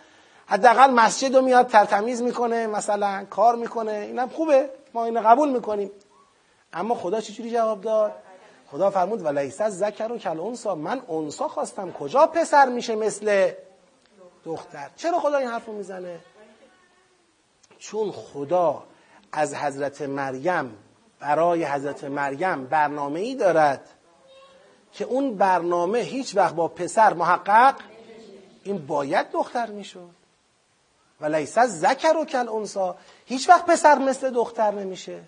حداقل 0.47 0.91
مسجد 0.91 1.37
رو 1.37 1.43
میاد 1.43 1.67
ترتمیز 1.67 2.23
می‌کنه 2.23 2.67
مثلا 2.67 3.27
کار 3.31 3.57
می‌کنه 3.57 3.93
اینم 3.93 4.29
خوبه. 4.29 4.71
ما 4.95 5.05
اینو 5.05 5.21
قبول 5.21 5.49
می‌کنیم. 5.49 5.91
اما 6.73 6.95
خدا 6.95 7.21
چجوری 7.21 7.51
جواب 7.51 7.81
داد؟ 7.81 8.13
خدا 8.71 8.91
فرمود 8.91 9.25
ولیس 9.25 9.61
از 9.61 9.79
ذکر 9.79 10.13
و 10.13 10.19
کل 10.19 10.41
انسا 10.41 10.75
من 10.75 11.03
انسا 11.09 11.49
خواستم. 11.49 11.93
کجا 11.93 12.27
پسر 12.27 12.67
میشه 12.69 12.97
مثل 12.97 13.51
دختر؟ 14.45 14.91
چرا 14.97 15.19
خدا 15.19 15.37
این 15.37 15.49
حرف 15.49 15.67
رو 15.67 15.73
می‌زنه؟ 15.73 16.21
چون 17.79 18.13
خدا 18.13 18.83
از 19.33 19.55
حضرت 19.55 20.03
مریم 20.03 20.77
برای 21.21 21.65
حضرت 21.65 22.05
مریم 22.05 22.67
برنامه 22.67 23.21
ای 23.21 23.35
دارد. 23.35 23.91
که 24.93 25.05
اون 25.05 25.35
برنامه 25.35 25.99
هیچ 25.99 26.37
وقت 26.37 26.55
با 26.55 26.69
پسر 26.69 27.15
محقق 27.15 27.75
این 28.65 28.87
باید 28.87 29.31
دختر 29.31 29.67
می‌شد. 29.67 30.11
و 31.21 31.27
لیس 31.27 31.59
ذکر 31.59 32.17
و 32.17 32.25
کل 32.25 32.49
انسا 32.49 32.97
هیچ 33.27 33.49
وقت 33.49 33.67
پسر 33.67 33.99
مثل 33.99 34.31
دختر 34.31 34.71
نمیشه. 34.71 35.21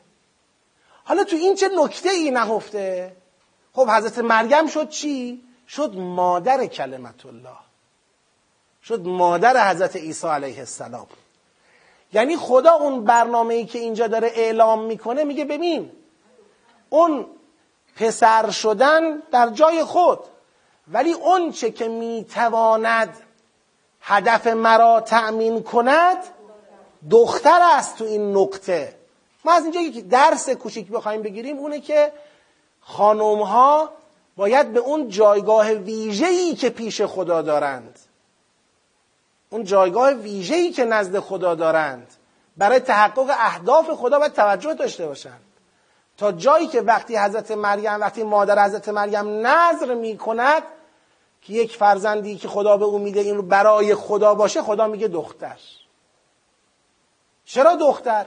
حالا 1.05 1.25
تو 1.25 1.37
این 1.37 1.55
چه 1.55 1.69
نکته 1.85 2.11
ای 2.11 2.31
نهفته؟ 2.31 3.17
خب 3.73 3.91
حضرت 3.91 4.19
مریم 4.19 4.67
شد 4.67 4.89
چی؟ 4.89 5.43
شد 5.69 5.97
مادر 5.97 6.67
کلمت 6.67 7.27
الله. 7.27 7.59
شد 8.85 9.01
مادر 9.01 9.71
حضرت 9.71 9.97
عیسی 9.97 10.27
علیه 10.27 10.59
السلام. 10.59 11.07
یعنی 12.13 12.37
خدا 12.37 12.73
اون 12.73 13.05
برنامه 13.05 13.55
ای 13.55 13.67
که 13.67 13.79
اینجا 13.79 14.07
داره 14.07 14.31
اعلام 14.35 14.85
می‌کنه 14.85 15.25
میگه 15.25 15.45
ببین 15.45 15.93
اون 16.91 17.27
پسر 17.97 18.51
شدن 18.51 19.23
در 19.33 19.51
جای 19.51 19.85
خود. 19.85 20.19
ولی 20.89 21.13
اون 21.13 21.53
چه 21.53 21.71
که 21.71 21.89
می‌تواند 21.89 23.17
هدف 24.01 24.47
مرا 24.47 25.01
تأمین 25.01 25.63
کند 25.63 26.19
دختر 27.11 27.61
است 27.63 27.99
تو 27.99 28.05
این 28.05 28.37
نقطه. 28.37 28.95
ما 29.45 29.53
از 29.53 29.63
اینجا 29.63 29.81
یک 29.81 30.09
درس 30.09 30.49
کوچیک 30.49 30.91
بخوایم 30.91 31.23
بگیریم 31.23 31.59
اونه 31.59 31.81
که 31.81 32.13
خانم 32.81 33.43
ها 33.43 33.91
باید 34.37 34.73
به 34.73 34.81
اون 34.81 35.09
جایگاه 35.09 35.73
ویژه‌ای 35.73 36.55
که 36.55 36.71
پیش 36.71 37.03
خدا 37.03 37.43
دارند 37.43 37.99
اون 39.51 39.65
جایگاه 39.65 40.13
ویژه‌ای 40.13 40.71
که 40.71 40.85
نزد 40.85 41.19
خدا 41.19 41.55
دارند 41.55 42.07
برای 42.57 42.81
تحقق 42.81 43.31
اهداف 43.39 43.91
خدا 43.91 44.19
باید 44.19 44.33
توجه 44.33 44.75
داشته 44.75 45.07
باشند 45.07 45.41
تا 46.21 46.33
جایی 46.33 46.67
که 46.67 46.81
وقتی 46.81 47.17
حضرت 47.17 47.51
مریم 47.51 48.01
وقتی 48.01 48.23
مادر 48.23 48.65
حضرت 48.65 48.89
مریم 48.89 49.47
نظر 49.47 49.95
می 49.95 50.19
کند 50.19 50.63
که 51.43 51.53
یک 51.53 51.77
فرزندی 51.77 52.37
که 52.37 52.49
خدا 52.49 52.77
به 52.77 52.85
او 52.85 52.99
میده 52.99 53.21
این 53.21 53.37
رو 53.37 53.43
برای 53.43 53.95
خدا 53.95 54.35
باشه 54.35 54.63
خدا 54.63 54.87
میگه 54.87 55.09
دختر. 55.09 55.59
چرا 57.45 57.75
دختر؟ 57.75 58.27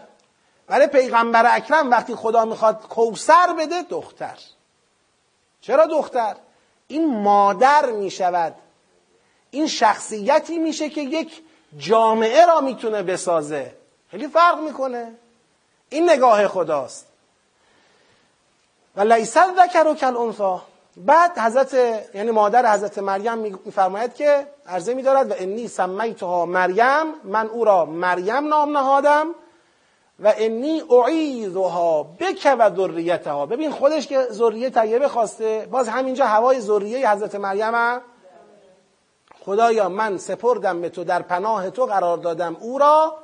برای 0.67 0.87
پیغمبر 0.87 1.55
اکرم 1.55 1.91
وقتی 1.91 2.15
خدا 2.15 2.45
می‌خواد 2.45 2.87
کوسر 2.87 3.53
بده 3.59 3.81
دختر. 3.81 4.37
چرا 5.61 5.85
دختر؟ 5.85 6.35
این 6.87 7.21
مادر 7.23 7.91
می‌شود. 7.91 8.55
این 9.51 9.67
شخصیتی 9.67 10.57
میشه 10.57 10.89
که 10.89 11.01
یک 11.01 11.43
جامعه 11.77 12.45
را 12.45 12.61
می‌تونه 12.61 13.03
بسازه. 13.03 13.75
خیلی 14.11 14.27
فرق 14.27 14.59
می‌کنه. 14.59 15.15
این 15.89 16.09
نگاه 16.09 16.47
خداست. 16.47 17.12
و 18.95 19.01
لیس 19.01 19.37
ذکر 19.37 19.87
و 19.87 19.93
کل 19.93 20.17
انثا. 20.17 20.61
بعد 20.97 21.37
حضرت 21.37 21.73
یعنی 22.13 22.31
مادر 22.31 22.73
حضرت 22.73 22.99
مریم 22.99 23.37
میفرماید 23.37 24.13
که 24.13 24.47
عرضه 24.67 24.93
میدارد 24.93 25.31
و 25.31 25.33
انی 25.37 25.67
سمیتها 25.67 26.45
مریم 26.45 27.13
من 27.23 27.47
او 27.47 27.65
را 27.65 27.85
مریم 27.85 28.47
نام 28.47 28.77
نهادم 28.77 29.27
و 30.19 30.33
انی 30.37 30.81
اعیذها 30.89 32.03
بک 32.03 32.55
و 32.59 32.75
ذریتها. 32.75 33.45
ببین 33.45 33.71
خودش 33.71 34.07
که 34.07 34.27
ذریه 34.31 34.69
طیبه 34.69 35.07
خواسته 35.07 35.67
باز 35.71 35.89
همینجا 35.89 36.25
هوای 36.25 36.61
ذریه 36.61 37.11
حضرت 37.11 37.35
مریم 37.35 38.01
خدایا 39.45 39.89
من 39.89 40.17
سپردم 40.17 40.81
به 40.81 40.89
تو 40.89 41.03
در 41.03 41.21
پناه 41.21 41.69
تو 41.69 41.85
قرار 41.85 42.17
دادم 42.17 42.57
او 42.59 42.77
را. 42.77 43.17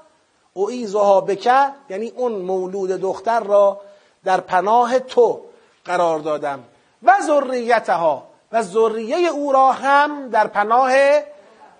اعیذها 0.55 1.21
بک 1.21 1.49
یعنی 1.89 2.13
اون 2.15 2.31
مولود 2.31 2.89
دختر 2.89 3.39
را 3.39 3.81
در 4.23 4.39
پناه 4.39 4.99
تو. 4.99 5.48
قرار 5.85 6.19
دادم. 6.19 6.63
و 7.03 7.13
ذریتها 7.27 8.27
و 8.51 8.61
ذریه 8.61 9.29
او 9.29 9.51
را 9.51 9.71
هم 9.71 10.29
در 10.29 10.47
پناه 10.47 10.91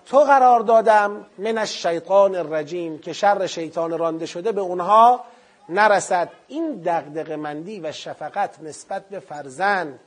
تو 0.06 0.18
قرار 0.18 0.60
دادم. 0.60 1.26
من 1.38 1.58
الشیطان 1.58 2.34
الرجیم 2.34 2.98
که 2.98 3.12
شر 3.12 3.46
شیطان 3.46 3.98
رانده 3.98 4.26
شده 4.26 4.52
به 4.52 4.60
اونها 4.60 5.24
نرسد. 5.68 6.28
این 6.48 6.82
دقدق 6.82 7.32
مندی 7.32 7.80
و 7.80 7.92
شفقت 7.92 8.62
نسبت 8.62 9.08
به 9.08 9.20
فرزند 9.20 10.00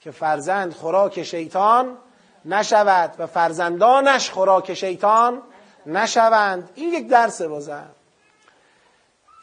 که 0.00 0.10
فرزند 0.10 0.74
خوراک 0.74 1.22
شیطان 1.22 1.96
نشود 2.44 3.14
و 3.18 3.26
فرزندانش 3.26 4.30
خوراک 4.30 4.74
شیطان 4.74 5.42
نشوند. 5.86 6.70
این 6.74 6.92
یک 6.92 7.08
درس 7.08 7.42
بازم 7.42 7.90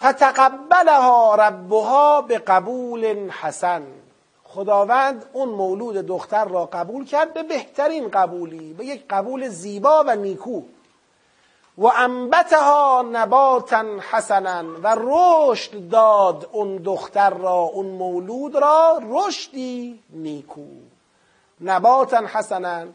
فتقبلها 0.04 1.36
ربها 1.36 2.22
به 2.22 2.38
قبول 2.38 3.30
حسن. 3.30 3.84
خداوند 4.44 5.26
اون 5.34 5.50
مولود 5.50 5.96
دختر 5.96 6.46
را 6.46 6.66
قبول 6.66 7.06
کرد 7.06 7.34
به 7.34 7.44
بهترین 7.44 8.10
قبولی 8.10 8.74
به 8.74 8.86
یک 8.86 9.06
قبول 9.10 9.48
زیبا 9.48 10.04
و 10.08 10.16
نیکو. 10.16 10.62
و 11.78 11.86
انبتها 11.86 13.06
نباتا 13.12 13.86
حسنا 14.12 14.64
و 14.84 14.96
رشد 15.00 15.90
داد 15.90 16.50
اون 16.52 16.78
دختر 16.78 17.30
را 17.30 17.60
اون 17.60 17.86
مولود 17.86 18.56
را 18.56 19.02
رشدی 19.10 20.00
نیکو. 20.10 20.66
نباتا 21.62 22.22
حسنا 22.28 22.86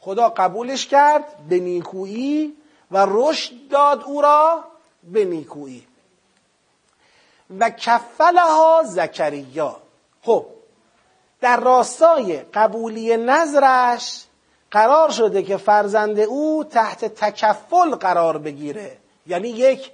خدا 0.00 0.28
قبولش 0.28 0.86
کرد 0.86 1.24
به 1.48 1.58
نیکویی 1.58 2.56
و 2.90 3.06
رشد 3.10 3.68
داد 3.70 4.04
او 4.04 4.20
را 4.20 4.64
به 5.12 5.24
نیکویی. 5.24 5.89
و 7.58 7.70
کفلها 7.70 8.82
زکریا. 8.84 9.76
خب 10.22 10.46
در 11.40 11.60
راستای 11.60 12.40
قبولی 12.54 13.16
نظرش 13.16 14.24
قرار 14.70 15.10
شده 15.10 15.42
که 15.42 15.56
فرزند 15.56 16.20
او 16.20 16.64
تحت 16.64 17.04
تکفل 17.04 17.94
قرار 17.94 18.38
بگیره. 18.38 18.96
یعنی 19.26 19.48
یک 19.48 19.90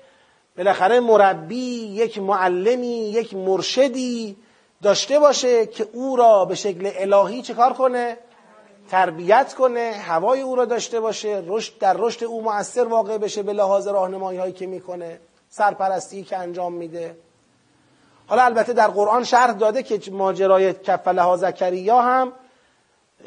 بالاخره 0.57 1.01
مربی 1.01 1.87
یک 1.87 2.19
معلمی 2.19 3.11
یک 3.11 3.35
مرشدی 3.35 4.37
داشته 4.83 5.19
باشه 5.19 5.66
که 5.66 5.89
او 5.93 6.16
را 6.16 6.45
به 6.45 6.55
شکل 6.55 6.91
الهی 6.97 7.43
چکار 7.43 7.73
کنه؟ 7.73 8.19
تربیت 8.91 9.55
کنه 9.55 9.93
هوای 10.07 10.41
او 10.41 10.57
را 10.57 10.65
داشته 10.65 11.01
باشه 11.01 11.43
رشد 11.47 11.78
در 11.78 11.97
رشد 11.99 12.24
او 12.24 12.43
مؤثر 12.43 12.85
واقع 12.85 13.19
بشه 13.19 13.43
به 13.43 13.53
لحاظ 13.53 13.89
راهنمایی 13.89 14.39
هایی 14.39 14.53
که 14.53 14.66
می‌کنه 14.66 15.20
سرپرستی 15.49 16.23
که 16.23 16.37
انجام 16.37 16.73
میده. 16.73 17.16
حالا 18.27 18.43
البته 18.43 18.73
در 18.73 18.89
قرآن 18.89 19.24
شرح 19.24 19.53
داده 19.53 19.82
که 19.82 20.11
ماجرای 20.11 20.73
کفله 20.73 21.23
ها 21.23 21.36
زکریا 21.36 22.03
هم 22.03 22.32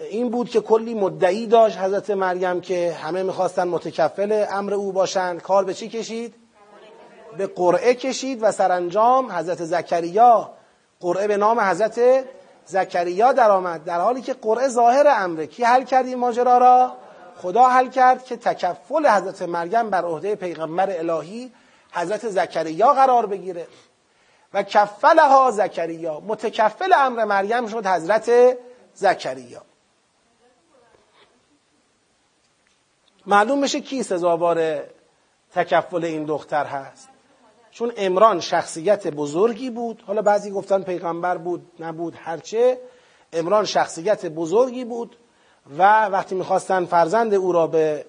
این 0.09 0.29
بود 0.29 0.49
که 0.49 0.61
کلی 0.61 0.93
مدعی 0.93 1.47
داشت 1.47 1.77
حضرت 1.77 2.09
مریم 2.09 2.61
که 2.61 2.93
همه 2.93 3.23
می‌خواستن 3.23 3.67
متکفل 3.67 4.45
امر 4.51 4.73
او 4.73 4.91
باشند 4.91 5.41
کار 5.41 5.65
به 5.65 5.73
چی 5.73 5.89
کشید؟ 5.89 6.35
به 7.37 7.47
قرعه 7.47 7.93
کشید 7.93 8.39
و 8.41 8.51
سرانجام 8.51 9.31
حضرت 9.31 9.63
زکریا 9.65 10.49
قرعه 10.99 11.27
به 11.27 11.37
نام 11.37 11.59
حضرت 11.59 12.25
زکریا 12.65 13.33
درآمد. 13.33 13.83
در 13.83 13.99
حالی 13.99 14.21
که 14.21 14.33
قرعه 14.33 14.67
ظاهر 14.67 15.07
امره. 15.07 15.47
کی 15.47 15.63
حل 15.63 15.83
کرد 15.83 16.05
این 16.05 16.17
ماجرا 16.17 16.57
را؟ 16.57 16.91
خدا 17.41 17.67
حل 17.67 17.87
کرد 17.87 18.23
که 18.23 18.37
تکفل 18.37 19.07
حضرت 19.07 19.41
مریم 19.41 19.89
بر 19.89 20.05
عهده 20.05 20.35
پیغمبر 20.35 20.89
الهی 20.97 21.51
حضرت 21.91 22.29
زکریا 22.29 22.93
قرار 22.93 23.25
بگیره. 23.25 23.67
و 24.53 24.63
کفلها 24.63 25.51
زکریا. 25.51 26.19
متکفل 26.19 26.93
امر 26.93 27.25
مریم 27.25 27.67
شد 27.67 27.85
حضرت 27.87 28.57
زکریا. 28.93 29.61
معلوم 33.25 33.59
میشه 33.59 33.79
کی 33.79 34.03
سزاوار 34.03 34.83
تکفل 35.53 36.05
این 36.05 36.25
دختر 36.25 36.65
هست. 36.65 37.09
چون 37.71 37.93
امران 37.97 38.39
شخصیت 38.39 39.07
بزرگی 39.07 39.69
بود. 39.69 40.03
حالا 40.07 40.21
بعضی 40.21 40.51
گفتن 40.51 40.81
پیغمبر 40.81 41.37
بود 41.37 41.71
نبود 41.79 42.15
هرچه. 42.17 42.79
امران 43.33 43.65
شخصیت 43.65 44.25
بزرگی 44.25 44.85
بود 44.85 45.15
و 45.77 46.05
وقتی 46.05 46.35
می‌خواستن 46.35 46.85
فرزند 46.85 47.33
او 47.33 47.51
را 47.51 47.67
به 47.67 48.05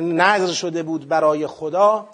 نظر 0.00 0.52
شده 0.52 0.82
بود 0.82 1.08
برای 1.08 1.46
خدا 1.46 2.08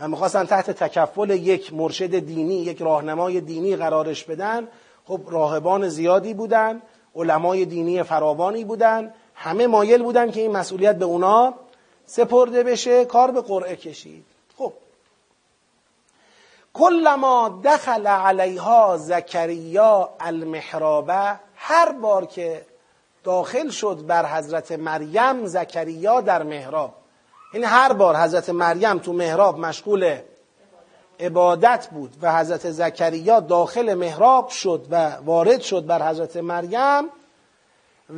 و 0.00 0.08
می‌خواستن 0.08 0.44
تحت 0.44 0.70
تکفل 0.70 1.30
یک 1.30 1.74
مرشد 1.74 2.18
دینی 2.18 2.54
یک 2.54 2.82
راهنمای 2.82 3.40
دینی 3.40 3.76
قرارش 3.76 4.24
بدن. 4.24 4.68
خب 5.08 5.20
راهبان 5.26 5.88
زیادی 5.88 6.34
بودن 6.34 6.82
علمای 7.16 7.64
دینی 7.64 8.02
فراوانی 8.02 8.64
بودن 8.64 9.14
همه 9.34 9.66
مایل 9.66 10.02
بودن 10.02 10.30
که 10.30 10.40
این 10.40 10.56
مسئولیت 10.56 10.96
به 10.96 11.04
اونا 11.04 11.54
سپرده 12.06 12.62
بشه 12.62 13.04
کار 13.04 13.30
به 13.30 13.40
قرعه 13.40 13.76
کشید. 13.76 14.24
خب. 14.58 14.72
کلما 16.74 17.60
دخل 17.64 18.06
علیها 18.06 18.96
زکریا 18.96 20.08
المحرابه 20.20 21.38
هر 21.56 21.92
بار 21.92 22.26
که 22.26 22.66
داخل 23.24 23.68
شد 23.68 24.06
بر 24.06 24.26
حضرت 24.26 24.72
مریم 24.72 25.46
زکریا 25.46 26.20
در 26.20 26.42
محراب. 26.42 26.97
این 27.52 27.64
هر 27.64 27.92
بار 27.92 28.16
حضرت 28.16 28.50
مریم 28.50 28.98
تو 28.98 29.12
محراب 29.12 29.58
مشغول 29.58 30.18
عبادت 31.20 31.88
بود 31.90 32.16
و 32.22 32.38
حضرت 32.38 32.70
زکریا 32.70 33.40
داخل 33.40 33.94
محراب 33.94 34.48
شد 34.48 34.86
و 34.90 35.16
وارد 35.16 35.60
شد 35.60 35.86
بر 35.86 36.08
حضرت 36.10 36.36
مریم 36.36 37.04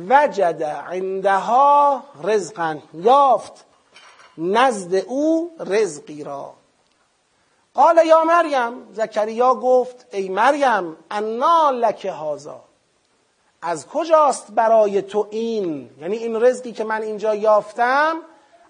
وجد 0.09 0.63
عندها 0.63 2.03
رزقا 2.23 2.77
یافت 2.93 3.65
نزد 4.37 4.95
او 4.95 5.51
رزقی 5.59 6.23
را. 6.23 6.53
قال 7.73 8.01
یا 8.05 8.23
مریم 8.23 8.93
زکریا 8.93 9.55
گفت 9.55 10.05
ای 10.11 10.29
مریم 10.29 10.97
انا 11.11 11.69
لک 11.69 12.05
هازا 12.05 12.61
از 13.61 13.87
کجاست 13.87 14.51
برای 14.51 15.01
تو 15.01 15.27
این؟ 15.29 15.89
یعنی 16.01 16.17
این 16.17 16.43
رزقی 16.43 16.71
که 16.71 16.83
من 16.83 17.01
اینجا 17.01 17.35
یافتم 17.35 18.15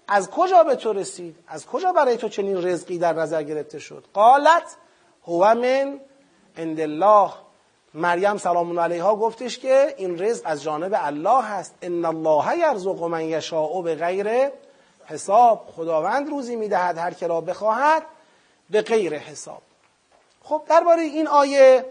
از 0.08 0.30
کجا 0.30 0.62
به 0.64 0.76
تو 0.76 0.92
رسید؟ 0.92 1.36
از 1.48 1.66
کجا 1.66 1.92
برای 1.92 2.16
تو 2.16 2.28
چنین 2.28 2.66
رزقی 2.66 2.98
در 2.98 3.12
نظر 3.12 3.42
گرفته 3.42 3.78
شد؟ 3.78 4.04
قالت 4.14 4.76
هو 5.26 5.54
من 5.54 6.00
عند 6.56 6.80
الله. 6.80 7.32
مریم 7.94 8.36
سلام 8.36 8.80
علیها 8.80 9.16
گفتش 9.16 9.58
که 9.58 9.94
این 9.98 10.18
رزق 10.18 10.42
از 10.44 10.62
جانب 10.62 10.92
الله 10.96 11.42
هست. 11.42 11.74
ان 11.82 12.04
الله 12.04 12.58
یرزق 12.58 13.02
من 13.02 13.24
یشاء 13.24 13.82
به 13.82 13.94
غیر 13.94 14.50
حساب. 15.04 15.68
خداوند 15.76 16.28
روزی 16.28 16.56
می‌دهد 16.56 16.98
هر 16.98 17.14
که 17.14 17.26
را 17.26 17.40
بخواهد 17.40 18.02
به 18.70 18.82
غیر 18.82 19.14
حساب. 19.14 19.62
خب 20.42 20.62
درباره 20.68 21.02
این 21.02 21.28
آیه 21.28 21.84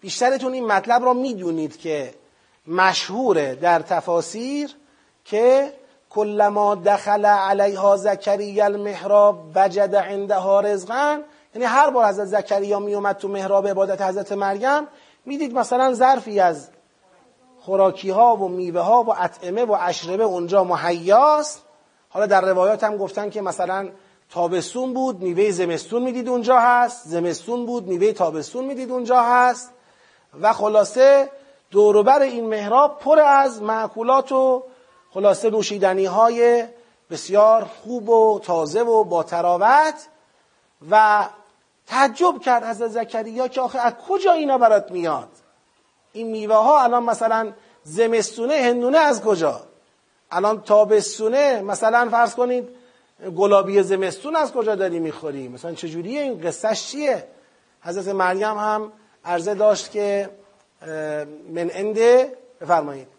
بیشترتون 0.00 0.52
این 0.52 0.66
مطلب 0.66 1.04
را 1.04 1.12
می‌دونید 1.12 1.78
که 1.78 2.14
مشهوره 2.66 3.54
در 3.54 3.78
تفاسیر 3.78 4.76
که 5.24 5.72
کلما 6.14 6.74
دخل 6.74 7.26
علیها 7.26 7.96
زکریا 7.96 8.64
المحراب 8.64 9.36
وجد 9.54 9.96
عندها 9.96 10.60
رزقا. 10.60 11.18
یعنی 11.54 11.66
هر 11.66 11.90
بار 11.90 12.06
حضرت 12.06 12.26
زکریا 12.26 12.78
میومد 12.78 13.16
تو 13.16 13.28
محراب 13.28 13.68
عبادت 13.68 14.02
حضرت 14.02 14.32
مریم 14.32 14.86
می‌دید 15.24 15.54
مثلا 15.54 15.94
ظرفی 15.94 16.40
از 16.40 16.68
خوراکی 17.60 18.10
ها 18.10 18.36
و 18.36 18.48
میوه 18.48 18.80
ها 18.80 19.02
و 19.02 19.14
اطعمه 19.18 19.64
و 19.64 19.76
اشربه 19.80 20.24
اونجا 20.24 20.64
مهیاست. 20.64 21.62
حالا 22.08 22.26
در 22.26 22.40
روایات 22.40 22.84
هم 22.84 22.96
گفتن 22.96 23.30
که 23.30 23.42
مثلا 23.42 23.88
تابستون 24.30 24.94
بود 24.94 25.22
میوه 25.22 25.50
زمستون 25.50 26.02
می‌دید 26.02 26.28
اونجا 26.28 26.58
هست. 26.58 27.08
زمستون 27.08 27.66
بود 27.66 27.86
میوه 27.86 28.12
تابستون 28.12 28.64
می‌دید 28.64 28.90
اونجا 28.90 29.22
هست. 29.22 29.70
و 30.40 30.52
خلاصه 30.52 31.30
دوروبر 31.70 32.22
این 32.22 32.46
محراب 32.46 32.98
پر 32.98 33.20
از 33.20 33.62
معکولات 33.62 34.32
و 34.32 34.62
خلاصه 35.14 35.50
نوشیدنی 35.50 36.04
های 36.04 36.64
بسیار 37.10 37.64
خوب 37.64 38.08
و 38.08 38.40
تازه 38.44 38.82
و 38.82 39.04
با 39.04 39.22
تراوت 39.22 39.94
و 40.90 41.26
تعجب 41.86 42.38
کرد 42.44 42.64
از 42.64 42.76
زکریا 42.76 43.48
که 43.48 43.60
آخه 43.60 43.78
از 43.78 43.92
کجا 44.08 44.32
اینا 44.32 44.58
برات 44.58 44.90
میاد؟ 44.90 45.28
این 46.12 46.30
میوه 46.30 46.54
ها 46.54 46.82
الان 46.82 47.02
مثلا 47.02 47.52
زمستونه 47.84 48.54
هندونه 48.54 48.98
از 48.98 49.22
کجا؟ 49.22 49.60
الان 50.30 50.60
تابستونه 50.62 51.62
مثلا 51.62 52.08
فرض 52.10 52.34
کنید 52.34 52.68
گلابی 53.36 53.82
زمستون 53.82 54.36
از 54.36 54.52
کجا 54.52 54.74
داری 54.74 54.98
می‌خوری؟ 54.98 55.48
مثلا 55.48 55.74
چجوریه؟ 55.74 56.22
این 56.22 56.40
قصهش 56.40 56.86
چیه؟ 56.86 57.28
حضرت 57.82 58.08
مریم 58.08 58.58
هم 58.58 58.92
عرضه 59.24 59.54
داشت 59.54 59.90
که 59.90 60.30
من 61.52 61.70
انده 61.72 62.38
بفرمایید. 62.60 63.11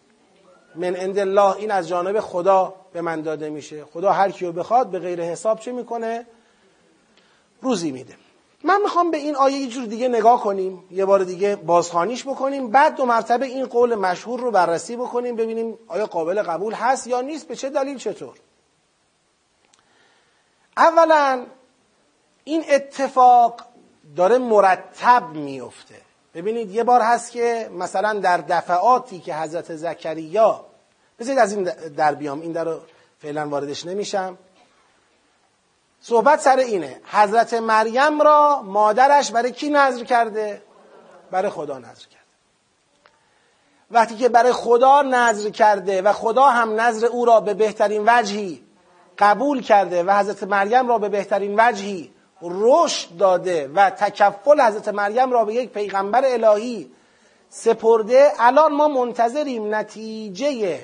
من 0.76 0.96
عند 0.96 1.20
الله 1.20 1.56
این 1.56 1.72
از 1.72 1.88
جانب 1.88 2.20
خدا 2.20 2.74
به 2.94 3.02
من 3.02 3.22
داده 3.22 3.50
میشه. 3.50 3.86
خدا 3.86 4.12
هر 4.12 4.32
کیو 4.32 4.52
بخواد 4.52 4.88
به 4.88 5.00
غیر 5.00 5.22
حساب 5.22 5.60
چه 5.60 5.72
می‌کنه؟ 5.72 6.26
روزی 7.62 7.92
میده. 7.92 8.16
من 8.64 8.82
می‌خوام 8.82 9.12
به 9.12 9.18
این 9.18 9.36
آیه 9.36 9.58
یه 9.58 9.68
جور 9.68 9.86
دیگه 9.86 10.08
نگاه 10.08 10.44
کنیم 10.44 10.84
یه 10.92 11.06
بار 11.06 11.24
دیگه 11.24 11.56
بازخانیش 11.56 12.24
بکنیم. 12.24 12.70
بعد 12.70 12.96
دو 12.96 13.06
مرتبه 13.06 13.46
این 13.46 13.66
قول 13.66 13.96
مشهور 13.96 14.40
رو 14.40 14.52
بررسی 14.52 14.96
بکنیم 14.96 15.36
ببینیم 15.36 15.78
آیا 15.88 16.06
قابل 16.06 16.42
قبول 16.42 16.74
هست 16.74 17.08
یا 17.08 17.22
نیست 17.22 17.48
به 17.48 17.56
چه 17.56 17.70
دلیل 17.70 17.98
چطور. 17.98 18.36
اولا 20.78 21.46
این 22.44 22.64
اتفاق 22.70 23.62
داره 24.16 24.38
مرتب 24.38 25.24
میفته 25.34 26.03
ببینید 26.34 26.72
یه 26.72 26.84
بار 26.84 27.02
هست 27.02 27.32
که 27.32 27.70
مثلا 27.74 28.14
در 28.14 28.38
دفعاتی 28.38 29.20
که 29.20 29.36
حضرت 29.36 29.76
زکریا 29.76 30.66
بذارید 31.20 31.40
از 31.40 31.54
این 31.54 31.64
در 31.98 32.16
بیام 32.16 32.42
این 32.42 32.52
در 32.52 32.64
رو 32.64 32.80
فعلا 33.22 33.50
واردش 33.50 33.86
نمیشم 33.86 34.38
صحبت 36.02 36.40
سر 36.40 36.58
اینه 36.58 37.02
حضرت 37.12 37.54
مریم 37.54 38.22
را 38.22 38.62
مادرش 38.62 39.32
برای 39.32 39.52
کی 39.52 39.70
نظر 39.70 40.04
کرده؟ 40.04 40.62
برای 41.32 41.50
خدا 41.50 41.78
نظر 41.78 41.94
کرده 41.94 42.24
وقتی 43.92 44.16
که 44.16 44.30
برای 44.30 44.52
خدا 44.52 45.02
نظر 45.02 45.50
کرده 45.50 46.02
و 46.02 46.14
خدا 46.14 46.46
هم 46.46 46.82
نظر 46.82 47.06
او 47.06 47.26
را 47.26 47.40
به 47.40 47.54
بهترین 47.54 48.04
وجهی 48.08 48.64
قبول 49.20 49.62
کرده 49.62 50.04
و 50.04 50.20
حضرت 50.20 50.44
مریم 50.44 50.88
را 50.88 50.98
به 50.98 51.10
بهترین 51.10 51.56
وجهی 51.60 52.13
رشد 52.44 53.18
داده 53.18 53.72
و 53.76 53.90
تکفل 53.90 54.62
حضرت 54.62 54.88
مریم 54.88 55.32
را 55.32 55.46
به 55.46 55.54
یک 55.54 55.70
پیغمبر 55.70 56.22
الهی 56.26 56.92
سپرده 57.50 58.32
الان 58.40 58.74
ما 58.74 58.88
منتظریم 58.88 59.76
نتیجه 59.76 60.80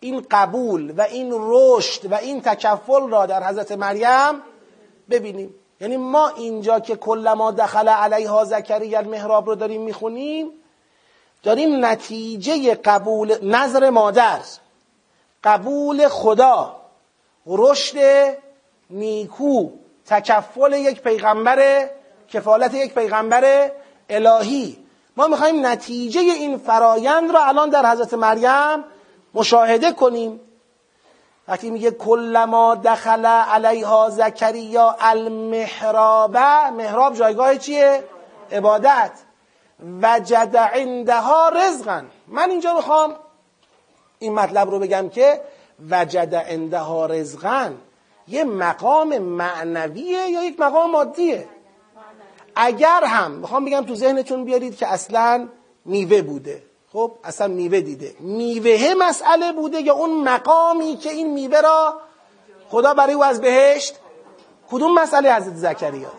این 0.00 0.26
قبول 0.30 0.94
و 0.96 1.00
این 1.00 1.32
رشد 1.34 2.12
و 2.12 2.14
این 2.14 2.40
تکفل 2.40 3.08
را 3.10 3.26
در 3.26 3.44
حضرت 3.44 3.72
مریم 3.72 4.42
ببینیم. 5.10 5.54
یعنی 5.80 5.96
ما 5.96 6.28
اینجا 6.28 6.80
که 6.80 6.96
کلما 6.96 7.50
دخل 7.50 7.88
علیها 7.88 8.44
زکریا 8.44 8.98
المحراب 8.98 9.46
رو 9.46 9.54
داریم 9.54 9.82
می‌خونیم 9.82 10.50
داریم 11.42 11.84
نتیجه 11.84 12.74
قبول 12.74 13.36
نظر 13.42 13.90
مادر 13.90 14.40
قبول 15.44 16.08
خدا 16.08 16.76
رشد 17.46 17.96
نیکو. 18.90 19.70
تکفل 20.06 20.72
یک 20.72 21.02
پیغمبر 21.02 21.88
کفالت 22.28 22.74
یک 22.74 22.94
پیغمبر 22.94 23.70
الهی. 24.08 24.84
ما 25.16 25.26
می‌خوایم 25.26 25.66
نتیجه 25.66 26.20
این 26.20 26.58
فرایند 26.58 27.30
را 27.30 27.44
الان 27.44 27.70
در 27.70 27.90
حضرت 27.92 28.14
مریم 28.14 28.84
مشاهده 29.34 29.92
کنیم. 29.92 30.40
وقتی 31.48 31.70
میگه 31.70 31.90
کلما 31.90 32.74
دخل 32.74 33.26
علیها 33.26 34.10
زکریا 34.10 34.96
المحراب 35.00 36.36
محراب 36.76 37.14
جایگاه 37.14 37.56
چیه؟ 37.56 38.04
عبادت. 38.52 39.10
وجد 40.02 40.56
عندها 40.56 41.48
رزقا. 41.48 42.02
من 42.28 42.50
اینجا 42.50 42.74
می‌خوام 42.74 43.16
این 44.18 44.34
مطلب 44.34 44.70
رو 44.70 44.78
بگم 44.78 45.08
که 45.08 45.40
وجد 45.90 46.34
عندها 46.34 47.06
رزقا. 47.06 47.70
یه 48.28 48.44
مقام 48.44 49.18
معنویه 49.18 50.30
یا 50.30 50.44
یک 50.44 50.60
مقام 50.60 50.90
مادیه؟ 50.90 51.48
اگر 52.56 53.04
هم 53.04 53.30
می‌خوام 53.30 53.64
بگم 53.64 53.84
تو 53.84 53.94
ذهنتون 53.94 54.44
بیارید 54.44 54.76
که 54.76 54.86
اصلا 54.92 55.48
میوه 55.84 56.22
بوده. 56.22 56.62
خب 56.92 57.12
اصلا 57.24 57.48
میوه 57.48 57.80
دیده. 57.80 58.14
میوه 58.20 58.94
مسئله 58.98 59.52
بوده 59.52 59.80
یا 59.80 59.94
اون 59.94 60.22
مقامی 60.22 60.96
که 60.96 61.10
این 61.10 61.32
میوه 61.32 61.60
را 61.60 62.00
خدا 62.68 62.94
برای 62.94 63.14
او 63.14 63.24
از 63.24 63.40
بهشت؟ 63.40 63.94
کدوم 64.70 64.94
مسئله 64.94 65.34
حضرت 65.34 65.56
زکریا؟ 65.56 66.12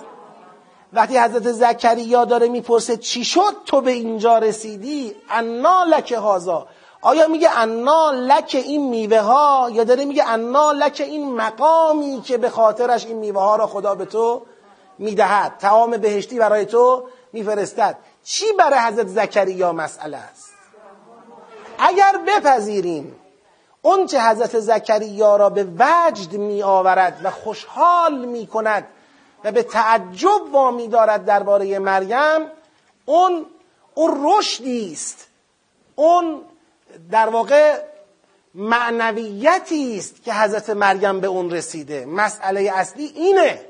وقتی 0.93 1.17
حضرت 1.17 1.51
زکریا 1.51 2.25
داره 2.25 2.47
می‌پرسه 2.47 2.97
چی 2.97 3.25
شد 3.25 3.55
تو 3.65 3.81
به 3.81 3.91
اینجا 3.91 4.37
رسیدی؟ 4.37 5.15
انا 5.29 5.83
لک 5.83 6.11
هازا 6.11 6.67
آیا 7.05 7.27
میگه 7.27 7.59
انا 7.59 8.11
لک 8.11 8.61
این 8.65 8.89
میوه 8.89 9.19
ها 9.19 9.69
یا 9.71 9.83
داره 9.83 10.05
میگه 10.05 10.29
انا 10.29 10.71
لک 10.71 11.01
این 11.05 11.35
مقامی 11.35 12.21
که 12.21 12.37
به 12.37 12.49
خاطرش 12.49 13.05
این 13.05 13.17
میوه 13.17 13.41
ها 13.41 13.55
را 13.55 13.67
خدا 13.67 13.95
به 13.95 14.05
تو 14.05 14.41
می‌دهد 14.97 15.57
تعام 15.59 15.97
بهشتی 15.97 16.39
برای 16.39 16.65
تو 16.65 17.07
میفرستد؟ 17.33 17.97
چی 18.23 18.45
برای 18.59 18.79
حضرت 18.79 19.07
زکریا 19.07 19.73
مسئله 19.73 20.17
است؟ 20.17 20.53
اگر 21.79 22.19
بپذیریم 22.27 23.15
اون 23.81 24.05
چه 24.05 24.21
حضرت 24.21 24.59
زکریا 24.59 25.35
را 25.35 25.49
به 25.49 25.67
وجد 25.79 26.33
می 26.33 26.63
آورد 26.63 27.21
و 27.23 27.31
خوشحال 27.31 28.25
می 28.25 28.47
کند 28.47 28.87
و 29.43 29.51
به 29.51 29.63
تعجب 29.63 30.41
وامی 30.51 30.87
دارد 30.87 31.25
درباره 31.25 31.79
مریم 31.79 32.51
اون 33.05 33.45
اون 33.93 34.21
رشدی 34.23 34.91
است. 34.91 35.27
اون 35.95 36.41
در 37.11 37.29
واقع 37.29 37.77
معنویتی 38.53 39.97
است 39.97 40.23
که 40.23 40.33
حضرت 40.33 40.69
مریم 40.69 41.19
به 41.19 41.27
اون 41.27 41.51
رسیده. 41.51 42.05
مسئله 42.05 42.71
اصلی 42.73 43.05
اینه. 43.05 43.65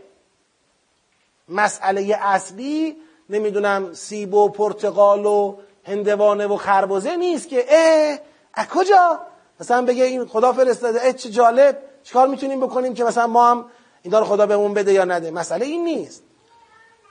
مسئله 1.49 2.17
اصلی 2.21 2.97
نمی‌دونم 3.29 3.93
سیب 3.93 4.33
و 4.33 4.49
پرتقال 4.49 5.25
و 5.25 5.55
هندوانه 5.83 6.47
و 6.47 6.57
خربزه 6.57 7.15
نیست 7.15 7.49
که 7.49 7.65
اه 7.69 8.19
از 8.53 8.67
کجا؟ 8.67 9.19
مثلا 9.59 9.85
بگه 9.85 10.03
این 10.03 10.25
خدا 10.25 10.53
فرستاده. 10.53 11.05
اه 11.05 11.13
چه 11.13 11.29
جالب. 11.29 11.77
چیکار 12.03 12.27
می‌تونیم 12.27 12.59
بکنیم 12.59 12.93
که 12.93 13.03
مثلا 13.03 13.27
ما 13.27 13.51
هم 13.51 13.65
این 14.01 14.11
دار 14.11 14.23
خدا 14.23 14.45
بهمون 14.45 14.73
بده 14.73 14.93
یا 14.93 15.05
نده؟ 15.05 15.31
مسئله 15.31 15.65
این 15.65 15.83
نیست. 15.83 16.23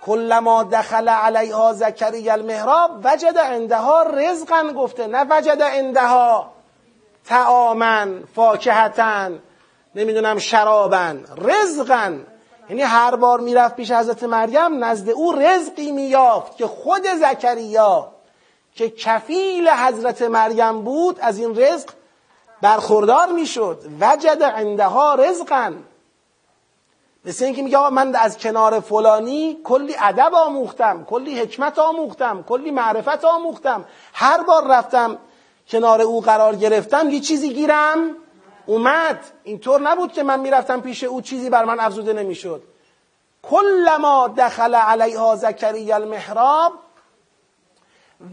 کلما 0.06 0.62
دخل 0.64 1.08
علیها 1.08 1.72
زکری 1.72 2.30
المهراب 2.30 2.90
وجد 3.04 3.38
عندها 3.38 4.02
رزقا 4.02 4.72
گفته 4.76 5.06
نه 5.06 5.26
وجد 5.30 5.62
عندها 5.62 6.52
تعامن 7.24 8.24
فاکهتن 8.34 9.38
نمی‌دونم 9.94 10.38
شرابن 10.38 11.24
رزقا. 11.36 12.18
یعنی 12.70 12.82
هر 12.82 13.16
بار 13.16 13.40
می‌رفت 13.40 13.76
پیش 13.76 13.90
حضرت 13.90 14.24
مریم 14.24 14.84
نزد 14.84 15.10
او 15.10 15.32
رزقی 15.32 15.92
میافت 15.92 16.56
که 16.56 16.66
خود 16.66 17.06
زکریا 17.20 18.08
که 18.74 18.90
کفیل 18.90 19.68
حضرت 19.68 20.22
مریم 20.22 20.82
بود 20.82 21.18
از 21.20 21.38
این 21.38 21.56
رزق 21.56 21.90
برخوردار 22.62 23.32
می‌شد. 23.32 23.78
وجد 24.00 24.42
عندها 24.42 25.14
رزقا. 25.14 25.72
مثل 27.24 27.44
اینکه 27.44 27.62
میگه 27.62 27.88
من 27.88 28.14
از 28.14 28.38
کنار 28.38 28.80
فلانی 28.80 29.58
کلی 29.64 29.96
ادب 30.00 30.34
آموختم 30.34 31.04
کلی 31.04 31.40
حکمت 31.40 31.78
آموختم 31.78 32.42
کلی 32.42 32.70
معرفت 32.70 33.24
آموختم. 33.24 33.84
هر 34.12 34.42
بار 34.42 34.68
رفتم 34.68 35.18
کنار 35.68 36.00
او 36.00 36.20
قرار 36.20 36.56
گرفتم 36.56 37.10
یه 37.10 37.20
چیزی 37.20 37.54
گیرم 37.54 38.10
اومد. 38.66 39.20
اینطور 39.44 39.80
نبود 39.80 40.12
که 40.12 40.22
من 40.22 40.40
می‌رفتم 40.40 40.80
پیش 40.80 41.04
او 41.04 41.20
چیزی 41.20 41.50
بر 41.50 41.64
من 41.64 41.80
افزوده 41.80 42.12
نمی‌شد. 42.12 42.62
کلما 43.42 44.34
دخل 44.36 44.74
علیها 44.74 45.36
زکریا 45.36 45.94
المحراب 45.94 46.72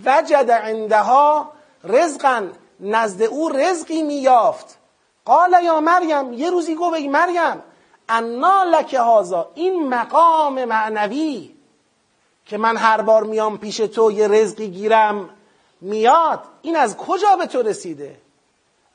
وجد 0.06 0.52
عندها 0.52 1.52
رزقا. 1.84 2.48
نزد 2.80 3.22
او 3.22 3.50
رزقی 3.50 4.04
میافت 4.04 4.78
قال 5.26 5.56
یا 5.64 5.80
مریم 5.80 6.34
یه 6.34 6.50
روزی 6.50 6.76
گفت 6.76 6.96
ای 6.96 7.08
مریم. 7.08 7.64
انا 8.12 8.64
لک 8.64 8.94
هازا 8.94 9.52
این 9.56 9.90
مقام 9.90 10.66
معنوی 10.66 11.52
که 12.46 12.58
من 12.58 12.78
هر 12.78 13.02
بار 13.02 13.24
میام 13.24 13.58
پیش 13.58 13.78
تو 13.78 14.12
یه 14.12 14.28
رزقی 14.28 14.68
گیرم 14.68 15.30
میاد 15.82 16.40
این 16.62 16.78
از 16.78 16.98
کجا 16.98 17.36
به 17.36 17.46
تو 17.46 17.62
رسیده؟ 17.62 18.18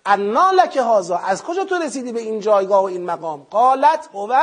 انا 0.07 0.51
لک 0.51 0.77
هازا 0.77 1.17
از 1.17 1.43
کجا 1.43 1.65
تو 1.65 1.75
رسیدی 1.75 2.13
به 2.13 2.21
این 2.21 2.41
جایگاه 2.41 2.83
و 2.83 2.85
این 2.85 3.05
مقام؟ 3.05 3.47
قالت 3.51 4.09
هو 4.15 4.39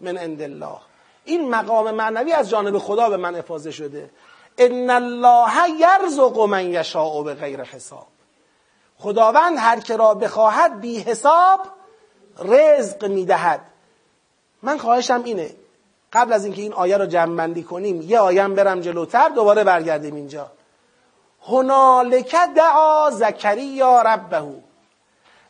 من 0.00 0.16
عند 0.16 0.42
الله. 0.42 0.78
این 1.24 1.50
مقام 1.50 1.90
معنوی 1.90 2.32
از 2.32 2.50
جانب 2.50 2.78
خدا 2.78 3.08
به 3.08 3.16
من 3.16 3.34
افاظه 3.34 3.70
شده. 3.70 4.10
ان 4.58 4.90
الله 4.90 5.70
یرزق 5.80 6.38
من 6.38 6.66
یشاء 6.66 7.22
به 7.22 7.34
غیر 7.34 7.62
حساب. 7.62 8.06
خداوند 8.98 9.58
هر 9.58 9.80
که 9.80 9.96
را 9.96 10.14
بخواهد 10.14 10.80
بی 10.80 10.98
حساب 10.98 11.60
رزق 12.38 13.04
می‌دهد. 13.04 13.71
من 14.62 14.78
خواهشم 14.78 15.22
اینه 15.24 15.50
قبل 16.12 16.32
از 16.32 16.44
اینکه 16.44 16.62
این 16.62 16.72
آیه 16.72 16.96
رو 16.96 17.06
جمع 17.06 17.62
کنیم 17.62 18.02
یه 18.02 18.18
آیه 18.18 18.48
برم 18.48 18.80
جلوتر 18.80 19.28
دوباره 19.28 19.64
برگردیم 19.64 20.14
اینجا. 20.14 20.50
هنالک 21.46 22.36
دعا 22.56 23.10
زکریا 23.10 24.02
ربه. 24.02 24.42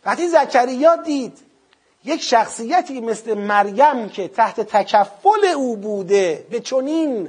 وقتی 0.05 0.29
زکریا 0.29 0.97
دید 0.97 1.39
یک 2.05 2.23
شخصیتی 2.23 3.01
مثل 3.01 3.35
مریم 3.35 4.09
که 4.09 4.29
تحت 4.29 4.61
تکفل 4.61 5.45
او 5.57 5.77
بوده 5.77 6.47
به 6.51 6.61
چنین 6.61 7.29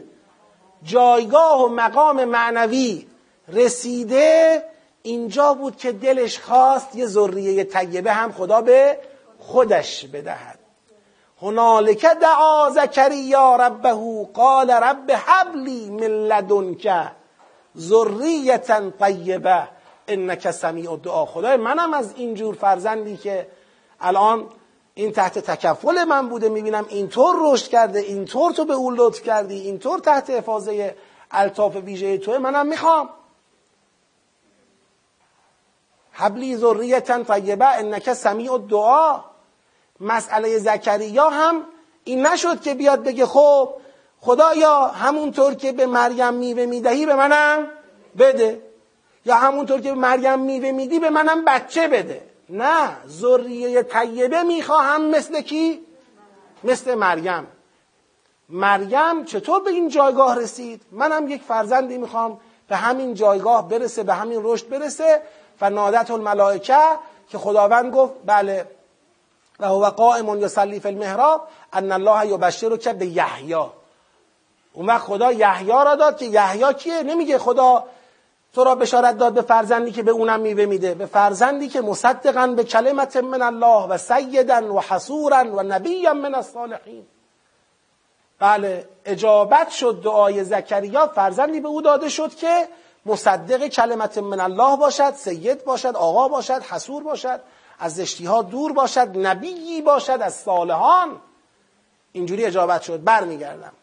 جایگاه 0.84 1.66
و 1.66 1.68
مقام 1.68 2.26
معنوی 2.26 3.08
رسیده 3.48 4.64
اینجا 5.04 5.54
بود 5.54 5.78
که 5.78 5.92
دلش 5.92 6.40
خواست 6.40 6.96
یه 6.96 7.06
ذریه 7.06 7.64
طیبه 7.64 8.14
هم 8.14 8.32
خدا 8.32 8.62
به 8.62 8.98
خودش 9.40 10.06
بدهد. 10.06 10.53
هنالک 11.44 12.06
دعا 12.06 12.70
زکریا 12.70 13.56
ربه 13.56 14.28
قال 14.34 14.72
رب 14.72 15.12
حبلی 15.12 15.90
من 15.90 16.08
لدنک 16.08 17.12
ذریتا 17.78 18.90
طیبه 18.90 19.68
انک 20.08 20.52
سمیع 20.52 20.98
دعا 20.98 21.26
خدای 21.26 21.58
منم 21.58 21.94
از 21.94 22.14
اینجور 22.16 22.56
فرزندی 22.56 23.18
که 23.18 23.48
الان 24.02 24.50
این 24.94 25.12
تحت 25.12 25.40
تکفل 25.40 26.04
من 26.04 26.30
بوده 26.30 26.50
می‌بینم 26.50 26.86
اینطور 26.90 27.36
رشد 27.42 27.68
کرده 27.68 28.00
اینطور 28.00 28.52
تو 28.52 28.66
به 28.66 28.74
او 28.74 28.92
لطف 28.92 29.22
کردی 29.22 29.60
اینطور 29.60 30.00
تحت 30.00 30.30
حفاظه 30.30 30.96
الطاف 31.32 31.76
ویژه 31.76 32.18
توه 32.18 32.38
منم 32.38 32.68
می‌خوام. 32.68 33.10
حبلی 36.12 36.58
ذریتا 36.58 37.24
طیبه 37.24 37.66
انک 37.66 38.14
سمیع 38.14 38.58
دعا 38.58 39.33
مسئله 40.00 40.60
زکریا 40.60 41.30
هم 41.30 41.64
این 42.04 42.26
نشد 42.26 42.62
که 42.62 42.74
بیاد 42.74 43.04
بگه 43.04 43.26
خب 43.26 43.74
خدایا 44.22 44.88
همونطور 44.88 45.54
که 45.54 45.72
به 45.72 45.86
مریم 45.86 46.34
میوه 46.34 46.66
می‌دهی 46.66 47.06
به 47.06 47.16
منم 47.16 47.68
بده 48.20 48.62
یا 49.26 49.36
همونطور 49.36 49.82
که 49.82 49.90
به 49.90 50.00
مریم 50.00 50.40
میوه 50.40 50.72
میدی 50.72 51.00
به 51.00 51.10
منم 51.10 51.46
بچه 51.46 51.88
بده 51.88 52.22
نه 52.50 52.98
ذریه 53.08 53.84
طیبه 53.84 54.44
می‌خواهم 54.44 55.02
مثل 55.02 55.42
کی؟ 55.42 55.86
مثل 56.64 56.96
مریم 56.96 57.48
مریم 58.50 59.26
چطور 59.26 59.64
به 59.64 59.70
این 59.70 59.90
جایگاه 59.90 60.40
رسید؟ 60.40 60.82
منم 60.92 61.28
یک 61.28 61.42
فرزندی 61.42 61.98
می‌خوام 61.98 62.40
به 62.68 62.76
همین 62.76 63.14
جایگاه 63.14 63.70
برسه 63.70 64.04
به 64.04 64.14
همین 64.14 64.40
رشد 64.44 64.70
برسه 64.70 65.22
و 65.62 65.70
نادت 65.70 66.12
الملائکه 66.12 66.80
که 67.30 67.38
خداوند 67.38 67.94
گفت 67.94 68.14
بله 68.26 68.66
و 69.60 69.66
هو 69.66 69.90
قائم 69.90 70.42
یصلی 70.42 70.80
فی 70.80 70.88
المحراب 70.88 71.48
ان 71.74 71.92
الله 71.92 72.28
یبشر 72.28 72.78
که 72.78 72.94
به 72.94 73.06
یحیی 73.06 73.56
اون 74.74 74.86
وقت 74.86 75.02
خدا 75.02 75.32
یحیی 75.32 75.68
را 75.68 75.96
داد 75.96 76.18
که 76.18 76.26
یحیی 76.26 76.74
کیه؟ 76.74 77.04
نمیگه 77.04 77.38
خدا 77.38 77.84
تو 78.54 78.64
را 78.64 78.76
بشارت 78.76 79.18
داد 79.18 79.34
به 79.34 79.42
فرزندی 79.42 79.92
که 79.92 80.04
به 80.04 80.12
اونم 80.12 80.40
میوه 80.40 80.66
میده 80.66 80.94
به 80.94 81.06
فرزندی 81.06 81.68
که 81.68 81.82
مصدقا 81.82 82.48
به 82.48 82.64
کلمت 82.64 83.18
من 83.18 83.42
الله 83.42 83.88
و 83.88 83.98
سیدا 83.98 84.74
و 84.74 84.82
حسورا 84.82 85.56
و 85.56 85.64
نبیا 85.64 86.14
من 86.14 86.36
الصالحین. 86.36 87.06
بله 88.40 88.88
اجابت 89.06 89.70
شد 89.70 90.02
دعای 90.04 90.44
زکریا 90.44 91.08
فرزندی 91.08 91.60
به 91.60 91.68
او 91.68 91.82
داده 91.82 92.10
شد 92.10 92.36
که 92.36 92.68
مصدق 93.06 93.68
کلمت 93.68 94.18
من 94.18 94.40
الله 94.40 94.78
باشد 94.78 95.14
سید 95.14 95.66
باشد 95.66 95.96
آقا 95.96 96.28
باشد 96.28 96.62
حسور 96.62 97.04
باشد. 97.04 97.40
از 97.80 97.96
زشتی 97.96 98.26
ها 98.26 98.42
دور 98.42 98.74
باشد 98.74 99.18
نبیی 99.18 99.82
باشد 99.82 100.18
از 100.22 100.36
صالحان. 100.36 101.22
اینجوری 102.12 102.46
اجابت 102.46 102.82
شد 102.82 103.04
برمیگردم. 103.04 103.74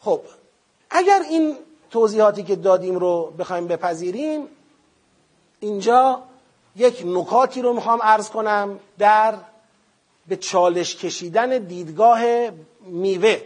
خب 0.00 0.20
اگر 0.90 1.22
این 1.30 1.56
توضیحاتی 1.90 2.42
که 2.42 2.56
دادیم 2.56 2.98
رو 2.98 3.34
بخوایم 3.38 3.66
بپذیریم 3.66 4.48
اینجا 5.60 6.22
یک 6.76 7.02
نکاتی 7.06 7.62
رو 7.62 7.72
می‌خوام 7.72 7.98
ارز 8.02 8.30
کنم 8.30 8.78
در 8.98 9.34
به 10.28 10.36
چالش 10.36 10.96
کشیدن 10.96 11.58
دیدگاه 11.58 12.20
میوه. 12.80 13.42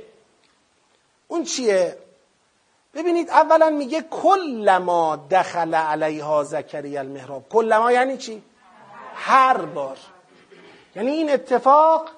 اون 1.29 1.45
چیه؟ 1.45 1.99
ببینید 2.95 3.31
اولا 3.31 3.71
میگه 3.71 4.03
کلما 4.03 5.27
دخل 5.31 5.75
علیها 5.75 6.45
زکری 6.45 6.99
المحراب. 6.99 7.49
کلما 7.49 7.93
یعنی 7.93 8.17
چی؟ 8.17 8.43
هر 9.17 9.57
بار. 9.57 9.99
یعنی 10.97 11.11
این 11.11 11.31
اتفاق 11.31 12.11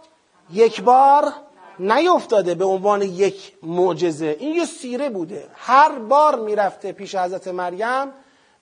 یک 0.50 0.82
بار 0.82 1.32
نیفتاده 1.78 2.54
به 2.54 2.64
عنوان 2.64 3.02
یک 3.02 3.52
معجزه. 3.62 4.36
این 4.38 4.54
یه 4.54 4.64
سیره 4.64 5.08
بوده. 5.08 5.48
هر 5.54 5.98
بار 5.98 6.38
می‌رفته 6.40 6.92
پیش 6.92 7.14
حضرت 7.14 7.48
مریم 7.48 8.12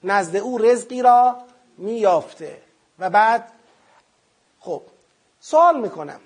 نزد 0.05 0.37
او 0.37 0.59
رزقی 0.59 1.03
را 1.03 1.37
میافته 1.79 2.59
و 2.99 3.11
بعد 3.11 3.53
خب 4.61 4.83
سوال 5.41 5.81
می‌کنم. 5.81 6.21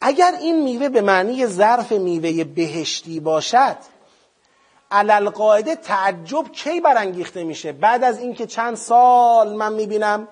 اگر 0.00 0.34
این 0.40 0.62
میوه 0.62 0.88
به 0.88 1.00
معنی 1.00 1.46
ظرف 1.46 1.92
میوه 1.92 2.44
بهشتی 2.44 3.20
باشد 3.20 3.76
علل 4.90 5.28
قاعده 5.30 5.76
تعجب 5.76 6.52
کی 6.52 6.80
برانگیخته 6.80 7.44
میشه؟ 7.44 7.72
بعد 7.72 8.04
از 8.04 8.18
اینکه 8.18 8.46
چند 8.46 8.76
سال 8.76 9.52
من 9.56 9.72
می‌بینم 9.72 10.28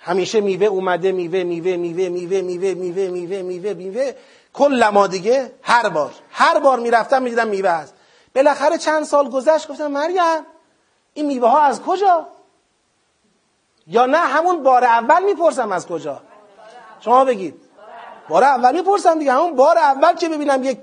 همیشه 0.00 0.40
میوه 0.40 0.66
اومده 0.66 1.12
میوه 1.12 1.42
میوه 1.42 1.76
میوه 1.76 2.08
میوه 2.08 2.40
میوه 2.42 2.74
میوه 2.74 3.08
میوه 3.08 3.42
میوه 3.42 3.74
میوه. 3.74 4.12
کل 4.52 4.88
ما 4.88 5.06
دیگه 5.06 5.52
هر 5.62 5.88
بار 5.88 6.10
هر 6.30 6.58
بار 6.58 6.78
می‌رفتم 6.78 7.22
می‌دیدم 7.22 7.48
میوه 7.48 7.70
هست. 7.70 7.94
بالاخره 8.34 8.78
چند 8.78 9.04
سال 9.04 9.30
گذشت 9.30 9.68
گفتم 9.68 9.86
مریم 9.86 10.46
این 11.14 11.26
میوه 11.26 11.48
ها 11.48 11.60
از 11.60 11.82
کجا؟ 11.82 12.26
یا 13.86 14.06
نه 14.06 14.18
همون 14.18 14.62
بار 14.62 14.84
اول 14.84 15.24
می‌پرسم 15.24 15.72
از 15.72 15.86
کجا؟ 15.86 16.22
شما 17.00 17.24
بگید. 17.24 17.62
بار 18.28 18.44
اول 18.44 18.72
می‌پرسم 18.72 19.18
دیگه 19.18 19.32
همون 19.32 19.54
بار 19.56 19.78
اول 19.78 20.14
که 20.14 20.28
ببینم 20.28 20.64
یک 20.64 20.78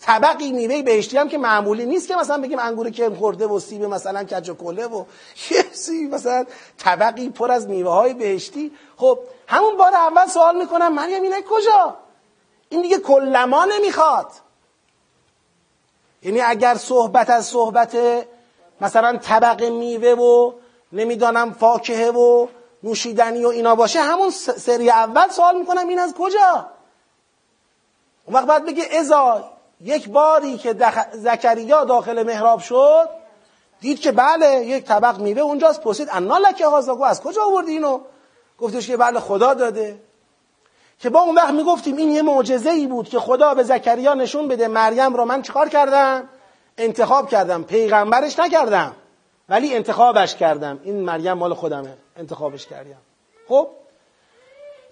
طبقی 0.00 0.52
میوه 0.52 0.82
بهشتی 0.82 1.18
هم 1.18 1.28
که 1.28 1.38
معمولی 1.38 1.86
نیست 1.86 2.08
که 2.08 2.16
مثلا 2.16 2.38
بگیم 2.38 2.58
انگور 2.58 2.90
کرم 2.90 3.14
خورده 3.14 3.46
و 3.46 3.60
سیب 3.60 3.84
مثلا 3.84 4.24
کج 4.24 4.50
و 4.50 4.54
کله 4.54 4.86
و 4.86 5.04
یه 5.50 6.08
مثلا 6.08 6.44
طبقی 6.78 7.28
پر 7.28 7.50
از 7.50 7.68
میوه 7.68 7.90
های 7.90 8.14
بهشتی. 8.14 8.72
خب 8.96 9.18
همون 9.46 9.76
بار 9.76 9.94
اول 9.94 10.26
سوال 10.26 10.56
می‌کنم 10.56 10.94
مریم 10.94 11.22
اینه 11.22 11.42
کجا؟ 11.42 11.96
این 12.68 12.82
دیگه 12.82 12.98
کلما 12.98 13.64
نمی‌خواد. 13.64 14.26
یعنی 16.22 16.40
اگر 16.40 16.74
صحبت 16.74 17.30
از 17.30 17.46
صحبت 17.46 17.96
مثلا 18.80 19.16
طبق 19.16 19.62
میوه 19.62 20.10
و 20.10 20.52
نمی‌دانم 20.92 21.52
فاکهه 21.52 22.10
و 22.10 22.46
نوشیدنی 22.82 23.44
و 23.44 23.48
اینا 23.48 23.74
باشه 23.74 24.00
همون 24.00 24.30
سری 24.30 24.90
اول 24.90 25.28
سوال 25.28 25.58
می‌کنم 25.58 25.88
این 25.88 25.98
از 25.98 26.14
کجا؟ 26.18 26.66
اون 28.26 28.36
وقت 28.36 28.46
باید 28.46 28.64
بگه 28.64 28.84
ازا 28.98 29.50
یک 29.80 30.08
باری 30.08 30.58
که 30.58 30.72
دخ... 30.74 30.98
زکریا 31.12 31.84
داخل 31.84 32.22
محراب 32.22 32.60
شد 32.60 33.08
دید 33.80 34.00
که 34.00 34.12
بله 34.12 34.66
یک 34.66 34.84
طبق 34.84 35.18
میوه 35.18 35.42
اونجاست. 35.42 35.80
پرسید 35.80 36.08
انا 36.12 36.38
لکه 36.38 36.66
هازاگو 36.66 37.04
از 37.04 37.22
کجا 37.22 37.42
آوردی 37.44 37.72
اینو؟ 37.72 38.00
گفتش 38.58 38.86
که 38.86 38.96
بله 38.96 39.20
خدا 39.20 39.54
داده. 39.54 40.00
که 40.98 41.10
با 41.10 41.20
اون 41.20 41.34
وقت 41.34 41.50
می‌گفتیم 41.54 41.96
این 41.96 42.10
یه 42.10 42.22
معجزه 42.22 42.70
ای 42.70 42.86
بود 42.86 43.08
که 43.08 43.18
خدا 43.18 43.54
به 43.54 43.62
زکریا 43.62 44.14
نشون 44.14 44.48
بده 44.48 44.68
مریم 44.68 45.14
رو 45.14 45.24
من 45.24 45.42
چیکار 45.42 45.68
کردم؟ 45.68 46.28
انتخاب 46.78 47.28
کردم. 47.28 47.62
پیغمبرش 47.62 48.38
نکردم 48.38 48.96
ولی 49.48 49.74
انتخابش 49.74 50.36
کردم. 50.36 50.80
این 50.82 51.00
مریم 51.00 51.32
مال 51.32 51.54
خودمه. 51.54 51.96
انتخابش 52.16 52.66
کردم. 52.66 53.02
خب؟ 53.48 53.68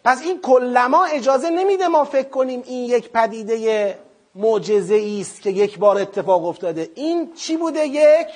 پس 0.05 0.23
این 0.23 0.41
کلما 0.41 1.05
اجازه 1.05 1.51
نمیده 1.51 1.89
ما 1.89 2.05
فکر 2.05 2.29
کنیم 2.29 2.63
این 2.67 2.85
یک 2.85 3.13
پدیده 3.13 3.99
معجزه 4.39 5.19
است 5.21 5.43
که 5.43 5.51
یک 5.51 5.79
بار 5.79 5.99
اتفاق 5.99 6.45
افتاده. 6.45 6.91
این 6.95 7.33
چی 7.35 7.57
بوده 7.57 7.87
یک؟ 7.87 8.27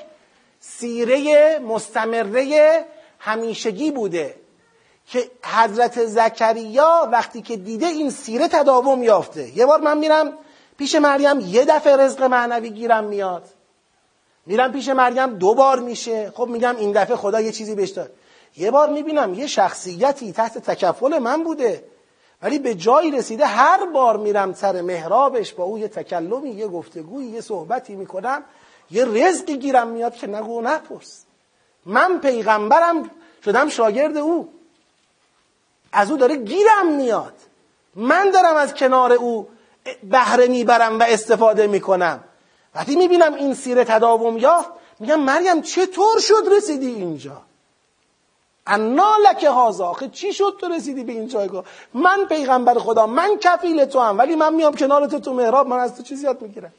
سیره 0.60 1.58
مستمره 1.58 2.84
همیشگی 3.18 3.90
بوده 3.90 4.34
که 5.06 5.30
حضرت 5.42 6.04
زکریا 6.04 7.08
وقتی 7.12 7.42
که 7.42 7.56
دیده 7.56 7.86
این 7.86 8.10
سیره 8.10 8.48
تداوم 8.48 9.02
یافته. 9.02 9.58
یه 9.58 9.66
بار 9.66 9.80
من 9.80 9.98
میرم 9.98 10.32
پیش 10.78 10.94
مریم 10.94 11.40
یه 11.40 11.64
دفعه 11.64 11.96
رزق 11.96 12.22
معنوی 12.22 12.70
گیرم 12.70 13.04
میاد. 13.04 13.44
میرم 14.46 14.72
پیش 14.72 14.88
مریم 14.88 15.34
دو 15.34 15.54
بار 15.54 15.80
میشه. 15.80 16.32
خب 16.34 16.46
میگم 16.46 16.76
این 16.76 16.92
دفعه 16.92 17.16
خدا 17.16 17.40
یه 17.40 17.52
چیزی 17.52 17.74
بهش 17.74 17.90
داد. 17.90 18.10
یه 18.56 18.70
بار 18.70 18.88
می‌بینم 18.88 19.34
یه 19.34 19.46
شخصیتی 19.46 20.32
تحت 20.32 20.58
تکفل 20.58 21.18
من 21.18 21.44
بوده. 21.44 21.84
ولی 22.42 22.58
به 22.58 22.74
جایی 22.74 23.10
رسیده 23.10 23.46
هر 23.46 23.86
بار 23.86 24.16
میرم 24.16 24.54
سر 24.54 24.80
محرابش 24.80 25.52
با 25.52 25.64
او 25.64 25.78
یه 25.78 25.88
تکلمی 25.88 26.50
یه 26.50 26.68
گفتگویی 26.68 27.28
یه 27.28 27.40
صحبتی 27.40 27.94
می‌کنم 27.94 28.44
یه 28.90 29.04
رزقی 29.04 29.56
گیرم 29.56 29.88
میاد 29.88 30.14
که 30.14 30.26
نگو 30.26 30.60
نپرس. 30.60 31.24
من 31.86 32.20
پیغمبرم 32.20 33.10
شدم 33.44 33.68
شاگرد 33.68 34.16
او. 34.16 34.48
از 35.92 36.10
او 36.10 36.16
داره 36.16 36.36
گیرم 36.36 36.92
میاد. 36.96 37.34
من 37.94 38.30
دارم 38.30 38.56
از 38.56 38.74
کنار 38.74 39.12
او 39.12 39.48
بهره 40.02 40.46
می‌برم 40.46 40.98
و 40.98 41.02
استفاده 41.02 41.66
می‌کنم. 41.66 42.24
وقتی 42.74 42.96
می‌بینم 42.96 43.34
این 43.34 43.54
سیره 43.54 43.84
تداوم 43.84 44.38
یافت 44.38 44.70
میگم 45.00 45.20
مریم 45.20 45.62
چطور 45.62 46.18
شد 46.20 46.42
رسیدی 46.56 46.86
اینجا؟ 46.86 47.42
انا 48.66 49.16
لکه 49.30 49.50
هازا. 49.50 49.86
آخه 49.86 50.08
چی 50.08 50.32
شد 50.32 50.56
تو 50.60 50.68
رسیدی 50.68 51.04
به 51.04 51.12
این 51.12 51.28
جایگاه؟ 51.28 51.64
من 51.94 52.26
پیغمبر 52.28 52.74
خدا 52.74 53.06
من 53.06 53.38
کفیل 53.38 53.84
تو 53.84 54.00
هم 54.00 54.18
ولی 54.18 54.36
من 54.36 54.54
میام 54.54 54.74
کنار 54.74 55.06
تو 55.06 55.18
تو 55.18 55.32
محراب 55.32 55.66
من 55.66 55.78
از 55.78 55.96
تو 55.96 56.02
چیزی 56.02 56.24
یاد 56.24 56.42
می‌گیرم؟ 56.42 56.72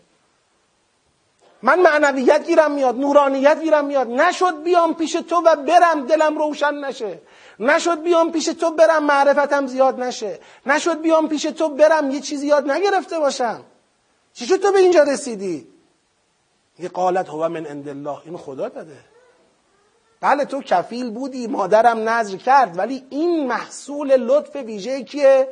من 1.61 1.79
معنویت 1.79 2.47
گیرم 2.47 2.71
میاد 2.71 2.95
نورانیت 2.95 3.61
گیرم 3.61 3.85
میاد. 3.85 4.07
نشد 4.07 4.63
بیام 4.63 4.93
پیش 4.93 5.11
تو 5.11 5.35
و 5.35 5.55
برم 5.55 6.05
دلم 6.05 6.37
روشن 6.37 6.73
نشه. 6.73 7.21
نشد 7.59 8.03
بیام 8.03 8.31
پیش 8.31 8.45
تو 8.45 8.71
برم 8.71 9.03
معرفتم 9.03 9.67
زیاد 9.67 9.99
نشه. 9.99 10.39
نشد 10.65 11.01
بیام 11.01 11.29
پیش 11.29 11.43
تو 11.43 11.69
برم 11.69 12.11
یه 12.11 12.19
چیزی 12.19 12.47
یاد 12.47 12.71
نگرفته 12.71 13.19
باشم. 13.19 13.63
چی 14.33 14.45
شد 14.45 14.57
تو 14.57 14.71
به 14.71 14.79
اینجا 14.79 15.03
رسیدی؟ 15.03 15.67
یه 16.79 16.89
قالت 16.89 17.29
هو 17.29 17.49
من 17.49 17.65
عند 17.65 17.89
الله. 17.89 18.17
اینو 18.25 18.37
خدا 18.37 18.69
داده. 18.69 19.12
بله 20.23 20.45
تو 20.45 20.61
کفیل 20.61 21.11
بودی 21.11 21.47
مادرم 21.47 22.09
نظر 22.09 22.37
کرد 22.37 22.77
ولی 22.77 23.07
این 23.09 23.47
محصول 23.47 24.15
لطف 24.15 24.55
ویژه 24.55 25.03
کیه؟ 25.03 25.47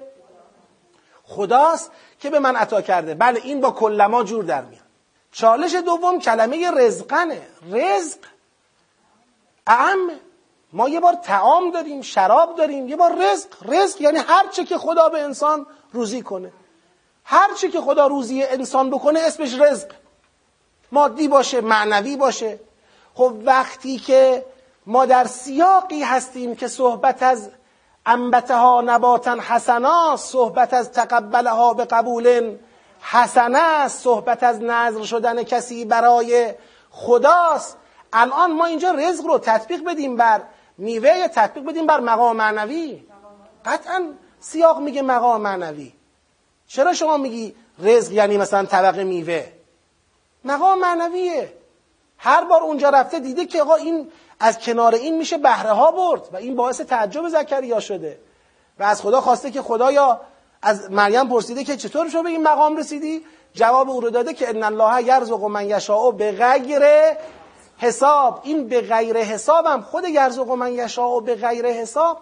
خداست 1.23 1.91
که 2.19 2.30
به 2.30 2.39
من 2.39 2.56
عطا 2.56 2.81
کرده. 2.81 3.14
بله 3.14 3.39
این 3.43 3.61
با 3.61 3.72
کلما 3.72 4.23
جور 4.23 4.43
در 4.43 4.61
میاد. 4.61 4.81
چالش 5.31 5.76
دوم 5.76 6.19
کلمه 6.19 6.72
رزقنه. 6.72 7.41
رزق 7.72 8.18
اعم 9.68 10.10
ما 10.73 10.89
یه 10.89 10.99
بار 10.99 11.14
تعام 11.14 11.72
داریم 11.72 12.02
شراب 12.02 12.56
داریم 12.56 12.89
یه 12.89 12.95
بار 12.95 13.15
رزق. 13.15 13.48
رزق 13.65 14.02
یعنی 14.02 14.18
هر 14.18 14.48
چه 14.52 14.64
که 14.64 14.77
خدا 14.77 15.10
به 15.10 15.22
انسان 15.22 15.65
روزی 15.91 16.22
کنه. 16.22 16.52
هر 17.23 17.53
چه 17.53 17.69
که 17.69 17.81
خدا 17.81 18.07
روزی 18.07 18.43
انسان 18.43 18.89
بکنه 18.89 19.19
اسمش 19.19 19.53
رزق. 19.53 19.91
مادی 20.91 21.27
باشه 21.27 21.61
معنوی 21.61 22.15
باشه. 22.15 22.60
خب 23.14 23.34
وقتی 23.45 23.98
که 23.98 24.45
ما 24.86 25.06
در 25.06 25.28
سیاقی 25.28 26.03
هستیم 26.03 26.56
که 26.56 26.68
صحبت 26.68 27.24
از 27.24 27.49
انبتها 28.06 28.82
نباتا 28.82 29.38
حسنا 29.41 30.18
صحبت 30.18 30.74
از 30.74 30.91
تقبلها 30.91 31.74
به 31.74 31.86
قبول 31.86 32.58
حسنه 33.02 33.88
صحبت 33.88 34.44
از 34.44 34.62
نظر 34.62 35.03
شدن 35.03 35.44
کسی 35.44 35.86
برای 35.86 36.53
خداست. 36.90 37.78
الان 38.14 38.52
ما 38.53 38.66
اینجا 38.66 38.91
رزق 38.91 39.26
رو 39.26 39.40
تطبیق 39.40 39.84
بدیم 39.84 40.16
بر 40.16 40.41
میوه 40.78 41.28
تطبیق 41.28 41.64
بدیم 41.64 41.86
بر 41.86 41.99
مقام 41.99 42.36
معنوی. 42.36 43.03
قطعا 43.66 44.14
سیاق 44.40 44.80
میگه 44.80 45.02
مقام 45.02 45.41
معنوی. 45.41 45.94
چرا 46.68 46.94
شما 46.94 47.18
میگی 47.18 47.56
رزق 47.80 48.12
یعنی 48.12 48.38
مثلا 48.38 48.66
طبق 48.66 48.99
میوه؟ 48.99 49.44
مقام 50.45 50.80
معنویه. 50.80 51.53
هر 52.18 52.44
بار 52.44 52.62
اونجا 52.64 52.90
رفته 52.90 53.20
دیده 53.20 53.45
که 53.45 53.62
آقا 53.62 53.76
این 53.76 54.12
از 54.41 54.59
کنار 54.59 54.95
این 54.95 55.18
میشه 55.18 55.38
بهره 55.38 55.72
ها 55.72 55.91
برد 55.91 56.30
و 56.34 56.38
این 56.38 56.55
باعث 56.55 56.81
تعجب 56.81 57.27
زکریا 57.27 57.80
شده. 57.80 58.19
و 58.80 58.84
از 58.84 59.01
خدا 59.01 59.22
خواسته 59.22 59.51
که 59.51 59.61
خدایا 59.61 60.22
از 60.61 60.91
مریم 60.91 61.30
پرسیده 61.30 61.63
که 61.63 61.77
چطور 61.77 62.09
شو 62.09 62.23
به 62.23 62.30
این 62.30 62.43
مقام 62.43 62.77
رسیدی؟ 62.77 63.26
جواب 63.53 63.89
او 63.89 64.01
رو 64.01 64.09
داده 64.09 64.34
که 64.34 64.49
ان 64.49 64.63
الله 64.63 65.03
یرزق 65.03 65.43
من 65.43 65.69
یشاء 65.69 66.11
به 66.11 66.31
غیر 66.31 66.84
حساب. 67.77 68.39
این 68.43 68.68
به 68.68 68.81
غیر 68.81 69.18
حسابم 69.18 69.81
خود 69.81 70.05
یرزق 70.05 70.49
من 70.49 70.73
یشاء 70.73 71.19
به 71.19 71.35
غیر 71.35 71.65
حساب 71.65 72.19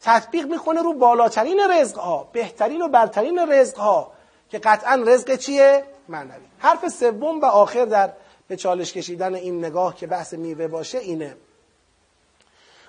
تطبیق 0.00 0.46
می‌کنه 0.46 0.82
رو 0.82 0.92
بالاترین 0.92 1.60
رزق 1.70 1.98
ها 1.98 2.28
بهترین 2.32 2.82
و 2.82 2.88
برترین 2.88 3.38
رزق 3.38 3.78
ها 3.78 4.12
که 4.50 4.58
قطعا 4.58 4.94
رزق 5.06 5.36
چیه؟ 5.36 5.84
معنوی. 6.08 6.46
حرف 6.58 6.88
سوم 6.88 7.40
و 7.40 7.44
آخر 7.44 7.84
در 7.84 8.12
به 8.48 8.56
چالش 8.56 8.92
کشیدن 8.92 9.34
این 9.34 9.64
نگاه 9.64 9.96
که 9.96 10.06
بحث 10.06 10.34
میوه 10.34 10.68
باشه 10.68 10.98
اینه. 10.98 11.36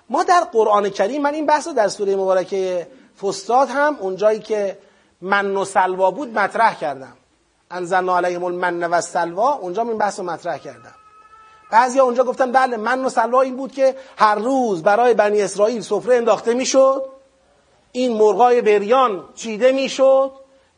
ما 0.09 0.23
در 0.23 0.41
قرآن 0.51 0.89
کریم 0.89 1.21
من 1.21 1.33
این 1.33 1.45
بحث 1.45 1.67
در 1.67 1.87
سوره 1.87 2.15
مبارکه 2.15 2.87
فستاد 3.21 3.69
هم 3.69 3.97
اونجایی 3.99 4.39
که 4.39 4.77
من 5.21 5.57
و 5.57 5.65
سلوا 5.65 6.11
بود 6.11 6.39
مطرح 6.39 6.79
کردم. 6.79 7.17
انزلنا 7.71 8.17
علیهم 8.17 8.43
المن 8.43 8.83
و 8.83 9.01
سلوا 9.01 9.53
اونجا 9.53 9.81
این 9.81 9.97
بحث 9.97 10.19
رو 10.19 10.25
مطرح 10.25 10.57
کردم. 10.57 10.93
بعضیا 11.71 12.03
اونجا 12.03 12.23
گفتن 12.23 12.51
بله 12.51 12.77
من 12.77 13.05
و 13.05 13.09
سلوا 13.09 13.41
این 13.41 13.55
بود 13.55 13.71
که 13.71 13.95
هر 14.17 14.35
روز 14.35 14.83
برای 14.83 15.13
بنی 15.13 15.41
اسرائیل 15.41 15.81
سفره 15.81 16.15
انداخته 16.15 16.53
می‌شد 16.53 17.05
این 17.91 18.17
مرغای 18.17 18.61
بریان 18.61 19.23
چیده 19.35 19.71
می‌شد 19.71 20.31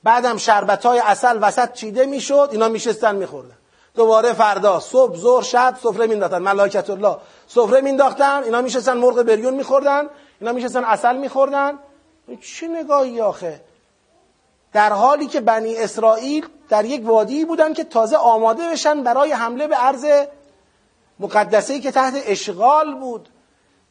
بعدم 0.03 0.37
شربت 0.37 0.85
های 0.85 0.99
اصل 0.99 1.39
وسط 1.41 1.73
چیده 1.73 2.05
می‌شد 2.05 2.49
اینا 2.51 2.67
میشستن 2.67 3.15
میخوردن. 3.15 3.57
دوباره 3.95 4.33
فردا 4.33 4.79
صبح 4.79 5.17
ظهر 5.17 5.43
شب 5.43 5.77
سفره 5.83 6.07
مینداختن. 6.07 6.37
ملائکت 6.37 6.89
الله 6.89 7.17
سفره 7.47 7.81
مینداختن 7.81 8.43
اینا 8.43 8.61
میشستن 8.61 8.97
مرغ 8.97 9.23
بریون 9.23 9.53
میخوردن 9.53 10.07
اینا 10.39 10.51
میشستن 10.51 10.83
اصل 10.83 11.17
میخوردن. 11.17 11.79
چه 12.41 12.67
نگاهی 12.67 13.21
آخه؟ 13.21 13.61
در 14.73 14.93
حالی 14.93 15.27
که 15.27 15.41
بنی 15.41 15.77
اسرائیل 15.77 16.47
در 16.69 16.85
یک 16.85 17.05
وادی 17.05 17.45
بودن 17.45 17.73
که 17.73 17.83
تازه 17.83 18.17
آماده 18.17 18.69
بشن 18.69 19.03
برای 19.03 19.31
حمله 19.31 19.67
به 19.67 19.75
عرض 19.75 20.05
مقدسه 21.19 21.79
که 21.79 21.91
تحت 21.91 22.13
اشغال 22.25 22.95
بود. 22.95 23.29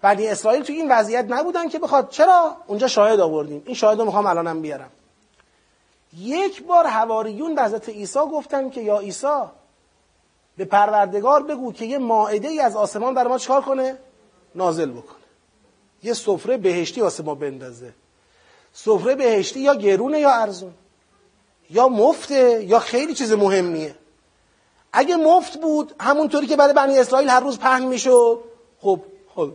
بنی 0.02 0.28
اسرائیل 0.28 0.62
تو 0.62 0.72
این 0.72 0.92
وضعیت 0.92 1.24
نبودن 1.28 1.68
که 1.68 1.78
بخواد 1.78 2.08
چرا؟ 2.08 2.56
اونجا 2.66 2.88
شاهد 2.88 3.20
آوردیم. 3.20 3.62
این 3.66 3.74
شاهد 3.74 3.98
رو 3.98 4.04
می‌خوام 4.04 4.26
الانم 4.26 4.62
بیارم. 4.62 4.90
یک 6.16 6.62
بار 6.62 6.86
حواریون 6.86 7.54
به 7.54 7.62
حضرت 7.62 7.88
عیسی 7.88 8.18
گفتن 8.18 8.70
که 8.70 8.80
یا 8.80 8.98
عیسی 8.98 9.42
به 10.58 10.64
پروردگار 10.64 11.42
بگو 11.42 11.72
که 11.72 11.84
یه 11.84 11.98
ماعده 11.98 12.48
ای 12.48 12.60
از 12.60 12.76
آسمان 12.76 13.14
بر 13.14 13.26
ما 13.26 13.38
چکار 13.38 13.62
کنه؟ 13.62 13.98
نازل 14.54 14.90
بکنه. 14.90 15.18
یه 16.02 16.14
سفره 16.14 16.56
بهشتی 16.56 17.00
واسه 17.00 17.22
ما 17.22 17.34
بندازه. 17.34 17.94
سفره 18.72 19.14
بهشتی 19.14 19.60
یا 19.60 19.74
گرونه 19.74 20.20
یا 20.20 20.30
ارزون. 20.30 20.74
یا 21.70 21.88
مفته 21.88 22.64
یا 22.64 22.78
خیلی 22.78 23.14
چیز 23.14 23.32
مهمیه. 23.32 23.94
اگه 24.92 25.16
مفت 25.16 25.60
بود 25.60 25.94
همونطوری 26.00 26.46
که 26.46 26.56
برای 26.56 26.74
بنی 26.74 26.98
اسرائیل 26.98 27.28
هر 27.28 27.40
روز 27.40 27.58
پهن 27.58 27.86
می‌شد 27.86 28.40
خب 28.80 29.00
خب 29.34 29.52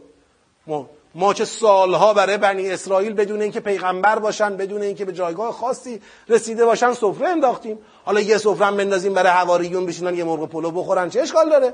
ما 0.68 0.90
ما 1.16 1.34
که 1.34 1.46
سالها 1.46 2.14
برای 2.14 2.38
بنی 2.38 2.70
اسرائیل 2.72 3.14
بدون 3.14 3.42
اینکه 3.42 3.60
پیغمبر 3.60 4.20
باشن 4.20 4.58
بدون 4.58 4.82
اینکه 4.82 5.06
به 5.06 5.14
جایگاه 5.14 5.54
خاصی 5.54 6.02
رسیده 6.30 6.66
باشن 6.66 6.94
سفره 6.94 7.28
انداختیم. 7.28 7.80
حالا 8.06 8.20
یه 8.20 8.38
سفره 8.38 8.66
هم 8.66 8.78
بندازیم 8.78 9.14
برای 9.14 9.32
حواریون 9.32 9.86
بشینن 9.86 10.16
یه 10.16 10.24
مرغ 10.24 10.50
پلو 10.50 10.72
بخورن. 10.72 11.10
چه 11.10 11.22
اشکال 11.22 11.50
داره؟ 11.50 11.74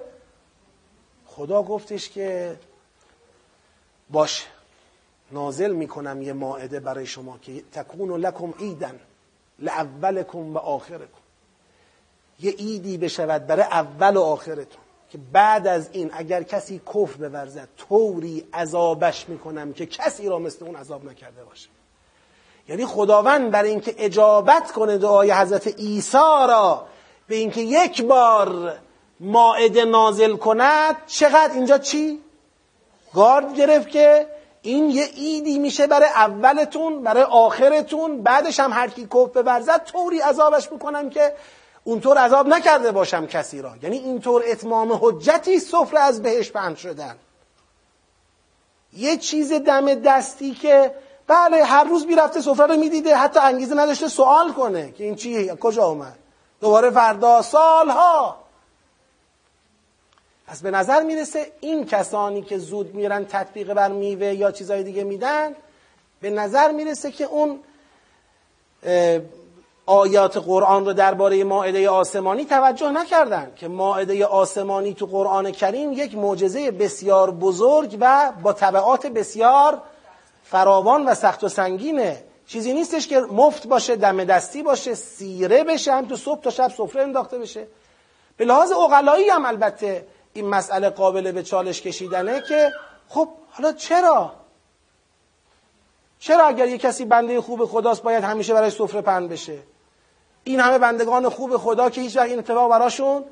خدا 1.25 1.63
گفتش 1.63 2.09
که 2.09 2.57
باش 4.09 4.47
نازل 5.31 5.71
می‌کنم 5.71 6.21
یه 6.21 6.33
ماعده 6.33 6.79
برای 6.79 7.05
شما 7.05 7.37
که 7.41 7.63
تکون 7.71 8.11
لکم 8.11 8.53
ایدن 8.59 8.99
لاولکم 9.59 10.55
و 10.55 10.57
آخرکم. 10.57 11.19
یه 12.39 12.55
ایدی 12.57 12.97
بشود 12.97 13.47
برای 13.47 13.63
اول 13.63 14.17
و 14.17 14.21
آخرتون. 14.21 14.81
که 15.09 15.17
بعد 15.33 15.67
از 15.67 15.89
این 15.91 16.11
اگر 16.13 16.43
کسی 16.43 16.81
کف 16.95 17.15
بورزد 17.15 17.67
طوری 17.77 18.47
عذابش 18.53 19.29
می‌کنم 19.29 19.73
که 19.73 19.85
کسی 19.85 20.29
را 20.29 20.39
مثل 20.39 20.65
اون 20.65 20.75
عذاب 20.75 21.05
نکرده 21.05 21.43
باشه 21.43 21.69
یعنی 22.69 22.85
خداوند 22.85 23.51
برای 23.51 23.69
اینکه 23.69 23.95
اجابت 23.97 24.71
کنه 24.71 24.97
دعای 24.97 25.31
حضرت 25.31 25.67
عیسی 25.67 26.17
را 26.47 26.85
به 27.27 27.35
اینکه 27.35 27.61
یک 27.61 28.03
بار 28.03 28.75
ماعده 29.19 29.85
نازل 29.85 30.35
کند 30.35 30.95
چقدر 31.07 31.53
اینجا 31.53 31.77
چی؟ 31.77 32.19
گارد 33.13 33.55
گرفت 33.55 33.89
که 33.89 34.27
این 34.61 34.89
یه 34.89 35.05
ایدی 35.15 35.59
میشه 35.59 35.87
برای 35.87 36.09
اولتون 36.15 37.03
برای 37.03 37.23
آخرتون 37.23 38.21
بعدش 38.21 38.59
هم 38.59 38.73
هر 38.73 38.87
کی 38.87 39.05
کف 39.05 39.37
بورزد 39.37 39.83
طوری 39.83 40.19
عذابش 40.19 40.71
می‌کنم 40.71 41.09
که 41.09 41.33
اونطور 41.83 42.17
عذاب 42.17 42.47
نکرده 42.47 42.91
باشم 42.91 43.25
کسی 43.25 43.61
را. 43.61 43.73
یعنی 43.81 43.97
اینطور 43.97 44.43
اتمام 44.47 44.99
حجتی 45.01 45.59
سفره 45.59 45.99
از 45.99 46.21
بهش 46.21 46.51
پهن 46.51 46.75
شدن. 46.75 47.15
یه 48.93 49.17
چیز 49.17 49.53
دم 49.53 49.93
دستی 49.93 50.51
که 50.51 50.95
بله 51.27 51.63
هر 51.63 51.83
روز 51.83 52.05
می‌رفته 52.05 52.41
سفره 52.41 52.65
رو 52.65 52.75
می‌دیده 52.75 53.15
حتی 53.15 53.39
انگیزه 53.39 53.75
نداشته 53.75 54.07
سوال 54.07 54.53
کنه 54.53 54.91
که 54.91 55.03
این 55.03 55.15
چیه 55.15 55.55
کجا 55.55 55.85
اومد. 55.85 56.17
دوباره 56.61 56.91
فردا 56.91 57.41
سالها. 57.41 58.37
پس 60.47 60.61
به 60.61 60.71
نظر 60.71 61.03
می‌رسه 61.03 61.51
این 61.59 61.85
کسانی 61.85 62.41
که 62.41 62.57
زود 62.57 62.95
میرن 62.95 63.25
تطبیق 63.25 63.73
بر 63.73 63.91
میوه 63.91 64.33
یا 64.33 64.51
چیزای 64.51 64.83
دیگه 64.83 65.03
میدن 65.03 65.55
به 66.21 66.29
نظر 66.29 66.71
می‌رسه 66.71 67.11
که 67.11 67.23
اون 67.23 67.59
آیات 69.89 70.37
قرآن 70.37 70.85
رو 70.85 70.93
درباره 70.93 71.43
ماعده 71.43 71.89
آسمانی 71.89 72.45
توجه 72.45 72.91
نکردن 72.91 73.51
که 73.55 73.67
ماعده 73.67 74.25
آسمانی 74.25 74.93
تو 74.93 75.05
قرآن 75.05 75.51
کریم 75.51 75.93
یک 75.93 76.17
معجزه 76.17 76.71
بسیار 76.71 77.31
بزرگ 77.31 77.97
و 78.01 78.31
با 78.43 78.53
طبعات 78.53 79.07
بسیار 79.07 79.81
فراوان 80.43 81.05
و 81.05 81.15
سخت 81.15 81.43
و 81.43 81.49
سنگینه. 81.49 82.23
چیزی 82.47 82.73
نیستش 82.73 83.07
که 83.07 83.19
مفت 83.19 83.67
باشه 83.67 83.95
دم 83.95 84.23
دستی 84.23 84.63
باشه 84.63 84.93
سیره 84.95 85.63
بشه 85.63 85.93
هم 85.93 86.05
تو 86.05 86.15
صبح 86.15 86.41
تا 86.41 86.49
شب 86.49 86.71
سفره 86.77 87.01
انداخته 87.01 87.37
بشه. 87.37 87.67
به 88.37 88.45
لحاظ 88.45 88.71
اقلایی 88.71 89.29
هم 89.29 89.45
البته 89.45 90.05
این 90.33 90.47
مسئله 90.47 90.89
قابل 90.89 91.31
به 91.31 91.43
چالش 91.43 91.81
کشیدنه 91.81 92.41
که 92.41 92.71
خب 93.07 93.27
حالا 93.51 93.73
چرا؟ 93.73 94.31
چرا 96.19 96.45
اگر 96.45 96.67
یه 96.67 96.77
کسی 96.77 97.05
بنده 97.05 97.41
خوب 97.41 97.65
خداست 97.65 98.03
باید 98.03 98.23
همیشه 98.23 98.53
برای 98.53 98.69
سفره 98.69 99.01
پند 99.01 99.29
بشه؟ 99.29 99.59
این 100.43 100.59
همه 100.59 100.77
بندگان 100.77 101.29
خوب 101.29 101.57
خدا 101.57 101.89
که 101.89 102.01
هیچ 102.01 102.17
وقت 102.17 102.29
این 102.29 102.39
اتفاق 102.39 102.71
براشون 102.71 103.23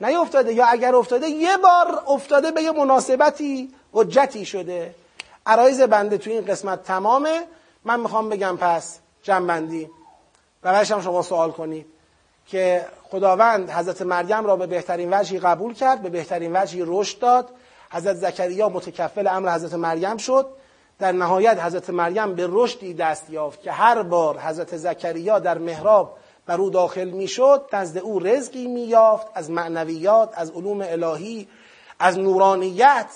نیفتاده. 0.00 0.52
یا 0.52 0.66
اگر 0.66 0.94
افتاده 0.94 1.28
یه 1.28 1.56
بار 1.56 2.02
افتاده 2.06 2.50
به 2.50 2.62
یه 2.62 2.72
مناسبتی 2.72 3.74
حجتی 3.92 4.44
شده. 4.44 4.94
عرایز 5.46 5.80
بنده 5.80 6.18
تو 6.18 6.30
این 6.30 6.44
قسمت 6.44 6.82
تمامه. 6.82 7.42
من 7.84 8.00
می‌خوام 8.00 8.28
بگم 8.28 8.56
پس 8.60 8.98
جنبندی. 9.22 9.90
و 10.62 10.84
هم 10.84 11.00
شما 11.00 11.22
سوال 11.22 11.50
کنید 11.50 11.86
که 12.46 12.86
خداوند 13.10 13.70
حضرت 13.70 14.02
مریم 14.02 14.46
را 14.46 14.56
به 14.56 14.66
بهترین 14.66 15.14
وجهی 15.14 15.38
قبول 15.38 15.74
کرد 15.74 16.02
به 16.02 16.08
بهترین 16.08 16.56
وجهی 16.56 16.82
رشد 16.86 17.18
داد. 17.18 17.48
حضرت 17.90 18.16
زکریا 18.16 18.68
متکفل 18.68 19.26
امر 19.26 19.54
حضرت 19.54 19.74
مریم 19.74 20.16
شد. 20.16 20.46
در 20.98 21.12
نهایت 21.12 21.64
حضرت 21.64 21.90
مریم 21.90 22.34
به 22.34 22.48
رشدی 22.50 22.94
دست 22.94 23.30
یافت 23.30 23.62
که 23.62 23.72
هر 23.72 24.02
بار 24.02 24.38
حضرت 24.38 24.76
زکریا 24.76 25.38
در 25.38 25.58
محراب 25.58 26.16
بر 26.46 26.60
او 26.60 26.70
داخل 26.70 27.10
می‌شد 27.10 27.62
نزد 27.72 27.98
او 27.98 28.18
رزقی 28.18 28.66
مییافت 28.66 29.26
از 29.34 29.50
معنویات 29.50 30.30
از 30.34 30.50
علوم 30.50 30.80
الهی 30.80 31.48
از 31.98 32.18
نورانیت 32.18 33.06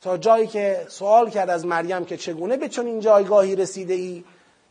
تا 0.00 0.16
جایی 0.16 0.46
که 0.46 0.86
سوال 0.88 1.30
کرد 1.30 1.50
از 1.50 1.66
مریم 1.66 2.04
که 2.04 2.16
چگونه 2.16 2.56
به 2.56 2.68
چنین 2.68 3.00
جایگاهی 3.00 3.56
رسیده 3.56 3.94
ای 3.94 4.24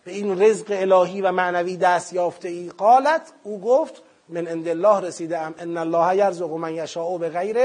به 0.05 0.11
این 0.11 0.41
رزق 0.41 0.65
الهی 0.69 1.21
و 1.21 1.31
معنوی 1.31 1.77
دست 1.77 2.13
یافته 2.13 2.49
ای 2.49 2.69
قالت 2.69 3.31
او 3.43 3.61
گفت 3.61 4.01
من 4.29 4.47
عند 4.47 4.67
الله 4.67 4.99
رسیده 4.99 5.37
ام 5.37 5.55
ان 5.59 5.77
الله 5.77 6.15
یرزق 6.15 6.51
من 6.51 6.75
یشاء 6.75 7.17
به 7.17 7.29
غیر 7.29 7.57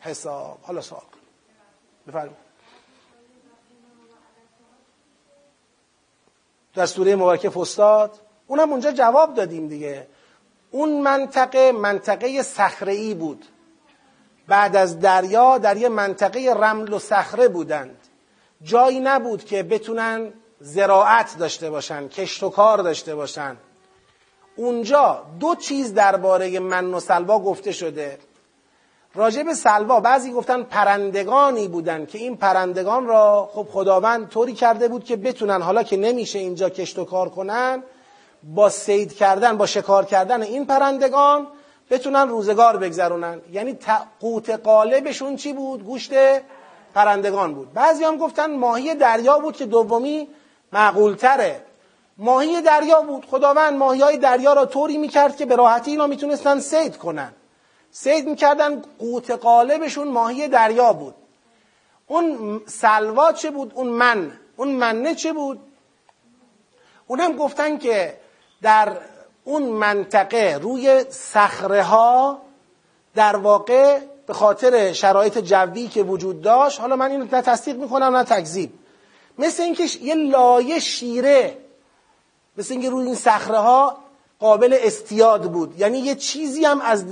حساب. 0.00 0.58
حالا 0.62 0.80
سوال 0.80 1.02
بفرمایید. 2.08 2.36
در 6.74 6.86
سوره 6.86 7.16
مبارکه 7.16 7.50
فستاد 7.50 8.18
اونم 8.50 8.70
اونجا 8.70 8.92
جواب 8.92 9.34
دادیم 9.34 9.68
دیگه. 9.68 10.06
اون 10.70 11.00
منطقه 11.00 11.72
منطقه 11.72 12.42
صخره 12.42 13.14
بود. 13.14 13.44
بعد 14.48 14.76
از 14.76 15.00
دریا 15.00 15.58
در 15.58 15.76
یه 15.76 15.88
منطقه 15.88 16.54
رمل 16.56 16.92
و 16.92 16.98
صخره 16.98 17.48
بودند. 17.48 17.96
جایی 18.62 19.00
نبود 19.00 19.44
که 19.44 19.62
بتونن 19.62 20.32
زراعت 20.60 21.38
داشته 21.38 21.70
باشن 21.70 22.08
کشت 22.08 22.42
و 22.42 22.50
کار 22.50 22.78
داشته 22.78 23.14
باشن. 23.14 23.56
اونجا 24.56 25.22
دو 25.40 25.54
چیز 25.54 25.94
درباره 25.94 26.58
من 26.58 26.94
و 26.94 27.00
سلوا 27.00 27.38
گفته 27.38 27.72
شده. 27.72 28.18
راجب 29.14 29.52
سلوا 29.52 30.00
بعضی 30.00 30.32
گفتن 30.32 30.62
پرندگانی 30.62 31.68
بودن 31.68 32.06
که 32.06 32.18
این 32.18 32.36
پرندگان 32.36 33.06
را 33.06 33.50
خب 33.52 33.66
خداوند 33.72 34.28
طوری 34.28 34.52
کرده 34.52 34.88
بود 34.88 35.04
که 35.04 35.16
بتونن 35.16 35.62
حالا 35.62 35.82
که 35.82 35.96
نمیشه 35.96 36.38
اینجا 36.38 36.68
کشت 36.68 36.98
و 36.98 37.04
کار 37.04 37.28
کنن 37.28 37.82
با 38.42 38.68
سید 38.68 39.14
کردن 39.14 39.56
با 39.56 39.66
شکار 39.66 40.04
کردن 40.04 40.42
این 40.42 40.66
پرندگان 40.66 41.46
بتونن 41.90 42.28
روزگار 42.28 42.76
بگذرونن. 42.76 43.40
یعنی 43.52 43.78
قوت 44.20 44.50
قالبشون 44.50 45.36
چی 45.36 45.52
بود؟ 45.52 45.84
گوشت 45.84 46.12
پرندگان 46.94 47.54
بود. 47.54 47.72
بعضی 47.72 48.04
هم 48.04 48.16
گفتن 48.16 48.56
ماهی 48.56 48.94
دریا 48.94 49.38
بود 49.38 49.56
که 49.56 49.66
دومی 49.66 50.28
معقولتره. 50.72 51.62
ماهی 52.18 52.62
دریا 52.62 53.00
بود. 53.00 53.26
خداوند 53.30 53.78
ماهی 53.78 54.00
های 54.00 54.18
دریا 54.18 54.52
را 54.52 54.66
طوری 54.66 54.98
می‌کرد 54.98 55.36
که 55.36 55.46
به 55.46 55.56
راحتی 55.56 55.90
اینا 55.90 56.06
می‌تونستن 56.06 56.60
سید 56.60 56.96
کنن. 56.96 57.32
سید 57.90 58.28
می‌کردن 58.28 58.82
قوت 58.98 59.30
قالبشون 59.30 60.08
ماهی 60.08 60.48
دریا 60.48 60.92
بود. 60.92 61.14
اون 62.06 62.60
سلوا 62.66 63.32
چه 63.32 63.50
بود؟ 63.50 63.72
اون 63.74 63.88
من. 63.88 64.32
اون 64.56 64.68
منه 64.68 65.14
چه 65.14 65.32
بود؟ 65.32 65.60
اونم 67.06 67.36
گفتن 67.36 67.78
که 67.78 68.19
در 68.62 68.96
اون 69.44 69.62
منطقه 69.62 70.58
روی 70.62 71.04
صخره 71.10 71.82
ها 71.82 72.38
در 73.14 73.36
واقع 73.36 74.00
به 74.26 74.32
خاطر 74.32 74.92
شرایط 74.92 75.38
جوی 75.38 75.88
که 75.88 76.02
وجود 76.02 76.40
داشت 76.40 76.80
حالا 76.80 76.96
من 76.96 77.10
اینو 77.10 77.24
نه 77.24 77.42
تصدیق 77.42 77.76
می‌کنم 77.76 78.16
نه 78.16 78.24
تکذیب. 78.24 78.72
مثل 79.38 79.62
اینکه 79.62 79.84
یه 80.02 80.14
لایه 80.14 80.78
شیره 80.78 81.58
مثل 82.56 82.72
اینکه 82.72 82.90
روی 82.90 83.06
این 83.06 83.14
صخره 83.14 83.58
ها 83.58 83.96
قابل 84.40 84.78
استیاد 84.80 85.52
بود. 85.52 85.80
یعنی 85.80 85.98
یه 85.98 86.14
چیزی 86.14 86.64
هم 86.64 86.80
از 86.80 87.04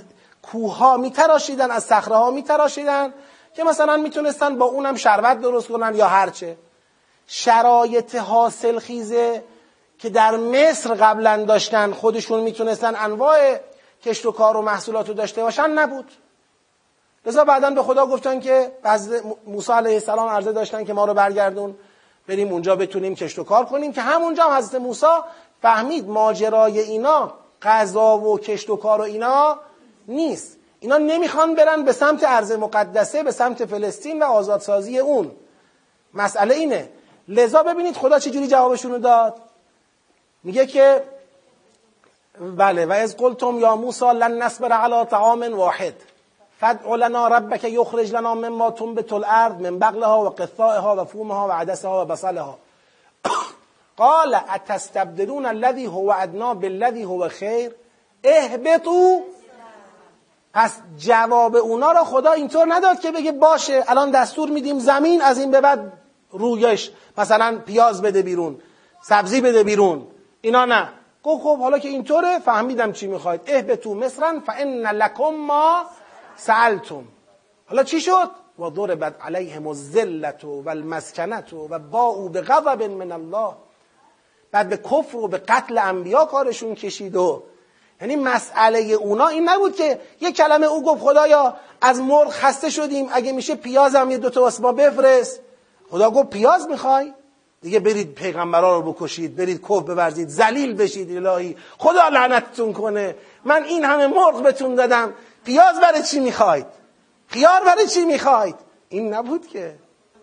کوه 0.42 0.76
ها 0.76 0.96
میتراشیدن 0.96 1.70
از 1.70 1.84
صخره 1.84 2.16
ها 2.16 2.30
میتراشیدن 2.30 3.14
که 3.54 3.64
مثلا 3.64 3.96
می‌تونستن 3.96 4.58
با 4.58 4.66
اونم 4.66 4.96
شربت 4.96 5.40
درست 5.40 5.68
کنن 5.68 5.94
یا 5.94 6.08
هرچه 6.08 6.56
شرایط 7.26 8.14
حاصل 8.14 8.78
خیزه 8.78 9.44
که 9.98 10.10
در 10.10 10.36
مصر 10.36 10.94
قبلا 10.94 11.44
داشتن 11.44 11.92
خودشون 11.92 12.40
می‌تونستن 12.40 12.94
انواع 12.96 13.60
کشت 14.04 14.26
و 14.26 14.32
کار 14.32 14.56
و 14.56 14.62
محصولات 14.62 15.08
رو 15.08 15.14
داشته 15.14 15.42
باشن 15.42 15.70
نبود. 15.70 16.12
لذا 17.26 17.44
بعدا 17.44 17.70
به 17.70 17.82
خدا 17.82 18.06
گفتن 18.06 18.40
که 18.40 18.72
بعض 18.82 19.22
موسی 19.46 19.72
علیه 19.72 19.94
السلام 19.94 20.28
عرضه 20.28 20.52
داشتن 20.52 20.84
که 20.84 20.92
ما 20.92 21.04
رو 21.04 21.14
برگردون 21.14 21.76
بریم 22.28 22.52
اونجا 22.52 22.76
بتونیم 22.76 23.14
کشت 23.14 23.38
و 23.38 23.44
کار 23.44 23.64
کنیم 23.64 23.92
که 23.92 24.00
همونجا 24.00 24.44
هم 24.44 24.56
حضرت 24.56 24.80
موسی 24.80 25.06
فهمید 25.62 26.08
ماجرای 26.08 26.78
اینا 26.78 27.32
غذا 27.62 28.18
و 28.18 28.38
کشت 28.38 28.70
و 28.70 28.76
کار 28.76 29.00
و 29.00 29.04
اینا 29.04 29.58
نیست. 30.08 30.56
اینا 30.80 30.98
نمی‌خوان 30.98 31.54
برن 31.54 31.82
به 31.82 31.92
سمت 31.92 32.24
ارض 32.26 32.52
مقدسه 32.52 33.22
به 33.22 33.30
سمت 33.30 33.64
فلسطین 33.64 34.22
و 34.22 34.26
آزادسازی 34.26 34.98
اون. 34.98 35.30
مسئله 36.14 36.54
اینه. 36.54 36.90
لذا 37.28 37.62
ببینید 37.62 37.96
خدا 37.96 38.18
چجوری 38.18 38.48
جوابشون 38.48 38.90
رو 38.92 38.98
داد؟ 38.98 39.47
میگه 40.42 40.66
که 40.66 41.02
بله 42.40 42.86
و 42.86 42.92
از 42.92 43.16
قلتم 43.16 43.58
یا 43.58 43.76
موسی 43.76 44.04
لن 44.04 44.42
نصبر 44.42 44.72
علی 44.72 45.04
طعام 45.04 45.54
واحد 45.54 45.94
فدع 46.60 46.94
لنا 46.94 47.28
ربک 47.28 47.64
یخرج 47.64 48.14
لنا 48.14 48.34
مما 48.34 48.70
تنبت 48.70 49.12
الارض 49.12 49.54
من 49.54 49.78
بقلها 49.78 50.24
و 50.24 50.28
قثائها 50.28 50.96
و 50.96 51.04
فومها 51.04 51.48
و 51.48 51.52
عدسها 51.52 52.02
و 52.02 52.04
بصلها. 52.04 52.58
قال 53.96 54.34
اتستبدلون 54.34 55.46
الذي 55.46 55.86
هو 55.86 56.14
ادنا 56.16 56.54
بالذي 56.54 57.02
هو 57.02 57.28
خیر 57.28 57.72
اهبطوا. 58.24 59.20
پس 60.54 60.72
جواب 60.98 61.56
اونا 61.56 61.92
رو 61.92 62.04
خدا 62.04 62.32
اینطور 62.32 62.66
نداد 62.68 63.00
که 63.00 63.10
بگه 63.10 63.32
باشه 63.32 63.84
الان 63.88 64.10
دستور 64.10 64.50
میدیم 64.50 64.78
زمین 64.78 65.22
از 65.22 65.38
این 65.38 65.50
به 65.50 65.60
بعد 65.60 65.92
رویش 66.30 66.90
مثلا 67.18 67.58
پیاز 67.66 68.02
بده 68.02 68.22
بیرون 68.22 68.60
سبزی 69.02 69.40
بده 69.40 69.62
بیرون. 69.62 70.06
اینا 70.48 70.64
نه. 70.64 70.88
گفت 71.22 71.42
خب 71.42 71.58
حالا 71.58 71.78
که 71.78 71.88
اینطوره 71.88 72.38
فهمیدم 72.38 72.92
چی 72.92 73.06
می‌خواید. 73.06 73.40
اهبطوا 73.46 73.94
مصرا 73.94 74.40
فان 74.46 74.86
لکم 74.86 75.34
ما 75.34 75.84
سألتم. 76.36 77.04
حالا 77.68 77.82
چی 77.82 78.00
شد؟ 78.00 78.30
و 78.58 78.70
ضربت 78.76 79.14
علیهم 79.24 79.66
الذلت 79.66 80.44
و 80.44 80.68
المسکنت 80.68 81.52
و 81.52 81.68
باعوا 81.78 82.28
بغضب 82.28 82.82
من 82.82 83.12
الله. 83.12 83.52
بعد 84.52 84.68
به 84.68 84.76
کفر 84.76 85.16
و 85.16 85.28
به 85.28 85.38
قتل 85.38 85.78
انبیا 85.78 86.24
کارشون 86.24 86.74
کشید 86.74 87.16
و 87.16 87.42
یعنی 88.00 88.16
مسئله 88.16 88.78
اونا 88.78 89.26
این 89.26 89.48
نبود 89.48 89.76
که 89.76 90.00
یه 90.20 90.32
کلمه 90.32 90.66
او 90.66 90.82
گفت 90.82 91.02
خدایا 91.02 91.56
از 91.80 92.00
مرغ 92.00 92.30
خسته 92.30 92.70
شدیم 92.70 93.08
اگه 93.12 93.32
میشه 93.32 93.54
پیازم 93.54 94.10
یه 94.10 94.18
دوتا 94.18 94.40
واسه 94.40 94.62
ما 94.62 94.72
بفرست. 94.72 95.40
خدا 95.90 96.10
گفت 96.10 96.30
پیاز 96.30 96.68
می‌خوای؟ 96.68 97.14
دیگه 97.62 97.80
برید 97.80 98.14
پیغمبرا 98.14 98.76
رو 98.76 98.92
بکشید 98.92 99.36
برید 99.36 99.62
کف 99.62 99.82
بورزید 99.82 100.28
ذلیل 100.28 100.74
بشید 100.74 101.26
الهی. 101.26 101.56
خدا 101.78 102.08
لعنتتون 102.08 102.72
کنه. 102.72 103.14
من 103.44 103.62
این 103.62 103.84
همه 103.84 104.06
مرغ 104.06 104.42
بهتون 104.42 104.74
دادم. 104.74 105.14
پیاز 105.44 105.80
برای 105.80 106.02
چی 106.02 106.20
می‌خواید؟ 106.20 106.66
خیار 107.26 107.64
برای 107.66 107.86
چی 107.86 108.04
می‌خواید؟ 108.04 108.54
این 108.88 109.14
نبود 109.14 109.46
که. 109.46 109.74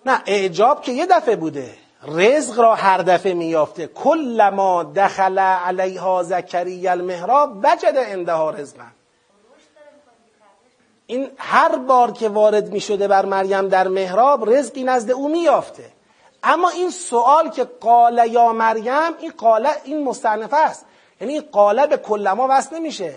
نه 0.06 0.22
اعجاب 0.26 0.82
که 0.82 0.91
یه 0.91 1.06
دفعه 1.06 1.36
بوده. 1.36 1.74
رزق 2.07 2.60
را 2.60 2.76
هر 2.76 2.98
دفعه 2.98 3.34
میافته 3.34 3.88
کل 3.88 4.49
ما 4.49 4.84
دخل 4.95 5.40
علیها 5.40 6.24
زکری 6.24 6.88
المهراب 6.88 7.57
وجد 7.64 7.98
عندها 7.98 8.49
رزقا. 8.49 8.84
این 11.07 11.30
هر 11.38 11.76
بار 11.76 12.12
که 12.12 12.30
وارد 12.30 12.72
می 12.72 12.80
شده 12.80 13.07
بر 13.07 13.26
مریم 13.26 13.68
در 13.68 13.88
محراب 13.88 14.49
رزقی 14.49 14.84
نزد 14.84 15.12
او 15.12 15.30
میافته 15.30 15.95
اما 16.46 16.70
این 16.70 16.90
سوال 16.90 17.50
که 17.50 17.64
قال 17.64 18.28
یا 18.32 18.54
مریم 18.54 19.14
این 19.20 19.34
قال 19.38 19.70
این 19.84 20.04
مستنفه 20.04 20.58
است. 20.58 20.86
یعنی 21.22 21.40
قاله 21.40 21.88
به 21.88 21.98
کلما 21.98 22.48
وصل 22.50 22.76
نمیشه. 22.76 23.16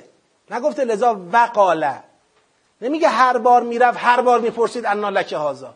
نگفته 0.50 0.84
لذا 0.84 1.20
و 1.32 1.50
قاله 1.54 2.02
نمیگه 2.80 3.08
هر 3.08 3.38
بار 3.38 3.62
می‌رفت 3.62 3.98
هر 4.00 4.20
بار 4.20 4.40
می‌پرسید 4.40 4.86
انا 4.86 5.08
لکه 5.10 5.36
هازا 5.36 5.74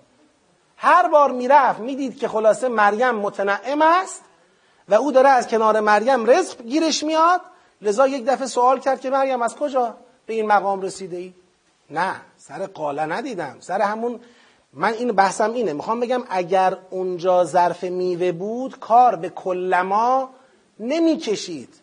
هر 0.77 1.09
بار 1.09 1.31
می‌رفت 1.31 1.81
می‌دید 1.81 2.19
که 2.19 2.29
خلاصه 2.29 2.69
مریم 2.69 3.15
متنعم 3.15 3.83
است 3.83 4.23
و 4.89 4.95
او 4.95 5.12
داره 5.12 5.29
از 5.29 5.49
کنار 5.49 5.81
مریم 5.81 6.31
رزق 6.31 6.62
گیرش 6.62 7.03
میاد. 7.03 7.41
لذا 7.83 8.07
یک 8.07 8.24
دفعه 8.27 8.47
سوال 8.47 8.81
کرد 8.81 9.01
که 9.01 9.11
مریم 9.11 9.43
از 9.43 9.57
کجا 9.57 9.95
به 10.27 10.35
این 10.35 10.47
مقام 10.47 10.81
رسیده 10.81 11.16
ای؟ 11.16 11.35
نه 11.91 12.15
سر 12.39 12.66
قاله 12.66 13.03
ندیدم. 13.03 13.57
سر 13.61 13.81
همون 13.81 14.20
من 14.73 14.93
این 14.93 15.12
بحثم 15.12 15.53
اینه. 15.53 15.73
می‌خوام 15.73 16.01
بگم 16.01 16.23
اگر 16.28 16.77
اونجا 16.90 17.44
ظرف 17.44 17.85
میوه 17.85 18.32
بود 18.32 18.78
کار 18.78 19.16
به 19.16 19.28
کلما 19.28 20.31
نمی‌کشید. 20.81 21.74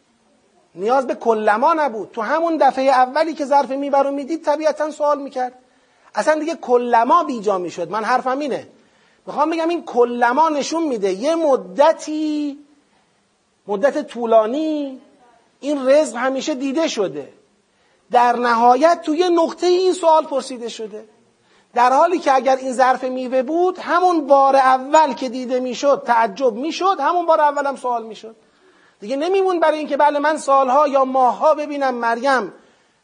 نیاز 0.76 1.08
به 1.08 1.16
کلما 1.16 1.74
نبود. 1.74 2.12
تو 2.12 2.22
همون 2.22 2.58
دفعه 2.58 2.86
اولی 2.86 3.34
که 3.34 3.46
ظرف 3.46 3.70
میوه 3.70 4.00
رو 4.00 4.12
می‌دید 4.12 4.44
طبیعتا 4.44 4.92
سوال 4.92 5.22
می‌کرد. 5.22 5.54
اصلا 6.16 6.40
دیگه 6.40 6.56
کلما 6.56 7.24
بیجا 7.24 7.58
می‌شد. 7.58 7.92
من 7.92 8.04
حرفم 8.04 8.40
اینه. 8.40 8.68
می‌خوام 9.28 9.50
بگم 9.50 9.70
این 9.70 9.86
کلما 9.86 10.50
نشون 10.50 10.84
میده 10.84 11.14
یه 11.14 11.36
مدتی 11.36 12.58
مدت 13.68 14.08
طولانی 14.08 15.02
این 15.60 15.90
رزق 15.90 16.16
همیشه 16.16 16.56
دیده 16.56 16.88
شده. 16.88 17.34
در 18.12 18.36
نهایت 18.36 19.02
توی 19.02 19.30
نقطه 19.30 19.68
این 19.68 19.94
سوال 19.94 20.24
پرسیده 20.24 20.70
شده. 20.70 21.06
در 21.74 21.94
حالی 21.94 22.20
که 22.20 22.36
اگر 22.36 22.56
این 22.56 22.74
ظرف 22.74 23.04
میوه 23.04 23.44
بود 23.44 23.80
همون 23.80 24.28
بار 24.28 24.56
اول 24.56 25.14
که 25.14 25.30
دیده 25.30 25.60
می‌شد 25.60 26.04
تعجب 26.06 26.54
می‌شد 26.54 26.98
همون 27.00 27.26
بار 27.26 27.42
اول 27.42 27.66
هم 27.66 27.76
سوال 27.76 28.04
می‌شد. 28.04 28.36
دیگه 29.00 29.16
نمیمون 29.16 29.60
برای 29.60 29.78
اینکه 29.78 29.98
بله 29.98 30.20
من 30.20 30.38
سالها 30.38 30.88
یا 30.88 31.06
ماهها 31.06 31.54
ببینم 31.54 31.96
مریم 31.96 32.54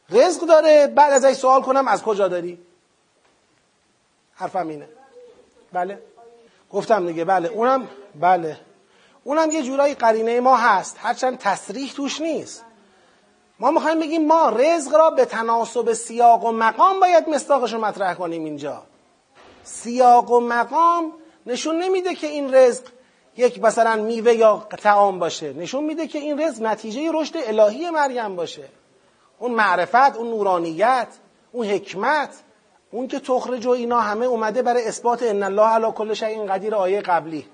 رزق 0.09 0.41
داره 0.45 0.87
بعد 0.87 1.13
از 1.13 1.25
ازش 1.25 1.37
سوال 1.37 1.61
کنم 1.61 1.87
از 1.87 2.03
کجا 2.03 2.27
داری؟ 2.27 2.59
حرفم 4.35 4.67
اینه. 4.67 4.89
بله. 5.73 6.01
گفتم 6.71 7.07
دیگه 7.07 7.25
بله. 7.25 7.49
اونم 7.49 7.87
بله. 8.15 8.59
اونم 9.23 9.51
یه 9.51 9.63
جورایی 9.63 9.93
قرینه 9.93 10.39
ما 10.39 10.57
هست. 10.57 10.97
هرچند 10.99 11.37
تصریح 11.37 11.93
توش 11.93 12.21
نیست. 12.21 12.64
ما 13.59 13.71
می‌خوایم 13.71 13.99
بگیم 13.99 14.27
ما 14.27 14.49
رزق 14.49 14.95
را 14.95 15.09
به 15.09 15.25
تناسب 15.25 15.93
سیاق 15.93 16.45
و 16.45 16.51
مقام 16.51 16.99
باید 16.99 17.29
مستاقش 17.29 17.73
رو 17.73 17.79
مطرح 17.79 18.13
کنیم 18.13 18.43
اینجا. 18.43 18.83
سیاق 19.63 20.31
و 20.31 20.39
مقام 20.39 21.13
نشون 21.45 21.83
نمیده 21.83 22.15
که 22.15 22.27
این 22.27 22.55
رزق 22.55 22.83
یک 23.37 23.63
مثلا 23.63 23.95
میوه 23.95 24.33
یا 24.33 24.67
تعام 24.69 25.19
باشه. 25.19 25.53
نشون 25.53 25.83
میده 25.83 26.07
که 26.07 26.19
این 26.19 26.41
رزق 26.41 26.63
نتیجه 26.63 27.11
رشد 27.13 27.35
الهی 27.35 27.89
مریم 27.89 28.35
باشه. 28.35 28.69
اون 29.39 29.51
معرفت 29.51 30.15
اون 30.17 30.27
نورانیت 30.29 31.07
اون 31.51 31.65
حکمت 31.65 32.29
اون 32.91 33.07
که 33.07 33.19
تخرج 33.19 33.65
و 33.65 33.69
اینا 33.69 33.99
همه 33.99 34.25
اومده 34.25 34.61
برای 34.61 34.87
اثبات 34.87 35.23
ان 35.23 35.43
الله 35.43 35.67
علی 35.67 35.91
کل 35.91 36.13
شیء 36.13 36.45
قدیر 36.45 36.75
آیه 36.75 37.01
قبلی. 37.01 37.47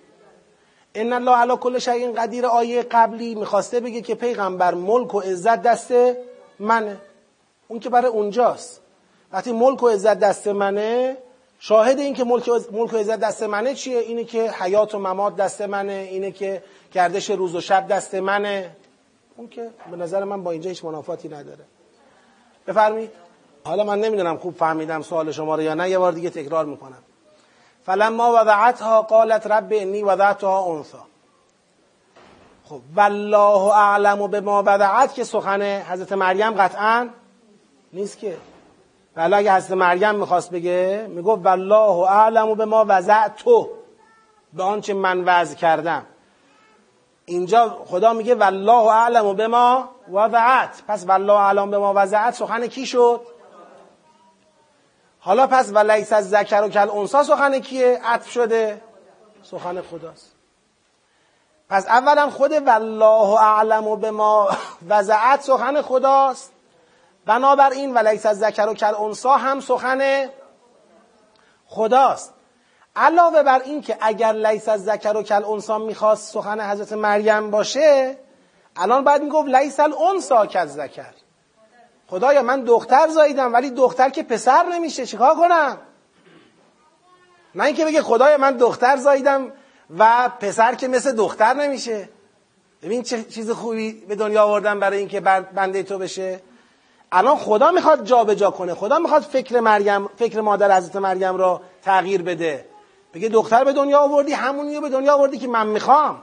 ان 0.95 1.13
الله 1.13 1.35
علی 1.37 1.55
کل 1.55 1.79
شیء 1.79 2.11
قدیر. 2.11 2.45
آیه 2.45 2.83
قبلی 2.83 3.35
می‌خواسته 3.35 3.79
بگه 3.79 4.01
که 4.01 4.15
پیغمبر 4.15 4.73
ملک 4.73 5.15
و 5.15 5.19
عزت 5.19 5.61
دست 5.61 5.93
منه. 6.59 6.97
اون 7.67 7.79
که 7.79 7.89
برای 7.89 8.11
اونجاست. 8.11 8.81
وقتی 9.31 9.51
ملک 9.51 9.83
و 9.83 9.87
عزت 9.87 10.19
دست 10.19 10.47
منه 10.47 11.17
شاهد 11.59 11.99
این 11.99 12.13
که 12.13 12.23
ملک, 12.23 12.93
و 12.93 12.97
عزت 12.97 13.19
دست 13.19 13.43
منه 13.43 13.73
چیه؟ 13.75 13.99
اینه 13.99 14.23
که 14.23 14.51
حیات 14.51 14.95
و 14.95 14.99
ممات 14.99 15.35
دست 15.35 15.61
منه 15.61 16.07
اینه 16.11 16.31
که 16.31 16.63
گردش 16.91 17.29
روز 17.29 17.55
و 17.55 17.61
شب 17.61 17.87
دست 17.87 18.15
منه. 18.15 18.75
اون 19.37 19.47
که 19.49 19.69
به 19.91 19.97
نظر 19.97 20.23
من 20.23 20.43
با 20.43 20.51
اینجا 20.51 20.69
هیچ 20.69 20.85
منافاتی 20.85 21.29
نداره. 21.29 21.65
بفرمایید. 22.67 23.11
حالا 23.63 23.83
من 23.83 23.99
نمی‌دونم 23.99 24.37
خوب 24.37 24.55
فهمیدم 24.55 25.01
سوال 25.01 25.31
شما 25.31 25.55
رو 25.55 25.61
یا 25.61 25.73
نه 25.73 25.89
یه 25.89 25.99
بار 25.99 26.11
دیگه 26.11 26.29
تکرار 26.29 26.65
می‌کنم. 26.65 27.03
فلما 27.85 28.41
وضعتها 28.41 29.01
قالت 29.01 29.47
رب 29.47 29.73
انی 29.73 30.03
وضعتها 30.03 30.65
انثا 30.65 31.05
خب 32.69 32.81
والله 32.95 33.71
اعلم 33.71 34.27
به 34.27 34.41
ما 34.41 34.63
وضعت 34.65 35.13
که 35.13 35.23
سخن 35.23 35.61
حضرت 35.61 36.13
مریم 36.13 36.51
قطعا 36.51 37.09
نیست 37.93 38.17
که. 38.17 38.37
ولی 39.15 39.33
اگه 39.33 39.55
حضرت 39.55 39.71
مریم 39.71 40.15
می‌خواست 40.15 40.51
بگه 40.51 41.07
می‌گفت 41.09 41.45
والله 41.45 42.11
اعلم 42.11 42.55
به 42.55 42.65
ما 42.65 42.85
وضعت 42.87 43.35
تو 43.35 43.69
به 44.53 44.63
آنچه 44.63 44.93
من 44.93 45.23
وضع 45.25 45.55
کردم. 45.55 46.05
اینجا 47.25 47.77
خدا 47.85 48.13
میگه 48.13 48.35
والله 48.35 48.87
اعلم 48.87 49.33
به 49.33 49.47
ما 49.47 49.89
وضعت. 50.11 50.83
پس 50.87 51.05
والله 51.07 51.33
اعلم 51.33 51.71
به 51.71 51.77
ما 51.77 51.93
وضعت 51.95 52.33
سخن 52.33 52.67
کی 52.67 52.85
شد؟ 52.85 53.21
حالا 55.23 55.47
پس 55.47 55.69
و 55.73 55.77
لیس 55.77 56.13
از 56.13 56.29
ذکر 56.29 56.63
و 56.63 56.69
کل 56.69 56.89
انسا 56.89 57.23
سخن 57.23 57.59
کیه؟ 57.59 58.01
عطف 58.03 58.29
شده؟ 58.29 58.81
سخن 59.43 59.81
خداست. 59.81 60.35
پس 61.69 61.87
اولا 61.87 62.29
خود 62.29 62.51
والله 62.51 63.41
اعلم 63.41 63.87
و 63.87 63.95
به 63.95 64.11
ما 64.11 64.49
وضعت 64.89 65.41
سخن 65.41 65.81
خداست. 65.81 66.51
بنابراین 67.25 67.93
و 67.93 68.07
لیس 68.07 68.25
از 68.25 68.39
ذکر 68.39 68.67
و 68.67 68.73
کل 68.73 68.95
انسا 68.95 69.37
هم 69.37 69.59
سخن 69.59 70.29
خداست. 71.67 72.33
علاوه 72.95 73.43
بر 73.43 73.59
این 73.59 73.81
که 73.81 73.97
اگر 74.01 74.33
لیس 74.33 74.69
از 74.69 74.83
ذکر 74.83 75.17
و 75.17 75.23
کل 75.23 75.45
انسا 75.45 75.77
می‌خواست 75.77 76.33
سخن 76.33 76.71
حضرت 76.71 76.93
مریم 76.93 77.51
باشه 77.51 78.17
الان 78.75 79.03
باید 79.03 79.21
می‌گفت 79.21 79.47
لیس 79.47 79.79
الانسا 79.79 80.45
کل 80.45 80.65
ذکر 80.65 81.13
خدایا 82.11 82.41
من 82.41 82.63
دختر 82.63 83.07
زاییدم 83.07 83.53
ولی 83.53 83.69
دختر 83.69 84.09
که 84.09 84.23
پسر 84.23 84.65
نمیشه 84.65 85.05
چیکار 85.05 85.35
کنم؟ 85.35 85.77
نه 87.55 87.63
اینکه 87.63 87.85
بگه 87.85 88.01
خدایا 88.01 88.37
من 88.37 88.57
دختر 88.57 88.97
زاییدم 88.97 89.51
و 89.97 90.29
پسر 90.39 90.75
که 90.75 90.87
مثل 90.87 91.11
دختر 91.11 91.53
نمیشه. 91.53 92.09
ببین 92.83 93.03
چه 93.03 93.23
چیز 93.23 93.51
خوبی 93.51 93.91
به 93.91 94.15
دنیا 94.15 94.43
آوردن 94.43 94.79
برای 94.79 94.97
اینکه 94.97 95.19
بنده 95.19 95.83
تو 95.83 95.97
بشه. 95.97 96.41
الان 97.11 97.37
خدا 97.37 97.71
می‌خواد 97.71 98.05
جابجا 98.05 98.51
کنه. 98.51 98.73
خدا 98.73 98.99
می‌خواد 98.99 99.21
فکر 99.21 99.59
مریم 99.59 100.07
فکر 100.07 100.41
مادر 100.41 100.77
حضرت 100.77 100.95
مریم 100.95 101.37
را 101.37 101.61
تغییر 101.83 102.21
بده. 102.21 102.65
بگه 103.13 103.29
دختر 103.29 103.63
به 103.63 103.73
دنیا 103.73 103.99
آوردی 103.99 104.33
همونی 104.33 104.79
به 104.79 104.89
دنیا 104.89 105.13
آوردی 105.13 105.37
که 105.37 105.47
من 105.47 105.67
می‌خوام. 105.67 106.21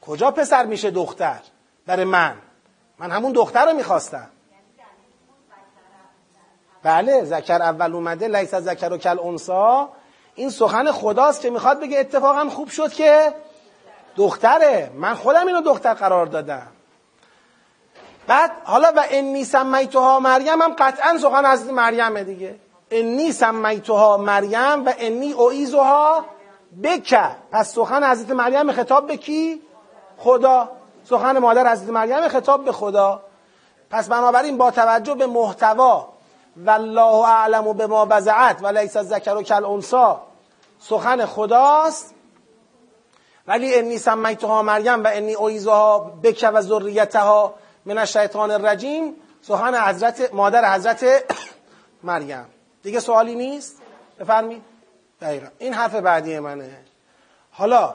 کجا 0.00 0.30
پسر 0.30 0.66
میشه 0.66 0.90
دختر؟ 0.90 1.40
برای 1.86 2.04
من. 2.04 2.36
من 2.98 3.10
همون 3.10 3.32
دختر 3.32 3.66
رو 3.66 3.72
می‌خواستم. 3.72 4.30
بله 6.84 7.24
ذکر 7.24 7.62
اول 7.62 7.94
اومده 7.94 8.28
لیس 8.28 8.54
ذکر 8.54 8.92
و 8.92 8.96
کل 8.96 9.18
انسا. 9.18 9.88
این 10.34 10.50
سخن 10.50 10.92
خداست 10.92 11.40
که 11.40 11.50
می‌خواد 11.50 11.80
بگه 11.80 11.98
اتفاقا 11.98 12.48
خوب 12.48 12.68
شد 12.68 12.92
که 12.92 13.34
دختره. 14.16 14.90
من 14.94 15.14
خودم 15.14 15.46
اینو 15.46 15.60
دختر 15.60 15.94
قرار 15.94 16.26
دادم. 16.26 16.66
بعد 18.26 18.50
حالا 18.64 18.92
و 18.96 19.04
انی 19.10 19.44
سمیتها 19.44 20.20
مریم 20.20 20.62
هم 20.62 20.74
قطعا 20.78 21.18
سخن 21.18 21.46
حضرت 21.46 21.70
مریمه 21.70 22.24
دیگه. 22.24 22.54
انی 22.90 23.32
سمیتها 23.32 24.16
مریم 24.16 24.86
و 24.86 24.92
انی 24.98 25.34
اعیزها 25.38 26.24
بک. 26.82 27.18
پس 27.52 27.74
سخن 27.74 28.10
حضرت 28.10 28.30
مریم 28.30 28.72
خطاب 28.72 29.06
به 29.06 29.16
کی؟ 29.16 29.62
خدا. 30.18 30.68
سخن 31.04 31.38
مادر 31.38 31.72
حضرت 31.72 31.88
مریم 31.88 32.28
خطاب 32.28 32.64
به 32.64 32.72
خدا. 32.72 33.22
پس 33.90 34.08
بنابراین 34.08 34.56
با 34.56 34.70
توجه 34.70 35.14
به 35.14 35.26
محتوا 35.26 36.13
والله 36.56 37.28
اعلم 37.28 37.72
به 37.72 37.86
ما 37.86 38.04
بزعت 38.04 38.62
و 38.62 38.66
لیس 38.66 38.98
ذکر 38.98 39.36
و 39.36 39.42
کل 39.42 39.64
انسا 39.64 40.22
سخن 40.80 41.26
خداست. 41.26 42.14
ولی 43.46 43.74
انی 43.74 43.98
سمیتها 43.98 44.62
مریم 44.62 45.04
و 45.04 45.10
انی 45.12 45.34
اویزها 45.34 45.98
بک 45.98 46.50
و 46.54 46.60
ذریتها 46.60 47.54
من 47.84 47.98
الشیطان 47.98 48.50
الرجیم. 48.50 49.14
سخن 49.42 49.74
حضرت 49.74 50.34
مادر 50.34 50.74
حضرت 50.74 51.04
مریم. 52.02 52.46
دیگه 52.82 53.00
سوالی 53.00 53.34
نیست؟ 53.34 53.82
دقیقا. 55.20 55.46
این 55.58 55.74
حرف 55.74 55.94
بعدی 55.94 56.38
منه. 56.38 56.84
حالا 57.52 57.94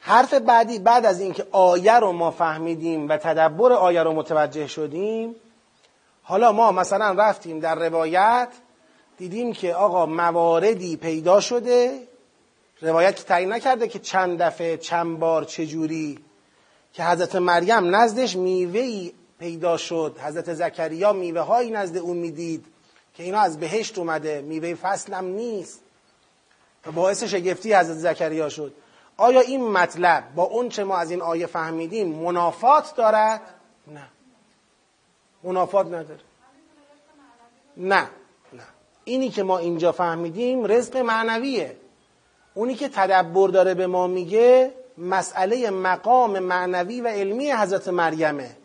حرف 0.00 0.34
بعدی 0.34 0.78
بعد 0.78 1.06
از 1.06 1.20
اینکه 1.20 1.46
آیه 1.52 1.98
رو 1.98 2.12
ما 2.12 2.30
فهمیدیم 2.30 3.08
و 3.08 3.16
تدبر 3.16 3.72
آیه 3.72 4.02
رو 4.02 4.12
متوجه 4.12 4.66
شدیم 4.66 5.36
حالا 6.26 6.52
ما 6.52 6.72
مثلا 6.72 7.12
رفتیم 7.12 7.60
در 7.60 7.74
روایت 7.74 8.48
دیدیم 9.18 9.52
که 9.52 9.74
آقا 9.74 10.06
مواردی 10.06 10.96
پیدا 10.96 11.40
شده 11.40 12.08
روایت 12.80 13.24
تعیین 13.24 13.52
نکرده 13.52 13.88
که 13.88 13.98
چند 13.98 14.42
دفعه 14.42 14.76
چند 14.76 15.18
بار 15.18 15.44
چجوری؟ 15.44 16.18
که 16.92 17.04
حضرت 17.04 17.36
مریم 17.36 17.96
نزدش 17.96 18.36
میوه 18.36 19.10
پیدا 19.38 19.76
شد. 19.76 20.16
حضرت 20.24 20.54
زکریا 20.54 21.12
میوه 21.12 21.40
هایی 21.40 21.70
نزد 21.70 21.96
اون 21.96 22.16
می‌دید 22.16 22.66
که 23.14 23.22
اینا 23.22 23.40
از 23.40 23.60
بهشت 23.60 23.98
اومده. 23.98 24.40
میوه 24.40 24.74
فصلم 24.74 25.24
نیست. 25.24 25.80
و 26.86 26.92
باعث 26.92 27.24
شگفتی 27.24 27.74
حضرت 27.74 27.96
زکریا 27.96 28.48
شد. 28.48 28.74
آیا 29.16 29.40
این 29.40 29.68
مطلب 29.68 30.34
با 30.34 30.42
اون 30.42 30.68
چه 30.68 30.84
ما 30.84 30.96
از 30.96 31.10
این 31.10 31.22
آیه 31.22 31.46
فهمیدیم 31.46 32.08
منافات 32.08 32.96
دارد؟ 32.96 33.40
نه. 33.86 34.13
منافات 35.44 35.86
نداره. 35.86 36.20
نه 37.76 38.08
نه. 38.52 38.62
اینی 39.04 39.28
که 39.28 39.42
ما 39.42 39.58
اینجا 39.58 39.92
فهمیدیم 39.92 40.64
رزق 40.64 40.96
معنویه. 40.96 41.76
اونی 42.54 42.74
که 42.74 42.88
تدبر 42.88 43.48
داره 43.48 43.74
به 43.74 43.86
ما 43.86 44.06
میگه 44.06 44.74
مسئله 44.98 45.70
مقام 45.70 46.38
معنوی 46.38 47.00
و 47.00 47.08
علمی 47.08 47.52
حضرت 47.52 47.88
مریمه 47.88 48.56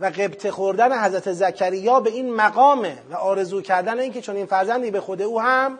و 0.00 0.06
قبط 0.06 0.50
خوردن 0.50 1.04
حضرت 1.04 1.32
زکریا 1.32 2.00
به 2.00 2.10
این 2.10 2.34
مقامه 2.34 2.98
و 3.10 3.14
آرزو 3.14 3.62
کردن 3.62 3.98
اینکه 3.98 4.20
چون 4.20 4.36
این 4.36 4.46
فرزندی 4.46 4.90
به 4.90 5.00
خود 5.00 5.22
او 5.22 5.40
هم 5.40 5.78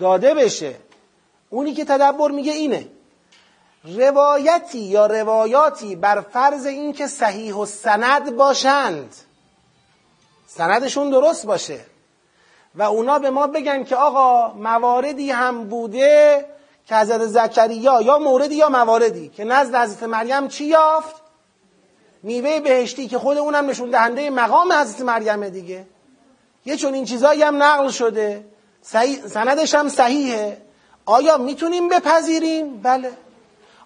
داده 0.00 0.34
بشه. 0.34 0.74
اونی 1.50 1.74
که 1.74 1.84
تدبر 1.84 2.30
میگه 2.30 2.52
اینه. 2.52 2.88
روایتی 3.84 4.78
یا 4.78 5.06
روایاتی 5.06 5.96
بر 5.96 6.20
فرض 6.20 6.66
اینکه 6.66 7.06
صحیح 7.06 7.54
و 7.54 7.66
سند 7.66 8.36
باشند. 8.36 9.14
سندشون 10.56 11.10
درست 11.10 11.46
باشه. 11.46 11.80
و 12.74 12.82
اونا 12.82 13.18
به 13.18 13.30
ما 13.30 13.46
بگن 13.46 13.84
که 13.84 13.96
آقا 13.96 14.52
مواردی 14.54 15.30
هم 15.30 15.64
بوده 15.64 16.44
که 16.86 16.96
حضرت 16.96 17.26
زکریا 17.26 18.02
یا 18.02 18.18
موردی 18.18 18.54
یا 18.54 18.68
مواردی 18.68 19.28
که 19.28 19.44
نزد 19.44 19.74
حضرت 19.74 20.02
مریم 20.02 20.48
چی 20.48 20.64
یافت؟ 20.64 21.16
میوه 22.22 22.60
بهشتی 22.60 23.08
که 23.08 23.18
خود 23.18 23.38
اونم 23.38 23.70
نشون 23.70 23.90
دهنده 23.90 24.30
مقام 24.30 24.72
حضرت 24.72 25.00
مریم 25.00 25.48
دیگه. 25.48 25.86
یه 26.64 26.76
چون 26.76 26.94
این 26.94 27.04
چیزایی 27.04 27.42
هم 27.42 27.62
نقل 27.62 27.88
شده. 27.88 28.44
سندش 29.26 29.74
هم 29.74 29.88
صحیحه. 29.88 30.58
آیا 31.06 31.38
می‌تونیم 31.38 31.88
بپذیریم؟ 31.88 32.80
بله. 32.82 33.12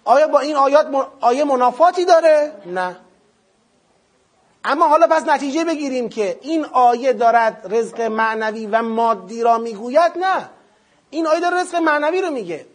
آیا 0.03 0.27
با 0.27 0.39
این 0.39 0.55
آیات 0.55 0.87
آیه 1.21 1.43
منافاتی 1.43 2.05
داره؟ 2.05 2.51
نه. 2.65 2.95
اما 4.65 4.87
حالا 4.87 5.07
پس 5.07 5.23
نتیجه 5.27 5.63
بگیریم 5.65 6.09
که 6.09 6.39
این 6.41 6.65
آیه 6.65 7.13
دارد 7.13 7.67
رزق 7.69 8.01
معنوی 8.01 8.65
و 8.65 8.81
مادی 8.81 9.43
را 9.43 9.57
می‌گوید 9.57 10.11
نه. 10.15 10.49
این 11.09 11.27
آیه 11.27 11.39
داره 11.39 11.61
رزق 11.61 11.75
معنوی 11.75 12.21
رو 12.21 12.29
میگه. 12.29 12.65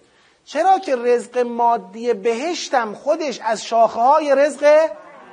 چرا 0.44 0.78
که 0.78 0.96
رزق 0.96 1.38
مادی 1.38 2.12
بهشتم 2.12 2.94
خودش 2.94 3.40
از 3.40 3.64
شاخه 3.64 4.00
های 4.00 4.34
رزق 4.34 4.90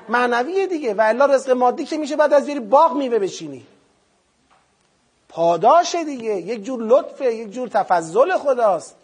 معنوی 0.09 0.67
دیگه 0.67 0.93
و 0.93 1.01
الا 1.01 1.25
رزق 1.25 1.51
مادی 1.51 1.85
که 1.85 1.97
میشه 1.97 2.15
بعد 2.15 2.33
از 2.33 2.45
بیری 2.45 2.59
باغ 2.59 2.95
میوه 2.95 3.19
بچینی. 3.19 3.65
پاداشه 5.29 6.03
دیگه. 6.03 6.35
یک 6.35 6.63
جور 6.63 6.83
لطفه 6.83 7.33
یک 7.33 7.51
جور 7.51 7.67
تفضل 7.67 8.37
خداست. 8.37 8.95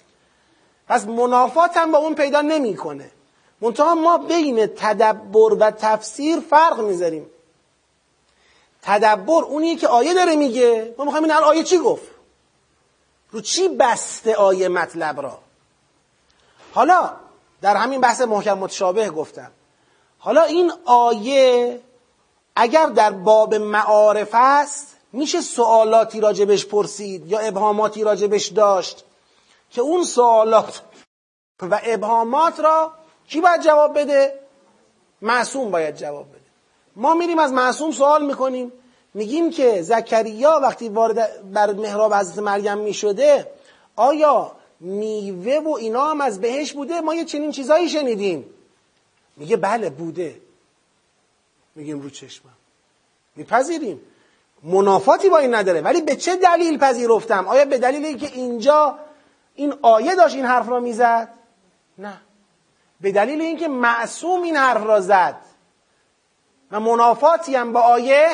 پس 0.88 1.06
منافات 1.06 1.78
هم 1.78 1.92
با 1.92 1.98
اون 1.98 2.16
پیدا 2.16 2.42
نمی‌کنه. 2.42 3.12
منتها 3.62 3.96
ما 3.96 4.18
بین 4.18 4.68
تدبر 4.68 5.54
و 5.54 5.72
تفسیر 5.72 6.40
فرق 6.40 6.80
می‌ذاریم. 6.80 7.30
تدبر 8.88 9.44
اونیه 9.44 9.76
که 9.76 9.88
آیه 9.88 10.14
داره 10.14 10.36
میگه. 10.36 10.96
ما 10.98 11.06
می‌خوایم 11.06 11.24
این 11.24 11.34
آیه 11.34 11.64
چی 11.64 11.78
گفت؟ 11.78 12.08
رو 13.32 13.42
چی 13.42 13.68
بسته 13.68 14.36
آیه 14.36 14.68
مطلب 14.68 15.22
را؟ 15.22 15.40
حالا 16.74 17.12
در 17.62 17.76
همین 17.76 18.02
بحث 18.02 18.22
محکم 18.22 18.58
متشابه 18.58 19.10
گفتم. 19.10 19.52
حالا 20.20 20.42
این 20.42 20.72
آیه 20.86 21.80
اگر 22.56 22.86
در 22.86 23.12
باب 23.12 23.56
معارف 23.56 24.30
است 24.34 24.96
میشه 25.14 25.42
سوالاتی 25.42 26.20
راجبش 26.20 26.66
پرسید 26.66 27.32
یا 27.32 27.40
ابهاماتی 27.40 28.04
راجبش 28.04 28.48
داشت؟ 28.48 29.04
که 29.72 29.82
اون 29.82 30.04
سوالات 30.04 30.82
و 31.62 31.80
ابهامات 31.84 32.60
را 32.60 32.94
کی 33.28 33.42
باید 33.42 33.62
جواب 33.62 34.00
بده؟ 34.00 34.40
معصوم 35.22 35.72
باید 35.72 35.96
جواب 35.96 36.30
بده. 36.30 36.47
ما 36.98 37.14
میریم 37.14 37.40
از 37.40 37.54
معصوم 37.54 37.92
سوال 37.92 38.26
می‌کنیم. 38.26 38.72
میگیم 39.14 39.50
که 39.50 39.82
زکریا 39.82 40.60
وقتی 40.64 40.90
وارد 40.90 41.52
بر 41.52 41.74
محراب 41.74 42.14
حضرت 42.14 42.40
مریم 42.40 42.78
می‌شده 42.78 43.52
آیا 43.96 44.52
میوه 44.80 45.60
و 45.66 45.70
اینا 45.70 46.10
هم 46.10 46.22
از 46.22 46.42
بهش 46.42 46.74
بوده؟ 46.74 47.02
ما 47.02 47.16
یه 47.16 47.26
چنین 47.26 47.52
چیزایی 47.52 47.90
شنیدیم. 47.90 48.46
میگه 49.38 49.58
بله 49.58 49.90
بوده. 49.90 50.42
میگیم 51.76 52.02
رو 52.02 52.10
چشمم. 52.10 52.52
میپذیریم. 53.36 54.02
منافاتی 54.64 55.30
با 55.30 55.38
این 55.38 55.56
نداره. 55.56 55.82
ولی 55.82 56.02
به 56.02 56.16
چه 56.16 56.36
دلیل 56.36 56.78
پذیرفتم؟ 56.78 57.48
آیا 57.48 57.66
به 57.66 57.78
دلیل 57.78 58.18
که 58.18 58.28
اینجا 58.34 59.00
این 59.56 59.74
آیه 59.82 60.16
داشت 60.16 60.36
این 60.36 60.46
حرف 60.46 60.70
را 60.70 60.80
می‌زد؟ 60.80 61.30
نه. 61.98 62.22
به 63.02 63.12
دلیل 63.12 63.42
اینکه 63.42 63.68
معصوم 63.68 64.42
این 64.42 64.56
حرف 64.56 64.84
را 64.84 65.02
زد. 65.02 65.36
و 66.72 66.80
منافاتی 66.80 67.56
هم 67.56 67.74
با 67.74 67.82
آیه 67.82 68.28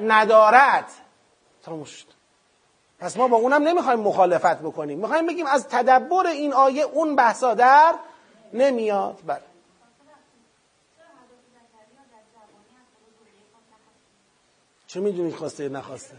ندارد. 0.00 0.84
تموم 1.64 1.86
پس 2.98 3.16
ما 3.16 3.28
با 3.28 3.36
اونم 3.36 3.62
نمی‌خوایم 3.62 4.00
مخالفت 4.00 4.58
بکنیم. 4.58 4.98
می‌خوایم 4.98 5.26
بگیم 5.26 5.46
از 5.46 5.68
تدبر 5.68 6.26
این 6.26 6.52
آیه 6.52 6.82
اون 6.82 7.16
بحثا 7.16 7.54
در 7.54 7.94
نمیاد. 8.52 9.18
بله. 9.26 9.40
چه 14.86 15.00
می‌دونید 15.00 15.34
خواسته 15.34 15.68
نخواسته؟ 15.68 16.16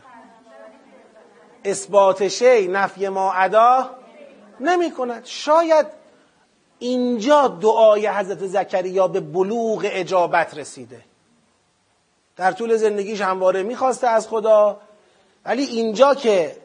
اثبات 1.66 2.28
شی 2.28 2.68
نفی 2.68 3.08
ما 3.08 3.34
ادا 3.34 3.90
نمی 4.60 4.92
کند 4.92 5.26
شاید 5.26 5.88
اینجا 6.80 7.48
دعای 7.48 8.08
حضرت 8.08 8.48
زکریا 8.48 9.08
به 9.08 9.20
بلوغ 9.20 9.82
اجابت 9.84 10.58
رسیده. 10.58 11.02
در 12.38 12.52
طول 12.52 12.78
زندگیش 12.78 13.22
همواره 13.22 13.64
می‌خواسته 13.64 14.08
از 14.08 14.28
خدا. 14.28 14.78
ولی 15.46 15.64
اینجا 15.64 16.16
که 16.16 16.56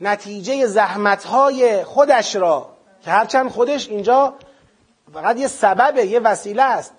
نتیجه 0.00 0.66
زحمتهای 0.66 1.84
خودش 1.84 2.36
را 2.36 2.68
که 3.04 3.10
هرچند 3.10 3.50
خودش 3.50 3.88
اینجا 3.88 4.34
فقط 5.14 5.38
یه 5.38 5.48
سببه 5.48 6.06
یه 6.06 6.20
وسیله 6.20 6.62
است 6.62 6.92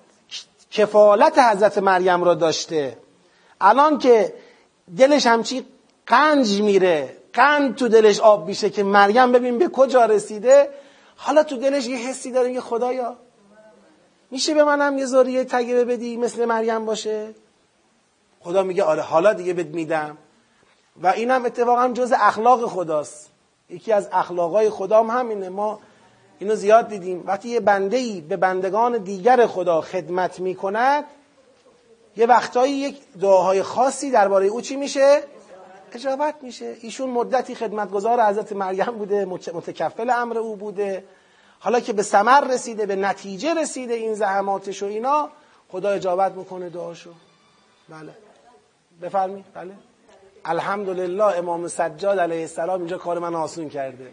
کفالت 0.72 1.40
حضرت 1.40 1.78
مریم 1.78 2.24
را 2.24 2.34
داشته. 2.34 2.98
الان 3.62 3.98
که 3.98 4.34
دلش 4.98 5.28
همچی 5.28 5.66
قنج 6.08 6.62
میره 6.62 7.18
قند 7.34 7.76
تو 7.76 7.88
دلش 7.88 8.20
آب 8.20 8.48
میشه 8.48 8.70
که 8.70 8.84
مریم 8.84 9.32
ببین 9.32 9.58
به 9.58 9.68
کجا 9.68 10.06
رسیده 10.06 10.70
حالا 11.16 11.44
تو 11.44 11.58
دلش 11.58 11.88
یه 11.88 11.98
حسی 11.98 12.32
داره 12.32 12.52
یه 12.52 12.62
خدایا. 12.62 13.16
میشه 14.32 14.54
به 14.54 14.64
منم 14.64 14.98
یه 14.98 15.06
ذریه 15.06 15.44
تگیره 15.44 15.86
بدی 15.86 16.18
مثل 16.18 16.46
مریم 16.46 16.86
باشه؟ 16.86 17.36
خدا 18.44 18.64
میگه 18.64 18.84
آره 18.84 19.02
حالا 19.02 19.34
دیگه 19.34 19.54
بد 19.54 19.68
میدم. 19.68 20.18
و 21.02 21.08
این 21.08 21.32
هم 21.32 21.46
اتفاقا 21.46 21.88
جز 21.88 22.14
اخلاق 22.20 22.66
خداست. 22.66 23.30
یکی 23.70 23.92
از 23.92 24.10
اخلاقای 24.12 24.70
خدا 24.70 25.04
هم 25.04 25.20
همینه. 25.20 25.50
ما 25.50 25.80
اینو 26.40 26.56
زیاد 26.56 26.88
دیدیم. 26.88 27.24
وقتی 27.26 27.50
یه 27.50 27.60
بنده 27.60 27.98
ای 27.98 28.22
به 28.22 28.38
بندگان 28.38 28.98
دیگر 28.98 29.48
خدا 29.48 29.82
خدمت 29.82 30.40
می‌کند 30.40 31.04
یه 32.18 32.26
وقتایی 32.26 32.74
یک 32.74 33.02
دعاهای 33.22 33.64
خاصی 33.64 34.12
درباره 34.12 34.46
او 34.48 34.62
چی 34.62 34.76
میشه؟ 34.76 35.24
اجابت 35.94 36.36
میشه. 36.42 36.76
ایشون 36.82 37.10
مدتی 37.10 37.56
خدمتگزار 37.56 38.22
حضرت 38.22 38.54
مریم 38.54 38.92
بوده 38.98 39.26
متکفل 39.26 40.10
امر 40.10 40.38
او 40.38 40.56
بوده. 40.56 41.04
حالا 41.60 41.80
که 41.80 41.94
به 41.94 42.04
ثمر 42.04 42.48
رسیده 42.48 42.86
به 42.86 42.96
نتیجه 42.96 43.54
رسیده 43.54 43.94
این 43.94 44.14
زحماتش 44.14 44.84
و 44.84 44.86
اینا 44.86 45.30
خدا 45.72 45.90
اجابت 45.90 46.32
می‌کنه 46.32 46.70
دعاشو. 46.70 47.12
بله. 47.90 48.14
بفرمی 49.02 49.44
بله. 49.54 49.74
الحمدلله 50.46 51.24
امام 51.24 51.68
سجاد 51.68 52.20
علیه 52.20 52.42
السلام 52.42 52.80
اینجا 52.80 52.98
کار 52.98 53.20
من 53.20 53.36
آسون 53.36 53.70
کرده. 53.70 54.12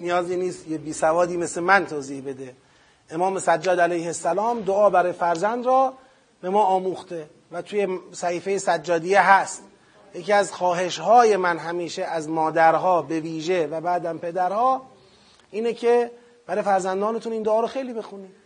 نیازی 0.00 0.36
نیست 0.36 0.68
یه 0.68 0.78
بی 0.78 0.92
سوادی 0.92 1.36
مثل 1.36 1.60
من 1.60 1.86
توضیح 1.86 2.24
بده. 2.26 2.54
امام 3.10 3.38
سجاد 3.38 3.80
علیه 3.80 4.06
السلام 4.06 4.60
دعا 4.60 4.90
برای 4.90 5.12
فرزند 5.12 5.66
را 5.66 5.94
به 6.40 6.50
ما 6.50 6.62
آموخته 6.62 7.30
و 7.52 7.62
توی 7.62 7.98
صحیفه 8.12 8.58
سجادیه 8.58 9.30
هست. 9.30 9.62
یکی 10.14 10.32
از 10.32 10.52
خواهش 10.52 10.98
های 10.98 11.36
من 11.36 11.58
همیشه 11.58 12.04
از 12.04 12.28
مادرها 12.28 13.02
به 13.02 13.20
ویژه 13.20 13.66
و 13.66 13.80
بعدم 13.80 14.18
پدرها 14.18 14.82
اینه 15.50 15.72
که 15.72 16.10
برای 16.46 16.62
فرزندانتون 16.62 17.32
این 17.32 17.42
دعا 17.42 17.60
رو 17.60 17.66
خیلی 17.66 17.92
بخونید. 17.92 18.39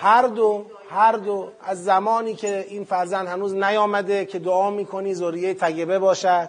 هر 0.00 0.22
دو 0.22 0.66
هر 0.90 1.12
دو 1.12 1.48
از 1.62 1.84
زمانی 1.84 2.34
که 2.34 2.66
این 2.68 2.84
فرزند 2.84 3.28
هنوز 3.28 3.54
نیامده 3.54 4.24
که 4.24 4.38
دعا 4.38 4.70
می‌کنی 4.70 5.14
ذریه 5.14 5.54
تگبه 5.54 5.98
باشد. 5.98 6.48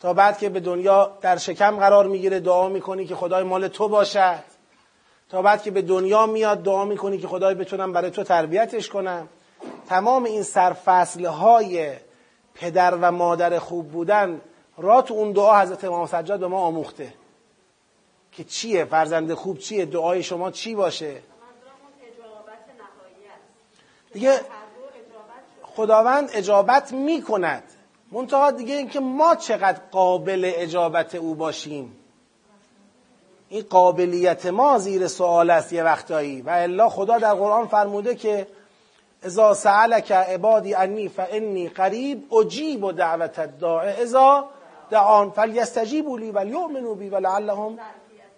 تا 0.00 0.12
بعد 0.12 0.38
که 0.38 0.48
به 0.48 0.60
دنیا 0.60 1.10
در 1.20 1.36
شکم 1.36 1.76
قرار 1.76 2.06
می‌گیره 2.06 2.40
دعا 2.40 2.68
می‌کنی 2.68 3.06
که 3.06 3.14
خدای 3.14 3.42
مال 3.42 3.68
تو 3.68 3.88
باشد. 3.88 4.38
تا 5.30 5.42
بعد 5.42 5.62
که 5.62 5.70
به 5.70 5.82
دنیا 5.82 6.26
میاد 6.26 6.62
دعا 6.62 6.84
می‌کنی 6.84 7.18
که 7.18 7.28
خدای 7.28 7.54
بتونم 7.54 7.92
برای 7.92 8.10
تو 8.10 8.22
تربیتش 8.22 8.88
کنم. 8.88 9.28
تمام 9.88 10.24
این 10.24 10.42
سرفصل 10.42 11.24
های 11.24 11.92
پدر 12.54 12.94
و 13.00 13.12
مادر 13.12 13.58
خوب 13.58 13.88
بودن 13.88 14.40
را 14.78 15.02
تو 15.02 15.14
اون 15.14 15.32
دعا 15.32 15.60
حضرت 15.60 15.84
امام 15.84 16.06
سجاد 16.06 16.40
به 16.40 16.46
ما 16.46 16.60
آموخته. 16.60 17.12
که 18.32 18.44
چیه؟ 18.44 18.84
فرزند 18.84 19.34
خوب 19.34 19.58
چیه؟ 19.58 19.84
دعای 19.84 20.22
شما 20.22 20.50
چی 20.50 20.74
باشه؟ 20.74 21.16
دیگه 24.16 24.40
خداوند 25.62 26.30
اجابت 26.32 26.92
می‌کند. 26.92 27.62
منتها 28.12 28.50
دیگه 28.50 28.74
اینکه 28.74 29.00
ما 29.00 29.34
چقدر 29.34 29.78
قابل 29.90 30.52
اجابت 30.54 31.14
او 31.14 31.34
باشیم. 31.34 31.96
این 33.48 33.64
قابلیت 33.70 34.46
ما 34.46 34.78
زیر 34.78 35.06
سوال 35.06 35.50
است 35.50 35.72
یه 35.72 35.82
وقتایی. 35.82 36.42
و 36.42 36.50
الا 36.50 36.88
خدا 36.88 37.18
در 37.18 37.34
قرآن 37.34 37.66
فرموده 37.66 38.14
که 38.14 38.46
اذا 39.24 39.54
سألك 39.54 40.12
عبادی 40.12 40.74
انی 40.74 41.08
فانی 41.08 41.68
قریب 41.68 42.34
اجیب 42.34 42.84
و 42.84 42.92
دعوت 42.92 43.38
الداع 43.38 43.84
اذا 43.84 44.48
دعان 44.90 45.30
فلیستجیبوا 45.30 46.18
لی 46.18 46.30
ولیؤمنوا 46.30 46.94
بی 46.94 47.08
ولعلهم 47.08 47.78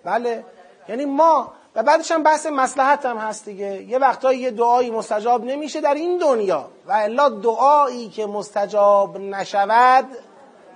بله. 0.04 0.44
یعنی 0.88 1.04
ما 1.04 1.52
و 1.78 1.82
بعدش 1.82 2.12
هم 2.12 2.22
بحث 2.22 2.46
مسلحت 2.46 3.06
هم 3.06 3.16
هست 3.16 3.44
دیگه. 3.44 3.82
یه 3.82 3.98
وقتایی 3.98 4.38
یه 4.38 4.50
دعایی 4.50 4.90
مستجاب 4.90 5.44
نمیشه 5.44 5.80
در 5.80 5.94
این 5.94 6.18
دنیا. 6.18 6.68
و 6.86 6.92
الا 6.92 7.28
دعایی 7.28 8.08
که 8.08 8.26
مستجاب 8.26 9.18
نشود 9.18 10.04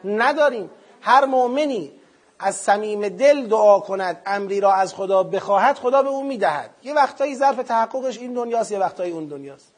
نداریم. 0.04 0.70
هر 1.00 1.24
مؤمنی 1.24 1.92
از 2.38 2.56
صمیم 2.56 3.08
دل 3.08 3.46
دعا 3.46 3.80
کند 3.80 4.22
امری 4.26 4.60
را 4.60 4.72
از 4.72 4.94
خدا 4.94 5.22
بخواهد 5.22 5.78
خدا 5.78 6.02
به 6.02 6.08
او 6.08 6.24
می‌دهد. 6.24 6.70
یه 6.82 6.94
وقتایی 6.94 7.36
ظرف 7.36 7.56
تحققش 7.56 8.18
این 8.18 8.32
دنیاست 8.32 8.72
یه 8.72 8.78
وقتایی 8.78 9.12
اون 9.12 9.26
دنیاست. 9.26 9.72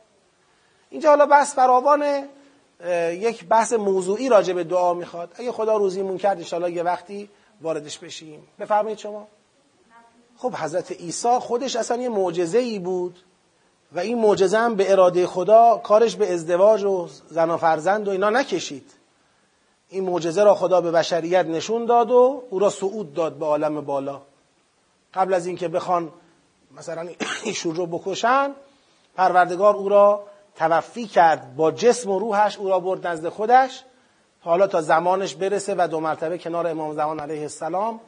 اینجا 0.91 1.09
حالا 1.09 1.27
بحث 1.27 1.55
فراوان 1.55 2.29
یک 3.11 3.45
بحث 3.45 3.73
موضوعی 3.73 4.29
راجع 4.29 4.53
به 4.53 4.65
دعا 4.65 4.95
می‌خواد. 4.95 5.33
اگه 5.37 5.53
خدا 5.53 5.77
روزیمون 5.77 6.19
کرد 6.19 6.39
انشاءالله 6.39 6.73
یه 6.73 6.83
وقتی 6.83 7.31
واردش 7.63 7.99
بشیم. 7.99 8.49
بفرمایید 8.61 8.99
شما. 8.99 9.27
خب 10.45 10.55
حضرت 10.55 10.93
عیسی 10.93 11.39
خودش 11.39 11.77
اصلا 11.77 12.03
یه 12.03 12.09
معجزه 12.09 12.59
ای 12.59 12.79
بود 12.79 13.19
و 13.93 13.99
این 13.99 14.19
معجزه 14.19 14.59
هم 14.59 14.75
به 14.75 14.93
اراده 14.93 15.27
خدا 15.27 15.77
کارش 15.77 16.17
به 16.17 16.33
ازدواج 16.33 16.85
و 16.85 17.09
زن 17.29 17.51
و 17.51 17.57
فرزند 17.57 18.09
و 18.09 18.11
اینا 18.11 18.31
نکشید. 18.31 18.91
این 19.89 20.05
معجزه 20.05 20.45
را 20.45 20.55
خدا 20.55 20.81
به 20.81 20.91
بشریت 20.91 21.47
نشون 21.47 21.87
داد 21.87 22.11
و 22.11 22.43
او 22.51 22.59
را 22.59 22.71
صعود 22.71 23.15
داد 23.15 23.33
به 23.33 23.47
عالم 23.47 23.81
بالا. 23.81 24.21
قبل 25.15 25.35
از 25.35 25.47
اینکه 25.47 25.69
بخوان 25.69 26.13
مثلا 26.77 27.09
ایشون 27.45 27.75
رو 27.75 27.87
بکشن 27.87 28.51
پروردگار 29.17 29.77
او 29.77 29.89
را 29.89 30.25
توفی 30.57 31.07
کرد 31.07 31.57
با 31.57 31.71
جسم 31.71 32.11
و 32.11 32.19
روحش 32.19 32.59
او 32.59 32.69
را 32.69 32.81
برد 32.81 33.07
نزد 33.07 33.29
خودش. 33.29 33.85
حالا 34.41 34.67
تا 34.67 34.83
زمانش 34.83 35.35
برسه 35.35 35.75
و 35.79 35.89
دو 35.89 36.01
مرتبه 36.01 36.39
کنار 36.39 36.67
امام 36.67 36.95
زمان 36.95 37.21
علیه 37.21 37.43
السلام 37.43 38.01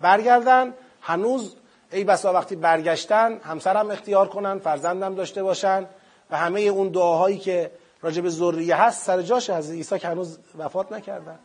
برگردن. 0.00 0.74
هنوز 1.00 1.56
ای 1.92 2.04
بسا 2.04 2.32
وقتی 2.32 2.56
برگشتن 2.56 3.40
همسرم 3.44 3.90
اختیار 3.90 4.28
کنن 4.28 4.58
فرزندم 4.58 5.14
داشته 5.14 5.42
باشن 5.42 5.86
و 6.30 6.36
همه 6.36 6.60
اون 6.60 6.88
دعاهایی 6.88 7.38
که 7.38 7.70
راجب 8.02 8.28
ذریه 8.28 8.76
هست 8.76 9.04
سر 9.04 9.22
جاش 9.22 9.50
از 9.50 9.70
عیسی 9.70 9.98
که 9.98 10.08
هنوز 10.08 10.38
وفات 10.58 10.92
نکردن. 10.92 11.38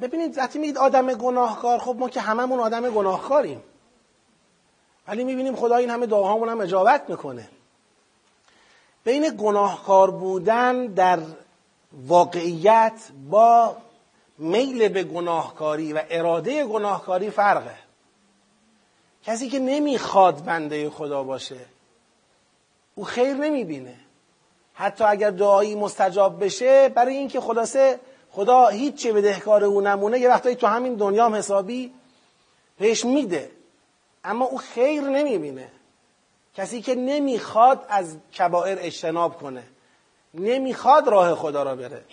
ببینید 0.00 0.38
وقتی 0.38 0.58
میگید 0.58 0.78
آدم 0.78 1.14
گناهکار 1.14 1.78
خب 1.78 1.96
ما 1.98 2.08
که 2.08 2.20
هممون 2.20 2.60
آدم 2.60 2.90
گناهکاریم. 2.90 3.62
ولی 5.08 5.24
می‌بینیم 5.24 5.56
خدا 5.56 5.76
این 5.76 5.90
همه 5.90 6.06
دعاهامون 6.06 6.48
هم 6.48 6.60
اجابت 6.60 7.10
می‌کنه. 7.10 7.48
بین 9.04 9.36
گناهکار 9.38 10.10
بودن 10.10 10.86
در 10.86 11.18
واقعیت 12.06 13.00
با 13.30 13.76
میل 14.38 14.88
به 14.88 15.04
گناهکاری 15.04 15.92
و 15.92 16.02
اراده 16.10 16.64
گناهکاری 16.64 17.30
فرقه. 17.30 17.81
کسی 19.24 19.48
که 19.48 19.58
نمی‌خواد 19.58 20.44
بنده 20.44 20.90
خدا 20.90 21.22
باشه 21.22 21.56
او 22.94 23.04
خیر 23.04 23.34
نمی‌بینه. 23.34 23.94
حتی 24.74 25.04
اگر 25.04 25.30
دعایی 25.30 25.74
مستجاب 25.74 26.44
بشه 26.44 26.88
برای 26.88 27.16
اینکه 27.16 27.40
خلاصه 27.40 28.00
خدا 28.30 28.68
هیچی 28.68 29.12
به 29.12 29.20
دهکار 29.20 29.64
او 29.64 29.80
نمونه 29.80 30.18
یه 30.18 30.28
وقتایی 30.28 30.56
تو 30.56 30.66
همین 30.66 30.94
دنیا 30.94 31.24
هم 31.24 31.34
حسابی 31.34 31.92
بهش 32.78 33.04
میده. 33.04 33.50
اما 34.24 34.44
او 34.44 34.58
خیر 34.58 35.02
نمی‌بینه. 35.02 35.68
کسی 36.54 36.82
که 36.82 36.94
نمی‌خواد 36.94 37.86
از 37.88 38.16
کبائر 38.38 38.78
اجتناب 38.80 39.36
کنه 39.36 39.62
نمی‌خواد 40.34 41.08
راه 41.08 41.34
خدا 41.34 41.62
را 41.62 41.76
بره. 41.76 42.04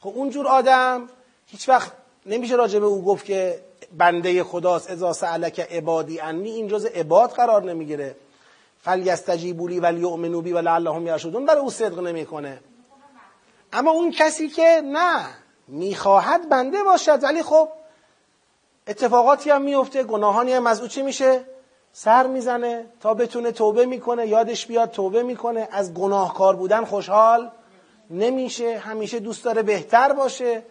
خب 0.00 0.12
اونجور 0.14 0.46
آدم 0.46 1.08
هیچ 1.46 1.68
وقت 1.68 1.92
نمیشه 2.26 2.54
راجع 2.54 2.78
به 2.78 2.86
او 2.86 3.04
گفت 3.04 3.24
که 3.24 3.60
بنده 3.96 4.44
خداست 4.44 4.90
اذا 4.90 5.12
سألک 5.12 5.60
عبادی 5.60 6.20
انی 6.20 6.50
این 6.50 6.68
جز 6.68 6.84
عباد 6.84 7.30
قرار 7.30 7.62
نمی‌گیره. 7.62 8.16
فلیستجیبوا 8.82 9.68
لی 9.68 9.80
ولیؤمنوا 9.80 10.40
بی 10.40 10.52
ولعلهم 10.52 11.06
یرشدون. 11.06 11.46
برای 11.46 11.60
او 11.60 11.70
صدق 11.70 11.98
نمی‌کنه. 11.98 12.60
اما 13.72 13.90
اون 13.90 14.10
کسی 14.10 14.48
که 14.48 14.82
نه 14.84 15.26
می‌خواهد 15.68 16.48
بنده 16.48 16.82
باشد. 16.82 17.24
ولی 17.24 17.42
خب 17.42 17.68
اتفاقاتی 18.86 19.50
هم 19.50 19.62
میفته 19.62 20.02
گناهانی 20.02 20.52
هم 20.52 20.66
از 20.66 20.80
او 20.80 20.88
چی 20.88 21.02
میشه؟ 21.02 21.44
سر 21.92 22.26
می‌زنه 22.26 22.86
تا 23.00 23.14
بتونه 23.14 23.52
توبه 23.52 23.86
می‌کنه 23.86 24.26
یادش 24.26 24.66
بیاد 24.66 24.90
توبه 24.90 25.22
می‌کنه. 25.22 25.68
از 25.72 25.94
گناهکار 25.94 26.56
بودن 26.56 26.84
خوشحال 26.84 27.50
نمیشه 28.10 28.78
همیشه 28.78 29.18
دوست 29.18 29.44
داره 29.44 29.62
بهتر 29.62 30.12
باشه. 30.12 30.62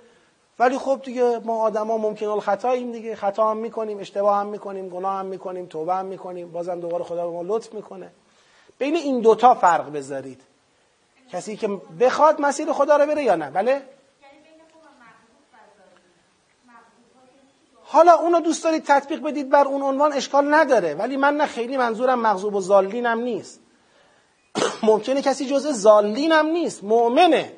ولی 0.60 0.78
خب 0.78 1.02
دیگه 1.04 1.40
ما 1.44 1.62
آدما 1.62 1.98
ممکن 1.98 2.26
الخطاییم 2.28 2.92
دیگه. 2.92 3.16
خطا 3.16 3.52
هم 3.52 3.58
می‌کنیم 3.58 4.00
اشتباه 4.00 4.38
هم 4.38 4.48
می‌کنیم 4.48 4.90
گناه 4.90 5.20
هم 5.20 5.26
می‌کنیم 5.26 5.66
توبه 5.66 5.94
هم 5.94 6.06
می‌کنیم. 6.06 6.52
بازم 6.52 6.80
دوباره 6.80 7.04
خدا 7.04 7.28
به 7.28 7.34
ما 7.34 7.42
لطف 7.42 7.74
می‌کنه. 7.74 8.12
بین 8.80 8.96
این 8.96 9.22
دوتا 9.22 9.54
فرق 9.54 9.92
بذارید. 9.92 10.42
کسی 11.32 11.58
که 11.58 11.68
بخواد 12.00 12.42
مسیر 12.42 12.72
خدا 12.72 12.98
رو 12.98 13.06
بره 13.06 13.24
یا 13.24 13.36
نه؟ 13.36 13.50
بله؟ 13.50 13.82
حالا 17.90 18.14
اونو 18.14 18.40
دوست 18.40 18.64
دارید 18.64 18.84
تطبیق 18.84 19.22
بدید 19.22 19.50
بر 19.50 19.66
اون 19.66 19.82
عنوان 19.82 20.14
اشکال 20.14 20.54
نداره. 20.54 20.94
ولی 20.94 21.18
من 21.18 21.38
نه 21.38 21.46
خیلی 21.46 21.78
منظورم 21.78 22.20
مغضوب 22.20 22.56
و 22.56 22.62
زالینم 22.62 23.20
نیست. 23.20 23.60
ممکنه 24.84 25.22
کسی 25.22 25.46
جزء 25.46 25.72
زالینم 25.72 26.46
نیست. 26.46 26.84
مؤمنه. 26.84 27.54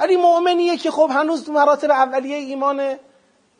ولی 0.00 0.16
مؤمنیه 0.16 0.76
که 0.76 0.90
خب 0.90 1.10
هنوز 1.12 1.44
تو 1.44 1.52
مراتب 1.52 1.90
اولیه 1.90 2.36
ایمان 2.36 2.96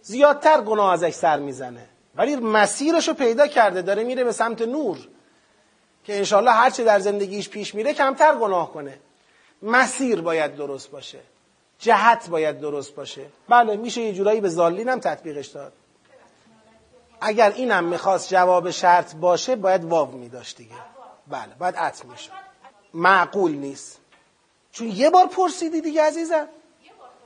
زیادتر 0.02 0.60
گناه 0.60 0.92
ازش 0.92 1.14
سر 1.14 1.38
می‌زنه. 1.38 1.86
ولی 2.16 2.36
مسیرش 2.36 3.08
رو 3.08 3.14
پیدا 3.14 3.46
کرده 3.46 3.82
داره 3.82 4.04
میره 4.04 4.24
به 4.24 4.32
سمت 4.32 4.62
نور 4.62 4.98
که 6.04 6.18
انشالله 6.18 6.50
هرچه 6.50 6.84
در 6.84 6.98
زندگیش 6.98 7.48
پیش 7.48 7.74
میره 7.74 7.94
کمتر 7.94 8.34
گناه 8.34 8.72
کنه. 8.72 8.98
مسیر 9.62 10.20
باید 10.20 10.56
درست 10.56 10.90
باشه. 10.90 11.18
جهت 11.78 12.28
باید 12.28 12.60
درست 12.60 12.94
باشه. 12.94 13.26
بله 13.48 13.76
میشه 13.76 14.00
یه 14.00 14.12
جورایی 14.12 14.40
به 14.40 14.48
زالین 14.48 14.88
هم 14.88 15.00
تطبیقش 15.00 15.46
داد. 15.46 15.72
اگر 17.20 17.52
اینم 17.52 17.84
می‌خواست 17.84 18.28
جواب 18.28 18.70
شرط 18.70 19.14
باشه 19.14 19.56
باید 19.56 19.84
واو 19.84 20.10
میداشت 20.10 20.56
دیگه. 20.56 20.74
بله 21.28 21.54
باید 21.58 21.76
عطف 21.76 22.04
می‌شد. 22.04 22.30
معقول 22.94 23.52
نیست. 23.52 23.99
چون 24.72 24.88
یه 24.88 25.10
بار 25.10 25.26
پرسیدی 25.26 25.80
دیگه 25.80 26.02
عزیزم. 26.02 26.48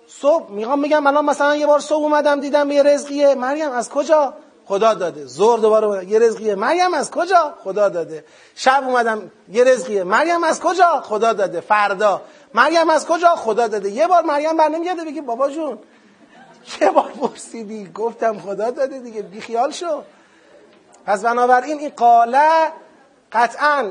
صبح 0.06 0.50
می‌خوام 0.50 0.82
بگم 0.82 1.06
الان 1.06 1.24
مثلا 1.24 1.56
یه 1.56 1.66
بار 1.66 1.80
صبح 1.80 2.02
اومدم 2.02 2.40
دیدم 2.40 2.70
یه 2.70 2.82
رزقیه. 2.82 3.34
مریم 3.34 3.70
از 3.70 3.90
کجا؟ 3.90 4.34
خدا 4.66 4.94
داده. 4.94 5.24
زور 5.24 5.58
دوباره 5.58 6.06
یه 6.06 6.18
رزقیه. 6.18 6.54
مریم 6.54 6.94
از 6.94 7.10
کجا؟ 7.10 7.54
خدا 7.64 7.88
داده. 7.88 8.24
شب 8.54 8.84
اومدم. 8.86 9.30
یه 9.52 9.64
رزقیه. 9.64 10.04
مریم 10.04 10.44
از 10.44 10.60
کجا؟ 10.60 11.00
خدا 11.00 11.32
داده. 11.32 11.60
فردا. 11.60 12.22
مریم 12.54 12.90
از 12.90 13.06
کجا؟ 13.06 13.28
خدا 13.28 13.68
داده. 13.68 13.90
یه 13.90 14.06
بار 14.06 14.22
مریم 14.22 14.56
بر 14.56 14.68
نمیگرده 14.68 15.04
بگی 15.04 15.20
بابا 15.20 15.50
جون. 15.50 15.78
یه 16.80 16.90
بار 16.90 17.10
پرسیدی. 17.20 17.90
گفتم 17.94 18.38
خدا 18.40 18.70
داده 18.70 18.98
دیگه. 18.98 19.22
بیخیال 19.22 19.70
شو. 19.70 20.02
پس 21.06 21.24
بنابراین 21.24 21.78
این 21.78 21.92
قاله 21.96 22.72
قطعا 23.32 23.90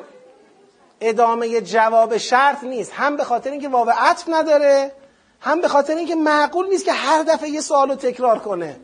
ادامه 1.03 1.61
جواب 1.61 2.17
شرط 2.17 2.63
نیست. 2.63 2.91
هم 2.93 3.17
به 3.17 3.23
خاطر 3.23 3.51
اینکه 3.51 3.69
واو 3.69 3.89
عطف 3.89 4.23
نداره 4.27 4.91
هم 5.39 5.61
به 5.61 5.67
خاطر 5.67 5.95
اینکه 5.95 6.15
معقول 6.15 6.69
نیست 6.69 6.85
که 6.85 6.91
هر 6.91 7.23
دفعه 7.23 7.49
یه 7.49 7.61
سوال 7.61 7.89
رو 7.89 7.95
تکرار 7.95 8.39
کنه. 8.39 8.75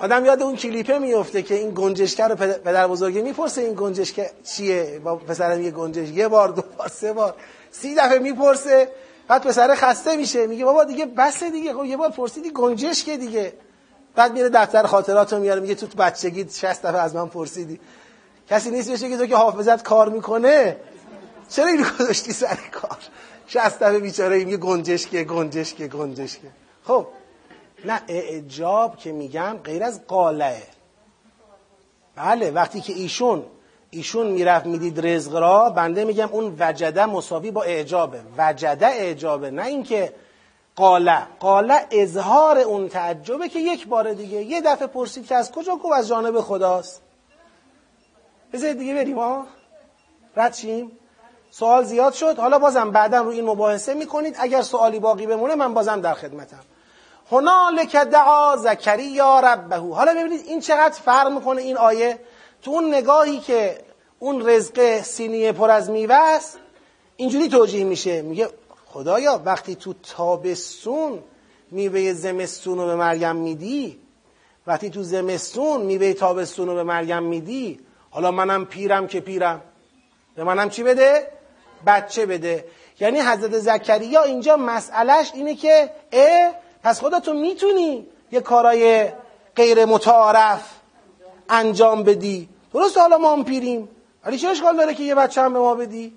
آدم 0.00 0.24
یاد 0.24 0.42
اون 0.42 0.56
کلیپه 0.56 0.98
میفته 0.98 1.42
که 1.42 1.54
این 1.54 1.72
گنجشکر 1.74 2.28
رو 2.28 2.34
پدر 2.36 2.88
بزرگی 2.88 3.22
می‌پرسه 3.22 3.60
این 3.60 3.74
گنجشکر 3.76 4.26
چیه؟ 4.44 5.00
با 5.04 5.16
پسرم 5.16 5.62
یه 5.62 5.70
گنجش 5.70 6.08
یه 6.08 6.28
بار 6.28 6.48
دو 6.48 6.62
بار 6.78 6.88
سه 6.88 7.12
بار 7.12 7.34
سی 7.70 7.94
دفعه 7.94 8.18
می‌پرسه 8.18 8.88
بعد 9.28 9.42
پسر 9.42 9.74
خسته 9.74 10.16
میشه 10.16 10.46
میگه 10.46 10.64
بابا 10.64 10.84
دیگه 10.84 11.06
بسه 11.06 11.50
دیگه 11.50 11.72
خب 11.72 11.84
یه 11.84 11.96
بار 11.96 12.10
پرسیدی 12.10 12.50
گنجشک 12.50 13.10
دیگه. 13.10 13.52
بعد 14.14 14.32
میره 14.32 14.48
دفتر 14.48 14.86
خاطرات 14.86 15.32
رو 15.32 15.38
میاره 15.38 15.60
میگه 15.60 15.74
تو 15.74 15.86
بچگی 15.86 16.46
60 16.50 16.82
دفعه 16.82 17.00
از 17.00 17.14
من 17.14 17.28
پرسیدی. 17.28 17.80
کسی 18.50 18.70
نیست 18.70 18.90
بشه 18.90 19.08
که 19.08 19.16
تو 19.16 19.26
که 19.26 19.36
حافظت 19.36 19.82
کار 19.82 20.08
می‌کنه؟ 20.08 20.76
چرا 21.48 21.66
اینو 21.66 21.84
گذاشتی 21.98 22.32
سر 22.32 22.58
کار؟ 22.72 22.98
60 23.46 23.78
دفعه 23.78 23.98
بیچاره 23.98 24.44
میگه 24.44 24.56
گنجشکه 24.56 25.24
گنجشکه 25.24 25.88
گنجشکه. 25.88 26.48
خب 26.84 27.06
نه 27.84 28.00
اعجاب 28.08 28.96
که 28.96 29.12
میگم 29.12 29.56
غیر 29.64 29.84
از 29.84 30.06
قاله 30.06 30.62
بله 32.16 32.50
وقتی 32.50 32.80
که 32.80 32.92
ایشون 32.92 33.44
ایشون 33.90 34.26
می‌رفت 34.26 34.66
می‌دید 34.66 35.06
رزق 35.06 35.36
را 35.36 35.70
بنده 35.70 36.04
میگم 36.04 36.28
اون 36.32 36.56
وجده 36.58 37.06
مساوی 37.06 37.50
با 37.50 37.62
اعجابه. 37.62 38.20
وجده 38.38 38.86
اعجابه 38.86 39.50
نه 39.50 39.66
اینکه 39.66 40.14
قاله 40.76 41.18
قاله 41.40 41.86
اظهار 41.90 42.58
اون 42.58 42.88
تعجبه 42.88 43.48
که 43.48 43.58
یک 43.58 43.86
بار 43.86 44.12
دیگه 44.12 44.42
یه 44.42 44.60
دفعه 44.60 44.86
پرسید 44.86 45.26
که 45.26 45.34
از 45.34 45.52
کجا 45.52 45.76
گفت؟ 45.76 45.92
از 45.92 46.08
جانب 46.08 46.40
خداست. 46.40 47.02
بذارید 48.52 48.78
دیگه 48.78 48.94
بریم 48.94 49.18
ها 49.18 49.46
رد 50.36 50.54
شیم. 50.54 50.92
سوال 51.58 51.84
زیاد 51.84 52.12
شد. 52.12 52.38
حالا 52.38 52.58
بازم 52.58 52.90
بعدا 52.90 53.22
رو 53.22 53.28
این 53.28 53.44
مباحثه 53.44 53.94
می‌کنید. 53.94 54.36
اگر 54.38 54.62
سوالی 54.62 54.98
باقی 54.98 55.26
بمونه 55.26 55.54
من 55.54 55.74
بازم 55.74 56.00
در 56.00 56.14
خدمتم. 56.14 56.60
هنالک 57.30 57.96
دعا 57.96 58.56
زکریا 58.56 59.40
ربه 59.40 59.76
حالا 59.76 60.14
ببینید 60.14 60.46
این 60.46 60.60
چقدر 60.60 60.94
فرق 60.94 61.32
می‌کنه 61.32 61.62
این 61.62 61.76
آیه. 61.76 62.18
تو 62.62 62.70
اون 62.70 62.94
نگاهی 62.94 63.38
که 63.38 63.78
اون 64.18 64.48
رزق 64.48 65.02
سینی 65.02 65.52
پر 65.52 65.70
از 65.70 65.90
میوه 65.90 66.14
است 66.14 66.58
اینجوری 67.16 67.48
توجیه 67.48 67.84
میشه. 67.84 68.22
میگه 68.22 68.48
خدایا 68.86 69.42
وقتی 69.44 69.74
تو 69.74 69.94
تابستون 70.16 71.18
میوه 71.70 72.12
زمستون 72.12 72.78
رو 72.78 72.86
به 72.86 72.94
مریم 72.94 73.36
میدی 73.36 74.00
وقتی 74.66 74.90
تو 74.90 75.02
زمستون 75.02 75.82
میوه 75.82 76.12
تابستون 76.12 76.68
رو 76.68 76.74
به 76.74 76.82
مریم 76.82 77.22
میدی 77.22 77.80
حالا 78.10 78.30
منم 78.30 78.66
پیرم 78.66 79.06
که 79.06 79.20
پیرم 79.20 79.60
به 80.36 80.44
منم 80.44 80.70
چی 80.70 80.82
بده؟ 80.82 81.34
بچه 81.86 82.26
بده. 82.26 82.64
یعنی 83.00 83.20
حضرت 83.20 83.58
زکریا 83.58 84.22
اینجا 84.22 84.56
مسئلهش 84.56 85.30
اینه 85.34 85.54
که 85.54 85.90
اه 86.12 86.54
پس 86.82 87.00
خدا 87.00 87.20
تو 87.20 87.34
می‌تونی 87.34 88.06
یه 88.32 88.40
کارای 88.40 89.08
غیر 89.56 89.84
متعارف 89.84 90.70
انجام 91.48 92.02
بدی. 92.02 92.48
درست 92.74 92.98
حالا 92.98 93.18
ما 93.18 93.32
هم 93.32 93.44
پیریم. 93.44 93.88
ولی 94.24 94.38
چه 94.38 94.48
اشکال 94.48 94.76
داره 94.76 94.94
که 94.94 95.02
یه 95.02 95.14
بچه 95.14 95.42
هم 95.42 95.52
به 95.52 95.58
ما 95.58 95.74
بدی؟ 95.74 96.12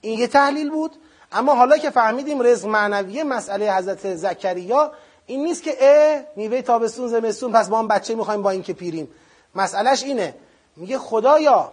این 0.00 0.18
یه 0.18 0.26
تحلیل 0.26 0.70
بود. 0.70 0.92
اما 1.32 1.54
حالا 1.54 1.76
که 1.76 1.90
فهمیدیم 1.90 2.42
رزق 2.42 2.68
معنویه 2.68 3.24
مسئله 3.24 3.76
حضرت 3.76 4.14
زکریا 4.14 4.92
این 5.26 5.44
نیست 5.44 5.62
که 5.62 5.76
اه 5.80 6.22
میوه 6.36 6.62
تابستون 6.62 7.08
زمستون 7.08 7.52
پس 7.52 7.68
ما 7.68 7.78
هم 7.78 7.88
بچه 7.88 8.14
می‌خوایم 8.14 8.42
با 8.42 8.50
این 8.50 8.62
که 8.62 8.72
پیریم. 8.72 9.08
مسئلهش 9.54 10.02
اینه. 10.02 10.34
میگه 10.76 10.98
خدایا 10.98 11.72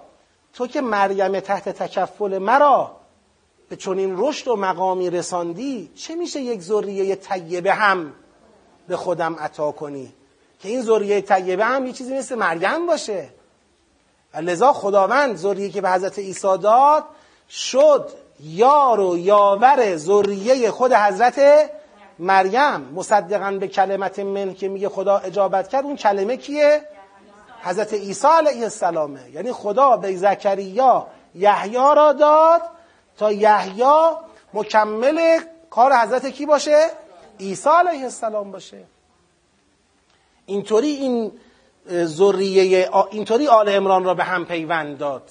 تو 0.54 0.68
که 0.68 0.82
مریم 0.82 1.40
تحت 1.40 1.70
تکفل 1.70 2.38
مرا 2.38 2.92
به 3.70 3.76
چنین 3.76 4.16
رشد 4.18 4.48
و 4.48 4.56
مقامی 4.56 5.10
رساندی 5.10 5.92
چه 5.96 6.16
میشه 6.16 6.42
یک 6.42 6.62
ذریه 6.62 7.16
طیبه 7.16 7.74
هم 7.74 8.14
به 8.88 8.98
خودم 8.98 9.36
عطا 9.36 9.72
کنی؟ 9.72 10.14
که 10.60 10.70
این 10.70 10.82
ذریه 10.82 11.22
طیبه 11.22 11.66
هم 11.66 11.86
یه 11.86 11.94
چیزی 11.94 12.18
مثل 12.18 12.36
مریم 12.36 12.88
باشه. 12.88 13.30
لذا 14.42 14.74
خداوند 14.74 15.38
ذریه 15.38 15.70
که 15.70 15.82
به 15.82 15.92
حضرت 15.92 16.20
عیسی 16.20 16.58
داد 16.58 17.04
شد 17.50 18.10
یار 18.40 19.00
و 19.00 19.18
یاور 19.18 19.98
ذریه 19.98 20.72
خود 20.72 20.94
حضرت 20.94 21.70
مریم. 22.20 22.82
مصدقا 22.96 23.52
به 23.52 23.68
کلمت 23.68 24.20
من 24.20 24.54
که 24.54 24.68
میگه 24.68 24.90
خدا 24.90 25.18
اجابت 25.18 25.68
کرد 25.68 25.86
اون 25.86 25.96
کلمه 25.96 26.38
کیه؟ 26.38 26.82
حضرت 27.64 27.94
عیسی 27.94 28.28
علیه 28.28 28.64
السلامه. 28.64 29.30
یعنی 29.34 29.52
خدا 29.52 29.98
به 29.98 30.16
زکریا 30.16 31.08
یحیی 31.36 31.74
را 31.74 32.14
داد 32.14 32.62
تا 33.18 33.32
یحیی 33.32 33.84
مکمل 34.54 35.40
کار 35.70 35.94
حضرت 35.94 36.26
کی 36.26 36.46
باشه؟ 36.46 36.86
عیسی 37.40 37.70
علیه 37.70 38.04
السلام 38.04 38.52
باشه. 38.52 38.84
اینطوری 40.46 40.88
این 40.88 41.32
ذریه 41.90 42.90
اینطوری 43.12 43.48
آل 43.48 43.70
عمران 43.70 44.04
را 44.04 44.14
به 44.14 44.24
هم 44.24 44.46
پیوند 44.46 44.98
داد. 44.98 45.30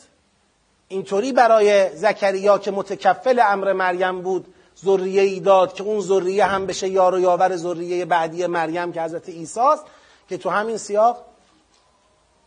اینطوری 0.89 1.33
برای 1.33 1.97
زکریا 1.97 2.59
که 2.59 2.71
متکفل 2.71 3.41
امر 3.45 3.73
مریم 3.73 4.23
بود 4.23 4.55
ذریه 4.85 5.23
ای 5.23 5.41
داد 5.41 5.73
که 5.73 5.83
اون 5.83 6.01
ذریه 6.01 6.45
هم 6.45 6.67
بشه 6.67 6.89
یار 6.89 7.15
و 7.15 7.21
یاور 7.21 7.57
ذریه 7.57 8.05
بعدی 8.05 8.47
مریم 8.47 8.93
که 8.93 9.03
حضرت 9.03 9.29
عیسی 9.29 9.61
است 9.61 9.85
که 10.29 10.39
تو 10.39 10.51
همین 10.51 10.77
سیاق 10.77 11.25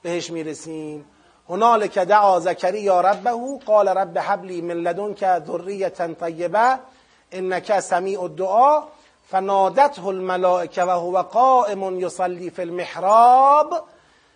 بهش 0.04 0.32
می‌رسیم. 0.32 1.06
هنالک 1.50 1.98
دعا 2.00 2.40
زکریا 2.40 3.02
ربه 3.02 3.32
قال 3.66 3.88
رب 3.88 4.18
حبلی 4.18 4.62
من 4.62 4.76
لدنک 4.76 5.40
ذریه 5.48 5.90
طیبه 5.90 6.80
انک 7.32 7.80
سمیع 7.80 8.22
الدعا 8.22 8.84
فنادته 9.30 10.06
الملائکه 10.06 10.84
و 10.84 10.90
هو 10.90 11.22
قائم 11.22 12.00
یصلی 12.00 12.50
فی 12.50 12.62
المحراب. 12.62 13.84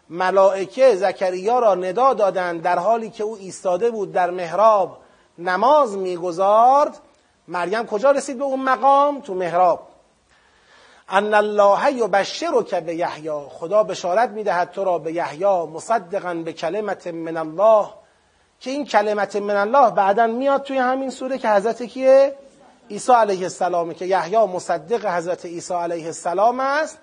ملائکه 0.10 0.96
زکریا 0.96 1.60
را 1.60 1.76
ندا 1.76 2.14
دادند 2.14 2.62
در 2.62 2.80
حالی 2.80 3.10
که 3.10 3.24
او 3.24 3.38
ایستاده 3.38 3.92
بود 3.92 4.12
در 4.12 4.32
محراب. 4.32 4.98
نماز 5.38 5.98
می‌گذارد. 5.98 6.98
مریم 7.48 7.86
کجا 7.86 8.12
رسید 8.12 8.38
به 8.38 8.44
اون 8.44 8.64
مقام؟ 8.64 9.22
تو 9.22 9.34
محراب. 9.34 9.88
ان 11.10 11.34
الله 11.34 11.94
یبشرک 11.94 12.76
به 12.76 12.96
یحیی 12.96 13.30
خدا 13.50 13.84
بشارت 13.84 14.30
می‌دهد 14.30 14.72
تو 14.72 14.84
را 14.84 14.98
به 14.98 15.14
یحیی 15.14 15.46
مصدقا 15.46 16.34
به 16.34 16.54
کلمت 16.54 17.08
من 17.08 17.38
الله 17.38 17.88
که 18.60 18.72
این 18.72 18.86
کلمت 18.86 19.36
من 19.36 19.56
الله 19.56 19.92
بعدا 19.92 20.28
میاد 20.28 20.64
توی 20.64 20.78
همین 20.78 21.10
سوره 21.10 21.38
که 21.38 21.50
حضرت 21.50 21.84
کیه؟ 21.84 22.36
عیسی 22.90 23.12
علیه 23.12 23.44
السلامه 23.44 23.94
که 23.94 24.06
یحیی 24.06 24.38
مصدق 24.38 25.06
حضرت 25.06 25.46
عیسی 25.46 25.74
علیه 25.74 26.06
السلام 26.06 26.60
است 26.60 26.98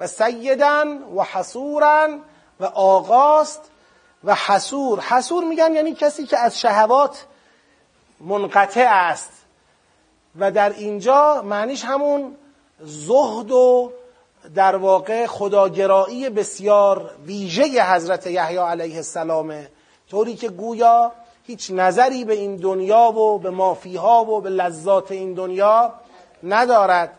و 0.00 0.06
سیدن 0.06 0.98
و 0.98 1.22
حسورا 1.22 2.08
و 2.60 2.64
آقاست 2.64 3.70
و 4.24 4.34
حسور 4.34 5.00
حسور 5.00 5.44
میگن 5.44 5.74
یعنی 5.74 5.94
کسی 5.94 6.26
که 6.26 6.38
از 6.38 6.60
شهوات 6.60 7.26
منقطع 8.20 8.86
است. 8.90 9.30
و 10.38 10.50
در 10.50 10.70
اینجا 10.70 11.42
معنیش 11.42 11.84
همون 11.84 12.36
زهد 12.84 13.50
و 13.50 13.92
در 14.54 14.76
واقع 14.76 15.26
خداگرایی 15.26 16.30
بسیار 16.30 17.10
ویژه 17.26 17.94
حضرت 17.94 18.26
یحیی 18.26 18.58
علیه 18.58 18.96
السلامه 18.96 19.68
طوری 20.10 20.34
که 20.36 20.48
گویا 20.48 21.12
هیچ 21.46 21.70
نظری 21.70 22.24
به 22.24 22.34
این 22.34 22.56
دنیا 22.56 23.12
و 23.12 23.38
به 23.38 23.50
مافیها 23.50 24.24
و 24.24 24.40
به 24.40 24.50
لذات 24.50 25.12
این 25.12 25.34
دنیا 25.34 25.92
ندارد. 26.42 27.18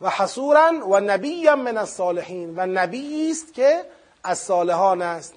و 0.00 0.10
حصورا 0.10 0.72
و 0.90 1.00
نبی 1.00 1.50
من 1.50 1.76
الصالحین 1.76 2.54
و 2.56 2.66
نبی 2.66 3.30
است 3.30 3.54
که 3.54 3.80
از 4.24 4.38
صالحان 4.38 5.02
است. 5.02 5.34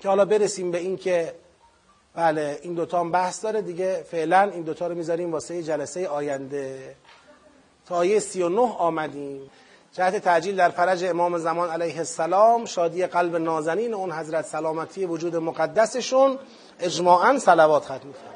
که 0.00 0.08
حالا 0.08 0.24
برسیم 0.24 0.70
به 0.70 0.78
این 0.78 0.96
که 0.96 1.34
بله 2.14 2.58
این 2.62 2.74
دوتا 2.74 3.00
هم 3.00 3.10
بحث 3.10 3.44
داره 3.44 3.62
دیگه 3.62 4.04
فعلا 4.10 4.40
این 4.42 4.62
دوتا 4.62 4.86
رو 4.86 4.94
می‌ذاریم 4.94 5.32
واسه 5.32 5.62
جلسه 5.62 6.08
آینده. 6.08 6.94
تا 7.88 7.94
آیه 7.94 8.18
سی 8.18 8.42
و 8.42 8.48
نه 8.48 8.76
آمدیم. 8.78 9.50
جهت 9.96 10.16
تعجیل 10.16 10.56
در 10.56 10.68
فرج 10.68 11.04
امام 11.04 11.38
زمان 11.38 11.70
علیه 11.70 11.98
السلام 11.98 12.64
شادی 12.64 13.06
قلب 13.06 13.36
نازنین 13.36 13.94
اون 13.94 14.12
حضرت 14.12 14.44
سلامتی 14.44 15.06
وجود 15.06 15.36
مقدسشون 15.36 16.38
اجماعا 16.80 17.38
صلوات 17.38 17.84
ختم 17.84 18.35